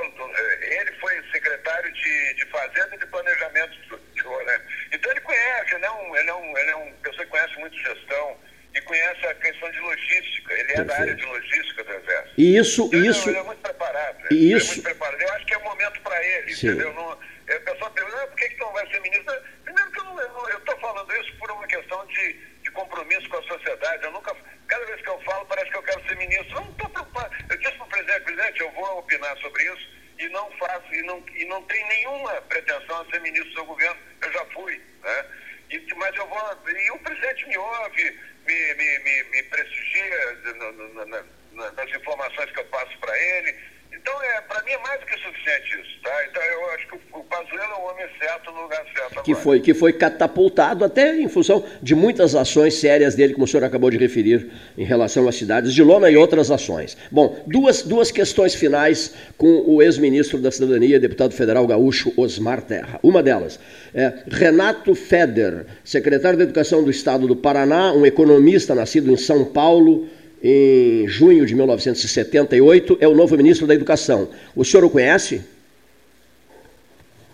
ele 0.61 0.93
foi 1.01 1.13
secretário 1.33 1.93
de, 1.93 2.35
de 2.35 2.47
Fazenda 2.47 2.95
e 2.95 2.99
de 2.99 3.07
Planejamento 3.07 4.01
de 4.15 4.21
Roraima. 4.23 4.65
Então 4.93 5.11
ele 5.11 5.21
conhece, 5.21 5.75
ele 5.75 5.85
é 5.85 5.91
um, 5.91 6.17
ele 6.17 6.31
é 6.31 6.35
um, 6.35 6.59
ele 6.59 6.71
é 6.71 6.77
um 6.77 6.93
pessoa 7.03 7.25
que 7.25 7.31
conhece 7.31 7.59
muito 7.59 7.77
gestão 7.77 8.39
e 8.75 8.81
conhece 8.83 9.27
a 9.27 9.35
questão 9.35 9.71
de 9.71 9.81
logística. 9.81 10.53
Ele 10.55 10.73
é 10.73 10.85
da 10.85 10.95
área 10.97 11.15
de 11.15 11.25
logística 11.25 11.85
do 11.85 11.93
Exército. 11.93 12.35
E 12.39 12.57
isso, 12.57 12.87
então, 12.87 13.05
isso. 13.05 13.29
Ele 13.29 13.39
é 13.39 13.43
muito 13.43 13.61
preparado. 13.61 14.27
E 14.31 14.35
ele 14.35 14.57
isso. 14.57 14.73
É 14.73 14.75
muito 14.75 14.83
preparado. 14.83 15.21
Eu 15.21 15.33
acho 15.33 15.47
que 15.47 15.55
é 15.55 15.59
o 15.59 15.65
momento 15.65 16.01
para 16.03 16.25
ele, 16.25 16.55
Sim. 16.55 16.69
entendeu? 16.69 16.93
Não, 16.95 17.13
a 17.13 17.61
pessoa 17.61 17.91
pergunta, 17.91 18.23
ah, 18.23 18.27
por 18.29 18.37
que, 18.37 18.49
que 18.49 18.61
não 18.61 18.73
vai 18.73 18.91
ser 18.91 19.01
ministro? 19.01 19.43
Primeiro 19.65 19.91
que 19.91 20.01
eu 20.01 20.59
estou 20.59 20.79
falando 20.79 21.17
isso 21.17 21.37
por 21.39 21.51
uma 21.51 21.67
questão 21.67 22.07
de, 22.07 22.33
de 22.63 22.71
compromisso 22.71 23.29
com 23.29 23.39
a 23.39 23.43
sociedade. 23.43 24.05
Eu 24.05 24.13
nunca, 24.13 24.37
cada 24.69 24.87
vez 24.87 25.01
que 25.01 25.09
eu 25.09 25.21
falo, 25.23 25.45
parece 25.47 25.71
que 25.71 25.77
eu 25.77 25.83
quero 25.83 26.07
ser 26.07 26.17
ministro. 26.17 26.57
Eu 26.57 26.61
não 26.61 26.71
estou 26.71 26.89
preocupado. 26.91 27.35
Eu 27.49 27.57
disse 27.57 27.73
para 27.73 27.85
o 27.85 27.89
presidente, 27.89 28.21
presidente, 28.21 28.61
eu 28.61 28.71
vou 28.73 28.99
opinar 28.99 29.37
sobre 29.39 29.65
isso 29.65 30.01
e 30.21 30.29
não 30.29 30.51
faço, 30.53 30.95
e 30.95 31.03
não, 31.03 31.25
e 31.35 31.45
não 31.47 31.63
tem 31.63 31.89
nenhuma 31.89 32.33
pretensão 32.43 33.01
a 33.01 33.11
ser 33.11 33.21
ministro 33.21 33.49
do 33.49 33.55
seu 33.55 33.65
governo. 33.65 33.97
Eu 34.21 34.33
já 34.33 34.45
fui, 34.47 34.81
né? 35.03 35.25
E, 35.71 35.95
mas 35.95 36.15
eu 36.17 36.27
vou. 36.29 36.69
E 36.69 36.91
o 36.91 36.99
presidente 36.99 37.49
me 37.49 37.57
ouve, 37.57 38.21
me, 38.47 38.75
me, 38.75 38.99
me, 38.99 39.23
me 39.31 39.43
prestigia 39.45 40.39
na, 40.57 40.73
na, 40.73 41.23
na, 41.53 41.71
nas 41.73 41.91
informações 41.95 42.51
que 42.51 42.61
eu 42.61 42.65
passo 42.67 42.99
para 42.99 43.19
ele. 43.19 43.55
Então, 43.93 44.15
é, 44.23 44.41
para 44.43 44.63
mim 44.63 44.71
é 44.71 44.79
mais 44.79 45.01
do 45.01 45.07
que 45.07 45.15
suficiente 45.19 45.81
isso, 45.81 46.01
tá? 46.03 46.11
Então, 46.31 46.43
eu 46.43 46.71
acho 46.71 46.87
que 46.87 46.95
o, 46.95 47.21
o 47.21 47.25
Pazuello 47.25 47.73
é 47.73 47.77
o 47.77 47.91
homem 47.91 48.07
certo 48.19 48.53
no 48.53 48.63
lugar 48.63 48.85
certo 48.85 49.13
agora. 49.13 49.23
Que 49.23 49.35
foi, 49.35 49.61
que 49.61 49.75
foi 49.75 49.93
catapultado 49.93 50.85
até 50.85 51.17
em 51.17 51.29
função 51.29 51.65
de 51.83 51.95
muitas 51.95 52.35
ações 52.35 52.75
sérias 52.75 53.15
dele, 53.15 53.35
como 53.35 53.45
o 53.45 53.49
senhor 53.49 53.65
acabou 53.65 53.91
de 53.91 53.99
referir, 53.99 54.51
em 54.79 54.85
relação 54.85 55.29
às 55.29 55.35
cidades 55.35 55.75
de 55.75 55.83
lona 55.83 56.09
e 56.09 56.17
outras 56.17 56.51
ações. 56.51 56.97
Bom, 57.11 57.43
duas, 57.47 57.83
duas 57.83 58.11
questões 58.11 58.55
finais 58.55 59.15
com 59.37 59.65
o 59.67 59.83
ex-ministro 59.83 60.39
da 60.39 60.51
Cidadania, 60.51 61.01
deputado 61.01 61.35
federal 61.35 61.67
gaúcho 61.67 62.13
Osmar 62.17 62.63
Terra. 62.63 63.01
Uma 63.03 63.23
delas, 63.23 63.59
é 63.93 64.13
Renato 64.31 64.95
Feder, 64.95 65.67
secretário 65.85 66.39
da 66.39 66.45
Educação 66.45 66.85
do 66.85 66.91
Estado 66.91 67.27
do 67.27 67.35
Paraná, 67.35 67.93
um 67.93 68.07
economista 68.07 68.75
nascido 68.75 69.11
em 69.11 69.17
São 69.17 69.45
Paulo, 69.45 70.09
em 70.43 71.07
junho 71.07 71.45
de 71.45 71.55
1978, 71.55 72.99
é 73.01 73.07
o 73.07 73.15
novo 73.15 73.37
ministro 73.37 73.67
da 73.67 73.75
Educação. 73.75 74.31
O 74.57 74.65
senhor 74.65 74.85
o 74.85 74.91
conhece? 74.91 75.45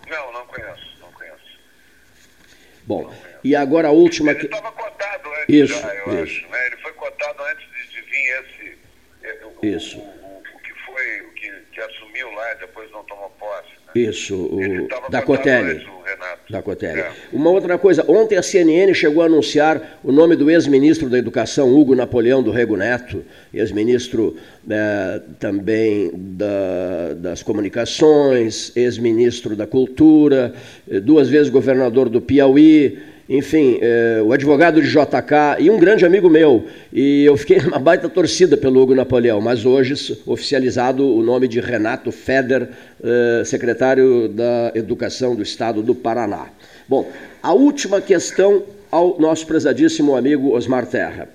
Não, 0.09 0.33
não 0.33 0.45
conheço, 0.45 0.97
não 0.99 1.11
conheço. 1.11 1.59
Bom, 2.83 3.01
não 3.03 3.09
conheço. 3.09 3.39
e 3.43 3.55
agora 3.55 3.87
a 3.87 3.91
última... 3.91 4.31
Ele 4.31 4.45
estava 4.45 4.71
cotado 4.71 5.29
antes 5.29 5.55
isso, 5.55 5.81
já, 5.81 5.95
eu 5.95 6.23
isso. 6.23 6.23
acho. 6.23 6.47
Né? 6.49 6.67
Ele 6.67 6.77
foi 6.77 6.93
cotado 6.93 7.43
antes 7.43 7.65
de, 7.71 7.87
de 7.93 8.01
vir 8.01 8.39
esse... 8.39 8.77
É, 9.23 9.45
o, 9.45 9.65
isso. 9.65 9.97
O, 9.97 10.01
o, 10.01 10.43
o, 10.55 10.59
que 10.59 10.73
foi, 10.85 11.21
o 11.21 11.31
que, 11.33 11.51
que 11.71 11.81
assumiu 11.81 12.29
lá 12.31 12.51
e 12.53 12.55
depois 12.59 12.91
não 12.91 13.03
tomou 13.05 13.29
posse. 13.31 13.76
Isso, 13.95 14.35
o 14.35 14.87
da 15.09 15.21
Cotelli. 15.21 15.85
Da 16.49 16.61
Cotelli. 16.61 17.01
É. 17.01 17.11
Uma 17.33 17.49
outra 17.49 17.77
coisa, 17.77 18.05
ontem 18.07 18.37
a 18.37 18.41
CNN 18.41 18.93
chegou 18.93 19.21
a 19.21 19.25
anunciar 19.25 19.99
o 20.03 20.11
nome 20.11 20.35
do 20.35 20.49
ex-ministro 20.49 21.09
da 21.09 21.17
Educação, 21.17 21.73
Hugo 21.73 21.95
Napoleão 21.95 22.41
do 22.41 22.51
Rego 22.51 22.77
Neto, 22.77 23.23
ex-ministro 23.53 24.37
é, 24.69 25.21
também 25.39 26.11
da, 26.13 27.13
das 27.17 27.43
Comunicações, 27.43 28.71
ex-ministro 28.75 29.55
da 29.55 29.67
Cultura, 29.67 30.53
duas 31.03 31.29
vezes 31.29 31.49
governador 31.49 32.07
do 32.07 32.21
Piauí, 32.21 32.99
enfim, 33.29 33.77
é, 33.81 34.21
o 34.23 34.31
advogado 34.31 34.81
de 34.81 34.87
JK 34.87 35.59
e 35.59 35.69
um 35.69 35.77
grande 35.77 36.05
amigo 36.05 36.29
meu. 36.29 36.65
E 36.93 37.25
eu 37.25 37.35
fiquei 37.35 37.59
numa 37.61 37.79
baita 37.79 38.07
torcida 38.07 38.55
pelo 38.55 38.81
Hugo 38.81 38.95
Napoleão, 38.95 39.41
mas 39.41 39.65
hoje 39.65 40.17
oficializado 40.25 41.05
o 41.05 41.21
nome 41.21 41.47
de 41.47 41.59
Renato 41.59 42.11
Feder, 42.11 42.69
é, 43.03 43.43
secretário 43.43 44.29
da 44.29 44.71
Educação 44.73 45.35
do 45.35 45.43
Estado 45.43 45.81
do 45.81 45.93
Paraná. 45.93 46.47
Bom, 46.87 47.09
a 47.43 47.53
última 47.53 47.99
questão 47.99 48.63
ao 48.89 49.19
nosso 49.19 49.45
prezadíssimo 49.45 50.15
amigo 50.15 50.55
Osmar 50.55 50.85
Terra. 50.85 51.27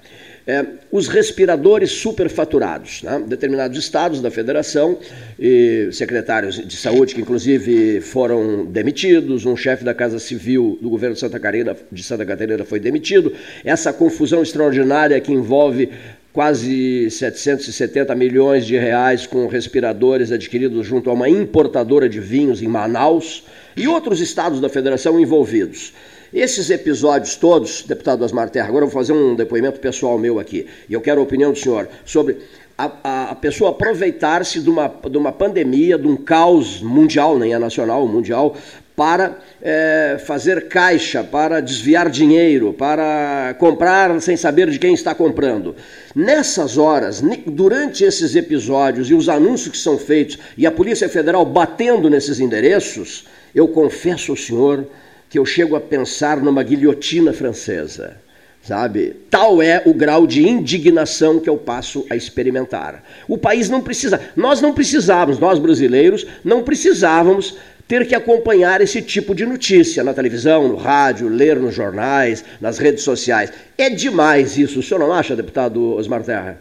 É, 0.46 0.64
os 0.90 1.06
respiradores 1.06 1.92
superfaturados. 1.92 3.02
Né? 3.02 3.22
Determinados 3.26 3.78
estados 3.78 4.20
da 4.20 4.30
federação, 4.30 4.98
e 5.38 5.88
secretários 5.92 6.56
de 6.56 6.76
saúde 6.76 7.14
que 7.14 7.20
inclusive 7.20 8.00
foram 8.00 8.64
demitidos, 8.64 9.46
um 9.46 9.56
chefe 9.56 9.84
da 9.84 9.94
Casa 9.94 10.18
Civil 10.18 10.78
do 10.80 10.90
governo 10.90 11.14
de 11.14 11.20
Santa 11.20 11.38
Catarina, 11.38 11.76
de 11.90 12.02
Santa 12.02 12.26
Catarina 12.26 12.64
foi 12.64 12.80
demitido. 12.80 13.32
Essa 13.64 13.92
confusão 13.92 14.42
extraordinária 14.42 15.20
que 15.20 15.32
envolve 15.32 15.90
quase 16.32 17.10
770 17.10 18.14
milhões 18.14 18.66
de 18.66 18.76
reais 18.76 19.26
com 19.26 19.46
respiradores 19.46 20.32
adquiridos 20.32 20.86
junto 20.86 21.10
a 21.10 21.12
uma 21.12 21.28
importadora 21.28 22.08
de 22.08 22.18
vinhos 22.20 22.62
em 22.62 22.68
Manaus 22.68 23.44
e 23.76 23.86
outros 23.86 24.20
estados 24.20 24.60
da 24.60 24.68
federação 24.68 25.20
envolvidos. 25.20 25.92
Esses 26.32 26.70
episódios 26.70 27.36
todos, 27.36 27.82
deputado 27.82 28.24
Osmar 28.24 28.48
Terra, 28.48 28.68
agora 28.68 28.86
eu 28.86 28.88
vou 28.88 28.98
fazer 28.98 29.12
um 29.12 29.34
depoimento 29.34 29.78
pessoal 29.78 30.16
meu 30.18 30.40
aqui, 30.40 30.66
e 30.88 30.94
eu 30.94 31.00
quero 31.02 31.20
a 31.20 31.24
opinião 31.24 31.52
do 31.52 31.58
senhor 31.58 31.90
sobre 32.06 32.38
a, 32.78 33.32
a 33.32 33.34
pessoa 33.34 33.70
aproveitar-se 33.70 34.58
de 34.58 34.70
uma, 34.70 34.90
de 35.10 35.18
uma 35.18 35.30
pandemia, 35.30 35.98
de 35.98 36.08
um 36.08 36.16
caos 36.16 36.80
mundial, 36.80 37.38
nem 37.38 37.52
é 37.52 37.58
nacional, 37.58 38.08
mundial, 38.08 38.56
para 38.96 39.40
é, 39.60 40.16
fazer 40.24 40.68
caixa, 40.68 41.22
para 41.22 41.60
desviar 41.60 42.08
dinheiro, 42.08 42.72
para 42.72 43.54
comprar 43.58 44.18
sem 44.22 44.34
saber 44.34 44.70
de 44.70 44.78
quem 44.78 44.94
está 44.94 45.14
comprando. 45.14 45.76
Nessas 46.14 46.78
horas, 46.78 47.22
durante 47.46 48.04
esses 48.04 48.34
episódios 48.34 49.10
e 49.10 49.14
os 49.14 49.28
anúncios 49.28 49.72
que 49.72 49.78
são 49.78 49.98
feitos 49.98 50.38
e 50.56 50.66
a 50.66 50.70
Polícia 50.70 51.10
Federal 51.10 51.44
batendo 51.44 52.08
nesses 52.08 52.40
endereços, 52.40 53.26
eu 53.54 53.68
confesso 53.68 54.32
ao 54.32 54.36
senhor 54.36 54.86
que 55.32 55.38
eu 55.38 55.46
chego 55.46 55.74
a 55.74 55.80
pensar 55.80 56.36
numa 56.36 56.62
guilhotina 56.62 57.32
francesa, 57.32 58.20
sabe? 58.62 59.16
Tal 59.30 59.62
é 59.62 59.80
o 59.86 59.94
grau 59.94 60.26
de 60.26 60.46
indignação 60.46 61.40
que 61.40 61.48
eu 61.48 61.56
passo 61.56 62.06
a 62.10 62.14
experimentar. 62.14 63.02
O 63.26 63.38
país 63.38 63.70
não 63.70 63.80
precisa, 63.80 64.20
nós 64.36 64.60
não 64.60 64.74
precisávamos, 64.74 65.40
nós 65.40 65.58
brasileiros 65.58 66.26
não 66.44 66.62
precisávamos 66.62 67.56
ter 67.88 68.06
que 68.06 68.14
acompanhar 68.14 68.82
esse 68.82 69.00
tipo 69.00 69.34
de 69.34 69.46
notícia 69.46 70.04
na 70.04 70.12
televisão, 70.12 70.68
no 70.68 70.76
rádio, 70.76 71.28
ler 71.28 71.56
nos 71.56 71.74
jornais, 71.74 72.44
nas 72.60 72.76
redes 72.76 73.02
sociais. 73.02 73.50
É 73.78 73.88
demais 73.88 74.58
isso. 74.58 74.80
O 74.80 74.82
senhor 74.82 75.00
não 75.00 75.14
acha, 75.14 75.34
deputado 75.34 75.94
Osmar 75.94 76.22
Terra? 76.22 76.60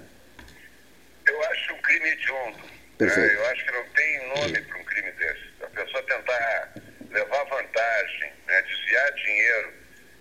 Eu 1.28 1.44
acho 1.44 1.74
um 1.74 1.82
crime 1.82 2.08
hediondo. 2.08 2.58
Perfeito. 2.98 3.34
Né? 3.34 3.36
Eu 3.36 3.46
acho 3.48 3.66
que 3.66 3.72
não 3.74 3.84
tem 3.94 4.28
nome 4.30 4.62
para 4.62 4.80
um 4.80 4.84
crime 4.86 5.12
desse. 5.20 5.42
A 5.62 5.68
pessoa 5.68 6.02
tentar 6.04 6.74
levar 7.12 7.44
vantagem 7.44 8.32
né, 8.52 8.62
desviar 8.64 9.12
dinheiro 9.14 9.74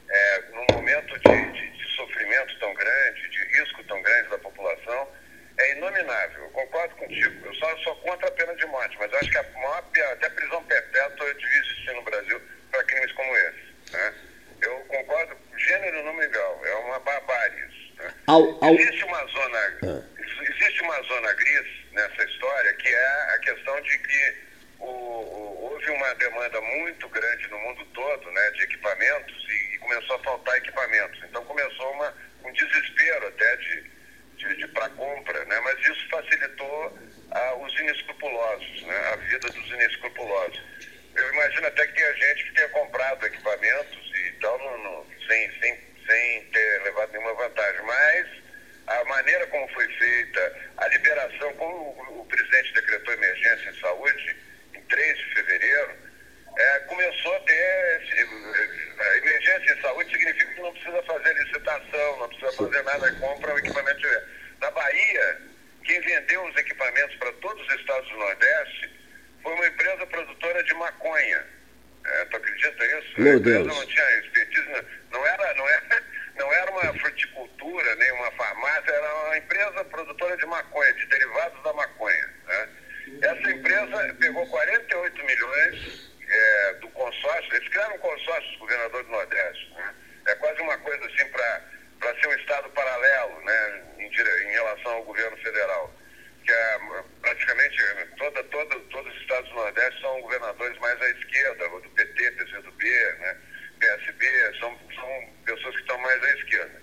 é, 0.09 0.43
num 0.55 0.77
momento 0.77 1.10
de, 1.25 1.53
de, 1.53 1.71
de, 1.71 1.97
sofrimento 1.97 2.59
tão 2.59 2.73
grande, 2.75 3.29
de 3.29 3.45
risco 3.59 3.85
tão 3.85 4.01
grande 4.03 4.31
da 4.31 4.39
população, 4.39 5.09
é 5.59 5.77
inominável. 5.77 6.45
Eu 6.45 6.51
concordo 6.51 6.95
contigo. 6.97 7.47
Eu 7.47 7.55
só 7.55 7.77
sou 7.79 7.97
contra 7.97 8.29
a 8.29 8.33
pena 8.33 8.55
de 8.57 8.67
morte, 8.67 8.97
mas 8.99 9.13
acho 9.15 9.31
que 9.31 9.39
a 9.39 9.43
maior, 9.55 9.85
até 10.13 10.29
prisão 10.31 10.63
perpétua 10.65 11.35
devia 11.35 11.59
existir 11.59 11.93
no 11.93 12.03
Brasil 12.03 12.41
para 12.71 12.85
crimes 12.85 13.13
como 13.13 13.37
esse. 13.37 13.93
Né? 13.93 14.15
Eu 14.63 14.79
concordo, 14.89 15.37
gênero 15.57 16.05
número 16.05 16.31
igual, 16.31 16.67
é 16.67 16.75
uma 16.77 16.99
barbárie 17.01 17.65
isso. 17.67 17.95
Né? 17.97 18.15
Ao, 18.27 18.65
ao... 18.65 18.75
Existe 18.75 19.05
uma 19.05 19.27
zona. 19.27 19.59
Ah. 19.85 20.03
Existe 20.43 20.83
uma 20.83 21.03
zona 21.03 21.33
gris 21.35 21.67
nessa 21.93 22.25
história 22.25 22.73
que 22.75 22.89
é 22.89 23.35
a 23.35 23.39
questão 23.39 23.81
de 23.83 23.99
que 23.99 24.37
o, 24.79 24.87
o, 24.87 25.71
houve 25.71 25.91
uma 25.91 26.15
demanda 26.15 26.61
muito 26.61 27.09
grande 27.09 27.49
no 27.49 27.59
mundo 27.59 27.85
todo 27.87 28.31
né, 28.31 28.51
de 28.53 28.63
equipamentos 28.63 29.47
e 29.49 29.70
começou 29.91 30.17
a 30.17 30.19
faltar 30.21 30.57
equipamentos. 30.59 31.21
Então 31.25 31.45
começou 31.45 31.93
uma, 31.93 32.15
um 32.45 32.53
desespero 32.53 33.27
até 33.27 33.57
de, 33.57 33.91
de, 34.37 34.57
de 34.57 34.69
para 34.69 34.89
compra, 34.91 35.45
né, 35.47 35.61
mas 35.61 35.79
isso 35.81 36.09
facilitou 36.09 36.99
os 37.61 37.81
inescrupulosos, 37.81 38.83
né, 38.83 38.97
a 39.13 39.17
vida 39.17 39.49
dos 39.49 39.69
inescrupulosos. 39.69 40.63
Eu 41.17 41.33
imagino 41.33 41.67
até 41.67 41.87
que 41.89 41.95
tenha 41.95 42.15
gente 42.15 42.45
que 42.45 42.55
tenha 42.55 42.69
comprado 42.69 43.27
equipamentos 43.27 44.13
e 44.15 44.33
tal, 44.41 44.59
no, 44.59 44.79
no, 44.79 45.07
sem, 45.27 45.61
sem, 45.61 45.79
sem 46.07 46.45
ter 46.47 46.83
levado 46.85 47.11
nenhuma 47.11 47.35
vantagem, 47.35 47.83
mas 47.83 48.27
a 48.87 49.05
maneira 49.05 49.47
como 49.49 49.69
foi 49.69 49.89
feita, 49.97 50.71
a 50.77 50.89
liberação, 50.89 51.53
como 51.55 51.77
o, 51.77 52.21
o 52.21 52.27
presidente 52.27 52.75
decretou 52.75 53.15
emergência 53.15 53.71
em 53.71 53.81
saúde, 53.81 54.37
3 54.89 55.19
de 55.19 55.35
fevereiro, 55.35 56.10
é, 56.57 56.79
começou 56.81 57.37
a 57.37 57.41
ter. 57.41 58.01
A 58.99 59.17
emergência 59.17 59.75
em 59.75 59.81
saúde 59.81 60.11
significa 60.13 60.55
que 60.55 60.61
não 60.61 60.73
precisa 60.73 61.03
fazer 61.03 61.35
licitação, 61.35 62.19
não 62.19 62.29
precisa 62.29 62.53
fazer 62.53 62.83
nada, 62.83 63.13
compra 63.15 63.55
o 63.55 63.59
equipamento. 63.59 64.01
De... 64.01 64.23
Na 64.61 64.71
Bahia, 64.71 65.41
quem 65.85 66.01
vendeu 66.01 66.45
os 66.45 66.57
equipamentos 66.57 67.17
para 67.17 67.33
todos 67.35 67.67
os 67.67 67.75
estados 67.81 68.09
do 68.11 68.17
Nordeste 68.19 68.91
foi 69.43 69.55
uma 69.55 69.67
empresa 69.67 70.07
produtora 70.07 70.63
de 70.63 70.75
maconha. 70.75 71.47
É, 72.05 72.25
tu 72.27 72.37
acredita 72.37 72.85
isso? 72.99 73.21
Meu 73.21 73.41
Deus. 73.41 73.67
não 73.67 73.87
tinha 73.87 74.19
expertise, 74.19 74.87
não 75.11 75.27
era, 75.27 75.55
não, 75.55 75.69
era, 75.69 76.03
não 76.37 76.53
era 76.53 76.71
uma 76.71 76.95
fruticultura, 76.99 77.95
nem 77.97 78.13
uma 78.13 78.31
farmácia, 78.33 78.91
era 78.91 79.15
uma 79.27 79.39
empresa 79.39 79.85
produtora 79.85 80.37
de 80.37 80.47
maconha, 80.47 80.93
de 80.95 81.07
derivados 81.07 81.63
da 81.63 81.73
maconha. 81.75 82.31
Né? 82.47 82.69
Essa 83.23 83.51
empresa 83.51 84.17
pegou 84.19 84.47
48 84.47 85.25
milhões 85.25 86.10
é, 86.31 86.75
do 86.75 86.89
consórcio, 86.91 87.55
eles 87.55 87.69
criaram 87.69 87.97
um 87.97 87.99
consórcio, 87.99 88.53
os 88.53 88.59
governadores 88.59 89.07
do 89.07 89.13
Nordeste. 89.13 89.75
Né? 89.75 89.95
É 90.27 90.35
quase 90.37 90.61
uma 90.61 90.79
coisa 90.79 91.07
assim 91.07 91.29
para 91.29 92.21
ser 92.21 92.29
um 92.29 92.35
Estado 92.35 92.71
paralelo 92.71 93.41
né? 93.45 93.83
em, 93.99 94.07
em 94.07 94.53
relação 94.53 94.93
ao 94.93 95.05
governo 95.05 95.37
federal. 95.39 95.93
Que 96.45 96.53
é, 96.53 96.79
praticamente 97.21 97.77
toda, 98.17 98.43
toda, 98.45 98.81
todos 98.91 99.15
os 99.15 99.21
estados 99.21 99.49
do 99.51 99.57
Nordeste 99.57 100.01
são 100.01 100.21
governadores 100.23 100.79
mais 100.79 101.01
à 101.03 101.11
esquerda, 101.11 101.69
do 101.69 101.91
PT, 101.91 102.31
PCdoB, 102.31 102.85
né? 103.19 103.37
PSB, 103.81 104.27
são, 104.61 104.79
são 104.95 105.35
pessoas 105.45 105.75
que 105.75 105.81
estão 105.81 105.99
mais 105.99 106.23
à 106.23 106.31
esquerda. 106.37 106.83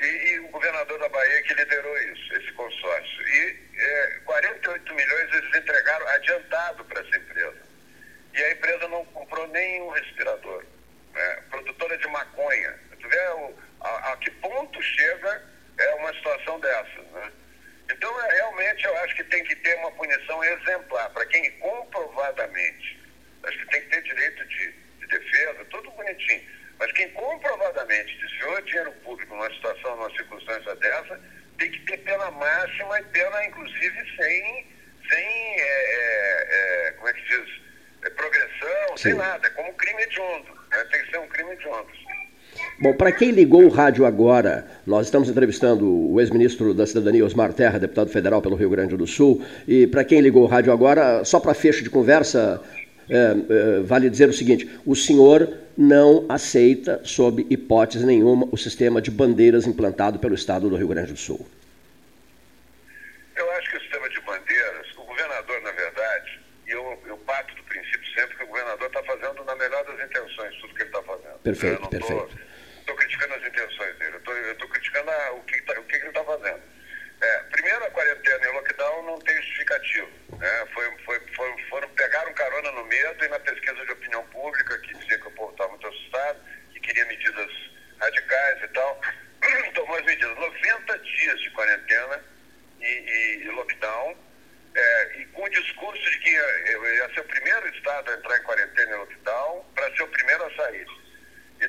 E, 0.00 0.06
e, 0.06 0.40
o 0.40 0.48
governador 0.48 0.98
da 0.98 1.08
Bahia 1.08 1.42
que 1.42 1.54
liderou 1.54 1.98
isso, 1.98 2.34
esse 2.34 2.52
consórcio. 2.52 3.28
E 3.28 3.58
é, 3.76 4.20
48 4.24 4.94
milhões 4.94 5.34
eles 5.34 5.56
entregaram 5.56 6.08
adiantado 6.08 6.84
para 6.86 7.00
essa 7.00 7.18
empresa. 7.18 7.59
E 8.32 8.42
a 8.42 8.52
empresa 8.52 8.88
não 8.88 9.04
comprou 9.06 9.46
nenhum 9.48 9.88
respirador. 9.90 10.64
Né? 11.12 11.42
Produtora 11.50 11.96
de 11.98 12.06
maconha. 12.08 12.78
Tu 13.00 13.08
vê 13.08 13.28
o, 13.28 13.54
a, 13.80 14.12
a, 14.12 14.16
que 14.18 14.30
ponto 14.30 14.82
chega 14.82 15.42
é 15.78 15.94
uma 15.94 16.12
situação 16.14 16.60
dessa. 16.60 17.02
Né? 17.12 17.32
Então, 17.90 18.20
é, 18.22 18.34
realmente, 18.34 18.84
eu 18.84 18.96
acho 18.98 19.16
que 19.16 19.24
tem 19.24 19.42
que 19.44 19.56
ter 19.56 19.76
uma 19.78 19.90
punição 19.92 20.44
exemplar 20.44 21.10
para 21.10 21.26
quem 21.26 21.50
comprovadamente, 21.58 23.00
acho 23.42 23.58
que 23.58 23.66
tem 23.66 23.82
que 23.82 23.88
ter 23.88 24.02
direito 24.02 24.46
de, 24.46 24.72
de 24.72 25.06
defesa, 25.06 25.64
tudo 25.66 25.90
bonitinho 25.92 26.60
mas 26.80 26.90
quem 26.92 27.10
comprovadamente 27.10 28.16
desviou 28.16 28.60
dinheiro 28.62 28.90
público 29.04 29.34
numa 29.34 29.50
situação, 29.50 29.96
numa 29.96 30.10
circunstância 30.16 30.74
dessa, 30.76 31.20
tem 31.58 31.70
que 31.70 31.78
ter 31.80 31.98
pena 31.98 32.30
máxima 32.30 32.98
e 32.98 33.04
pena, 33.04 33.44
inclusive, 33.44 34.16
sem, 34.16 34.66
sem 35.10 35.60
é, 35.60 35.62
é, 35.62 36.88
é 36.88 36.92
como 36.92 37.08
é 37.08 37.12
que 37.12 37.20
diz, 37.20 37.60
progressão, 38.08 38.96
Sim. 38.96 39.02
sem 39.02 39.14
nada. 39.14 39.46
É 39.46 39.50
como 39.50 39.72
crime 39.74 40.02
hediondo. 40.02 40.48
Né? 40.70 40.84
Tem 40.90 41.02
que 41.02 41.10
ser 41.10 41.18
um 41.18 41.28
crime 41.28 41.52
hediondo. 41.52 41.88
Bom, 42.80 42.94
para 42.94 43.12
quem 43.12 43.30
ligou 43.30 43.62
o 43.64 43.68
rádio 43.68 44.06
agora, 44.06 44.66
nós 44.86 45.06
estamos 45.06 45.28
entrevistando 45.28 45.86
o 45.86 46.18
ex-ministro 46.18 46.72
da 46.72 46.86
Cidadania, 46.86 47.24
Osmar 47.24 47.52
Terra, 47.52 47.78
deputado 47.78 48.08
federal 48.08 48.40
pelo 48.40 48.56
Rio 48.56 48.70
Grande 48.70 48.96
do 48.96 49.06
Sul. 49.06 49.42
E 49.68 49.86
para 49.86 50.02
quem 50.02 50.20
ligou 50.20 50.44
o 50.44 50.46
rádio 50.46 50.72
agora, 50.72 51.22
só 51.24 51.38
para 51.38 51.52
fecho 51.52 51.82
de 51.82 51.90
conversa, 51.90 52.60
é, 53.08 53.16
é, 53.16 53.80
vale 53.80 54.08
dizer 54.08 54.28
o 54.28 54.32
seguinte: 54.32 54.68
o 54.86 54.96
senhor 54.96 55.52
não 55.76 56.24
aceita, 56.28 57.00
sob 57.04 57.46
hipótese 57.50 58.06
nenhuma, 58.06 58.48
o 58.50 58.56
sistema 58.56 59.00
de 59.02 59.10
bandeiras 59.10 59.66
implantado 59.66 60.18
pelo 60.18 60.34
Estado 60.34 60.68
do 60.70 60.76
Rio 60.76 60.88
Grande 60.88 61.12
do 61.12 61.18
Sul? 61.18 61.46
Perfeito, 71.42 71.82
eu 71.82 71.88
perfeito. 71.88 72.38
Estou 72.80 72.96
criticando 72.96 73.34
as 73.34 73.46
intenções 73.46 73.96
dele, 73.98 74.16
eu 74.26 74.52
estou 74.52 74.68
criticando 74.68 75.10
a, 75.10 75.32
o, 75.32 75.42
que, 75.44 75.62
tá, 75.62 75.80
o 75.80 75.84
que 75.84 75.96
ele 75.96 76.08
está 76.08 76.24
fazendo. 76.24 76.62
É, 77.20 77.38
primeiro, 77.50 77.84
a 77.84 77.90
quarentena 77.90 78.44
e 78.44 78.48
o 78.48 78.52
lockdown 78.52 79.02
não 79.04 79.18
tem 79.20 79.36
justificativo. 79.36 80.08
Né? 80.38 80.66
Foi, 80.72 80.90
foi, 81.04 81.20
foi, 81.34 81.62
foram, 81.68 81.88
pegaram 81.90 82.32
carona 82.32 82.72
no 82.72 82.84
medo 82.84 83.24
e 83.24 83.28
na 83.28 83.38
pesquisa 83.40 83.84
de 83.84 83.92
opinião 83.92 84.24
pública, 84.28 84.78
que 84.78 84.94
dizia 84.94 85.18
que 85.18 85.28
o 85.28 85.32
povo 85.32 85.52
estava 85.52 85.70
muito 85.70 85.86
assustado, 85.86 86.40
e 86.74 86.80
queria 86.80 87.04
medidas 87.04 87.50
radicais 88.00 88.62
e 88.62 88.68
tal, 88.68 89.00
tomou 89.74 89.96
as 89.96 90.04
medidas. 90.04 90.34
90 90.36 90.98
dias 90.98 91.40
de 91.40 91.50
quarentena 91.50 92.24
e, 92.80 92.86
e, 92.86 93.42
e 93.44 93.50
lockdown, 93.50 94.16
é, 94.74 95.18
e 95.18 95.26
com 95.26 95.42
o 95.42 95.50
discurso 95.50 96.10
de 96.10 96.18
que 96.20 96.30
ia, 96.30 96.94
ia 96.94 97.14
ser 97.14 97.20
o 97.20 97.24
primeiro 97.24 97.68
estado 97.68 98.10
a 98.10 98.14
entrar 98.14 98.38
em 98.38 98.42
quarentena 98.44 98.92
e 98.92 98.98
lockdown 98.98 99.64
para 99.74 99.94
ser 99.94 100.02
o 100.04 100.08
primeiro 100.08 100.44
a 100.44 100.56
sair. 100.56 100.86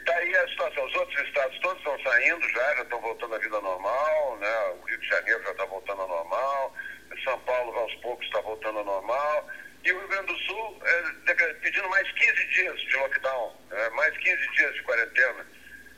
Está 0.01 0.15
aí 0.17 0.35
a 0.35 0.47
situação. 0.47 0.83
Os 0.85 0.95
outros 0.95 1.27
estados 1.27 1.59
todos 1.59 1.77
estão 1.77 1.99
saindo 2.01 2.49
já, 2.49 2.75
já 2.75 2.81
estão 2.81 2.99
voltando 3.01 3.35
à 3.35 3.37
vida 3.37 3.61
normal, 3.61 4.37
né? 4.39 4.75
O 4.81 4.85
Rio 4.85 4.97
de 4.97 5.07
Janeiro 5.07 5.43
já 5.43 5.51
está 5.51 5.65
voltando 5.65 6.01
ao 6.01 6.07
normal, 6.07 6.75
São 7.23 7.39
Paulo 7.41 7.77
aos 7.77 7.93
poucos 7.95 8.25
está 8.25 8.41
voltando 8.41 8.79
ao 8.79 8.85
normal. 8.85 9.47
E 9.83 9.91
o 9.91 9.99
Rio 9.99 10.07
Grande 10.07 10.33
do 10.33 10.39
Sul 10.39 10.81
é, 10.83 11.53
pedindo 11.53 11.87
mais 11.89 12.11
15 12.11 12.47
dias 12.47 12.79
de 12.81 12.97
lockdown, 12.97 13.55
né? 13.69 13.89
mais 13.89 14.17
15 14.17 14.51
dias 14.53 14.73
de 14.73 14.83
quarentena. 14.83 15.45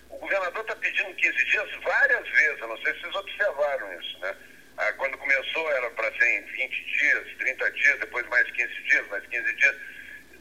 O 0.10 0.18
governador 0.18 0.62
está 0.62 0.76
pedindo 0.76 1.16
15 1.16 1.46
dias 1.46 1.70
várias 1.84 2.30
vezes, 2.30 2.60
eu 2.60 2.68
não 2.68 2.78
sei 2.82 2.94
se 2.94 3.02
vocês 3.02 3.16
observaram 3.16 4.02
isso, 4.02 4.20
né? 4.20 4.36
Ah, 4.78 4.92
quando 4.94 5.18
começou 5.18 5.72
era 5.72 5.90
para 5.92 6.12
ser 6.18 6.40
em 6.40 6.46
20 6.46 6.86
dias, 6.98 7.38
30 7.38 7.72
dias, 7.72 8.00
depois 8.00 8.28
mais 8.28 8.50
15 8.52 8.84
dias, 8.84 9.08
mais 9.08 9.26
15 9.28 9.56
dias. 9.56 9.76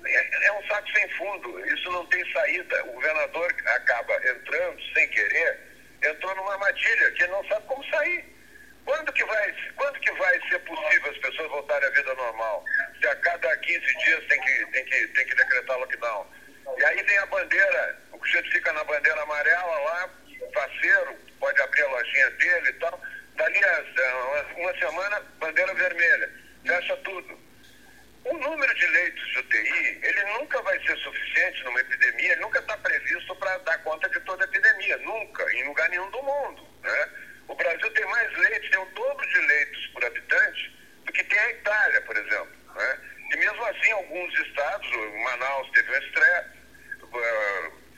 É, 0.05 0.47
é 0.47 0.53
um 0.53 0.67
saco 0.67 0.91
sem 0.93 1.09
fundo, 1.11 1.67
isso 1.67 1.91
não 1.91 2.07
tem 2.07 2.33
saída. 2.33 2.85
O 2.85 2.93
governador 2.93 3.55
acaba 3.67 4.15
entrando 4.29 4.83
sem 4.95 5.09
querer, 5.09 5.61
entrou 6.03 6.35
numa 6.37 6.53
armadilha 6.53 7.11
que 7.13 7.23
ele 7.23 7.33
não 7.33 7.47
sabe 7.49 7.67
como 7.67 7.85
sair. 7.91 8.25
Quando 8.85 9.13
que 9.13 9.25
vai, 9.25 9.55
quando 9.77 10.01
que 10.01 10.11
vai 10.13 10.41
ser 10.49 10.59
possível 10.61 11.11
as 11.11 11.19
pessoas 11.19 11.49
voltarem 11.51 11.89
à 11.89 11.93
vida 11.93 12.15
normal? 12.15 12.65
Se 13.01 13.07
a 13.07 13.17
cada 13.17 13.57
15 13.57 13.81
dias 13.81 14.25
tem 14.29 14.41
que, 14.41 14.67
tem 14.67 14.85
que, 14.85 15.07
tem 15.09 15.27
que 15.27 15.35
decretar 15.37 15.79
lockdown. 15.79 16.27
E 16.79 16.85
aí 16.85 17.03
vem 17.03 17.19
a 17.19 17.27
bandeira, 17.27 17.99
o 18.13 18.19
sujeito 18.19 18.51
fica 18.51 18.73
na 18.73 18.83
bandeira 18.85 19.23
amarela 19.23 19.79
lá, 19.79 20.11
parceiro, 20.53 21.17
pode 21.39 21.61
abrir 21.61 21.83
a 21.83 21.89
lojinha 21.89 22.31
dele 22.31 22.69
e 22.69 22.73
tal. 22.75 23.01
Dali 23.37 23.65
a 23.65 23.85
uma 24.57 24.79
semana, 24.79 25.23
bandeira 25.39 25.75
vermelha. 25.75 26.31
Fecha 26.67 26.97
tudo. 26.99 27.42
O 28.25 28.39
número 28.39 28.75
de 28.75 28.87
leitos 28.87 29.29
de 29.33 29.39
UTI, 29.41 30.01
ele 30.03 30.25
nunca 30.39 30.63
vai 30.63 30.79
ser 30.87 30.97
suficiente 30.99 31.65
numa 31.65 31.81
epidemia, 31.81 32.37
nunca 32.37 32.61
está 32.61 32.77
previsto 32.77 33.35
para 33.37 33.59
dar 33.59 33.79
conta 33.79 34.09
de 34.09 34.21
toda 34.21 34.45
a 34.45 34.49
epidemia, 34.49 34.97
nunca, 34.99 35.53
em 35.53 35.65
lugar 35.65 35.89
nenhum 35.89 36.09
do 36.11 36.23
mundo. 36.23 36.69
Né? 36.83 37.09
O 37.49 37.55
Brasil 37.55 37.91
tem 37.91 38.07
mais 38.07 38.33
leitos, 38.39 38.71
tem 38.71 38.79
o 38.79 38.87
dobro 38.87 39.29
de 39.29 39.39
leitos 39.39 39.87
por 39.89 40.05
habitante 40.05 40.77
do 41.05 41.13
que 41.13 41.25
tem 41.25 41.39
a 41.39 41.51
Itália, 41.51 42.01
por 42.03 42.17
exemplo. 42.17 42.57
Né? 42.77 42.99
E 43.33 43.37
mesmo 43.37 43.65
assim, 43.65 43.91
alguns 43.91 44.39
estados, 44.41 44.89
Manaus 45.25 45.71
teve 45.73 45.91
um 45.91 45.99
estresse, 45.99 46.51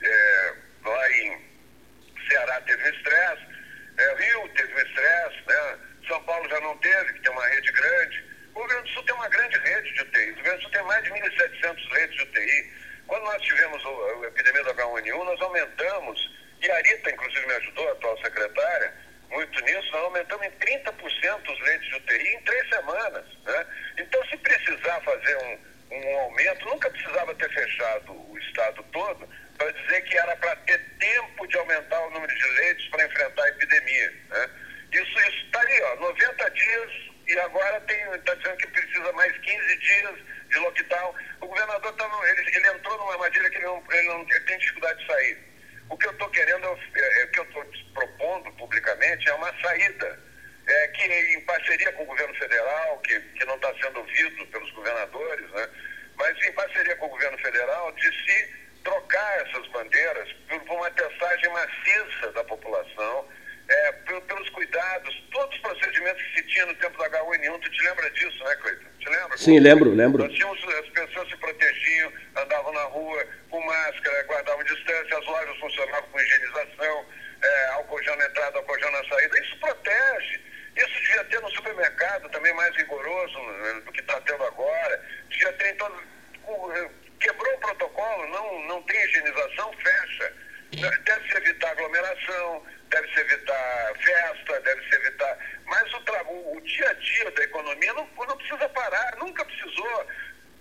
é, 0.01 0.53
lá 0.83 1.11
em 1.11 1.45
Ceará 2.27 2.61
teve 2.61 2.83
um 2.83 2.93
estresse, 2.93 3.45
é, 3.97 4.15
Rio 4.15 4.49
teve 4.55 4.73
um 4.73 4.77
estresse, 4.77 5.37
né? 5.47 5.79
São 6.07 6.23
Paulo 6.23 6.49
já 6.49 6.59
não 6.61 6.77
teve, 6.77 7.13
que 7.13 7.21
tem 7.21 7.31
uma 7.31 7.47
rede 7.47 7.71
grande. 7.71 8.34
O 8.55 8.59
Rio 8.61 8.69
Grande 8.69 8.83
do 8.83 8.93
Sul 8.93 9.03
tem 9.03 9.15
uma 9.15 9.27
grande 9.27 9.57
rede 9.59 9.93
de 9.93 10.01
UTI. 10.01 10.31
O 10.31 10.35
Rio 10.35 10.43
Grande 10.43 10.57
do 10.57 10.61
Sul 10.61 10.71
tem 10.71 10.83
mais 10.83 11.03
de 11.03 11.09
1.700 11.11 11.91
leitos 11.91 12.15
de 12.15 12.23
UTI. 12.23 12.73
Quando 13.05 13.23
nós 13.23 13.41
tivemos 13.41 13.83
a 13.85 14.27
epidemia 14.27 14.63
do 14.63 14.73
H1N1, 14.73 15.23
nós 15.25 15.41
aumentamos, 15.41 16.31
e 16.61 16.71
a 16.71 16.77
Rita, 16.77 17.11
inclusive, 17.11 17.45
me 17.45 17.53
ajudou, 17.53 17.89
a 17.89 17.91
atual 17.91 18.17
secretária, 18.21 18.93
muito 19.29 19.59
nisso, 19.59 19.91
nós 19.91 20.03
aumentamos 20.03 20.45
em 20.45 20.51
30% 20.51 21.51
os 21.51 21.59
leitos 21.63 21.87
de 21.87 21.95
UTI 21.95 22.27
em 22.29 22.41
três 22.43 22.69
semanas. 22.69 23.25
Né? 23.43 23.65
Então, 23.97 24.25
se 24.29 24.37
precisar 24.37 25.01
fazer 25.01 25.37
um, 25.37 25.59
um 25.91 26.19
aumento, 26.19 26.65
nunca 26.65 26.89
precisava 26.89 27.35
ter 27.35 27.49
fechado 27.49 28.13
o 28.13 28.39
estado 28.39 28.81
todo 28.93 29.29
para 29.57 29.71
dizer 29.71 30.01
que 30.03 30.17
era 30.17 30.35
para 30.37 30.55
ter 30.57 30.79
tempo 30.97 31.45
de 31.47 31.57
aumentar 31.57 31.99
o 32.07 32.11
número 32.11 32.33
de 32.33 32.49
leitos 32.51 32.87
para 32.87 33.05
enfrentar 33.05 33.43
a 33.43 33.49
epidemia. 33.49 34.13
Né? 34.29 34.49
Isso 34.93 35.19
está 35.19 35.59
ali, 35.59 35.81
ó, 35.81 35.95
90 35.97 36.51
dias 36.51 37.14
e 37.27 37.39
agora 37.39 37.77
está 37.77 38.35
dizendo 38.35 38.57
que 38.57 38.67
precisa 38.67 39.11
mais 39.13 39.35
15 39.37 39.77
dias 39.77 40.15
de 40.49 40.59
lockdown. 40.59 41.15
O 41.41 41.47
governador 41.47 41.93
tá 41.93 42.07
no, 42.07 42.25
ele, 42.25 42.55
ele, 42.55 42.67
entrou 42.67 42.97
numa 42.97 43.13
armadilha 43.13 43.49
que 43.49 43.57
ele, 43.57 43.65
não, 43.65 43.83
ele, 43.91 44.07
não, 44.07 44.21
ele 44.21 44.39
tem 44.41 44.57
dificuldade 44.57 44.99
de 44.99 45.07
sair. 45.07 45.37
O 45.89 45.97
que 45.97 46.07
eu 46.07 46.11
estou 46.11 46.29
querendo, 46.29 46.67
é, 46.67 47.21
é, 47.21 47.25
o 47.25 47.31
que 47.31 47.39
eu 47.39 47.43
estou 47.43 47.65
propondo 47.93 48.51
publicamente 48.53 49.27
é 49.29 49.33
uma 49.33 49.53
saída. 49.61 50.19
É, 50.67 50.87
que 50.87 51.03
em 51.03 51.41
parceria 51.41 51.91
com 51.93 52.03
o 52.03 52.07
governo 52.07 52.33
federal, 52.35 52.97
que, 52.99 53.19
que 53.19 53.45
não 53.45 53.55
está 53.55 53.71
sendo 53.75 53.99
ouvido 53.99 54.47
pelos 54.47 54.71
governadores, 54.71 55.47
né, 55.51 55.69
mas 56.15 56.43
em 56.43 56.51
parceria 56.53 56.95
com 56.95 57.05
o 57.05 57.09
governo 57.09 57.37
federal, 57.37 57.91
de 57.91 58.25
se 58.25 58.65
trocar 58.83 59.45
essas 59.45 59.67
bandeiras 59.67 60.31
por, 60.47 60.75
uma 60.75 60.89
testagem 60.91 61.49
maciça 61.51 62.31
da 62.31 62.43
população, 62.45 63.27
é, 63.67 63.91
pelos 63.91 64.49
cuidados, 64.49 65.23
todos 65.31 65.55
os 65.55 65.61
procedimentos 65.61 66.21
que 66.21 66.41
se 66.41 66.47
tinha 66.47 66.65
no 66.65 66.75
tempo 66.75 66.97
do 66.97 67.03
H1N1. 67.03 67.59
Tu 67.61 67.71
te 67.71 67.83
lembra 67.83 68.09
disso, 68.11 68.43
né, 68.43 68.55
Cleiton? 68.55 68.85
Te 68.99 69.09
lembra? 69.09 69.37
Sim, 69.37 69.59
lembro, 69.59 69.89
lembro. 69.91 70.23
Nós 70.23 70.33
tínhamos, 70.33 70.63
as 70.63 70.89
pessoas 70.89 71.29
se 71.29 71.37
protegiam, 71.37 72.13
andavam 72.35 72.73
na 72.73 72.83
rua 72.83 73.27
com 73.49 73.59
máscara, 73.63 74.23
guardavam 74.23 74.63
distância, 74.63 75.17
as 75.17 75.25
lojas 75.25 75.57
funcionavam 75.57 76.09
com 76.09 76.19
higienização, 76.19 77.05
é, 77.41 77.67
álcool 77.73 78.03
gel 78.03 78.15
na 78.17 78.25
entrada, 78.25 78.57
álcool 78.57 78.79
gel 78.79 78.91
na 78.91 79.03
saída. 79.05 79.39
Isso 79.39 79.59
protege. 79.59 80.41
Isso 80.75 81.01
devia 81.01 81.23
ter 81.25 81.41
no 81.41 81.49
supermercado 81.51 82.29
também 82.29 82.53
mais 82.53 82.75
rigoroso 82.75 83.39
né, 83.39 83.81
do 83.85 83.91
que 83.91 84.01
está 84.01 84.19
tendo 84.21 84.43
agora. 84.43 85.01
Devia 85.29 85.53
ter 85.53 85.73
em 85.73 85.77
todo. 85.77 86.03
Quebrou 87.19 87.55
o 87.55 87.59
protocolo, 87.59 88.27
não, 88.27 88.67
não 88.67 88.81
tem 88.83 89.03
higienização, 89.05 89.73
fecha. 89.81 90.33
Deve-se 90.71 91.37
evitar 91.37 91.71
aglomeração, 91.71 92.65
deve-se 92.89 93.19
evitar 93.19 93.93
festa, 94.03 94.59
deve-se 94.61 94.95
evitar. 94.95 95.37
Mas 95.65 95.93
o, 95.93 95.97
o, 95.97 96.57
o, 96.57 96.61
dia 96.61 96.89
a 96.89 96.93
dia 96.93 97.31
da 97.31 97.43
economia 97.43 97.93
não, 97.93 98.07
não 98.17 98.37
precisa 98.37 98.69
parar, 98.69 99.15
nunca 99.17 99.45
precisou. 99.45 100.07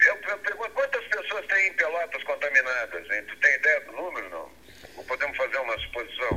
Eu, 0.00 0.16
eu 0.28 0.38
pergunto, 0.38 0.70
quantas 0.70 1.04
pessoas 1.06 1.46
em 1.58 1.72
Pelotas 1.74 2.22
contaminadas? 2.24 3.10
Hein? 3.10 3.24
Tu 3.26 3.36
tem 3.36 3.54
ideia 3.54 3.80
do 3.82 3.92
número, 3.92 4.28
não? 4.30 4.52
Ou 4.96 5.04
podemos 5.04 5.36
fazer 5.36 5.58
uma 5.58 5.78
suposição? 5.78 6.30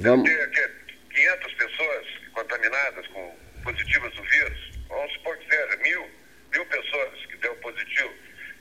Vamos... 0.00 0.28
Deve 0.28 0.46
ter 0.48 0.86
500 1.10 1.54
pessoas 1.54 2.06
contaminadas 2.32 3.06
com 3.08 3.36
positivas 3.64 4.12
do 4.14 4.22
vírus. 4.22 4.70
Vamos 4.88 5.12
supor 5.14 5.36
que 5.38 5.48
seja 5.48 5.76
mil, 5.78 6.10
mil 6.52 6.66
pessoas 6.66 7.26
que 7.26 7.36
deu 7.38 7.54
positivo. 7.56 8.14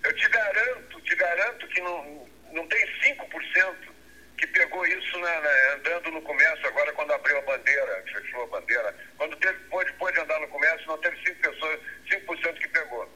Eu 0.04 0.14
te 0.16 0.30
garanto, 0.30 1.02
te 1.02 1.16
garanto 1.16 1.68
que 1.68 1.82
não, 1.82 2.28
não 2.52 2.68
tem 2.68 2.88
5% 3.04 3.95
que 4.38 4.48
pegou 4.48 4.86
isso 4.86 5.18
na, 5.20 5.42
na, 5.42 5.74
andando 5.74 6.12
no 6.12 6.22
comércio, 6.22 6.68
agora 6.68 6.92
quando 6.94 7.14
abriu 7.14 7.38
a 7.38 7.42
bandeira, 7.42 8.04
fechou 8.12 8.44
a 8.44 8.48
bandeira. 8.48 8.96
Quando 9.18 9.36
teve, 9.38 9.58
pôde, 9.70 9.92
pôde 9.94 10.20
andar 10.20 10.40
no 10.40 10.48
comércio, 10.50 10.88
não 10.88 10.98
teve 11.00 11.18
5 11.26 11.42
pessoas, 11.42 11.80
5% 12.10 12.54
que 12.60 12.68
pegou. 12.70 13.10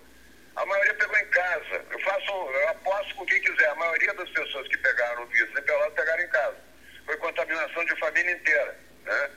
A 0.55 0.65
maioria 0.65 0.93
pegou 0.95 1.17
em 1.17 1.25
casa. 1.27 1.85
Eu 1.89 1.99
faço, 1.99 2.31
eu 2.31 2.69
aposto 2.69 3.15
com 3.15 3.25
quem 3.25 3.41
quiser. 3.41 3.69
A 3.69 3.75
maioria 3.75 4.13
das 4.13 4.29
pessoas 4.29 4.67
que 4.67 4.77
pegaram 4.77 5.23
o 5.23 5.27
vírus 5.27 5.57
em 5.57 5.61
Pelotas 5.61 5.93
pegaram 5.93 6.23
em 6.23 6.29
casa. 6.29 6.57
Foi 7.05 7.17
contaminação 7.17 7.85
de 7.85 7.95
família 7.97 8.31
inteira. 8.31 8.77
Né? 9.05 9.29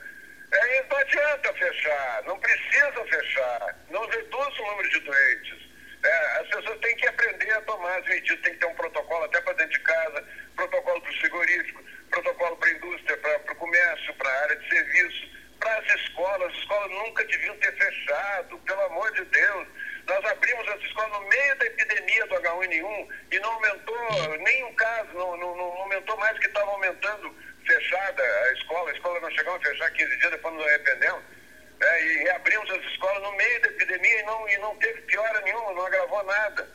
É, 0.51 0.83
não 0.83 0.97
adianta 0.97 1.53
fechar, 1.53 2.23
não 2.25 2.39
precisa 2.39 3.05
fechar. 3.05 3.75
Não 3.89 4.05
reduz 4.07 4.59
o 4.59 4.65
número 4.65 4.89
de 4.89 4.99
doentes. 4.99 5.62
É, 6.03 6.39
as 6.41 6.47
pessoas 6.49 6.79
têm 6.79 6.95
que 6.97 7.07
aprender 7.07 7.51
a 7.53 7.61
tomar 7.61 7.97
as 7.97 8.05
medidas, 8.05 8.41
tem 8.41 8.53
que 8.53 8.59
ter 8.59 8.65
um 8.65 8.75
protocolo 8.75 9.23
até 9.23 9.39
para 9.41 9.53
dentro 9.53 9.71
de 9.71 9.79
casa, 9.79 10.27
protocolo 10.55 11.01
para 11.01 11.11
o 11.11 11.15
frigorífico, 11.15 11.83
protocolo 12.09 12.57
para 12.57 12.69
a 12.69 12.73
indústria, 12.73 13.17
para 13.17 13.53
o 13.53 13.55
comércio, 13.55 14.13
para 14.15 14.29
a 14.29 14.41
área 14.41 14.55
de 14.57 14.69
serviço, 14.69 15.31
para 15.59 15.77
as 15.77 16.01
escolas. 16.01 16.51
As 16.51 16.57
escolas 16.59 16.91
nunca 16.91 17.23
deviam 17.23 17.57
ter 17.57 17.71
fechado, 17.77 18.57
pelo 18.59 18.81
amor 18.81 19.11
de 19.13 19.23
Deus. 19.25 19.67
Nós 20.05 20.25
abrimos 20.25 20.67
as 20.67 20.81
escolas 20.81 21.11
no 21.11 21.29
meio 21.29 21.55
da 21.57 21.65
epidemia 21.65 22.25
do 22.27 22.35
H1N1 22.35 23.07
e 23.31 23.39
não 23.39 23.51
aumentou 23.53 24.37
nenhum 24.39 24.73
caso, 24.75 25.13
não, 25.13 25.37
não, 25.37 25.55
não 25.55 25.63
aumentou 25.63 26.17
mais 26.17 26.37
que 26.39 26.47
estava 26.47 26.69
aumentando 26.69 27.33
fechada 27.65 28.23
a 28.23 28.53
escola. 28.53 28.91
A 28.91 28.93
escola 28.93 29.19
não 29.21 29.31
chegou 29.31 29.55
a 29.55 29.59
fechar 29.61 29.89
15 29.91 30.17
dias, 30.17 30.31
depois 30.31 30.53
nos 30.53 30.67
arrependemos. 30.67 31.23
É, 31.83 32.05
e 32.05 32.17
reabrimos 32.19 32.69
as 32.71 32.83
escolas 32.85 33.21
no 33.23 33.31
meio 33.33 33.61
da 33.61 33.67
epidemia 33.67 34.19
e 34.19 34.23
não, 34.23 34.49
e 34.49 34.57
não 34.59 34.75
teve 34.77 35.01
piora 35.01 35.41
nenhuma, 35.41 35.73
não 35.73 35.85
agravou 35.85 36.23
nada. 36.23 36.69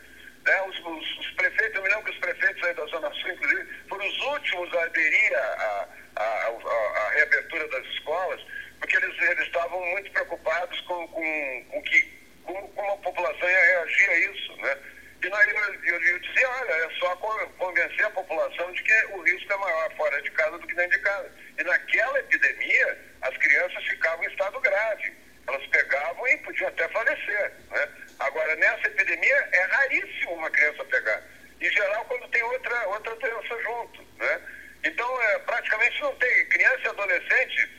É, 0.46 0.62
os, 0.62 0.78
os, 0.78 1.18
os, 1.18 1.30
prefeitos, 1.32 1.76
eu 1.76 1.82
me 1.82 1.88
lembro 1.88 2.04
que 2.04 2.10
os 2.10 2.18
prefeitos 2.18 2.62
aí 2.62 2.74
da 2.74 2.84
Zona 2.86 3.10
Sul, 3.14 3.30
inclusive, 3.30 3.68
foram 3.88 4.06
os 4.06 4.20
últimos 4.20 4.74
a 4.74 4.82
aderir 4.82 5.34
à 5.34 5.88
a, 6.16 6.22
a, 6.22 7.06
a, 7.06 7.10
reabertura 7.10 7.68
das 7.68 7.86
escolas, 7.86 8.40
porque 8.78 8.96
eles, 8.96 9.22
eles 9.22 9.46
estavam 9.46 9.80
muito 9.86 10.10
preocupados 10.12 10.80
com, 10.82 11.08
com, 11.08 11.64
com 11.70 11.82
que, 11.82 12.02
como, 12.44 12.68
como 12.68 12.92
a 12.92 12.96
população 12.98 13.48
ia 13.48 13.64
reagir 13.64 14.10
a 14.10 14.18
isso. 14.18 14.56
Né? 14.56 14.78
E 15.22 15.28
nós, 15.28 15.46
eu, 15.46 15.94
eu, 15.94 16.02
eu 16.02 16.18
dizia, 16.20 16.48
olha, 16.48 16.72
é 16.72 16.90
só 16.98 17.16
convencer 17.16 18.04
a 18.04 18.10
população 18.10 18.72
de 18.72 18.82
que 18.82 19.04
o 19.12 19.22
risco 19.22 19.52
é 19.52 19.56
maior 19.56 19.96
fora 19.96 20.22
de 20.22 20.30
casa 20.32 20.58
do 20.58 20.66
que 20.66 20.74
dentro 20.74 20.96
de 20.96 21.04
casa. 21.04 21.32
E 21.58 21.64
naquela 21.64 22.18
epidemia, 22.20 23.07
as 23.22 23.36
crianças 23.36 23.84
ficavam 23.84 24.24
em 24.24 24.28
estado 24.28 24.60
grave. 24.60 25.12
Elas 25.46 25.66
pegavam 25.68 26.28
e 26.28 26.36
podiam 26.38 26.68
até 26.68 26.88
falecer. 26.88 27.52
Né? 27.70 27.88
Agora, 28.18 28.54
nessa 28.56 28.86
epidemia, 28.86 29.48
é 29.52 29.62
raríssimo 29.62 30.34
uma 30.34 30.50
criança 30.50 30.84
pegar. 30.84 31.22
Em 31.60 31.70
geral, 31.70 32.04
quando 32.04 32.28
tem 32.28 32.42
outra, 32.42 32.88
outra 32.88 33.16
doença 33.16 33.62
junto. 33.62 34.02
Né? 34.18 34.40
Então, 34.84 35.22
é, 35.22 35.38
praticamente 35.40 36.00
não 36.00 36.14
tem. 36.16 36.46
Criança 36.46 36.80
e 36.84 36.88
adolescente 36.88 37.70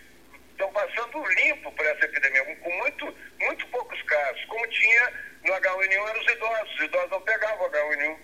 estão 0.52 0.72
passando 0.74 1.26
limpo 1.26 1.72
por 1.72 1.86
essa 1.86 2.06
epidemia, 2.06 2.44
com 2.56 2.72
muito, 2.78 3.18
muito 3.40 3.68
poucos 3.68 4.02
casos, 4.04 4.44
como 4.46 4.68
tinha 4.68 5.14
no 5.44 5.54
H1N1 5.54 6.10
eram 6.10 6.20
os 6.20 6.32
idosos. 6.32 6.76
Os 6.76 6.82
idosos 6.82 7.12
não 7.12 7.22
pegavam 7.22 7.70
H1N1. 7.70 8.18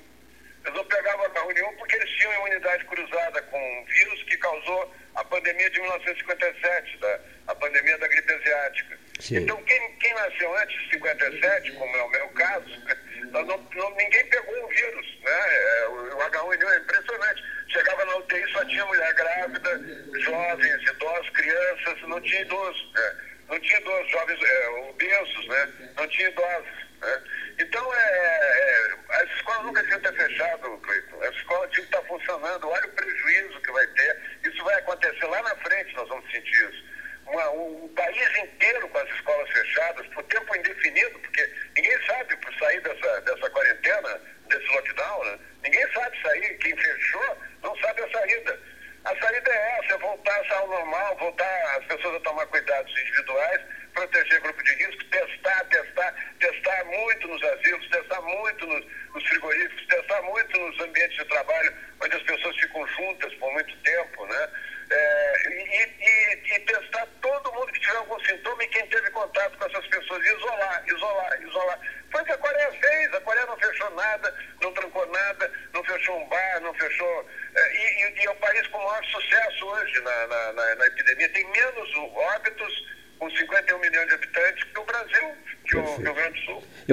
Eles 0.65 0.75
não 0.75 0.85
pegavam 0.85 1.25
H1N1 1.29 1.77
porque 1.77 1.95
eles 1.95 2.09
tinham 2.17 2.33
imunidade 2.33 2.83
cruzada 2.85 3.41
com 3.43 3.57
um 3.57 3.85
vírus 3.85 4.23
que 4.23 4.37
causou 4.37 4.93
a 5.15 5.23
pandemia 5.23 5.69
de 5.69 5.79
1957, 5.81 6.97
da, 6.97 7.19
a 7.47 7.55
pandemia 7.55 7.97
da 7.97 8.07
gripe 8.07 8.33
asiática. 8.33 8.97
Sim. 9.19 9.37
Então, 9.37 9.61
quem, 9.63 9.91
quem 9.99 10.13
nasceu 10.13 10.55
antes 10.57 10.77
de 10.83 10.89
57, 10.91 11.71
como 11.73 11.95
é 11.95 12.03
o 12.03 12.09
meu 12.09 12.29
caso, 12.29 12.69
não, 13.31 13.43
não- 13.43 13.95
ninguém 13.95 14.25
pegou 14.27 14.63
o 14.63 14.67
vírus. 14.67 15.19
Né? 15.23 15.31
É, 15.31 15.87
o, 15.87 16.17
o 16.17 16.29
H1N1 16.29 16.69
é 16.73 16.77
impressionante. 16.79 17.43
Chegava 17.69 18.05
na 18.05 18.15
UTI, 18.17 18.51
só 18.51 18.65
tinha 18.65 18.85
mulher 18.85 19.13
grávida, 19.13 19.81
jovens, 20.19 20.81
idosos, 20.89 21.29
crianças, 21.31 22.01
não 22.07 22.21
tinha 22.21 22.41
idosos. 22.41 22.91
né? 22.93 23.15
Não 23.47 23.59
tinha 23.59 23.79
idosos, 23.79 24.11
jovens 24.11 24.39
é, 24.41 24.69
obesos, 24.89 25.47
né? 25.47 25.91
não 25.97 26.07
tinha 26.07 26.29
idosos. 26.29 26.84
Né? 27.05 27.21
Então, 27.59 27.93
é, 27.93 27.99
é, 27.99 29.21
as 29.21 29.29
escolas 29.35 29.63
nunca 29.63 29.83
tinham 29.83 29.99
ter 30.01 30.13
fechado, 30.13 30.77
Cleiton. 30.79 31.21
As 31.23 31.35
escolas 31.35 31.71
tinham 31.71 31.87
que 31.87 31.95
estar 31.95 32.07
funcionando. 32.07 32.69
Olha 32.69 32.85
o 32.87 32.91
prejuízo 32.91 33.61
que 33.61 33.71
vai 33.71 33.87
ter. 33.87 34.21
Isso 34.43 34.63
vai 34.63 34.75
acontecer 34.75 35.25
lá 35.25 35.41
na 35.43 35.55
frente, 35.57 35.93
nós 35.95 36.07
vamos 36.09 36.29
sentir 36.31 36.69
isso. 36.69 36.83
Uma- 37.27 37.49
um, 37.51 37.85
um 37.85 37.93
país 37.95 38.37
inteiro 38.37 38.87
com 38.89 38.97
as 38.99 39.09
escolas 39.09 39.49
fechadas 39.49 40.07
por 40.07 40.23
tempo 40.23 40.55
indefinido, 40.55 41.19
porque 41.19 41.53
ninguém 41.75 42.05
sabe 42.05 42.35
por 42.37 42.53
sair 42.55 42.81
dessa, 42.81 43.21
dessa 43.21 43.49
quarentena, 43.49 44.21
desse 44.47 44.67
lockdown, 44.67 45.23
né? 45.25 45.39
ninguém 45.63 45.91
sabe 45.93 46.21
sair. 46.21 46.57
Quem 46.59 46.75
fechou 46.77 47.37
não 47.63 47.75
sabe 47.79 48.01
a 48.03 48.09
saída. 48.11 48.59
A 49.05 49.15
saída 49.19 49.51
é 49.51 49.79
essa, 49.79 49.93
é 49.93 49.97
voltar 49.99 50.51
ao 50.51 50.67
normal, 50.67 51.15
voltar 51.17 51.77
as 51.77 51.85
pessoas 51.85 52.15
a 52.15 52.19
tomar 52.21 52.45
cuidados 52.47 52.91
individuais, 52.91 53.61
proteger 53.93 54.41
grupo 54.41 54.63
de 54.63 54.73
risco, 54.73 55.03
testar, 55.05 55.63
testar, 55.65 56.13
testar 56.39 56.83
muito 56.85 57.27
nos 57.27 57.43
asilos, 57.43 57.87
testar 57.89 58.21
muito 58.21 58.65
nos, 58.65 58.85
nos 59.13 59.27
frigoríficos, 59.27 59.85
testar 59.87 60.21
muito 60.23 60.59
nos 60.59 60.79
ambientes 60.81 61.17
de 61.17 61.25
trabalho, 61.25 61.73
onde 62.01 62.15
as 62.15 62.23
pessoas 62.23 62.55
ficam 62.57 62.85
juntas 62.87 63.33
por 63.35 63.51
muito 63.53 63.75
tempo, 63.83 64.25
né? 64.25 64.49
É, 64.87 65.49
e, 65.49 65.83
e- 65.99 66.55
e 66.55 66.59
testar 66.59 67.07
todo 67.21 67.51
mundo 67.53 67.71
que 67.73 67.79
tiver 67.79 67.97
algum 67.97 68.19
sintoma 68.23 68.63
e 68.63 68.67
quem 68.67 68.85
teve 68.87 69.09
contato 69.11 69.57
com 69.57 69.65
essas 69.65 69.87
pessoas, 69.87 70.23
e 70.23 70.35
isolar, 70.35 70.83
isolar, 70.87 71.41
isolar. 71.41 71.79
Foi 72.11 72.21
o 72.21 72.25
que 72.25 72.31
a 72.31 72.37
Coreia 72.37 72.71
fez, 72.71 73.13
a 73.15 73.21
Coreia 73.21 73.45
não 73.47 73.57
fechou 73.57 73.89
nada, 73.95 74.35
não 74.61 74.71
trancou 74.73 75.05
nada, 75.07 75.51
não 75.73 75.83
fechou 75.85 76.19
um 76.21 76.27
bar, 76.27 76.59
não 76.61 76.73
fechou. 76.75 77.29
é, 77.55 77.73
e, 77.75 78.03
e- 78.03 78.21
e 78.21 78.25
é 78.25 78.29
o 78.29 78.35
país 78.35 78.67
com 78.67 78.77
maior 78.77 79.03
sucesso 79.05 79.65
hoje 79.65 79.99
na, 80.01 80.27
na- 80.27 80.53
na- 80.53 80.75
na 80.75 80.87
epidemia. 80.87 81.29
Tem 81.29 81.45
menos 81.49 81.89
óbitos 82.13 82.85
com 83.17 83.29
51 83.31 83.79
milhões 83.79 84.07
de 84.09 84.13
habitantes 84.13 84.63
que 84.65 84.79
o 84.79 84.83
Brasil, 84.83 85.35
que 85.67 85.77
o 85.77 85.95
Rio 85.95 86.13
Grande 86.13 86.45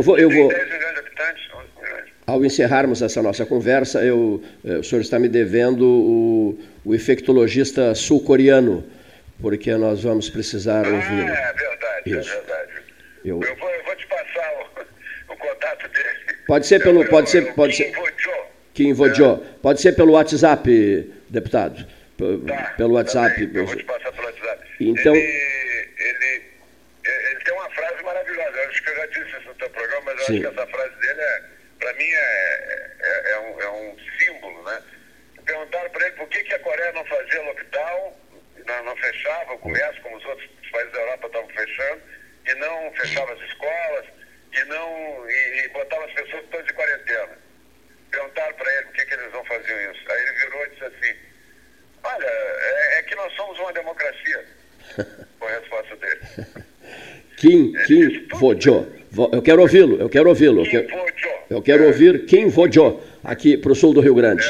Eu 0.03 0.05
vou- 0.05 0.19
eu 0.19 0.29
Tem 0.29 0.39
vou- 0.39 0.49
10 0.49 0.65
milhões 0.73 0.95
de 0.95 0.99
habitantes, 0.99 1.43
11 1.55 1.69
milhões. 1.81 2.05
Ao 2.27 2.45
encerrarmos 2.45 3.03
essa 3.03 3.23
nossa 3.23 3.47
conversa, 3.47 4.03
eu, 4.05 4.43
eh, 4.65 4.79
o 4.79 4.83
senhor 4.83 5.01
está 5.01 5.17
me 5.19 5.29
devendo 5.29 5.85
o, 5.87 6.59
o 6.85 6.93
infectologista 6.95 7.95
sul-coreano, 7.95 8.85
porque 9.41 9.73
nós 9.77 10.03
vamos 10.03 10.29
precisar 10.29 10.85
ouvi-lo. 10.87 11.29
É 11.29 11.53
verdade, 11.53 12.03
Isso. 12.19 12.31
é 12.33 12.35
verdade. 12.41 12.71
Eu- 13.25 13.41
Eu 13.43 13.57
vou, 13.57 13.71
eu 13.71 13.85
vou 13.85 13.95
te 13.97 14.07
passar 14.09 14.53
o, 15.29 15.33
o 15.35 15.37
contato 15.37 15.89
dele. 15.89 16.37
Pode 16.49 16.67
ser 16.67 16.83
pelo, 16.83 17.05
pode 17.09 17.31
ser, 17.31 17.55
pode 17.55 17.77
Kim 17.77 17.93
ser. 17.93 18.03
Kim 18.75 18.93
Vojo. 18.95 19.37
Pode 19.63 19.81
ser 19.81 19.93
pelo 19.93 20.13
WhatsApp, 20.15 21.13
deputado. 21.29 21.87
P- 22.17 22.25
Pelo 22.77 22.95
WhatsApp. 22.95 23.51
Eu 23.55 23.67
vou 23.67 23.77
te 23.77 23.85
passar 23.85 24.11
pelo 24.13 24.27
WhatsApp. 24.27 24.67
Então, 24.81 25.15
ele, 25.15 26.43
ele 27.05 27.41
tem 27.45 27.55
uma 27.55 27.71
frase 27.71 28.03
maravilhosa. 28.03 28.57
Eu 28.59 28.69
acho 28.69 28.83
que 28.83 28.91
eu 28.91 28.97
já 28.97 29.07
disse 29.07 29.37
isso 29.39 29.49
no 29.49 29.55
teu 29.55 29.71
programa, 29.71 30.03
mas 30.07 30.19
eu 30.21 30.25
Sim. 30.27 30.33
acho 30.33 30.41
que 30.55 30.61
essa 30.61 30.67
frase 30.69 30.95
dele, 31.01 31.21
é, 31.21 31.43
para 31.81 31.93
mim, 31.95 32.05
é, 32.05 32.91
é, 33.01 33.31
é 33.33 33.39
um, 33.41 33.61
é 33.61 33.71
um 33.71 33.97
símbolo, 34.19 34.63
né? 34.65 34.81
Perguntaram 35.45 35.91
para 35.91 36.07
ele 36.07 36.17
por 36.17 36.29
que, 36.29 36.43
que 36.45 36.55
a 36.55 36.59
Coreia 36.61 36.93
não 36.93 37.05
fazia 37.07 37.43
lockdown, 37.43 38.13
não, 38.67 38.85
não 38.85 38.97
fechava 38.97 39.53
o 39.55 39.59
comércio, 39.59 40.03
como 40.03 40.17
os 40.17 40.25
outros 40.25 40.49
países 40.71 40.93
da 40.93 40.99
Europa 41.01 41.27
estavam 41.27 41.49
fechando, 41.49 42.01
e 42.49 42.55
não 42.55 42.93
fechava 42.93 43.33
as 43.33 43.41
escolas, 43.41 44.05
e 44.55 44.65
não 44.65 45.29
e, 45.31 45.65
e 45.65 45.69
botava 45.69 46.05
as 46.05 46.13
pessoas 46.13 46.45
todas 46.51 46.67
de 46.67 46.73
quarentena. 46.73 47.29
Perguntaram 48.11 48.55
para 48.55 48.73
ele 48.77 48.83
por 48.87 48.93
que, 48.93 49.07
que 49.07 49.15
eles 49.15 49.33
não 49.33 49.45
faziam 49.47 49.93
isso. 49.93 50.01
Aí 50.13 50.23
ele 50.23 50.33
virou 50.33 50.67
e 50.67 50.71
disse 50.71 50.85
assim, 50.85 51.15
olha, 52.05 52.27
é, 52.27 52.99
é 52.99 53.03
que 53.05 53.15
nós 53.17 53.33
somos 53.35 53.59
uma 53.59 53.73
democracia. 53.73 54.45
Foi 55.39 55.51
a 55.55 55.59
resposta 55.59 55.97
dele. 55.97 56.21
Kim, 57.39 57.73
Kim 58.55 58.71
Vojo. 58.71 58.87
Vo- 59.11 59.31
Eu 59.33 59.43
quero 59.43 59.61
ouvi-lo, 59.63 59.97
eu 60.01 60.09
quero 60.09 60.29
ouvi-lo. 60.29 60.61
Eu 60.65 60.71
quero, 60.71 60.87
eu 61.51 61.63
quero 61.63 61.87
ouvir 61.87 62.25
Kim 62.27 62.49
Vojo, 62.49 62.99
aqui 63.23 63.57
para 63.57 63.73
o 63.73 63.75
sul 63.75 63.93
do 63.93 64.01
Rio 64.01 64.15
Grande. 64.15 64.45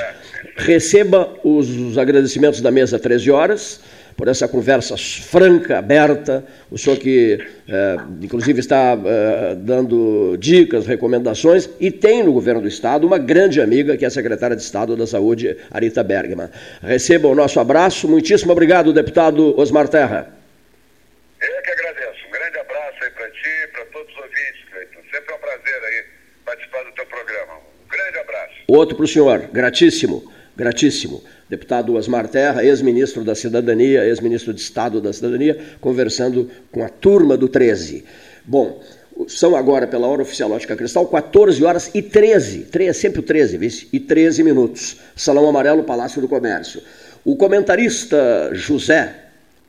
Receba 0.56 1.30
os, 1.42 1.68
os 1.70 1.98
agradecimentos 1.98 2.60
da 2.60 2.70
mesa 2.70 2.98
13 2.98 3.30
horas, 3.30 3.80
por 4.16 4.28
essa 4.28 4.46
conversa 4.46 4.94
franca, 4.98 5.78
aberta. 5.78 6.44
O 6.70 6.76
senhor 6.76 6.96
que, 6.98 7.38
eh, 7.66 7.96
inclusive, 8.20 8.60
está 8.60 8.92
eh, 9.04 9.54
dando 9.56 10.36
dicas, 10.38 10.86
recomendações, 10.86 11.68
e 11.80 11.90
tem 11.90 12.22
no 12.22 12.32
governo 12.32 12.60
do 12.60 12.68
Estado 12.68 13.06
uma 13.06 13.16
grande 13.18 13.60
amiga, 13.60 13.96
que 13.96 14.04
é 14.04 14.08
a 14.08 14.10
secretária 14.10 14.54
de 14.54 14.62
Estado 14.62 14.94
da 14.96 15.06
Saúde, 15.06 15.56
Arita 15.70 16.04
Bergman. 16.04 16.50
Receba 16.82 17.26
o 17.28 17.34
nosso 17.34 17.58
abraço. 17.58 18.06
Muitíssimo 18.06 18.52
obrigado, 18.52 18.92
deputado 18.92 19.58
Osmar 19.58 19.88
Terra. 19.88 20.28
Eu 21.40 21.62
que 21.62 21.70
agradeço. 21.70 22.26
Um 22.28 22.30
grande 22.30 22.58
abraço 22.58 23.02
aí 23.02 23.10
para 23.10 23.26
ti, 23.30 23.72
para 23.72 23.84
todos 23.86 24.12
os 24.12 24.16
ouvintes, 24.18 24.60
Cleiton. 24.70 25.00
Sempre 25.10 25.32
é 25.32 25.36
um 25.36 25.40
prazer 25.40 25.84
aí 25.88 26.04
participar 26.44 26.84
do 26.84 26.92
teu 26.92 27.06
programa. 27.06 27.54
Um 27.54 27.88
grande 27.88 28.18
abraço. 28.18 28.61
Outro 28.74 28.96
para 28.96 29.04
o 29.04 29.06
senhor, 29.06 29.50
gratíssimo, 29.52 30.24
gratíssimo. 30.56 31.22
Deputado 31.46 31.92
Osmar 31.92 32.26
Terra, 32.26 32.64
ex-ministro 32.64 33.22
da 33.22 33.34
Cidadania, 33.34 34.02
ex-ministro 34.06 34.54
de 34.54 34.62
Estado 34.62 34.98
da 34.98 35.12
Cidadania, 35.12 35.58
conversando 35.78 36.48
com 36.70 36.82
a 36.82 36.88
turma 36.88 37.36
do 37.36 37.48
13. 37.48 38.02
Bom, 38.46 38.82
são 39.28 39.54
agora, 39.54 39.86
pela 39.86 40.06
hora 40.06 40.22
oficial 40.22 40.50
Ótica 40.50 40.74
Cristal, 40.74 41.06
14 41.06 41.62
horas 41.62 41.90
e 41.92 42.00
13, 42.00 42.60
13 42.60 42.98
sempre 42.98 43.20
o 43.20 43.22
13, 43.22 43.58
vice, 43.58 43.88
e 43.92 44.00
13 44.00 44.42
minutos. 44.42 44.96
Salão 45.14 45.46
Amarelo, 45.46 45.84
Palácio 45.84 46.22
do 46.22 46.26
Comércio. 46.26 46.80
O 47.26 47.36
comentarista 47.36 48.52
José 48.54 49.14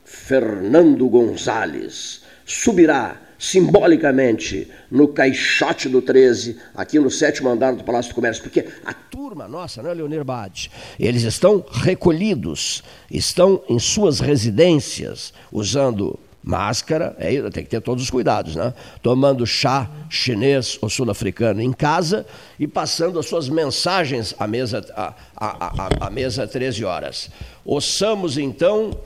Fernando 0.06 1.10
Gonzalez 1.10 2.22
subirá 2.46 3.22
simbolicamente 3.44 4.70
no 4.90 5.10
caixote 5.10 5.90
do 5.90 6.02
13, 6.02 6.58
aqui 6.74 6.98
no 6.98 7.12
sétimo 7.12 7.50
andar 7.50 7.76
do 7.76 7.84
Palácio 7.84 8.14
do 8.14 8.16
Comércio, 8.16 8.42
porque 8.42 8.66
a 8.86 8.94
turma 8.94 9.50
nossa, 9.50 9.84
né, 9.84 9.94
Leonir 9.94 10.24
Bade? 10.24 10.72
Eles 10.98 11.24
estão 11.24 11.62
recolhidos, 11.70 12.82
estão 13.12 13.62
em 13.68 13.78
suas 13.80 14.22
residências, 14.22 15.34
usando 15.52 16.18
máscara, 16.42 17.18
é, 17.20 17.42
tem 17.50 17.66
que 17.66 17.70
ter 17.70 17.82
todos 17.82 18.06
os 18.06 18.10
cuidados, 18.10 18.56
né? 18.56 18.74
Tomando 19.02 19.46
chá 19.46 19.90
chinês 20.10 20.78
ou 20.82 20.90
sul-africano 20.90 21.62
em 21.62 21.74
casa 21.74 22.26
e 22.58 22.66
passando 22.66 23.20
as 23.20 23.26
suas 23.26 23.50
mensagens 23.50 24.34
à 24.40 24.48
mesa, 24.48 24.86
à, 24.96 25.14
à, 25.36 25.84
à, 26.06 26.08
à 26.08 26.10
mesa 26.10 26.48
13 26.48 26.86
horas. 26.86 27.30
Ouçamos 27.66 28.38
então 28.38 28.98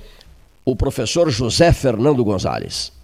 o 0.63 0.75
professor 0.75 1.27
José 1.31 1.73
Fernando 1.73 2.23
Gonzalez. 2.23 2.96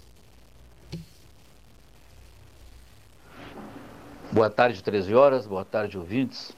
Boa 4.34 4.50
tarde, 4.50 4.82
13 4.82 5.14
horas. 5.14 5.46
Boa 5.46 5.64
tarde, 5.64 5.96
ouvintes. 5.96 6.52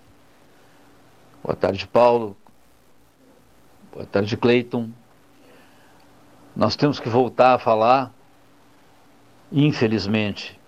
Boa 1.44 1.54
tarde, 1.54 1.86
Paulo. 1.86 2.34
Boa 3.92 4.06
tarde, 4.06 4.34
Cleiton. 4.34 4.88
Nós 6.56 6.74
temos 6.74 6.98
que 6.98 7.10
voltar 7.10 7.52
a 7.52 7.58
falar, 7.58 8.10
infelizmente, 9.52 10.58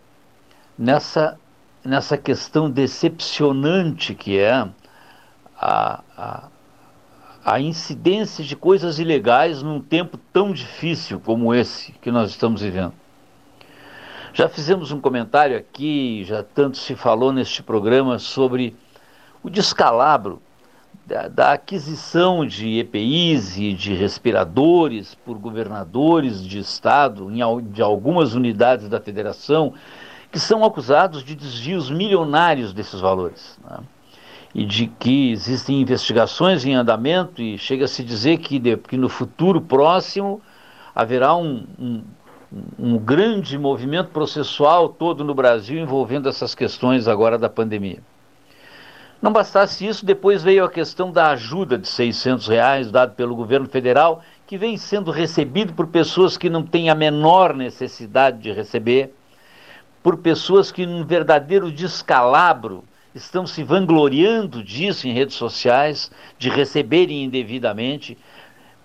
nessa, 0.78 1.40
nessa 1.82 2.18
questão 2.18 2.70
decepcionante 2.70 4.14
que 4.14 4.39
é 4.39 4.68
a, 5.56 6.02
a, 6.14 6.48
a 7.43 7.59
incidência 7.59 8.44
de 8.44 8.55
coisas 8.55 8.98
ilegais 8.98 9.62
num 9.62 9.80
tempo 9.80 10.18
tão 10.30 10.52
difícil 10.52 11.18
como 11.18 11.55
esse 11.55 11.90
que 11.93 12.10
nós 12.10 12.28
estamos 12.28 12.60
vivendo. 12.60 12.93
Já 14.33 14.49
fizemos 14.49 14.93
um 14.93 15.01
comentário 15.01 15.57
aqui, 15.57 16.25
já 16.25 16.43
tanto 16.43 16.77
se 16.77 16.95
falou 16.95 17.33
neste 17.33 17.63
programa 17.63 18.19
sobre 18.19 18.77
o 19.43 19.49
descalabro 19.49 20.41
da, 21.07 21.29
da, 21.29 21.53
aquisição 21.53 22.47
de 22.47 22.79
EPIs 22.79 23.57
e 23.57 23.73
de 23.73 23.95
respiradores 23.95 25.15
por 25.15 25.39
governadores 25.39 26.45
de 26.45 26.59
estado 26.59 27.31
em, 27.31 27.41
de 27.73 27.81
algumas 27.81 28.35
unidades 28.35 28.89
da 28.89 29.01
federação 29.01 29.73
que 30.31 30.39
são 30.39 30.63
acusados 30.65 31.25
de 31.25 31.35
desvios 31.35 31.91
milionários 31.91 32.75
desses 32.75 33.01
valores. 33.01 33.59
Né? 33.65 33.79
E 34.55 34.65
de 34.67 34.87
que 34.87 35.31
existem 35.31 35.81
investigações 35.81 36.65
em 36.67 36.75
andamento 36.75 37.41
e 37.41 37.57
chega 37.57 37.87
a 37.87 37.89
se 37.89 38.05
dizer 38.05 38.39
que, 38.39 38.59
de, 38.59 38.77
que 38.77 38.97
no 38.97 39.09
futuro 39.09 39.61
próximo 39.61 40.43
haverá 40.95 41.35
um, 41.35 41.65
um 41.79 42.03
um 42.79 42.97
grande 42.97 43.59
movimento 43.59 44.11
processual 44.11 44.89
todo 44.89 45.23
no 45.23 45.35
Brasil 45.35 45.79
envolvendo 45.79 46.29
essas 46.29 46.55
questões 46.55 47.07
agora 47.07 47.39
da 47.39 47.49
pandemia. 47.49 47.99
Não 49.20 49.33
bastasse 49.33 49.85
isso, 49.85 50.07
depois 50.07 50.45
veio 50.45 50.65
a 50.65 50.70
questão 50.70 51.11
da 51.11 51.31
ajuda 51.31 51.77
de 51.77 51.89
600 51.89 52.47
reais 52.47 52.91
dado 52.91 53.15
pelo 53.15 53.35
governo 53.35 53.69
federal, 53.69 54.23
que 54.47 54.57
vem 54.57 54.77
sendo 54.77 55.11
recebido 55.11 55.73
por 55.73 55.89
pessoas 55.89 56.39
que 56.39 56.49
não 56.49 56.62
têm 56.62 56.89
a 56.89 56.95
menor 56.95 57.53
necessidade 57.55 58.39
de 58.39 58.53
receber, 58.53 59.12
por 60.03 60.19
pessoas 60.19 60.70
que, 60.70 60.87
num 60.87 61.05
verdadeiro 61.05 61.70
descalabro, 61.70 62.85
estão 63.12 63.45
se 63.45 63.65
vangloriando 63.65 64.62
disso 64.62 65.09
em 65.09 65.12
redes 65.12 65.35
sociais, 65.35 66.11
de 66.39 66.49
receberem 66.49 67.25
indevidamente, 67.25 68.16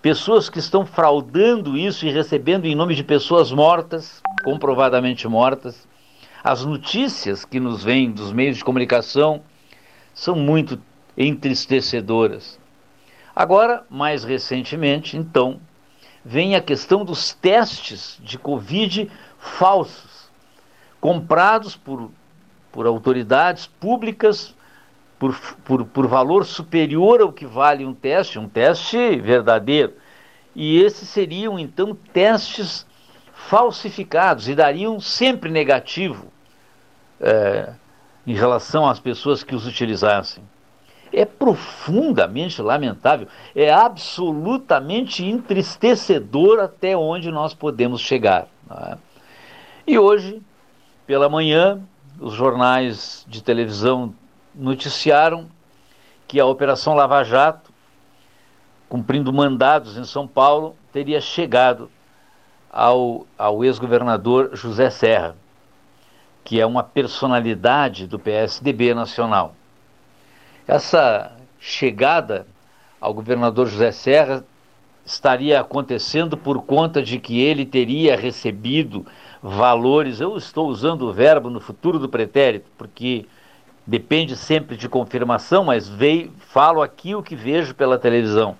pessoas 0.04 0.50
que 0.50 0.58
estão 0.58 0.84
fraudando 0.84 1.78
isso 1.78 2.04
e 2.04 2.10
recebendo 2.10 2.66
em 2.66 2.74
nome 2.74 2.94
de 2.94 3.02
pessoas 3.02 3.50
mortas, 3.50 4.20
comprovadamente 4.44 5.26
mortas. 5.26 5.88
As 6.44 6.62
notícias 6.62 7.46
que 7.46 7.58
nos 7.58 7.82
vêm 7.82 8.10
dos 8.10 8.30
meios 8.30 8.58
de 8.58 8.64
comunicação 8.64 9.40
são 10.12 10.36
muito 10.36 10.78
entristecedoras. 11.16 12.60
Agora, 13.34 13.86
mais 13.88 14.24
recentemente, 14.24 15.16
então, 15.16 15.58
vem 16.22 16.54
a 16.54 16.60
questão 16.60 17.02
dos 17.02 17.32
testes 17.32 18.18
de 18.22 18.36
Covid 18.36 19.10
falsos, 19.38 20.30
comprados 21.00 21.76
por, 21.76 22.10
por 22.70 22.84
autoridades 22.84 23.68
públicas 23.80 24.53
por, 25.24 25.56
por, 25.64 25.84
por 25.86 26.06
valor 26.06 26.44
superior 26.44 27.22
ao 27.22 27.32
que 27.32 27.46
vale 27.46 27.86
um 27.86 27.94
teste, 27.94 28.38
um 28.38 28.46
teste 28.46 29.16
verdadeiro. 29.16 29.94
E 30.54 30.78
esses 30.78 31.08
seriam, 31.08 31.58
então, 31.58 31.96
testes 32.12 32.86
falsificados 33.32 34.48
e 34.48 34.54
dariam 34.54 35.00
sempre 35.00 35.50
negativo. 35.50 36.26
É, 37.20 37.72
em 38.26 38.34
relação 38.34 38.86
às 38.86 38.98
pessoas 38.98 39.42
que 39.42 39.54
os 39.54 39.66
utilizassem. 39.66 40.42
É 41.12 41.24
profundamente 41.24 42.60
lamentável, 42.60 43.28
é 43.54 43.72
absolutamente 43.72 45.24
entristecedor 45.24 46.58
até 46.58 46.96
onde 46.96 47.30
nós 47.30 47.54
podemos 47.54 48.00
chegar. 48.00 48.48
É? 48.70 48.96
E 49.86 49.98
hoje, 49.98 50.42
pela 51.06 51.28
manhã, 51.28 51.80
os 52.18 52.34
jornais 52.34 53.24
de 53.28 53.42
televisão 53.42 54.14
noticiaram 54.54 55.48
que 56.26 56.40
a 56.40 56.46
Operação 56.46 56.94
Lava 56.94 57.22
Jato, 57.24 57.72
cumprindo 58.88 59.32
mandados 59.32 59.96
em 59.96 60.04
São 60.04 60.26
Paulo, 60.26 60.76
teria 60.92 61.20
chegado 61.20 61.90
ao, 62.70 63.26
ao 63.36 63.64
ex-governador 63.64 64.50
José 64.54 64.90
Serra 64.90 65.36
que 66.44 66.60
é 66.60 66.66
uma 66.66 66.82
personalidade 66.82 68.06
do 68.06 68.18
PSDB 68.18 68.94
nacional. 68.94 69.56
Essa 70.68 71.32
chegada 71.58 72.46
ao 73.00 73.14
governador 73.14 73.66
José 73.66 73.90
Serra 73.90 74.44
estaria 75.04 75.58
acontecendo 75.58 76.36
por 76.36 76.62
conta 76.62 77.02
de 77.02 77.18
que 77.18 77.40
ele 77.40 77.64
teria 77.64 78.14
recebido 78.14 79.06
valores. 79.42 80.20
Eu 80.20 80.36
estou 80.36 80.68
usando 80.68 81.02
o 81.02 81.12
verbo 81.12 81.48
no 81.48 81.60
futuro 81.60 81.98
do 81.98 82.08
pretérito, 82.08 82.70
porque 82.76 83.26
depende 83.86 84.36
sempre 84.36 84.76
de 84.76 84.88
confirmação, 84.88 85.64
mas 85.64 85.88
veio, 85.88 86.32
falo 86.38 86.82
aqui 86.82 87.14
o 87.14 87.22
que 87.22 87.36
vejo 87.36 87.74
pela 87.74 87.98
televisão, 87.98 88.56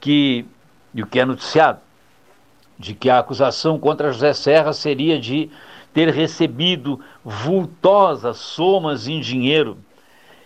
que 0.00 0.46
e 0.94 1.02
o 1.02 1.06
que 1.06 1.20
é 1.20 1.24
noticiado, 1.24 1.80
de 2.78 2.94
que 2.94 3.10
a 3.10 3.18
acusação 3.18 3.78
contra 3.78 4.12
José 4.12 4.32
Serra 4.32 4.72
seria 4.72 5.18
de 5.18 5.50
ter 5.92 6.08
recebido 6.08 7.00
vultosas 7.24 8.38
somas 8.38 9.06
em 9.06 9.20
dinheiro 9.20 9.78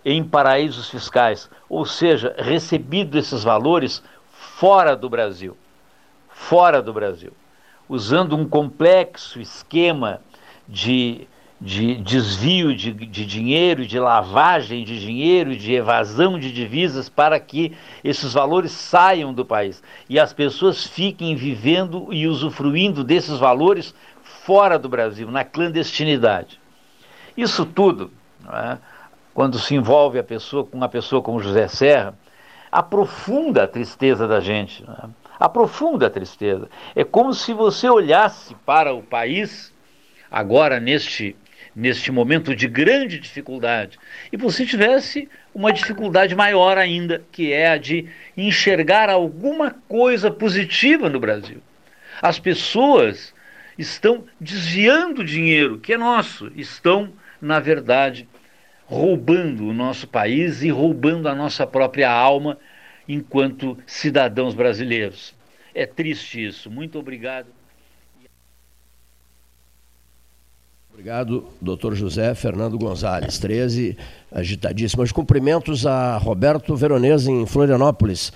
em 0.05 0.25
paraísos 0.25 0.89
fiscais, 0.89 1.51
ou 1.69 1.85
seja, 1.85 2.35
recebido 2.39 3.19
esses 3.19 3.45
valores 3.45 4.03
fora 4.31 4.97
do 4.97 5.09
Brasil, 5.09 5.57
fora 6.29 6.81
do 6.81 6.93
Brasil, 6.93 7.33
usando 7.89 8.37
um 8.37 8.49
complexo 8.49 9.41
esquema 9.41 10.21
de, 10.67 11.29
de 11.61 11.97
desvio 11.97 12.75
de, 12.75 12.91
de 12.93 13.27
dinheiro, 13.27 13.87
de 13.87 13.99
lavagem 13.99 14.83
de 14.83 14.99
dinheiro, 14.99 15.55
de 15.55 15.75
evasão 15.75 16.39
de 16.39 16.51
divisas 16.51 17.09
para 17.11 17.39
que 17.39 17.77
esses 18.03 18.33
valores 18.33 18.73
saiam 18.73 19.35
do 19.35 19.45
país 19.45 19.83
e 20.09 20.19
as 20.19 20.33
pessoas 20.33 20.87
fiquem 20.87 21.37
vivendo 21.37 22.09
e 22.13 22.27
usufruindo 22.27 23.05
desses 23.05 23.39
valores 23.39 23.95
fora 24.23 24.79
do 24.79 24.89
Brasil, 24.89 25.31
na 25.31 25.45
clandestinidade. 25.45 26.59
Isso 27.37 27.67
tudo, 27.67 28.11
é, 28.51 28.79
quando 29.35 29.59
se 29.59 29.75
envolve 29.75 30.19
a 30.19 30.25
pessoa 30.25 30.65
com 30.65 30.77
uma 30.77 30.89
pessoa 30.89 31.21
como 31.21 31.41
José 31.41 31.69
Serra, 31.69 32.15
aprofunda 32.73 33.65
a 33.65 33.69
tristeza 33.69 34.27
da 34.27 34.41
gente. 34.41 34.83
É? 34.85 35.09
Aprofunda 35.39 36.07
a 36.07 36.11
tristeza. 36.11 36.69
É 36.95 37.05
como 37.05 37.35
se 37.35 37.53
você 37.53 37.89
olhasse 37.89 38.55
para 38.67 38.93
o 38.93 39.03
país, 39.03 39.73
agora 40.31 40.79
neste, 40.79 41.37
neste 41.75 42.11
momento 42.11 42.55
de 42.55 42.67
grande 42.67 43.19
dificuldade, 43.19 43.99
e 44.33 44.37
você 44.37 44.67
tivesse 44.67 45.29
uma 45.55 45.73
dificuldade 45.73 46.35
maior 46.35 46.77
ainda, 46.79 47.23
que 47.31 47.53
é 47.53 47.69
a 47.71 47.77
de 47.77 48.07
enxergar 48.37 49.09
alguma 49.09 49.71
coisa 49.89 50.31
positiva 50.31 51.09
no 51.09 51.21
Brasil. 51.21 51.59
As 52.21 52.39
pessoas 52.39 53.35
estão 53.79 54.25
desviando 54.41 55.25
dinheiro 55.25 55.79
que 55.79 55.93
é 55.93 55.99
nosso, 55.99 56.51
estão, 56.55 57.13
na 57.41 57.61
verdade, 57.61 58.29
roubando 58.85 59.69
o 59.69 59.73
nosso 59.73 60.09
país 60.09 60.63
e 60.63 60.69
roubando 60.69 61.29
a 61.29 61.35
nossa 61.35 61.67
própria 61.67 62.11
alma 62.11 62.59
enquanto 63.09 63.79
cidadãos 63.87 64.55
brasileiros. 64.55 65.35
É 65.75 65.87
triste 65.87 66.45
isso. 66.45 66.71
Muito 66.71 66.99
obrigado. 66.99 67.60
Obrigado, 71.01 71.47
doutor 71.63 71.95
José 71.95 72.35
Fernando 72.35 72.77
Gonzalez, 72.77 73.39
13, 73.39 73.97
agitadíssimos 74.31 75.11
cumprimentos 75.11 75.87
a 75.87 76.19
Roberto 76.19 76.77
Veronese 76.77 77.31
em 77.31 77.47
Florianópolis. 77.47 78.31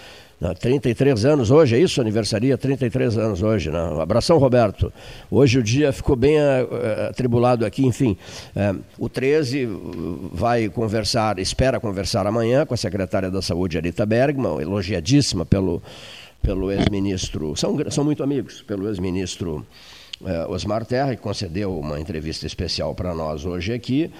33 0.60 1.26
anos 1.26 1.50
hoje, 1.50 1.76
é 1.76 1.78
isso? 1.78 2.00
Aniversaria 2.00 2.56
33 2.56 3.18
anos 3.18 3.42
hoje. 3.42 3.70
Né? 3.70 3.78
Um 3.78 4.00
abração, 4.00 4.38
Roberto. 4.38 4.90
Hoje 5.30 5.58
o 5.58 5.62
dia 5.62 5.92
ficou 5.92 6.16
bem 6.16 6.38
uh, 6.38 7.10
atribulado 7.10 7.66
aqui, 7.66 7.84
enfim. 7.84 8.16
Uh, 8.56 8.80
o 8.98 9.10
13 9.10 9.68
vai 10.32 10.70
conversar, 10.70 11.38
espera 11.38 11.78
conversar 11.78 12.26
amanhã 12.26 12.64
com 12.64 12.72
a 12.72 12.78
secretária 12.78 13.30
da 13.30 13.42
Saúde, 13.42 13.76
Arita 13.76 14.06
Bergman, 14.06 14.58
elogiadíssima 14.62 15.44
pelo, 15.44 15.82
pelo 16.40 16.72
ex-ministro, 16.72 17.54
são, 17.56 17.76
são 17.90 18.04
muito 18.04 18.22
amigos, 18.22 18.62
pelo 18.62 18.88
ex-ministro 18.88 19.66
uh, 20.20 20.50
Osmar 20.50 20.84
Terra, 20.84 21.14
que 21.14 21.22
concedeu 21.22 21.78
uma 21.78 22.00
entrevista 22.00 22.46
especial 22.46 22.94
para 22.94 23.14
nós 23.14 23.44
hoje 23.44 23.72
aqui. 23.72 24.10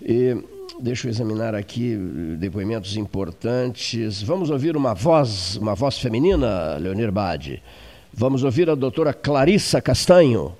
E 0.00 0.36
Deixa 0.80 1.08
eu 1.08 1.10
examinar 1.10 1.56
aqui 1.56 1.96
depoimentos 2.38 2.96
importantes. 2.96 4.22
Vamos 4.22 4.48
ouvir 4.48 4.76
uma 4.76 4.94
voz, 4.94 5.56
uma 5.56 5.74
voz 5.74 5.98
feminina, 5.98 6.76
Leonir 6.76 7.10
Bade. 7.10 7.60
Vamos 8.14 8.44
ouvir 8.44 8.70
a 8.70 8.76
doutora 8.76 9.12
Clarissa 9.12 9.80
Castanho, 9.80 10.52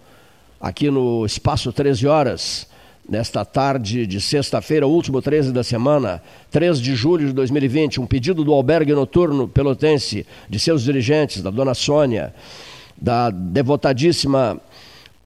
aqui 0.61 0.91
no 0.91 1.25
Espaço 1.25 1.73
13 1.73 2.09
Horas, 2.09 2.67
nesta 3.09 3.45
tarde 3.45 4.09
de 4.09 4.21
sexta-feira, 4.21 4.89
último 4.89 5.23
13 5.23 5.53
da 5.53 5.63
semana, 5.63 6.21
3 6.51 6.81
de 6.81 6.97
julho 6.97 7.29
de 7.29 7.33
2020, 7.33 8.01
um 8.01 8.07
pedido 8.07 8.43
do 8.43 8.53
albergue 8.53 8.95
noturno 8.95 9.47
pelotense, 9.47 10.27
de 10.51 10.59
seus 10.59 10.83
dirigentes, 10.83 11.43
da 11.43 11.51
dona 11.51 11.75
Sônia, 11.75 12.35
da 13.01 13.31
devotadíssima 13.31 14.61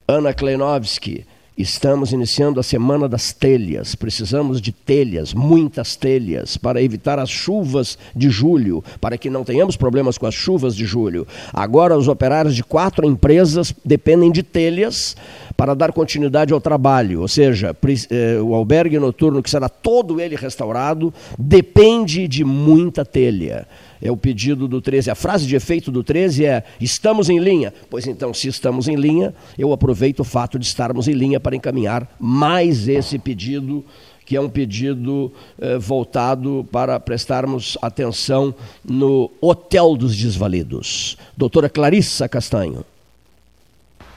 Ana 0.06 0.32
Kleinovski, 0.32 1.24
Estamos 1.56 2.12
iniciando 2.12 2.58
a 2.58 2.62
semana 2.62 3.06
das 3.06 3.30
telhas. 3.32 3.94
Precisamos 3.94 4.58
de 4.58 4.72
telhas, 4.72 5.34
muitas 5.34 5.96
telhas, 5.96 6.56
para 6.56 6.80
evitar 6.80 7.18
as 7.18 7.28
chuvas 7.28 7.98
de 8.16 8.30
julho, 8.30 8.82
para 8.98 9.18
que 9.18 9.28
não 9.28 9.44
tenhamos 9.44 9.76
problemas 9.76 10.16
com 10.16 10.26
as 10.26 10.34
chuvas 10.34 10.74
de 10.74 10.86
julho. 10.86 11.26
Agora, 11.52 11.96
os 11.96 12.08
operários 12.08 12.56
de 12.56 12.64
quatro 12.64 13.06
empresas 13.06 13.74
dependem 13.84 14.32
de 14.32 14.42
telhas 14.42 15.14
para 15.54 15.74
dar 15.74 15.92
continuidade 15.92 16.54
ao 16.54 16.60
trabalho. 16.60 17.20
Ou 17.20 17.28
seja, 17.28 17.76
eh, 18.10 18.40
o 18.40 18.54
albergue 18.54 18.98
noturno, 18.98 19.42
que 19.42 19.50
será 19.50 19.68
todo 19.68 20.22
ele 20.22 20.36
restaurado, 20.36 21.12
depende 21.38 22.26
de 22.26 22.44
muita 22.44 23.04
telha 23.04 23.68
é 24.02 24.10
o 24.10 24.16
pedido 24.16 24.66
do 24.66 24.80
13. 24.80 25.10
A 25.10 25.14
frase 25.14 25.46
de 25.46 25.54
efeito 25.54 25.90
do 25.90 26.02
13 26.02 26.44
é: 26.44 26.64
estamos 26.80 27.30
em 27.30 27.38
linha. 27.38 27.72
Pois 27.88 28.06
então, 28.06 28.34
se 28.34 28.48
estamos 28.48 28.88
em 28.88 28.96
linha, 28.96 29.32
eu 29.56 29.72
aproveito 29.72 30.20
o 30.20 30.24
fato 30.24 30.58
de 30.58 30.66
estarmos 30.66 31.06
em 31.06 31.12
linha 31.12 31.38
para 31.38 31.54
encaminhar 31.54 32.08
mais 32.18 32.88
esse 32.88 33.18
pedido 33.18 33.84
que 34.24 34.36
é 34.36 34.40
um 34.40 34.48
pedido 34.48 35.32
eh, 35.60 35.76
voltado 35.78 36.66
para 36.70 36.98
prestarmos 36.98 37.76
atenção 37.82 38.54
no 38.84 39.30
Hotel 39.40 39.96
dos 39.96 40.16
Desvalidos. 40.16 41.18
Doutora 41.36 41.68
Clarissa 41.68 42.28
Castanho. 42.28 42.84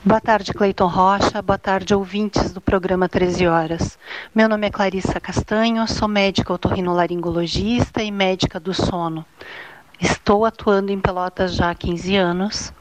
Boa 0.06 0.22
tarde, 0.22 0.54
Cleiton 0.54 0.86
Rocha. 0.86 1.42
Boa 1.42 1.58
tarde, 1.58 1.96
ouvintes 1.96 2.54
do 2.54 2.62
programa 2.62 3.10
13 3.10 3.48
Horas. 3.48 3.98
Meu 4.36 4.48
nome 4.48 4.68
é 4.68 4.70
Clarissa 4.70 5.20
Castanho, 5.20 5.88
sou 5.88 6.08
médica 6.08 6.54
otorrinolaringologista 6.54 8.04
e 8.04 8.12
médica 8.12 8.60
do 8.60 8.72
sono. 8.72 9.26
Estou 10.00 10.46
atuando 10.46 10.92
em 10.92 11.00
Pelotas 11.00 11.56
já 11.56 11.70
há 11.70 11.76
15 11.76 12.16
anos 12.16 12.74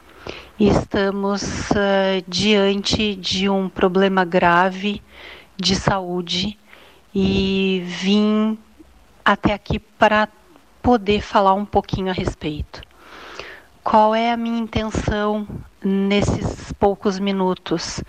e 0.59 0.67
estamos 0.67 1.69
uh, 1.71 2.23
diante 2.27 3.15
de 3.15 3.49
um 3.49 3.69
problema 3.69 4.25
grave 4.25 5.01
de 5.55 5.75
saúde 5.75 6.57
e 7.13 7.83
vim 7.85 8.57
até 9.23 9.53
aqui 9.53 9.79
para 9.79 10.27
poder 10.81 11.21
falar 11.21 11.53
um 11.53 11.65
pouquinho 11.65 12.09
a 12.09 12.13
respeito. 12.13 12.81
Qual 13.83 14.13
é 14.13 14.31
a 14.31 14.37
minha 14.37 14.59
intenção 14.59 15.47
nesses 15.85 16.73
poucos 16.73 17.19
minutos. 17.19 18.03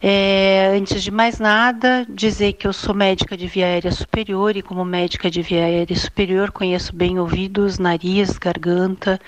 É, 0.00 0.76
antes 0.76 1.02
de 1.02 1.10
mais 1.10 1.40
nada, 1.40 2.06
dizer 2.08 2.52
que 2.52 2.68
eu 2.68 2.72
sou 2.72 2.94
médica 2.94 3.36
de 3.36 3.48
via 3.48 3.66
aérea 3.66 3.90
superior 3.90 4.56
e, 4.56 4.62
como 4.62 4.84
médica 4.84 5.28
de 5.28 5.42
via 5.42 5.64
aérea 5.64 5.96
superior, 5.96 6.52
conheço 6.52 6.94
bem 6.94 7.18
ouvidos, 7.18 7.80
nariz, 7.80 8.38
garganta, 8.38 9.20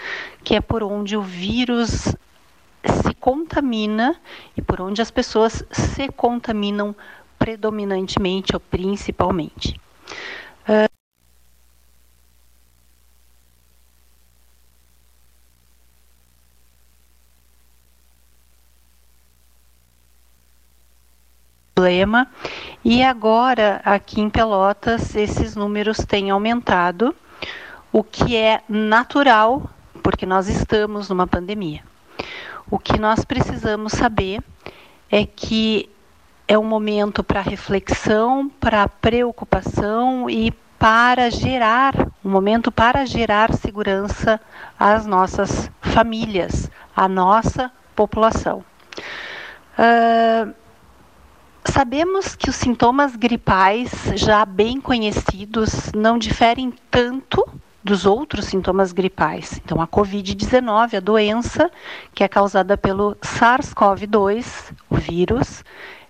que 0.44 0.54
é 0.54 0.60
por 0.60 0.84
onde 0.84 1.16
o 1.16 1.22
vírus 1.22 2.14
se 2.84 3.14
contamina 3.18 4.14
e 4.56 4.62
por 4.62 4.80
onde 4.80 5.02
as 5.02 5.10
pessoas 5.10 5.64
se 5.72 6.08
contaminam 6.08 6.94
predominantemente 7.36 8.54
ou 8.54 8.60
principalmente. 8.60 9.74
Uh, 10.68 10.99
problema. 21.90 22.28
E 22.84 23.02
agora, 23.02 23.80
aqui 23.84 24.20
em 24.20 24.30
Pelotas, 24.30 25.16
esses 25.16 25.56
números 25.56 25.98
têm 25.98 26.30
aumentado, 26.30 27.14
o 27.92 28.04
que 28.04 28.36
é 28.36 28.60
natural, 28.68 29.68
porque 30.00 30.24
nós 30.24 30.48
estamos 30.48 31.08
numa 31.08 31.26
pandemia. 31.26 31.82
O 32.70 32.78
que 32.78 32.98
nós 32.98 33.24
precisamos 33.24 33.92
saber 33.92 34.40
é 35.10 35.26
que 35.26 35.90
é 36.46 36.56
um 36.56 36.64
momento 36.64 37.24
para 37.24 37.40
reflexão, 37.40 38.48
para 38.60 38.86
preocupação 38.86 40.30
e 40.30 40.52
para 40.78 41.28
gerar, 41.28 41.92
um 42.24 42.30
momento 42.30 42.70
para 42.70 43.04
gerar 43.04 43.52
segurança 43.52 44.40
às 44.78 45.04
nossas 45.06 45.68
famílias, 45.82 46.70
à 46.96 47.08
nossa 47.08 47.70
população. 47.96 48.64
Uh, 49.76 50.54
Sabemos 51.64 52.34
que 52.34 52.48
os 52.48 52.56
sintomas 52.56 53.14
gripais, 53.14 53.90
já 54.14 54.44
bem 54.44 54.80
conhecidos, 54.80 55.92
não 55.94 56.18
diferem 56.18 56.72
tanto 56.90 57.46
dos 57.84 58.06
outros 58.06 58.46
sintomas 58.46 58.92
gripais. 58.92 59.60
Então, 59.62 59.80
a 59.80 59.86
Covid-19, 59.86 60.96
a 60.96 61.00
doença 61.00 61.70
que 62.14 62.24
é 62.24 62.28
causada 62.28 62.76
pelo 62.78 63.14
SARS-CoV-2, 63.16 64.72
o 64.88 64.96
vírus, 64.96 65.62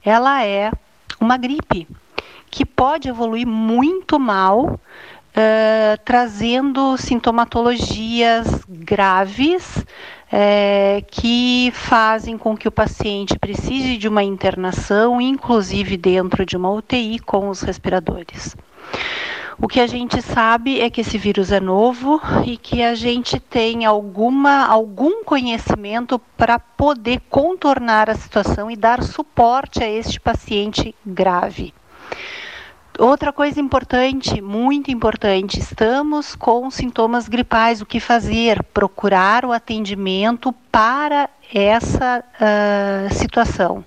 ela 0.05 0.45
é 0.45 0.71
uma 1.21 1.37
gripe 1.37 1.87
que 2.51 2.65
pode 2.65 3.09
evoluir 3.09 3.47
muito 3.47 4.19
mal, 4.19 4.79
uh, 5.31 6.01
trazendo 6.05 6.97
sintomatologias 6.97 8.65
graves 8.69 9.85
é, 10.33 11.03
que 11.11 11.73
fazem 11.75 12.39
com 12.39 12.57
que 12.57 12.69
o 12.69 12.73
paciente 12.73 13.39
precise 13.39 13.97
de 13.97 14.07
uma 14.07 14.23
internação, 14.23 15.21
inclusive 15.21 15.97
dentro 15.97 16.47
de 16.47 16.57
uma 16.57 16.71
UTI 16.71 17.19
com 17.19 17.49
os 17.49 17.63
respiradores. 17.63 18.57
O 19.63 19.69
que 19.69 19.81
a 19.81 19.87
gente 19.87 20.23
sabe 20.23 20.81
é 20.81 20.89
que 20.89 21.03
esse 21.03 21.19
vírus 21.19 21.53
é 21.53 21.61
novo 21.61 22.19
e 22.47 22.57
que 22.57 22.83
a 22.83 22.95
gente 22.95 23.39
tem 23.39 23.85
alguma, 23.85 24.65
algum 24.65 25.23
conhecimento 25.23 26.19
para 26.35 26.59
poder 26.59 27.21
contornar 27.29 28.09
a 28.09 28.15
situação 28.15 28.71
e 28.71 28.77
dar 28.77 29.03
suporte 29.03 29.85
a 29.85 29.91
este 29.91 30.19
paciente 30.19 30.95
grave. 31.05 31.75
Outra 32.99 33.33
coisa 33.33 33.61
importante, 33.61 34.43
muito 34.43 34.91
importante, 34.91 35.59
estamos 35.59 36.35
com 36.35 36.71
sintomas 36.71 37.29
gripais. 37.29 37.81
O 37.81 37.87
que 37.87 37.99
fazer? 37.99 38.63
Procurar 38.65 39.45
o 39.45 39.53
atendimento 39.53 40.53
para 40.71 41.31
essa 41.53 42.23
uh, 42.23 43.15
situação. 43.15 43.85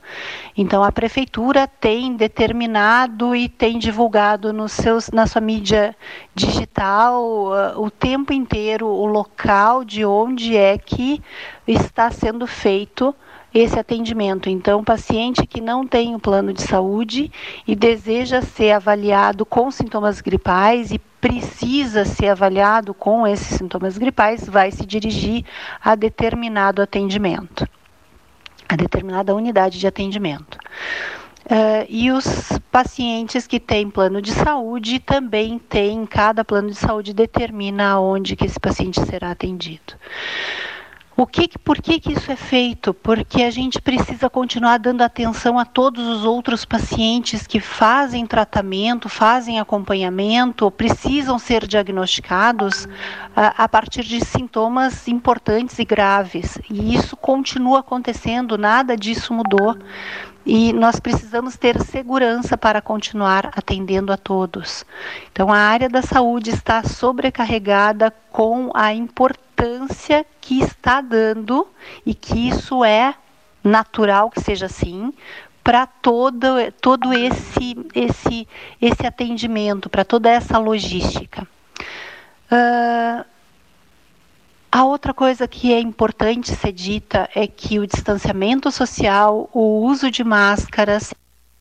Então, 0.57 0.83
a 0.83 0.91
prefeitura 0.91 1.67
tem 1.67 2.15
determinado 2.15 3.35
e 3.35 3.47
tem 3.47 3.77
divulgado 3.77 4.51
nos 4.51 4.71
seus, 4.71 5.09
na 5.11 5.27
sua 5.27 5.41
mídia 5.41 5.95
digital 6.33 7.21
uh, 7.23 7.81
o 7.81 7.91
tempo 7.91 8.33
inteiro 8.33 8.87
o 8.87 9.05
local 9.05 9.83
de 9.83 10.03
onde 10.03 10.57
é 10.57 10.77
que 10.77 11.21
está 11.67 12.09
sendo 12.09 12.47
feito 12.47 13.15
esse 13.53 13.77
atendimento. 13.77 14.49
Então, 14.49 14.83
paciente 14.83 15.45
que 15.45 15.61
não 15.61 15.85
tem 15.85 16.13
o 16.13 16.17
um 16.17 16.19
plano 16.19 16.51
de 16.51 16.61
saúde 16.63 17.31
e 17.67 17.75
deseja 17.75 18.41
ser 18.41 18.71
avaliado 18.71 19.45
com 19.45 19.69
sintomas 19.69 20.21
gripais 20.21 20.91
e 20.91 20.99
precisa 20.99 22.03
ser 22.03 22.29
avaliado 22.29 22.93
com 22.93 23.25
esses 23.25 23.57
sintomas 23.57 23.97
gripais, 23.97 24.47
vai 24.47 24.71
se 24.71 24.85
dirigir 24.85 25.45
a 25.81 25.95
determinado 25.95 26.81
atendimento, 26.81 27.65
a 28.67 28.75
determinada 28.75 29.33
unidade 29.33 29.79
de 29.79 29.87
atendimento. 29.87 30.57
Uh, 31.45 31.85
e 31.89 32.09
os 32.09 32.57
pacientes 32.71 33.45
que 33.45 33.59
têm 33.59 33.89
plano 33.89 34.21
de 34.21 34.31
saúde 34.31 34.99
também 34.99 35.59
têm, 35.59 36.05
cada 36.05 36.43
plano 36.43 36.69
de 36.69 36.75
saúde 36.75 37.13
determina 37.13 37.99
onde 37.99 38.35
que 38.35 38.45
esse 38.45 38.59
paciente 38.59 38.99
será 39.05 39.31
atendido. 39.31 39.93
O 41.15 41.27
que, 41.27 41.47
por 41.59 41.79
que, 41.79 41.99
que 41.99 42.13
isso 42.13 42.31
é 42.31 42.35
feito? 42.35 42.91
Porque 42.91 43.43
a 43.43 43.51
gente 43.51 43.79
precisa 43.79 44.31
continuar 44.31 44.79
dando 44.79 45.03
atenção 45.03 45.59
a 45.59 45.65
todos 45.65 46.07
os 46.07 46.25
outros 46.25 46.65
pacientes 46.65 47.45
que 47.45 47.59
fazem 47.59 48.25
tratamento, 48.25 49.07
fazem 49.07 49.59
acompanhamento, 49.59 50.71
precisam 50.71 51.37
ser 51.37 51.67
diagnosticados 51.67 52.87
a, 53.35 53.63
a 53.63 53.69
partir 53.69 54.03
de 54.03 54.25
sintomas 54.25 55.07
importantes 55.07 55.77
e 55.77 55.85
graves. 55.85 56.57
E 56.67 56.95
isso 56.95 57.15
continua 57.15 57.81
acontecendo, 57.81 58.57
nada 58.57 58.97
disso 58.97 59.35
mudou 59.35 59.77
e 60.45 60.73
nós 60.73 60.99
precisamos 60.99 61.55
ter 61.55 61.79
segurança 61.83 62.57
para 62.57 62.81
continuar 62.81 63.51
atendendo 63.55 64.11
a 64.11 64.17
todos. 64.17 64.85
Então, 65.31 65.53
a 65.53 65.57
área 65.57 65.87
da 65.87 66.01
saúde 66.01 66.49
está 66.49 66.83
sobrecarregada 66.83 68.11
com 68.29 68.69
a 68.73 68.93
importância 68.93 69.52
que 70.41 70.59
está 70.61 71.01
dando 71.01 71.67
e 72.05 72.13
que 72.13 72.49
isso 72.49 72.83
é 72.83 73.15
natural 73.63 74.29
que 74.29 74.41
seja 74.41 74.65
assim 74.65 75.13
para 75.63 75.85
todo 75.87 76.47
todo 76.81 77.13
esse 77.13 77.77
esse 77.95 78.47
esse 78.81 79.07
atendimento, 79.07 79.89
para 79.89 80.03
toda 80.03 80.29
essa 80.29 80.57
logística. 80.57 81.47
Uh, 82.51 83.25
a 84.71 84.83
outra 84.83 85.13
coisa 85.13 85.47
que 85.47 85.71
é 85.71 85.79
importante 85.79 86.53
ser 86.53 86.71
dita 86.71 87.29
é 87.33 87.47
que 87.47 87.79
o 87.79 87.87
distanciamento 87.87 88.71
social, 88.71 89.49
o 89.53 89.81
uso 89.85 90.11
de 90.11 90.23
máscaras 90.23 91.13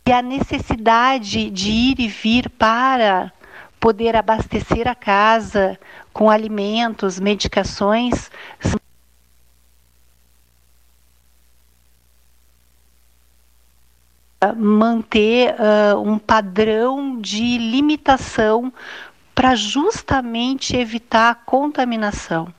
e 0.07 0.13
a 0.13 0.23
necessidade 0.23 1.51
de 1.51 1.71
ir 1.71 2.01
e 2.01 2.09
vir 2.09 2.49
para 2.51 3.31
poder 3.79 4.17
abastecer 4.17 4.89
a 4.89 4.95
casa 4.95 5.79
com 6.13 6.31
alimentos, 6.31 7.19
medicações, 7.19 8.31
manter 14.57 15.55
uh, 15.55 16.01
um 16.01 16.19
padrão 16.19 17.21
de 17.21 17.59
limitação 17.59 18.73
para 19.35 19.55
justamente 19.55 20.77
evitar 20.77 21.31
a 21.31 21.35
contaminação 21.35 22.53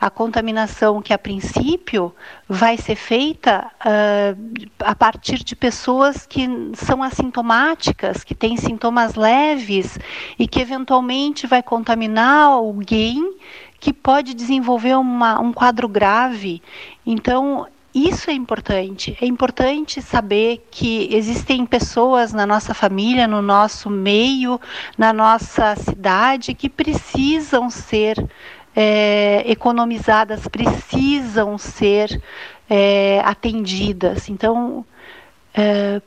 a 0.00 0.08
contaminação 0.08 1.02
que 1.02 1.12
a 1.12 1.18
princípio 1.18 2.14
vai 2.48 2.78
ser 2.78 2.96
feita 2.96 3.70
uh, 3.84 4.70
a 4.78 4.94
partir 4.94 5.44
de 5.44 5.54
pessoas 5.54 6.24
que 6.24 6.48
são 6.74 7.02
assintomáticas, 7.02 8.24
que 8.24 8.34
têm 8.34 8.56
sintomas 8.56 9.14
leves 9.14 9.98
e 10.38 10.48
que 10.48 10.60
eventualmente 10.60 11.46
vai 11.46 11.62
contaminar 11.62 12.46
alguém 12.46 13.36
que 13.78 13.92
pode 13.92 14.32
desenvolver 14.32 14.96
uma, 14.96 15.38
um 15.38 15.52
quadro 15.52 15.86
grave. 15.86 16.62
Então, 17.04 17.66
isso 17.94 18.30
é 18.30 18.32
importante. 18.32 19.18
É 19.20 19.26
importante 19.26 20.00
saber 20.00 20.66
que 20.70 21.08
existem 21.12 21.66
pessoas 21.66 22.32
na 22.32 22.46
nossa 22.46 22.72
família, 22.72 23.26
no 23.26 23.42
nosso 23.42 23.90
meio, 23.90 24.60
na 24.96 25.12
nossa 25.12 25.74
cidade, 25.76 26.54
que 26.54 26.68
precisam 26.68 27.68
ser 27.68 28.16
é, 28.74 29.42
economizadas 29.50 30.46
precisam 30.48 31.58
ser 31.58 32.20
é, 32.68 33.20
atendidas. 33.24 34.28
Então, 34.28 34.84
é, 35.54 36.00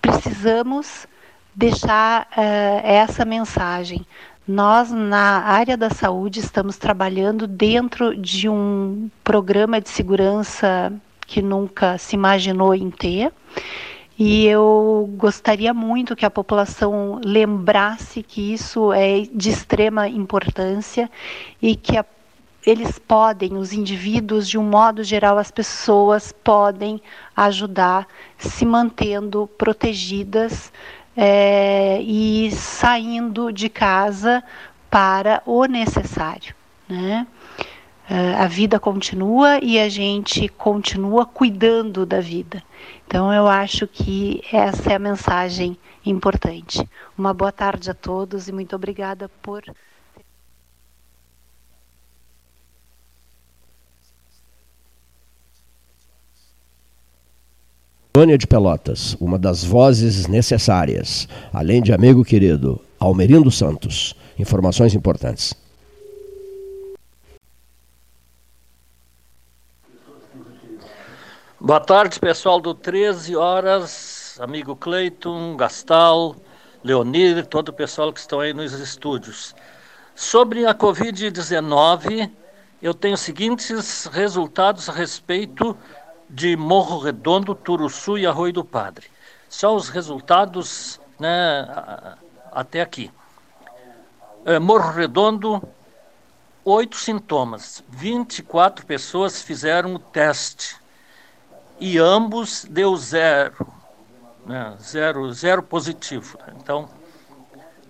precisamos 0.00 1.06
deixar 1.54 2.28
é, 2.36 2.96
essa 2.96 3.24
mensagem. 3.24 4.06
Nós, 4.46 4.90
na 4.90 5.42
área 5.42 5.76
da 5.76 5.88
saúde, 5.88 6.40
estamos 6.40 6.76
trabalhando 6.76 7.46
dentro 7.46 8.14
de 8.14 8.48
um 8.48 9.10
programa 9.22 9.80
de 9.80 9.88
segurança 9.88 10.92
que 11.26 11.40
nunca 11.40 11.96
se 11.96 12.14
imaginou 12.14 12.74
em 12.74 12.90
ter. 12.90 13.32
E 14.18 14.46
eu 14.46 15.10
gostaria 15.16 15.74
muito 15.74 16.14
que 16.14 16.24
a 16.24 16.30
população 16.30 17.20
lembrasse 17.24 18.22
que 18.22 18.52
isso 18.52 18.92
é 18.92 19.22
de 19.32 19.50
extrema 19.50 20.08
importância 20.08 21.10
e 21.60 21.74
que 21.74 21.98
a, 21.98 22.04
eles 22.64 22.98
podem, 22.98 23.56
os 23.56 23.72
indivíduos, 23.72 24.48
de 24.48 24.56
um 24.56 24.62
modo 24.62 25.02
geral, 25.02 25.36
as 25.36 25.50
pessoas 25.50 26.30
podem 26.30 27.02
ajudar 27.36 28.06
se 28.38 28.64
mantendo 28.64 29.48
protegidas 29.58 30.72
é, 31.16 32.00
e 32.00 32.50
saindo 32.52 33.52
de 33.52 33.68
casa 33.68 34.44
para 34.88 35.42
o 35.44 35.64
necessário. 35.66 36.54
Né? 36.88 37.26
É, 38.08 38.34
a 38.34 38.46
vida 38.46 38.78
continua 38.78 39.58
e 39.62 39.78
a 39.78 39.88
gente 39.88 40.46
continua 40.48 41.24
cuidando 41.24 42.04
da 42.04 42.20
vida. 42.20 42.62
Então, 43.06 43.32
eu 43.32 43.46
acho 43.46 43.86
que 43.86 44.42
essa 44.52 44.92
é 44.92 44.94
a 44.94 44.98
mensagem 44.98 45.76
importante. 46.04 46.86
Uma 47.16 47.32
boa 47.32 47.50
tarde 47.50 47.90
a 47.90 47.94
todos 47.94 48.46
e 48.46 48.52
muito 48.52 48.76
obrigada 48.76 49.30
por. 49.40 49.62
Tônia 58.12 58.38
de 58.38 58.46
Pelotas, 58.46 59.16
uma 59.18 59.38
das 59.38 59.64
vozes 59.64 60.28
necessárias, 60.28 61.26
além 61.52 61.82
de 61.82 61.92
amigo 61.92 62.22
querido 62.22 62.80
Almerindo 63.00 63.50
Santos. 63.50 64.14
Informações 64.38 64.94
importantes. 64.94 65.63
Boa 71.64 71.80
tarde, 71.80 72.20
pessoal 72.20 72.60
do 72.60 72.74
13 72.74 73.34
Horas, 73.36 74.38
amigo 74.38 74.76
Cleiton, 74.76 75.56
Gastal, 75.56 76.36
Leonir, 76.82 77.46
todo 77.46 77.70
o 77.70 77.72
pessoal 77.72 78.12
que 78.12 78.20
estão 78.20 78.38
aí 78.38 78.52
nos 78.52 78.74
estúdios. 78.74 79.54
Sobre 80.14 80.66
a 80.66 80.74
Covid-19, 80.74 82.30
eu 82.82 82.92
tenho 82.92 83.14
os 83.14 83.22
seguintes 83.22 84.04
resultados 84.12 84.90
a 84.90 84.92
respeito 84.92 85.74
de 86.28 86.54
Morro 86.54 86.98
Redondo, 86.98 87.54
Turuçu 87.54 88.18
e 88.18 88.26
Arroio 88.26 88.52
do 88.52 88.62
Padre. 88.62 89.06
Só 89.48 89.74
os 89.74 89.88
resultados 89.88 91.00
né, 91.18 91.66
até 92.52 92.82
aqui. 92.82 93.10
É, 94.44 94.58
Morro 94.58 94.92
Redondo, 94.92 95.66
oito 96.62 96.98
sintomas. 96.98 97.82
24 97.88 98.84
pessoas 98.84 99.40
fizeram 99.40 99.94
o 99.94 99.98
teste. 99.98 100.83
E 101.84 101.98
ambos 101.98 102.64
deu 102.64 102.96
zero. 102.96 103.66
Né, 104.46 104.74
zero, 104.80 105.30
zero 105.34 105.62
positivo. 105.62 106.38
Então, 106.56 106.88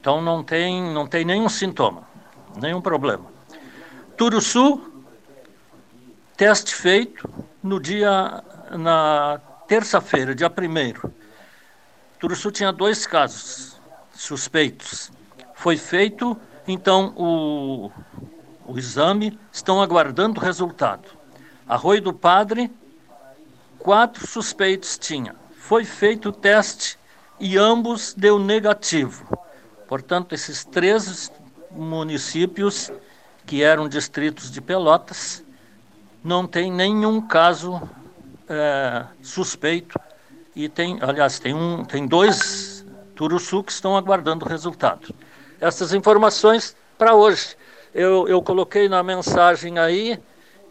então 0.00 0.20
não, 0.20 0.42
tem, 0.42 0.82
não 0.92 1.06
tem 1.06 1.24
nenhum 1.24 1.48
sintoma, 1.48 2.02
nenhum 2.60 2.80
problema. 2.80 3.24
Turuçu, 4.16 4.82
teste 6.36 6.74
feito, 6.74 7.32
no 7.62 7.78
dia, 7.78 8.42
na 8.72 9.40
terça-feira, 9.68 10.34
dia 10.34 10.48
1 10.48 11.08
Turuçu 12.18 12.50
tinha 12.50 12.72
dois 12.72 13.06
casos 13.06 13.80
suspeitos. 14.12 15.12
Foi 15.54 15.76
feito, 15.76 16.36
então, 16.66 17.14
o, 17.16 17.92
o 18.66 18.76
exame, 18.76 19.38
estão 19.52 19.80
aguardando 19.80 20.40
o 20.40 20.42
resultado. 20.42 21.08
Arroio 21.68 22.02
do 22.02 22.12
Padre, 22.12 22.72
quatro 23.84 24.26
suspeitos 24.26 24.96
tinha. 24.96 25.36
Foi 25.58 25.84
feito 25.84 26.30
o 26.30 26.32
teste 26.32 26.98
e 27.38 27.58
ambos 27.58 28.14
deu 28.14 28.38
negativo. 28.38 29.38
Portanto, 29.86 30.34
esses 30.34 30.64
três 30.64 31.30
municípios 31.70 32.90
que 33.44 33.62
eram 33.62 33.86
distritos 33.86 34.50
de 34.50 34.62
Pelotas 34.62 35.44
não 36.24 36.46
tem 36.46 36.72
nenhum 36.72 37.20
caso 37.20 37.78
é, 38.48 39.04
suspeito 39.22 40.00
e 40.56 40.66
tem, 40.66 40.98
aliás, 41.02 41.38
tem, 41.38 41.52
um, 41.52 41.84
tem 41.84 42.06
dois 42.06 42.86
Turuçu 43.14 43.62
que 43.62 43.70
estão 43.70 43.98
aguardando 43.98 44.46
o 44.46 44.48
resultado. 44.48 45.14
Essas 45.60 45.92
informações 45.92 46.74
para 46.96 47.14
hoje. 47.14 47.54
Eu, 47.92 48.26
eu 48.28 48.40
coloquei 48.40 48.88
na 48.88 49.02
mensagem 49.02 49.78
aí 49.78 50.18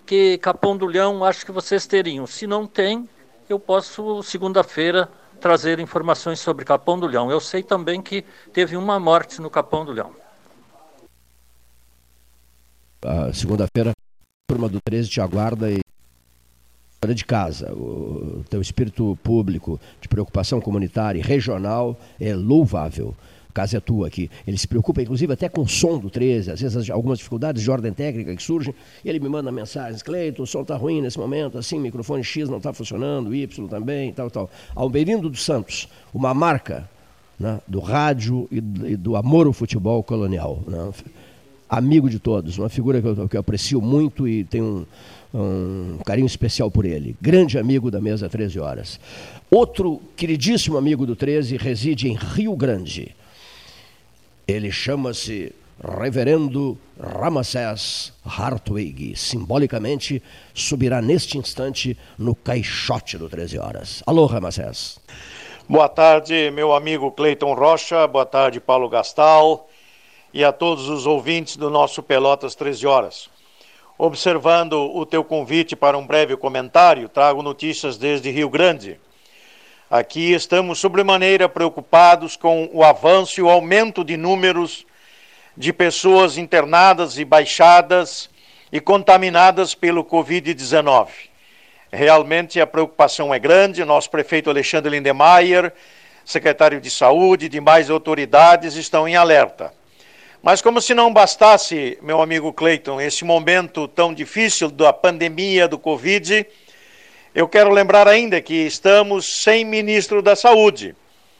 que 0.06 0.38
Capão 0.38 0.76
do 0.76 0.86
Leão 0.86 1.24
acho 1.24 1.46
que 1.46 1.52
vocês 1.52 1.88
teriam. 1.88 2.28
Se 2.28 2.46
não 2.46 2.68
tem, 2.68 3.08
eu 3.50 3.60
posso, 3.60 4.22
segunda-feira, 4.24 5.10
trazer 5.40 5.80
informações 5.80 6.40
sobre 6.40 6.66
Capão 6.66 7.00
do 7.00 7.08
Leão. 7.08 7.30
Eu 7.30 7.40
sei 7.40 7.64
também 7.64 8.02
que 8.02 8.24
teve 8.52 8.78
uma 8.78 9.00
morte 9.00 9.42
no 9.42 9.50
Capão 9.50 9.86
do 9.86 9.92
Leão. 9.92 10.12
Segunda-feira 13.34 13.92
turma 14.48 14.70
do 14.70 14.80
13 14.82 15.10
te 15.10 15.20
aguarda 15.20 15.70
e 15.72 15.80
fora 17.02 17.14
de 17.14 17.26
casa. 17.26 17.74
O 17.74 18.46
teu 18.50 18.62
espírito 18.62 19.18
público 19.22 19.80
de 20.00 20.08
preocupação 20.08 20.62
comunitária 20.62 21.20
e 21.20 21.22
regional 21.22 22.00
é 22.20 22.34
louvável. 22.34 23.16
Casa 23.54 23.78
é 23.78 23.80
tua 23.80 24.08
aqui. 24.08 24.30
Ele 24.48 24.58
se 24.58 24.68
preocupa, 24.68 25.02
inclusive, 25.02 25.32
até 25.32 25.48
com 25.48 25.62
o 25.62 25.68
som 25.68 26.00
do 26.00 26.10
13, 26.10 26.52
às 26.52 26.62
vezes 26.62 26.90
algumas 26.90 27.20
dificuldades 27.20 27.62
de 27.62 27.70
ordem 27.70 27.94
técnica 27.94 28.36
que 28.36 28.42
surgem. 28.42 28.74
ele 29.06 29.20
me 29.20 29.30
manda 29.30 29.52
mensagens: 29.52 30.02
Cleiton, 30.02 30.44
o 30.44 30.48
som 30.48 30.62
está 30.62 30.76
ruim 30.76 31.02
nesse 31.02 31.20
momento, 31.20 31.58
assim, 31.58 31.80
microfone 31.80 32.24
X 32.24 32.50
não 32.50 32.58
está 32.58 32.74
funcionando, 32.74 33.34
Y 33.34 33.68
também, 33.68 34.12
tal, 34.12 34.30
tal. 34.32 34.50
Almerindo 34.76 35.30
dos 35.30 35.44
Santos, 35.44 35.88
uma 36.14 36.34
marca 36.34 36.90
né, 37.40 37.60
do 37.68 37.80
rádio 37.80 38.48
e 38.52 38.60
do 38.96 39.16
amor 39.16 39.48
ao 39.48 39.54
futebol 39.54 40.02
colonial. 40.04 40.64
Né? 40.68 40.92
amigo 41.70 42.08
de 42.08 42.20
todos, 42.20 42.60
uma 42.60 42.70
figura 42.70 43.02
que 43.02 43.08
eu, 43.08 43.28
que 43.28 43.36
eu 43.36 43.40
aprecio 43.40 43.82
muito 43.82 44.28
e 44.28 44.44
tenho 44.44 44.86
um, 45.34 45.40
um, 45.40 45.98
carinho 46.06 46.28
especial 46.28 46.70
por 46.70 46.86
ele. 46.86 47.16
Grande 47.20 47.58
amigo 47.58 47.90
da 47.90 48.00
mesa 48.00 48.30
13 48.30 48.60
horas. 48.60 49.00
Outro 49.50 50.00
queridíssimo 50.16 50.78
amigo 50.78 51.06
do 51.06 51.16
13 51.16 51.58
reside 51.58 52.08
em 52.08 52.16
Rio 52.16 52.56
Grande. 52.56 53.16
Ele 54.48 54.72
chama-se 54.72 55.54
Reverendo 55.82 56.78
Ramsés 57.00 58.14
Hartwig. 58.26 59.16
Simbolicamente, 59.16 60.22
subirá 60.54 61.02
neste 61.02 61.38
instante 61.38 61.98
no 62.18 62.36
caixote 62.36 63.18
do 63.18 63.30
13 63.30 63.58
horas. 63.60 64.04
Alô, 64.06 64.26
Ramsés. 64.26 65.00
Boa 65.68 65.88
tarde, 65.88 66.52
meu 66.52 66.74
amigo 66.74 67.12
Cleiton 67.12 67.54
Rocha. 67.54 68.06
Boa 68.08 68.26
tarde, 68.26 68.60
Paulo 68.60 68.90
Gastal 68.90 69.70
e 70.34 70.44
a 70.44 70.52
todos 70.52 70.90
os 70.90 71.06
ouvintes 71.06 71.56
do 71.56 71.70
nosso 71.70 72.02
Pelotas 72.02 72.56
13 72.56 72.88
Horas. 72.88 73.30
Observando 73.98 74.74
o 74.74 75.06
teu 75.06 75.24
convite 75.24 75.76
para 75.76 75.98
um 75.98 76.06
breve 76.06 76.36
comentário, 76.36 77.08
trago 77.08 77.44
notícias 77.44 77.98
desde 77.98 78.32
Rio 78.32 78.50
Grande. 78.50 79.00
Aqui 79.94 80.34
estamos 80.34 80.80
sobremaneira 80.80 81.48
preocupados 81.48 82.36
com 82.36 82.68
o 82.74 82.84
avanço 82.84 83.40
e 83.40 83.44
o 83.44 83.48
aumento 83.48 84.04
de 84.04 84.18
números 84.18 84.88
de 85.56 85.72
pessoas 85.72 86.36
internadas 86.36 87.20
e 87.20 87.24
baixadas 87.24 88.28
e 88.72 88.82
contaminadas 88.82 89.76
pelo 89.76 90.04
Covid-19. 90.04 91.10
Realmente 91.92 92.60
a 92.60 92.66
preocupação 92.66 93.32
é 93.32 93.38
grande. 93.38 93.86
Nosso 93.86 94.10
prefeito 94.10 94.50
Alexandre 94.50 94.90
Lindemeyer, 94.90 95.72
secretário 96.26 96.82
de 96.82 96.90
Saúde 96.90 97.46
e 97.46 97.50
demais 97.50 97.92
autoridades 97.92 98.74
estão 98.74 99.08
em 99.08 99.16
alerta. 99.16 99.72
Mas 100.42 100.60
como 100.60 100.82
se 100.82 100.96
não 100.96 101.14
bastasse, 101.14 102.00
meu 102.02 102.20
amigo 102.20 102.52
Cleiton, 102.52 103.00
esse 103.00 103.24
momento 103.24 103.88
tão 103.88 104.12
difícil 104.12 104.72
da 104.72 104.92
pandemia 104.92 105.68
do 105.68 105.78
Covid, 105.78 106.48
eu 107.36 107.48
quero 107.48 107.72
lembrar 107.72 108.08
ainda 108.08 108.40
que 108.40 108.54
estamos 108.54 109.42
sem 109.42 109.66
ministro 109.66 110.22
da 110.22 110.36
Saúde. 110.36 110.96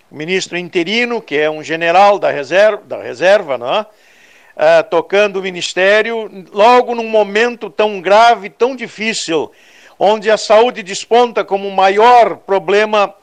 O 0.10 0.16
ministro 0.16 0.58
interino, 0.58 1.22
que 1.22 1.38
é 1.38 1.50
um 1.50 1.64
general 1.64 2.18
da 2.18 2.32
reserva, 2.32 2.82
da 2.84 3.02
reserva 3.02 3.58
não 3.60 3.76
é? 3.76 3.82
Uh, 3.82 4.84
tocando 4.90 5.38
o 5.38 5.42
ministério, 5.42 6.46
logo 6.52 6.94
num 6.94 7.08
momento 7.08 7.70
tão 7.70 8.00
grave, 8.02 8.50
tão 8.50 8.76
difícil, 8.76 9.52
onde 9.98 10.30
a 10.30 10.38
saúde 10.38 10.84
desponta 10.84 11.44
como 11.44 11.68
o 11.68 11.76
maior 11.76 12.38
problema, 12.38 13.14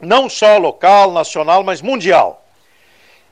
não 0.00 0.28
só 0.28 0.58
local, 0.58 1.12
nacional, 1.12 1.62
mas 1.62 1.80
mundial. 1.80 2.44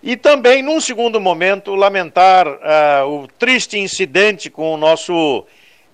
E 0.03 0.17
também, 0.17 0.63
num 0.63 0.81
segundo 0.81 1.21
momento, 1.21 1.75
lamentar 1.75 2.47
uh, 2.47 3.09
o 3.09 3.27
triste 3.27 3.77
incidente 3.79 4.49
com 4.49 4.73
o 4.73 4.77
nosso 4.77 5.45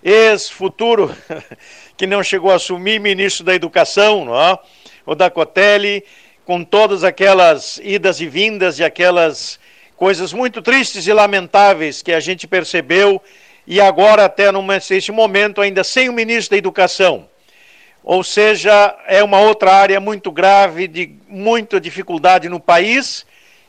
ex-futuro, 0.02 1.14
que 2.02 2.06
não 2.08 2.20
chegou 2.20 2.50
a 2.50 2.56
assumir 2.56 2.98
ministro 2.98 3.44
da 3.44 3.54
Educação, 3.54 4.24
não 4.24 4.36
é? 4.36 4.58
o 5.06 5.14
Dacotelli, 5.14 6.04
com 6.44 6.64
todas 6.64 7.04
aquelas 7.04 7.80
idas 7.80 8.20
e 8.20 8.26
vindas 8.26 8.80
e 8.80 8.84
aquelas 8.84 9.56
coisas 9.96 10.32
muito 10.32 10.60
tristes 10.60 11.06
e 11.06 11.12
lamentáveis 11.12 12.02
que 12.02 12.12
a 12.12 12.18
gente 12.18 12.48
percebeu, 12.48 13.22
e 13.64 13.80
agora, 13.80 14.24
até 14.24 14.50
nesse 14.50 15.12
momento, 15.12 15.60
ainda 15.60 15.84
sem 15.84 16.08
o 16.08 16.12
ministro 16.12 16.50
da 16.50 16.56
Educação. 16.56 17.28
Ou 18.02 18.24
seja, 18.24 18.96
é 19.06 19.22
uma 19.22 19.38
outra 19.38 19.72
área 19.72 20.00
muito 20.00 20.32
grave, 20.32 20.88
de 20.88 21.14
muita 21.28 21.80
dificuldade 21.80 22.48
no 22.48 22.58
país, 22.58 23.24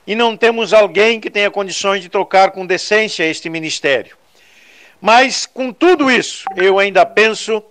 e 0.07 0.15
não 0.15 0.35
temos 0.35 0.73
alguém 0.73 1.19
que 1.19 1.29
tenha 1.29 1.51
condições 1.51 2.01
de 2.01 2.09
trocar 2.09 2.49
com 2.49 2.65
decência 2.65 3.25
este 3.25 3.47
ministério. 3.47 4.17
Mas, 4.99 5.45
com 5.45 5.71
tudo 5.71 6.09
isso, 6.09 6.45
eu 6.55 6.79
ainda 6.79 7.05
penso 7.05 7.63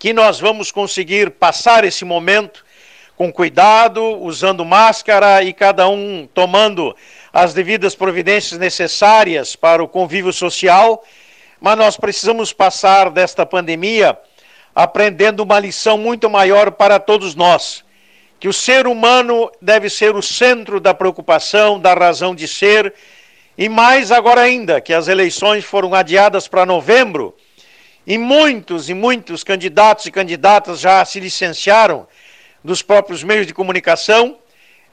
que 0.00 0.14
nós 0.14 0.40
vamos 0.40 0.72
conseguir 0.72 1.32
passar 1.32 1.84
esse 1.84 2.06
momento 2.06 2.64
com 3.18 3.30
cuidado, 3.30 4.02
usando 4.22 4.64
máscara 4.64 5.42
e 5.42 5.52
cada 5.52 5.86
um 5.90 6.26
tomando 6.32 6.96
as 7.30 7.52
devidas 7.52 7.94
providências 7.94 8.58
necessárias 8.58 9.54
para 9.54 9.84
o 9.84 9.86
convívio 9.86 10.32
social, 10.32 11.04
mas 11.60 11.76
nós 11.76 11.98
precisamos 11.98 12.50
passar 12.50 13.10
desta 13.10 13.44
pandemia 13.44 14.18
aprendendo 14.74 15.42
uma 15.42 15.58
lição 15.58 15.98
muito 15.98 16.30
maior 16.30 16.70
para 16.70 16.98
todos 16.98 17.34
nós, 17.34 17.84
que 18.38 18.48
o 18.48 18.54
ser 18.54 18.86
humano 18.86 19.52
deve 19.60 19.90
ser 19.90 20.16
o 20.16 20.22
centro 20.22 20.80
da 20.80 20.94
preocupação, 20.94 21.78
da 21.78 21.92
razão 21.92 22.34
de 22.34 22.48
ser, 22.48 22.94
e 23.58 23.68
mais 23.68 24.10
agora 24.10 24.40
ainda, 24.40 24.80
que 24.80 24.94
as 24.94 25.08
eleições 25.08 25.62
foram 25.62 25.94
adiadas 25.94 26.48
para 26.48 26.64
novembro, 26.64 27.36
e 28.10 28.18
muitos 28.18 28.90
e 28.90 28.94
muitos 28.94 29.44
candidatos 29.44 30.04
e 30.04 30.10
candidatas 30.10 30.80
já 30.80 31.04
se 31.04 31.20
licenciaram 31.20 32.08
dos 32.64 32.82
próprios 32.82 33.22
meios 33.22 33.46
de 33.46 33.54
comunicação, 33.54 34.36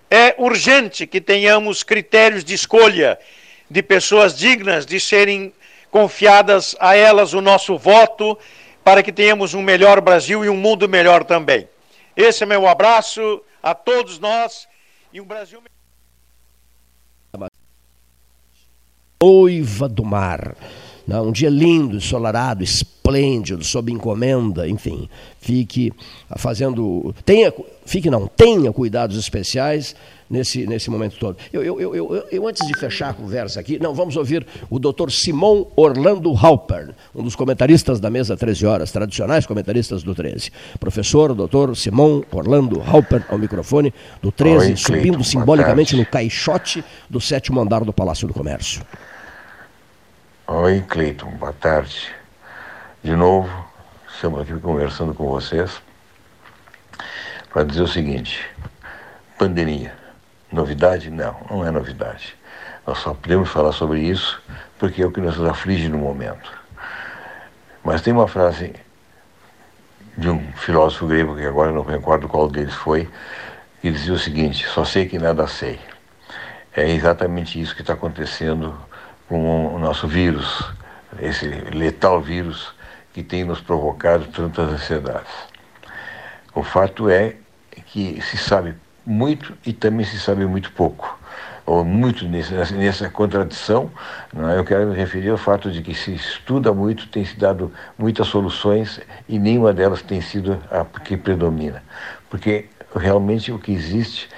é 0.08 0.36
urgente 0.38 1.08
que 1.08 1.20
tenhamos 1.20 1.82
critérios 1.82 2.44
de 2.44 2.54
escolha 2.54 3.18
de 3.68 3.82
pessoas 3.82 4.38
dignas 4.38 4.86
de 4.86 5.00
serem 5.00 5.52
confiadas 5.90 6.76
a 6.80 6.96
elas 6.96 7.34
o 7.34 7.42
nosso 7.42 7.76
voto, 7.76 8.38
para 8.84 9.02
que 9.02 9.12
tenhamos 9.12 9.56
um 9.56 9.64
melhor 9.64 10.00
Brasil 10.00 10.46
e 10.46 10.50
um 10.50 10.56
mundo 10.56 10.88
melhor 10.88 11.24
também. 11.24 11.68
Esse 12.16 12.44
é 12.44 12.46
meu 12.46 12.68
abraço 12.68 13.42
a 13.64 13.74
todos 13.74 14.20
nós 14.20 14.68
e 15.12 15.20
um 15.20 15.26
Brasil 15.26 15.60
Noiva 19.20 19.90
do 19.90 20.06
Mar. 20.06 20.56
Um 21.08 21.32
dia 21.32 21.50
lindo, 21.50 21.96
ensolarado, 21.96 22.64
esplêndido, 22.64 23.64
sob 23.64 23.92
encomenda, 23.92 24.68
enfim. 24.68 25.08
Fique 25.40 25.94
fazendo. 26.36 27.16
Tenha, 27.24 27.54
fique 27.86 28.10
não, 28.10 28.28
tenha 28.28 28.74
cuidados 28.74 29.18
especiais 29.18 29.96
nesse, 30.30 30.68
nesse 30.68 30.90
momento 30.90 31.18
todo. 31.18 31.38
Eu, 31.52 31.64
eu, 31.64 31.80
eu, 31.80 31.96
eu, 31.96 32.28
eu 32.30 32.48
antes 32.48 32.66
de 32.68 32.78
fechar 32.78 33.10
a 33.10 33.14
conversa 33.14 33.60
aqui, 33.60 33.80
não, 33.80 33.94
vamos 33.94 34.18
ouvir 34.18 34.46
o 34.70 34.78
doutor 34.78 35.12
Simão 35.12 35.68
Orlando 35.76 36.34
Halpern, 36.36 36.94
um 37.16 37.24
dos 37.24 37.36
comentaristas 37.36 38.00
da 38.00 38.10
mesa 38.10 38.36
13 38.36 38.66
horas, 38.66 38.92
tradicionais 38.92 39.46
comentaristas 39.46 40.04
do 40.04 40.14
13. 40.14 40.52
Professor, 40.80 41.34
doutor 41.34 41.76
Simão 41.76 42.24
Orlando 42.32 42.82
Halpern, 42.82 43.24
ao 43.30 43.38
microfone 43.38 43.94
do 44.22 44.32
13, 44.32 44.72
Oi, 44.72 44.76
subindo 44.76 45.24
simbolicamente 45.24 45.96
no 45.96 46.06
caixote 46.06 46.84
do 47.10 47.22
sétimo 47.22 47.62
andar 47.62 47.84
do 47.84 47.94
Palácio 47.94 48.28
do 48.28 48.34
Comércio. 48.34 48.82
Oi, 50.50 50.82
Cleiton, 50.88 51.32
boa 51.32 51.52
tarde. 51.52 52.10
De 53.04 53.14
novo, 53.14 53.50
estamos 54.08 54.40
aqui 54.40 54.58
conversando 54.58 55.14
com 55.14 55.28
vocês 55.28 55.82
para 57.52 57.66
dizer 57.66 57.82
o 57.82 57.88
seguinte: 57.88 58.50
pandemia. 59.38 59.94
Novidade? 60.50 61.10
Não, 61.10 61.36
não 61.52 61.68
é 61.68 61.70
novidade. 61.70 62.34
Nós 62.86 62.98
só 63.00 63.14
podemos 63.14 63.50
falar 63.50 63.74
sobre 63.74 64.00
isso 64.00 64.42
porque 64.80 65.04
é 65.04 65.06
o 65.06 65.12
que 65.12 65.20
nos 65.20 65.38
aflige 65.42 65.90
no 65.90 65.98
momento. 65.98 66.50
Mas 67.84 68.02
tem 68.02 68.14
uma 68.14 68.30
frase 68.30 68.74
de 70.18 70.30
um 70.30 70.54
filósofo 70.54 71.08
grego, 71.08 71.36
que 71.36 71.46
agora 71.46 71.74
não 71.74 71.84
me 71.84 71.92
recordo 71.92 72.30
qual 72.30 72.48
deles 72.48 72.74
foi, 72.74 73.10
que 73.82 73.92
dizia 73.92 74.14
o 74.14 74.18
seguinte: 74.18 74.66
só 74.66 74.86
sei 74.86 75.10
que 75.10 75.20
nada 75.20 75.46
sei. 75.46 75.78
É 76.74 76.90
exatamente 76.90 77.60
isso 77.60 77.76
que 77.76 77.82
está 77.82 77.96
acontecendo 77.96 78.88
com 79.28 79.76
o 79.76 79.80
nosso 79.80 80.08
vírus, 80.08 80.64
esse 81.20 81.48
letal 81.48 82.22
vírus 82.22 82.74
que 83.14 83.24
tem 83.24 83.44
nos 83.44 83.60
provocado 83.60 84.26
tantas 84.26 84.72
ansiedades. 84.72 85.32
O 86.54 86.64
fato 86.64 87.10
é 87.10 87.36
que 87.88 88.22
se 88.22 88.38
sabe 88.38 88.76
muito 89.06 89.54
e 89.66 89.74
também 89.74 90.06
se 90.06 90.20
sabe 90.20 90.46
muito 90.46 90.72
pouco. 90.72 91.18
Ou 91.66 91.84
muito 91.84 92.26
nessa, 92.26 92.74
nessa 92.76 93.10
contradição, 93.10 93.92
é? 94.54 94.58
eu 94.58 94.64
quero 94.64 94.88
me 94.88 94.96
referir 94.96 95.30
ao 95.30 95.38
fato 95.38 95.70
de 95.70 95.82
que 95.82 95.94
se 95.94 96.14
estuda 96.14 96.74
muito, 96.74 97.08
tem 97.10 97.26
se 97.26 97.38
dado 97.38 97.72
muitas 97.98 98.28
soluções 98.28 99.02
e 99.28 99.38
nenhuma 99.38 99.74
delas 99.74 100.02
tem 100.02 100.22
sido 100.22 100.58
a 100.72 100.86
que 100.86 101.18
predomina. 101.18 101.84
Porque 102.30 102.66
realmente 102.96 103.52
o 103.52 103.60
que 103.60 103.74
existe 103.74 104.30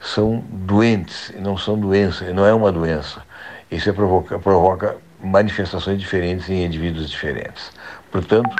são 0.00 0.42
doentes, 0.48 1.32
não 1.38 1.56
são 1.58 1.78
doenças, 1.78 2.34
não 2.34 2.46
é 2.46 2.54
uma 2.54 2.72
doença. 2.72 3.22
Isso 3.70 3.92
provoca, 3.92 4.38
provoca 4.38 4.96
manifestações 5.22 6.00
diferentes 6.00 6.48
em 6.48 6.64
indivíduos 6.64 7.10
diferentes. 7.10 7.70
Portanto, 8.10 8.50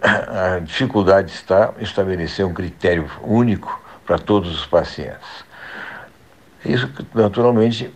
a 0.00 0.60
dificuldade 0.60 1.30
está 1.30 1.74
em 1.78 1.82
estabelecer 1.82 2.46
um 2.46 2.54
critério 2.54 3.10
único 3.22 3.80
para 4.06 4.18
todos 4.18 4.54
os 4.54 4.66
pacientes. 4.66 5.44
Isso, 6.64 6.90
naturalmente, 7.14 7.92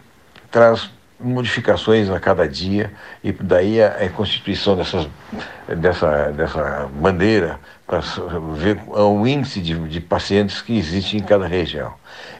traz 0.51 0.91
modificações 1.19 2.11
a 2.11 2.19
cada 2.19 2.49
dia 2.49 2.93
e 3.23 3.33
daí 3.33 3.81
a, 3.81 3.89
a 3.89 4.09
constituição 4.11 4.77
dessas, 4.77 5.09
dessa, 5.69 6.33
dessa 6.33 6.91
bandeira 6.93 7.61
ver 8.55 8.81
o 8.89 9.27
índice 9.27 9.61
de, 9.61 9.75
de 9.89 10.01
pacientes 10.01 10.63
que 10.63 10.77
existe 10.77 11.17
em 11.17 11.21
cada 11.21 11.47
região. 11.47 11.93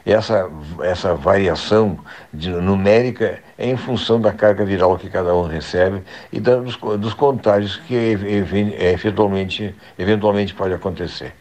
Essa, 0.05 0.49
essa 0.81 1.13
variação 1.13 1.99
de, 2.33 2.49
numérica 2.49 3.39
é 3.57 3.69
em 3.69 3.77
função 3.77 4.19
da 4.19 4.31
carga 4.31 4.65
viral 4.65 4.97
que 4.97 5.09
cada 5.09 5.35
um 5.35 5.47
recebe 5.47 6.01
e 6.31 6.39
da, 6.39 6.55
dos, 6.57 6.77
dos 6.77 7.13
contágios 7.13 7.77
que 7.77 7.93
eventualmente, 7.95 9.75
eventualmente 9.97 10.53
pode 10.53 10.73
acontecer. 10.73 11.33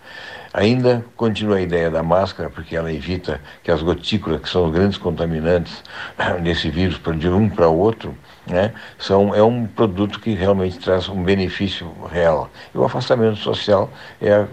Ainda 0.55 1.03
continua 1.17 1.57
a 1.57 1.61
ideia 1.63 1.91
da 1.91 2.03
máscara, 2.03 2.51
porque 2.51 2.77
ela 2.77 2.93
evita 2.93 3.41
que 3.63 3.71
as 3.71 3.81
gotículas, 3.81 4.43
que 4.43 4.49
são 4.49 4.67
os 4.67 4.73
grandes 4.73 4.99
contaminantes 4.99 5.83
desse 6.43 6.69
vírus, 6.69 7.01
de 7.19 7.29
um 7.29 7.49
para 7.49 7.69
o 7.69 7.79
outro, 7.79 8.15
né, 8.53 8.73
são, 8.99 9.35
é 9.35 9.43
um 9.43 9.67
produto 9.67 10.21
que 10.21 10.35
realmente 10.35 10.79
traz 10.79 11.09
um 11.09 11.23
benefício 11.23 11.91
real. 12.11 12.51
E 12.75 12.79
o 12.79 12.85
afastamento 12.85 13.37
social 13.39 13.91
é 14.21 14.47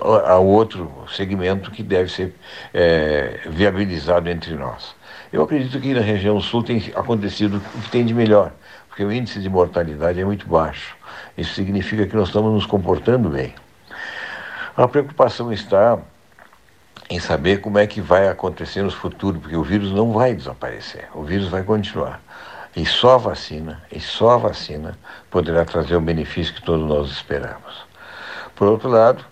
a, 0.00 0.38
outro 0.38 0.90
segmento 1.14 1.70
que 1.70 1.82
deve 1.82 2.10
ser 2.10 2.34
é, 2.72 3.40
viabilizado 3.46 4.28
entre 4.28 4.54
nós. 4.54 4.94
Eu 5.32 5.42
acredito 5.42 5.78
que 5.80 5.94
na 5.94 6.00
região 6.00 6.40
sul 6.40 6.62
tem 6.62 6.92
acontecido 6.94 7.62
o 7.74 7.80
que 7.80 7.90
tem 7.90 8.04
de 8.04 8.14
melhor, 8.14 8.52
porque 8.88 9.04
o 9.04 9.12
índice 9.12 9.40
de 9.40 9.48
mortalidade 9.48 10.20
é 10.20 10.24
muito 10.24 10.46
baixo. 10.46 10.96
Isso 11.36 11.54
significa 11.54 12.06
que 12.06 12.16
nós 12.16 12.28
estamos 12.28 12.52
nos 12.52 12.66
comportando 12.66 13.28
bem. 13.28 13.54
A 14.76 14.88
preocupação 14.88 15.52
está 15.52 15.98
em 17.10 17.20
saber 17.20 17.60
como 17.60 17.78
é 17.78 17.86
que 17.86 18.00
vai 18.00 18.28
acontecer 18.28 18.82
no 18.82 18.90
futuro, 18.90 19.38
porque 19.38 19.56
o 19.56 19.62
vírus 19.62 19.92
não 19.92 20.12
vai 20.12 20.34
desaparecer, 20.34 21.08
o 21.14 21.22
vírus 21.22 21.48
vai 21.48 21.62
continuar. 21.62 22.20
E 22.76 22.84
só 22.84 23.14
a 23.14 23.18
vacina, 23.18 23.82
e 23.90 24.00
só 24.00 24.32
a 24.32 24.36
vacina 24.36 24.98
poderá 25.30 25.64
trazer 25.64 25.94
o 25.94 26.00
benefício 26.00 26.54
que 26.54 26.62
todos 26.62 26.86
nós 26.86 27.08
esperamos. 27.08 27.86
Por 28.56 28.66
outro 28.66 28.88
lado, 28.88 29.24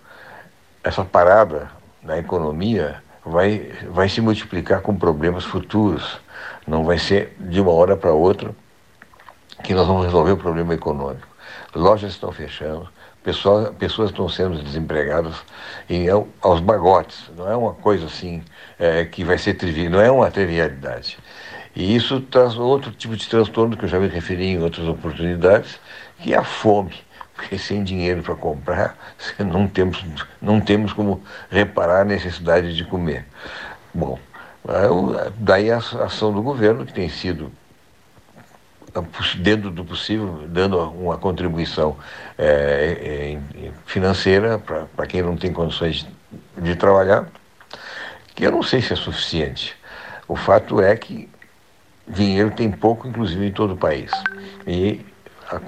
essa 0.85 1.05
parada 1.05 1.71
na 2.03 2.19
economia 2.19 3.03
vai, 3.25 3.73
vai 3.91 4.09
se 4.09 4.21
multiplicar 4.21 4.81
com 4.81 4.95
problemas 4.95 5.45
futuros. 5.45 6.21
Não 6.67 6.85
vai 6.85 6.99
ser 6.99 7.37
de 7.39 7.61
uma 7.61 7.73
hora 7.73 7.97
para 7.97 8.13
outra 8.13 8.55
que 9.63 9.75
nós 9.75 9.87
vamos 9.87 10.05
resolver 10.05 10.33
o 10.33 10.37
problema 10.37 10.75
econômico. 10.75 11.27
Lojas 11.75 12.13
estão 12.13 12.33
fechando, 12.33 12.89
pessoas, 13.23 13.75
pessoas 13.77 14.11
estão 14.11 14.29
sendo 14.29 14.63
desempregadas 14.63 15.37
e 15.89 16.09
é, 16.09 16.25
aos 16.41 16.61
bagotes. 16.61 17.31
Não 17.37 17.51
é 17.51 17.57
uma 17.57 17.75
coisa 17.75 18.07
assim 18.07 18.43
é, 18.79 19.05
que 19.05 19.25
vai 19.25 19.39
ser 19.39 19.55
trivial, 19.55 19.91
não 19.91 20.01
é 20.01 20.11
uma 20.11 20.31
trivialidade. 20.31 21.19
E 21.75 21.95
isso 21.95 22.21
traz 22.21 22.57
outro 22.57 22.91
tipo 22.93 23.17
de 23.17 23.27
transtorno 23.27 23.77
que 23.77 23.85
eu 23.85 23.89
já 23.89 23.99
me 23.99 24.09
referi 24.09 24.49
em 24.49 24.63
outras 24.63 24.87
oportunidades, 24.87 25.81
que 26.19 26.35
é 26.35 26.37
a 26.37 26.45
fome. 26.45 26.95
Porque 27.35 27.59
sem 27.59 27.83
dinheiro 27.83 28.23
para 28.23 28.35
comprar, 28.35 28.97
não 29.41 29.67
temos, 29.67 30.05
não 30.41 30.61
temos 30.61 30.93
como 30.93 31.23
reparar 31.51 32.03
a 32.03 32.05
necessidade 32.05 32.77
de 32.77 32.85
comer. 32.85 33.27
Bom, 33.93 34.19
daí 35.39 35.71
a 35.71 35.79
ação 35.79 36.33
do 36.33 36.43
governo, 36.43 36.85
que 36.85 36.93
tem 36.93 37.09
sido 37.09 37.51
dentro 39.39 39.71
do 39.71 39.85
possível, 39.85 40.45
dando 40.47 40.79
uma 40.91 41.17
contribuição 41.17 41.97
é, 42.37 43.39
é, 43.65 43.71
financeira 43.87 44.59
para 44.59 45.07
quem 45.07 45.23
não 45.23 45.37
tem 45.37 45.53
condições 45.53 46.07
de, 46.57 46.63
de 46.63 46.77
trabalhar, 46.77 47.27
que 48.35 48.45
eu 48.45 48.53
não 48.53 48.63
sei 48.63 48.83
se 48.83 48.93
é 48.93 48.97
suficiente. 48.97 49.75
O 50.29 50.37
fato 50.37 50.81
é 50.81 50.95
que 50.97 51.29
dinheiro 52.13 52.51
tem 52.51 52.71
pouco, 52.71 53.09
inclusive 53.09 53.47
em 53.47 53.53
todo 53.53 53.75
o 53.75 53.77
país. 53.77 54.11
E 54.67 55.05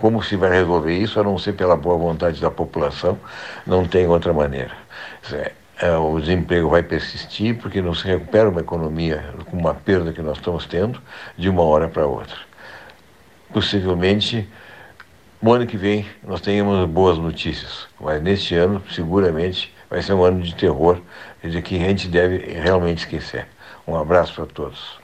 como 0.01 0.23
se 0.23 0.37
vai 0.37 0.51
resolver 0.51 0.97
isso, 0.97 1.21
a 1.21 1.23
não 1.23 1.39
ser 1.39 1.55
pela 1.55 1.77
boa 1.77 1.97
vontade 1.97 2.41
da 2.41 2.51
população, 2.51 3.19
não 3.67 3.87
tem 3.87 4.07
outra 4.07 4.33
maneira. 4.33 4.73
É, 5.79 5.97
o 5.97 6.19
desemprego 6.21 6.69
vai 6.71 6.83
persistir 6.83 7.57
porque 7.59 7.83
não 7.83 7.95
se 7.95 8.07
recupera 8.07 8.49
uma 8.49 8.61
economia 8.61 9.35
com 9.51 9.57
uma 9.57 9.75
perda 9.75 10.13
que 10.13 10.23
nós 10.23 10.39
estamos 10.39 10.67
tendo 10.67 11.03
de 11.37 11.49
uma 11.49 11.63
hora 11.63 11.89
para 11.89 12.07
outra. 12.07 12.37
Possivelmente, 13.53 14.49
no 15.43 15.53
ano 15.53 15.67
que 15.67 15.77
vem, 15.77 16.07
nós 16.27 16.41
tenhamos 16.41 16.89
boas 16.89 17.19
notícias, 17.19 17.87
mas 18.01 18.23
neste 18.23 18.55
ano, 18.55 18.83
seguramente, 18.91 19.75
vai 19.91 20.01
ser 20.01 20.15
um 20.15 20.25
ano 20.25 20.41
de 20.41 20.55
terror, 20.55 21.01
de 21.43 21.61
que 21.61 21.77
a 21.77 21.81
gente 21.81 22.09
deve 22.09 22.39
realmente 22.39 22.99
esquecer. 22.99 23.47
Um 23.87 23.97
abraço 23.97 24.35
para 24.35 24.47
todos. 24.47 25.04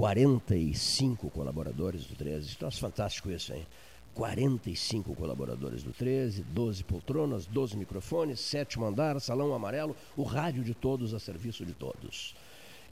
45 0.00 1.28
colaboradores 1.28 2.06
do 2.06 2.16
13. 2.16 2.56
Troço 2.56 2.80
fantástico 2.80 3.30
isso, 3.30 3.52
hein? 3.52 3.66
45 4.14 5.14
colaboradores 5.14 5.82
do 5.82 5.92
13, 5.92 6.42
12 6.42 6.84
poltronas, 6.84 7.44
12 7.44 7.76
microfones, 7.76 8.40
sétimo 8.40 8.86
andar, 8.86 9.20
salão 9.20 9.52
amarelo, 9.52 9.94
o 10.16 10.22
rádio 10.22 10.64
de 10.64 10.72
todos 10.72 11.12
a 11.12 11.20
serviço 11.20 11.66
de 11.66 11.74
todos. 11.74 12.34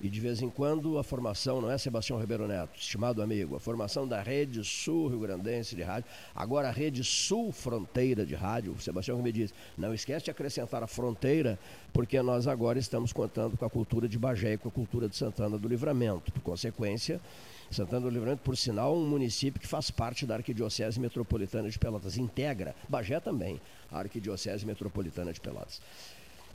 E 0.00 0.08
de 0.08 0.20
vez 0.20 0.40
em 0.40 0.48
quando 0.48 0.96
a 0.96 1.02
formação, 1.02 1.60
não 1.60 1.70
é 1.70 1.76
Sebastião 1.76 2.20
Ribeiro 2.20 2.46
Neto, 2.46 2.78
estimado 2.78 3.20
amigo, 3.20 3.56
a 3.56 3.60
formação 3.60 4.06
da 4.06 4.22
Rede 4.22 4.62
Sul 4.62 5.08
Rio 5.08 5.20
Grandense 5.20 5.74
de 5.74 5.82
Rádio, 5.82 6.08
agora 6.32 6.68
a 6.68 6.70
Rede 6.70 7.02
Sul 7.02 7.50
Fronteira 7.50 8.24
de 8.24 8.36
Rádio, 8.36 8.72
o 8.72 8.80
Sebastião 8.80 9.20
me 9.20 9.32
diz, 9.32 9.52
não 9.76 9.92
esquece 9.92 10.26
de 10.26 10.30
acrescentar 10.30 10.84
a 10.84 10.86
fronteira, 10.86 11.58
porque 11.92 12.22
nós 12.22 12.46
agora 12.46 12.78
estamos 12.78 13.12
contando 13.12 13.56
com 13.56 13.64
a 13.64 13.70
cultura 13.70 14.08
de 14.08 14.16
Bagé 14.16 14.52
e 14.52 14.58
com 14.58 14.68
a 14.68 14.72
cultura 14.72 15.08
de 15.08 15.16
Santana 15.16 15.58
do 15.58 15.66
Livramento. 15.66 16.30
Por 16.30 16.42
consequência, 16.42 17.20
Santana 17.68 18.02
do 18.02 18.10
Livramento, 18.10 18.42
por 18.42 18.56
sinal, 18.56 18.96
um 18.96 19.06
município 19.06 19.60
que 19.60 19.66
faz 19.66 19.90
parte 19.90 20.24
da 20.24 20.36
Arquidiocese 20.36 21.00
Metropolitana 21.00 21.68
de 21.68 21.78
Pelotas, 21.78 22.16
integra, 22.16 22.74
Bagé 22.88 23.18
também, 23.18 23.60
a 23.90 23.98
Arquidiocese 23.98 24.64
Metropolitana 24.64 25.32
de 25.32 25.40
Pelotas. 25.40 25.80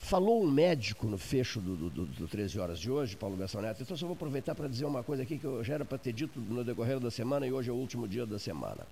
Falou 0.03 0.43
um 0.43 0.51
médico 0.51 1.07
no 1.07 1.17
fecho 1.17 1.61
do, 1.61 1.89
do, 1.89 2.05
do 2.05 2.27
13 2.27 2.59
horas 2.59 2.77
de 2.77 2.91
hoje, 2.91 3.15
Paulo 3.15 3.37
Gastão 3.37 3.61
Neto, 3.61 3.81
então 3.81 3.95
só 3.95 4.05
vou 4.05 4.15
aproveitar 4.15 4.53
para 4.53 4.67
dizer 4.67 4.83
uma 4.83 5.01
coisa 5.01 5.23
aqui 5.23 5.37
que 5.37 5.45
eu 5.45 5.63
já 5.63 5.75
era 5.75 5.85
para 5.85 5.97
ter 5.97 6.11
dito 6.11 6.41
no 6.41 6.61
decorrer 6.61 6.99
da 6.99 7.09
semana 7.09 7.47
e 7.47 7.53
hoje 7.53 7.69
é 7.69 7.73
o 7.73 7.77
último 7.77 8.05
dia 8.05 8.25
da 8.25 8.37
semana. 8.37 8.85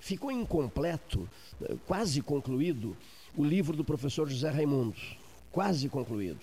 Ficou 0.00 0.28
incompleto, 0.32 1.28
quase 1.86 2.20
concluído, 2.20 2.96
o 3.36 3.44
livro 3.44 3.76
do 3.76 3.84
professor 3.84 4.28
José 4.28 4.50
Raimundo, 4.50 4.96
quase 5.52 5.88
concluído. 5.88 6.40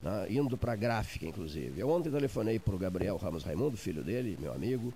Né, 0.00 0.26
indo 0.30 0.56
para 0.56 0.74
a 0.74 0.76
gráfica, 0.76 1.26
inclusive. 1.26 1.80
Eu 1.80 1.90
ontem 1.90 2.08
telefonei 2.08 2.60
para 2.60 2.74
o 2.76 2.78
Gabriel 2.78 3.16
Ramos 3.16 3.42
Raimundo, 3.42 3.76
filho 3.76 4.04
dele, 4.04 4.38
meu 4.40 4.52
amigo, 4.52 4.94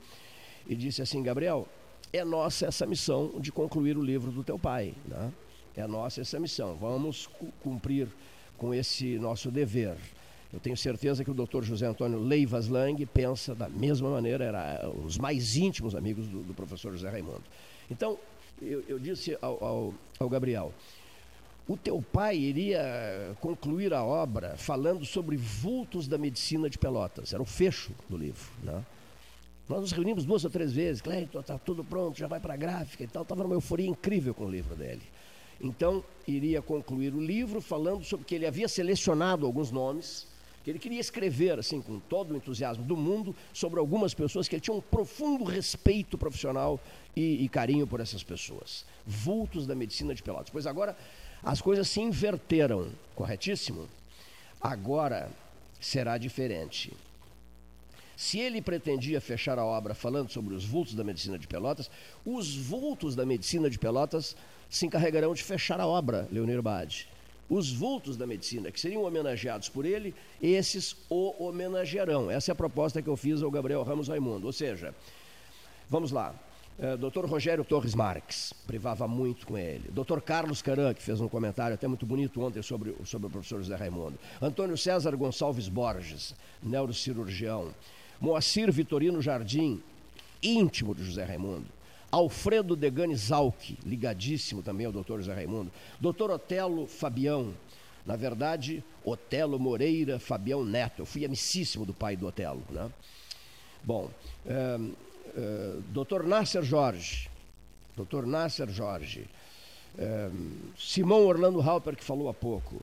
e 0.68 0.76
disse 0.76 1.02
assim: 1.02 1.24
Gabriel, 1.24 1.66
é 2.12 2.24
nossa 2.24 2.66
essa 2.66 2.86
missão 2.86 3.32
de 3.40 3.50
concluir 3.50 3.98
o 3.98 4.02
livro 4.02 4.30
do 4.30 4.44
teu 4.44 4.56
pai. 4.56 4.94
Né? 5.06 5.32
É 5.76 5.84
nossa 5.88 6.20
essa 6.20 6.38
missão. 6.38 6.76
Vamos 6.76 7.28
cumprir 7.64 8.06
com 8.60 8.74
esse 8.74 9.18
nosso 9.18 9.50
dever. 9.50 9.96
Eu 10.52 10.60
tenho 10.60 10.76
certeza 10.76 11.24
que 11.24 11.30
o 11.30 11.34
Dr. 11.34 11.62
José 11.62 11.86
Antônio 11.86 12.18
Leivas 12.18 12.68
Lang 12.68 13.06
pensa 13.06 13.54
da 13.54 13.68
mesma 13.68 14.10
maneira, 14.10 14.44
era 14.44 14.90
os 14.90 15.16
mais 15.16 15.56
íntimos 15.56 15.94
amigos 15.94 16.28
do, 16.28 16.42
do 16.42 16.52
professor 16.52 16.92
José 16.92 17.08
Raimundo. 17.08 17.42
Então, 17.90 18.18
eu, 18.60 18.84
eu 18.86 18.98
disse 18.98 19.38
ao, 19.40 19.64
ao, 19.64 19.94
ao 20.18 20.28
Gabriel, 20.28 20.74
o 21.66 21.76
teu 21.76 22.02
pai 22.02 22.36
iria 22.36 23.34
concluir 23.40 23.94
a 23.94 24.04
obra 24.04 24.56
falando 24.58 25.06
sobre 25.06 25.36
vultos 25.36 26.06
da 26.06 26.18
medicina 26.18 26.68
de 26.68 26.76
Pelotas. 26.76 27.32
Era 27.32 27.42
o 27.42 27.46
fecho 27.46 27.92
do 28.10 28.16
livro. 28.18 28.50
Né? 28.62 28.84
Nós 29.68 29.80
nos 29.80 29.92
reunimos 29.92 30.24
duas 30.24 30.44
ou 30.44 30.50
três 30.50 30.72
vezes. 30.72 31.00
Cleiton, 31.00 31.40
está 31.40 31.56
tudo 31.56 31.82
pronto, 31.82 32.18
já 32.18 32.26
vai 32.26 32.40
para 32.40 32.54
a 32.54 32.56
gráfica 32.56 33.04
e 33.04 33.06
tal. 33.06 33.22
Estava 33.22 33.42
numa 33.42 33.54
euforia 33.54 33.86
incrível 33.86 34.34
com 34.34 34.44
o 34.44 34.50
livro 34.50 34.74
dele. 34.74 35.02
Então, 35.60 36.02
iria 36.26 36.62
concluir 36.62 37.14
o 37.14 37.20
livro 37.20 37.60
falando 37.60 38.04
sobre 38.04 38.24
que 38.24 38.34
ele 38.34 38.46
havia 38.46 38.68
selecionado 38.68 39.44
alguns 39.44 39.70
nomes, 39.70 40.26
que 40.64 40.70
ele 40.70 40.78
queria 40.78 41.00
escrever, 41.00 41.58
assim, 41.58 41.80
com 41.80 41.98
todo 41.98 42.32
o 42.32 42.36
entusiasmo 42.36 42.84
do 42.84 42.96
mundo, 42.96 43.34
sobre 43.52 43.78
algumas 43.78 44.14
pessoas 44.14 44.48
que 44.48 44.54
ele 44.54 44.60
tinha 44.60 44.76
um 44.76 44.80
profundo 44.80 45.44
respeito 45.44 46.18
profissional 46.18 46.80
e, 47.14 47.44
e 47.44 47.48
carinho 47.48 47.86
por 47.86 48.00
essas 48.00 48.22
pessoas. 48.22 48.84
Vultos 49.06 49.66
da 49.66 49.74
medicina 49.74 50.14
de 50.14 50.22
Pelotas. 50.22 50.50
Pois 50.50 50.66
agora, 50.66 50.96
as 51.42 51.60
coisas 51.60 51.88
se 51.88 52.00
inverteram, 52.00 52.88
corretíssimo? 53.14 53.88
Agora 54.60 55.30
será 55.80 56.18
diferente. 56.18 56.92
Se 58.20 58.38
ele 58.38 58.60
pretendia 58.60 59.18
fechar 59.18 59.58
a 59.58 59.64
obra 59.64 59.94
falando 59.94 60.30
sobre 60.30 60.54
os 60.54 60.62
vultos 60.62 60.94
da 60.94 61.02
medicina 61.02 61.38
de 61.38 61.48
Pelotas, 61.48 61.90
os 62.22 62.54
vultos 62.54 63.16
da 63.16 63.24
medicina 63.24 63.70
de 63.70 63.78
Pelotas 63.78 64.36
se 64.68 64.84
encarregarão 64.84 65.32
de 65.32 65.42
fechar 65.42 65.80
a 65.80 65.86
obra, 65.86 66.28
Leonir 66.30 66.60
Bade. 66.60 67.08
Os 67.48 67.72
vultos 67.72 68.18
da 68.18 68.26
medicina, 68.26 68.70
que 68.70 68.78
seriam 68.78 69.04
homenageados 69.04 69.70
por 69.70 69.86
ele, 69.86 70.14
esses 70.42 70.94
o 71.08 71.34
homenagearão. 71.42 72.30
Essa 72.30 72.50
é 72.50 72.52
a 72.52 72.54
proposta 72.54 73.00
que 73.00 73.08
eu 73.08 73.16
fiz 73.16 73.42
ao 73.42 73.50
Gabriel 73.50 73.82
Ramos 73.82 74.08
Raimundo. 74.08 74.46
Ou 74.46 74.52
seja, 74.52 74.94
vamos 75.88 76.12
lá. 76.12 76.34
É, 76.78 76.98
Dr. 76.98 77.24
Rogério 77.24 77.64
Torres 77.64 77.94
Marques, 77.94 78.52
privava 78.66 79.08
muito 79.08 79.46
com 79.46 79.56
ele. 79.56 79.90
Dr. 79.92 80.20
Carlos 80.20 80.60
Caran, 80.60 80.92
que 80.92 81.02
fez 81.02 81.22
um 81.22 81.28
comentário 81.28 81.72
até 81.72 81.88
muito 81.88 82.04
bonito 82.04 82.42
ontem 82.42 82.60
sobre, 82.60 82.94
sobre 83.02 83.28
o 83.28 83.30
professor 83.30 83.62
José 83.62 83.76
Raimundo. 83.76 84.18
Antônio 84.42 84.76
César 84.76 85.16
Gonçalves 85.16 85.68
Borges, 85.68 86.34
neurocirurgião. 86.62 87.72
Moacir 88.20 88.70
Vitorino 88.70 89.22
Jardim, 89.22 89.82
íntimo 90.42 90.94
de 90.94 91.04
José 91.04 91.24
Raimundo. 91.24 91.66
Alfredo 92.10 92.74
Degani 92.74 93.14
Zalck, 93.14 93.78
ligadíssimo 93.86 94.62
também 94.62 94.84
ao 94.84 94.92
doutor 94.92 95.20
José 95.20 95.32
Raimundo. 95.32 95.70
Doutor 96.00 96.30
Otelo 96.30 96.86
Fabião, 96.86 97.54
na 98.04 98.16
verdade, 98.16 98.82
Otelo 99.04 99.58
Moreira 99.58 100.18
Fabião 100.18 100.64
Neto. 100.64 101.02
Eu 101.02 101.06
fui 101.06 101.24
amicíssimo 101.24 101.86
do 101.86 101.94
pai 101.94 102.16
do 102.16 102.26
Otelo. 102.26 102.62
Né? 102.70 102.90
Bom, 103.84 104.10
é, 104.44 104.78
é, 105.36 105.76
doutor 105.88 106.24
Nasser 106.24 106.62
Jorge, 106.62 107.30
doutor 107.96 108.26
Nasser 108.26 108.68
Jorge, 108.68 109.26
é, 109.96 110.30
Simão 110.76 111.24
Orlando 111.24 111.60
Halper, 111.60 111.96
que 111.96 112.04
falou 112.04 112.28
há 112.28 112.34
pouco, 112.34 112.82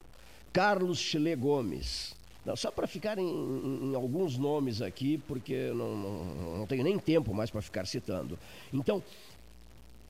Carlos 0.53 0.97
Chile 0.97 1.35
Gomes, 1.35 2.15
não, 2.47 2.55
só 2.55 2.71
para 2.71 2.87
ficar 2.87 3.17
em, 3.17 3.27
em, 3.27 3.91
em, 3.91 3.95
alguns 3.95 4.37
nomes 4.37 4.81
aqui, 4.81 5.17
porque 5.27 5.69
não, 5.75 5.97
não, 5.97 6.57
não 6.59 6.65
tenho 6.65 6.81
nem 6.81 6.97
tempo 6.97 7.33
mais 7.33 7.51
para 7.51 7.61
ficar 7.61 7.85
citando. 7.85 8.39
Então, 8.73 9.03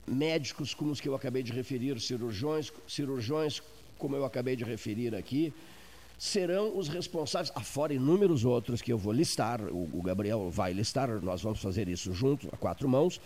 médicos 0.06 0.72
como 0.72 0.92
os 0.92 1.00
que 1.00 1.08
eu 1.08 1.16
acabei 1.16 1.42
de 1.42 1.50
referir, 1.50 2.00
cirurgiões, 2.00 2.72
cirurgiões 2.86 3.60
como 3.98 4.14
eu 4.14 4.24
acabei 4.24 4.54
de 4.54 4.62
referir 4.62 5.16
aqui, 5.16 5.52
serão 6.16 6.78
os 6.78 6.86
responsáveis, 6.86 7.50
afora 7.56 7.92
inúmeros 7.92 8.44
outros 8.44 8.80
que 8.80 8.92
eu 8.92 8.98
vou 8.98 9.12
listar, 9.12 9.60
o, 9.60 10.00
Gabriel 10.00 10.48
vai 10.48 10.72
listar, 10.72 11.08
nós 11.20 11.42
vamos 11.42 11.60
fazer 11.60 11.88
isso 11.88 12.14
junto, 12.14 12.48
a 12.52 12.56
quatro 12.56 12.88
mãos. 12.88 13.20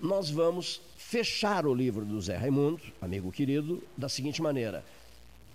Nós 0.00 0.30
vamos 0.30 0.80
fechar 0.96 1.66
o 1.66 1.74
livro 1.74 2.02
do 2.02 2.18
Zé 2.18 2.36
Raimundo, 2.36 2.80
amigo 2.98 3.30
querido, 3.30 3.82
da 3.94 4.08
seguinte 4.08 4.40
maneira 4.40 4.82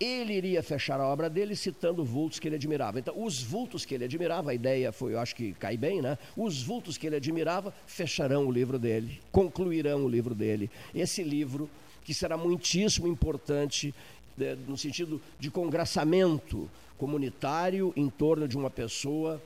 ele 0.04 0.34
iria 0.34 0.62
fechar 0.62 1.00
a 1.00 1.08
obra 1.08 1.30
dele 1.30 1.56
citando 1.56 2.04
vultos 2.04 2.40
que 2.40 2.48
ele 2.48 2.56
admirava. 2.56 3.00
Então, 3.00 3.14
os 3.22 3.42
vultos 3.42 3.86
que 3.86 3.96
ele 3.96 4.06
admirava, 4.06 4.52
a 4.52 4.54
ideia 4.54 4.92
foi, 4.92 5.14
eu 5.14 5.20
acho 5.20 5.36
que 5.36 5.54
cai 5.54 5.78
bem, 5.78 6.02
né? 6.02 6.18
Os 6.36 6.62
vultos 6.62 6.98
que 6.98 7.08
ele 7.08 7.16
admirava 7.16 7.74
fecharão 7.88 8.48
o 8.48 8.52
livro 8.52 8.78
dele, 8.78 9.22
concluirão 9.32 10.06
o 10.06 10.10
livro 10.10 10.36
dele. 10.36 10.70
Esse 10.94 11.24
livro, 11.24 11.70
que 12.04 12.14
será 12.14 12.36
muitíssimo 12.38 13.08
importante 13.08 13.94
né, 14.38 14.58
no 14.68 14.78
sentido 14.78 15.22
de 15.40 15.50
congraçamento 15.50 16.70
comunitário 16.98 17.94
em 17.96 18.10
torno 18.10 18.48
de 18.48 18.58
uma 18.58 18.70
pessoa 18.70 19.42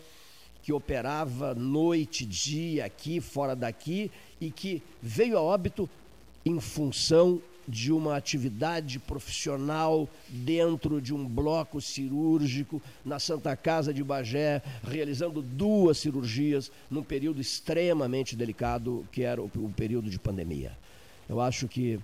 que 0.63 0.73
operava 0.73 1.55
noite, 1.55 2.25
dia, 2.25 2.85
aqui, 2.85 3.21
fora 3.21 3.55
daqui, 3.55 4.11
e 4.39 4.51
que 4.51 4.83
veio 5.01 5.37
a 5.37 5.41
óbito 5.41 5.89
em 6.45 6.59
função 6.59 7.41
de 7.67 7.91
uma 7.91 8.15
atividade 8.15 8.97
profissional 8.97 10.07
dentro 10.29 11.01
de 11.01 11.13
um 11.13 11.27
bloco 11.27 11.81
cirúrgico 11.81 12.81
na 13.03 13.19
Santa 13.19 13.55
Casa 13.55 13.93
de 13.93 14.03
Bagé, 14.03 14.61
realizando 14.83 15.41
duas 15.41 15.97
cirurgias 15.97 16.71
num 16.89 17.03
período 17.03 17.41
extremamente 17.41 18.35
delicado, 18.35 19.05
que 19.11 19.23
era 19.23 19.41
o, 19.41 19.51
o 19.55 19.73
período 19.75 20.09
de 20.09 20.17
pandemia. 20.17 20.77
Eu 21.27 21.41
acho 21.41 21.67
que 21.67 21.99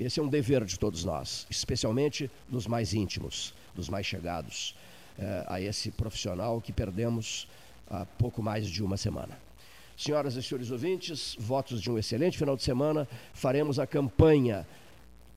esse 0.00 0.18
é 0.18 0.22
um 0.22 0.28
dever 0.28 0.64
de 0.64 0.78
todos 0.78 1.04
nós, 1.04 1.46
especialmente 1.50 2.30
dos 2.48 2.66
mais 2.66 2.94
íntimos. 2.94 3.54
dos 3.74 3.88
mais 3.88 4.06
chegados 4.06 4.74
eh, 5.18 5.44
a 5.46 5.60
esse 5.60 5.90
profissional 5.90 6.60
que 6.60 6.72
perdemos 6.72 7.46
há 7.88 8.04
pouco 8.04 8.42
mais 8.42 8.66
de 8.66 8.82
uma 8.82 8.96
semana. 8.96 9.38
Senhoras 9.96 10.34
e 10.34 10.42
senhores 10.42 10.70
ouvintes, 10.70 11.36
votos 11.38 11.80
de 11.80 11.90
um 11.90 11.98
excelente 11.98 12.36
final 12.38 12.56
de 12.56 12.62
semana. 12.62 13.06
Faremos 13.34 13.78
a 13.78 13.86
campanha 13.86 14.66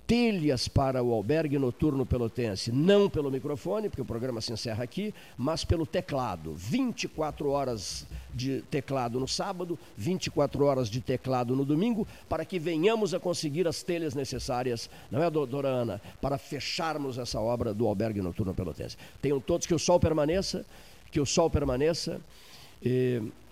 telhas 0.07 0.67
para 0.67 1.01
o 1.03 1.13
albergue 1.13 1.57
noturno 1.57 2.05
pelotense, 2.05 2.71
não 2.71 3.09
pelo 3.09 3.31
microfone, 3.31 3.89
porque 3.89 4.01
o 4.01 4.05
programa 4.05 4.39
se 4.39 4.53
encerra 4.53 4.83
aqui, 4.83 5.13
mas 5.37 5.65
pelo 5.65 5.85
teclado. 5.85 6.53
24 6.53 7.49
horas 7.49 8.05
de 8.33 8.61
teclado 8.69 9.19
no 9.19 9.27
sábado, 9.27 9.79
24 9.97 10.63
horas 10.63 10.89
de 10.89 11.01
teclado 11.01 11.55
no 11.55 11.65
domingo, 11.65 12.07
para 12.29 12.45
que 12.45 12.59
venhamos 12.59 13.13
a 13.13 13.19
conseguir 13.19 13.67
as 13.67 13.81
telhas 13.81 14.13
necessárias, 14.13 14.89
não 15.09 15.23
é, 15.23 15.29
doutora 15.29 15.69
Ana, 15.69 16.01
para 16.21 16.37
fecharmos 16.37 17.17
essa 17.17 17.39
obra 17.39 17.73
do 17.73 17.87
albergue 17.87 18.21
noturno 18.21 18.53
pelotense. 18.53 18.97
Tenham 19.21 19.39
todos 19.39 19.65
que 19.65 19.73
o 19.73 19.79
sol 19.79 19.99
permaneça, 19.99 20.65
que 21.11 21.19
o 21.19 21.25
sol 21.25 21.49
permaneça, 21.49 22.21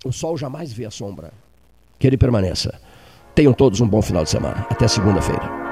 o 0.05 0.11
sol 0.11 0.37
jamais 0.37 0.71
vê 0.71 0.85
a 0.85 0.91
sombra, 0.91 1.33
que 1.97 2.05
ele 2.05 2.17
permaneça. 2.17 2.79
Tenham 3.33 3.53
todos 3.53 3.81
um 3.81 3.87
bom 3.87 4.01
final 4.01 4.23
de 4.23 4.29
semana. 4.29 4.67
Até 4.69 4.87
segunda-feira. 4.87 5.62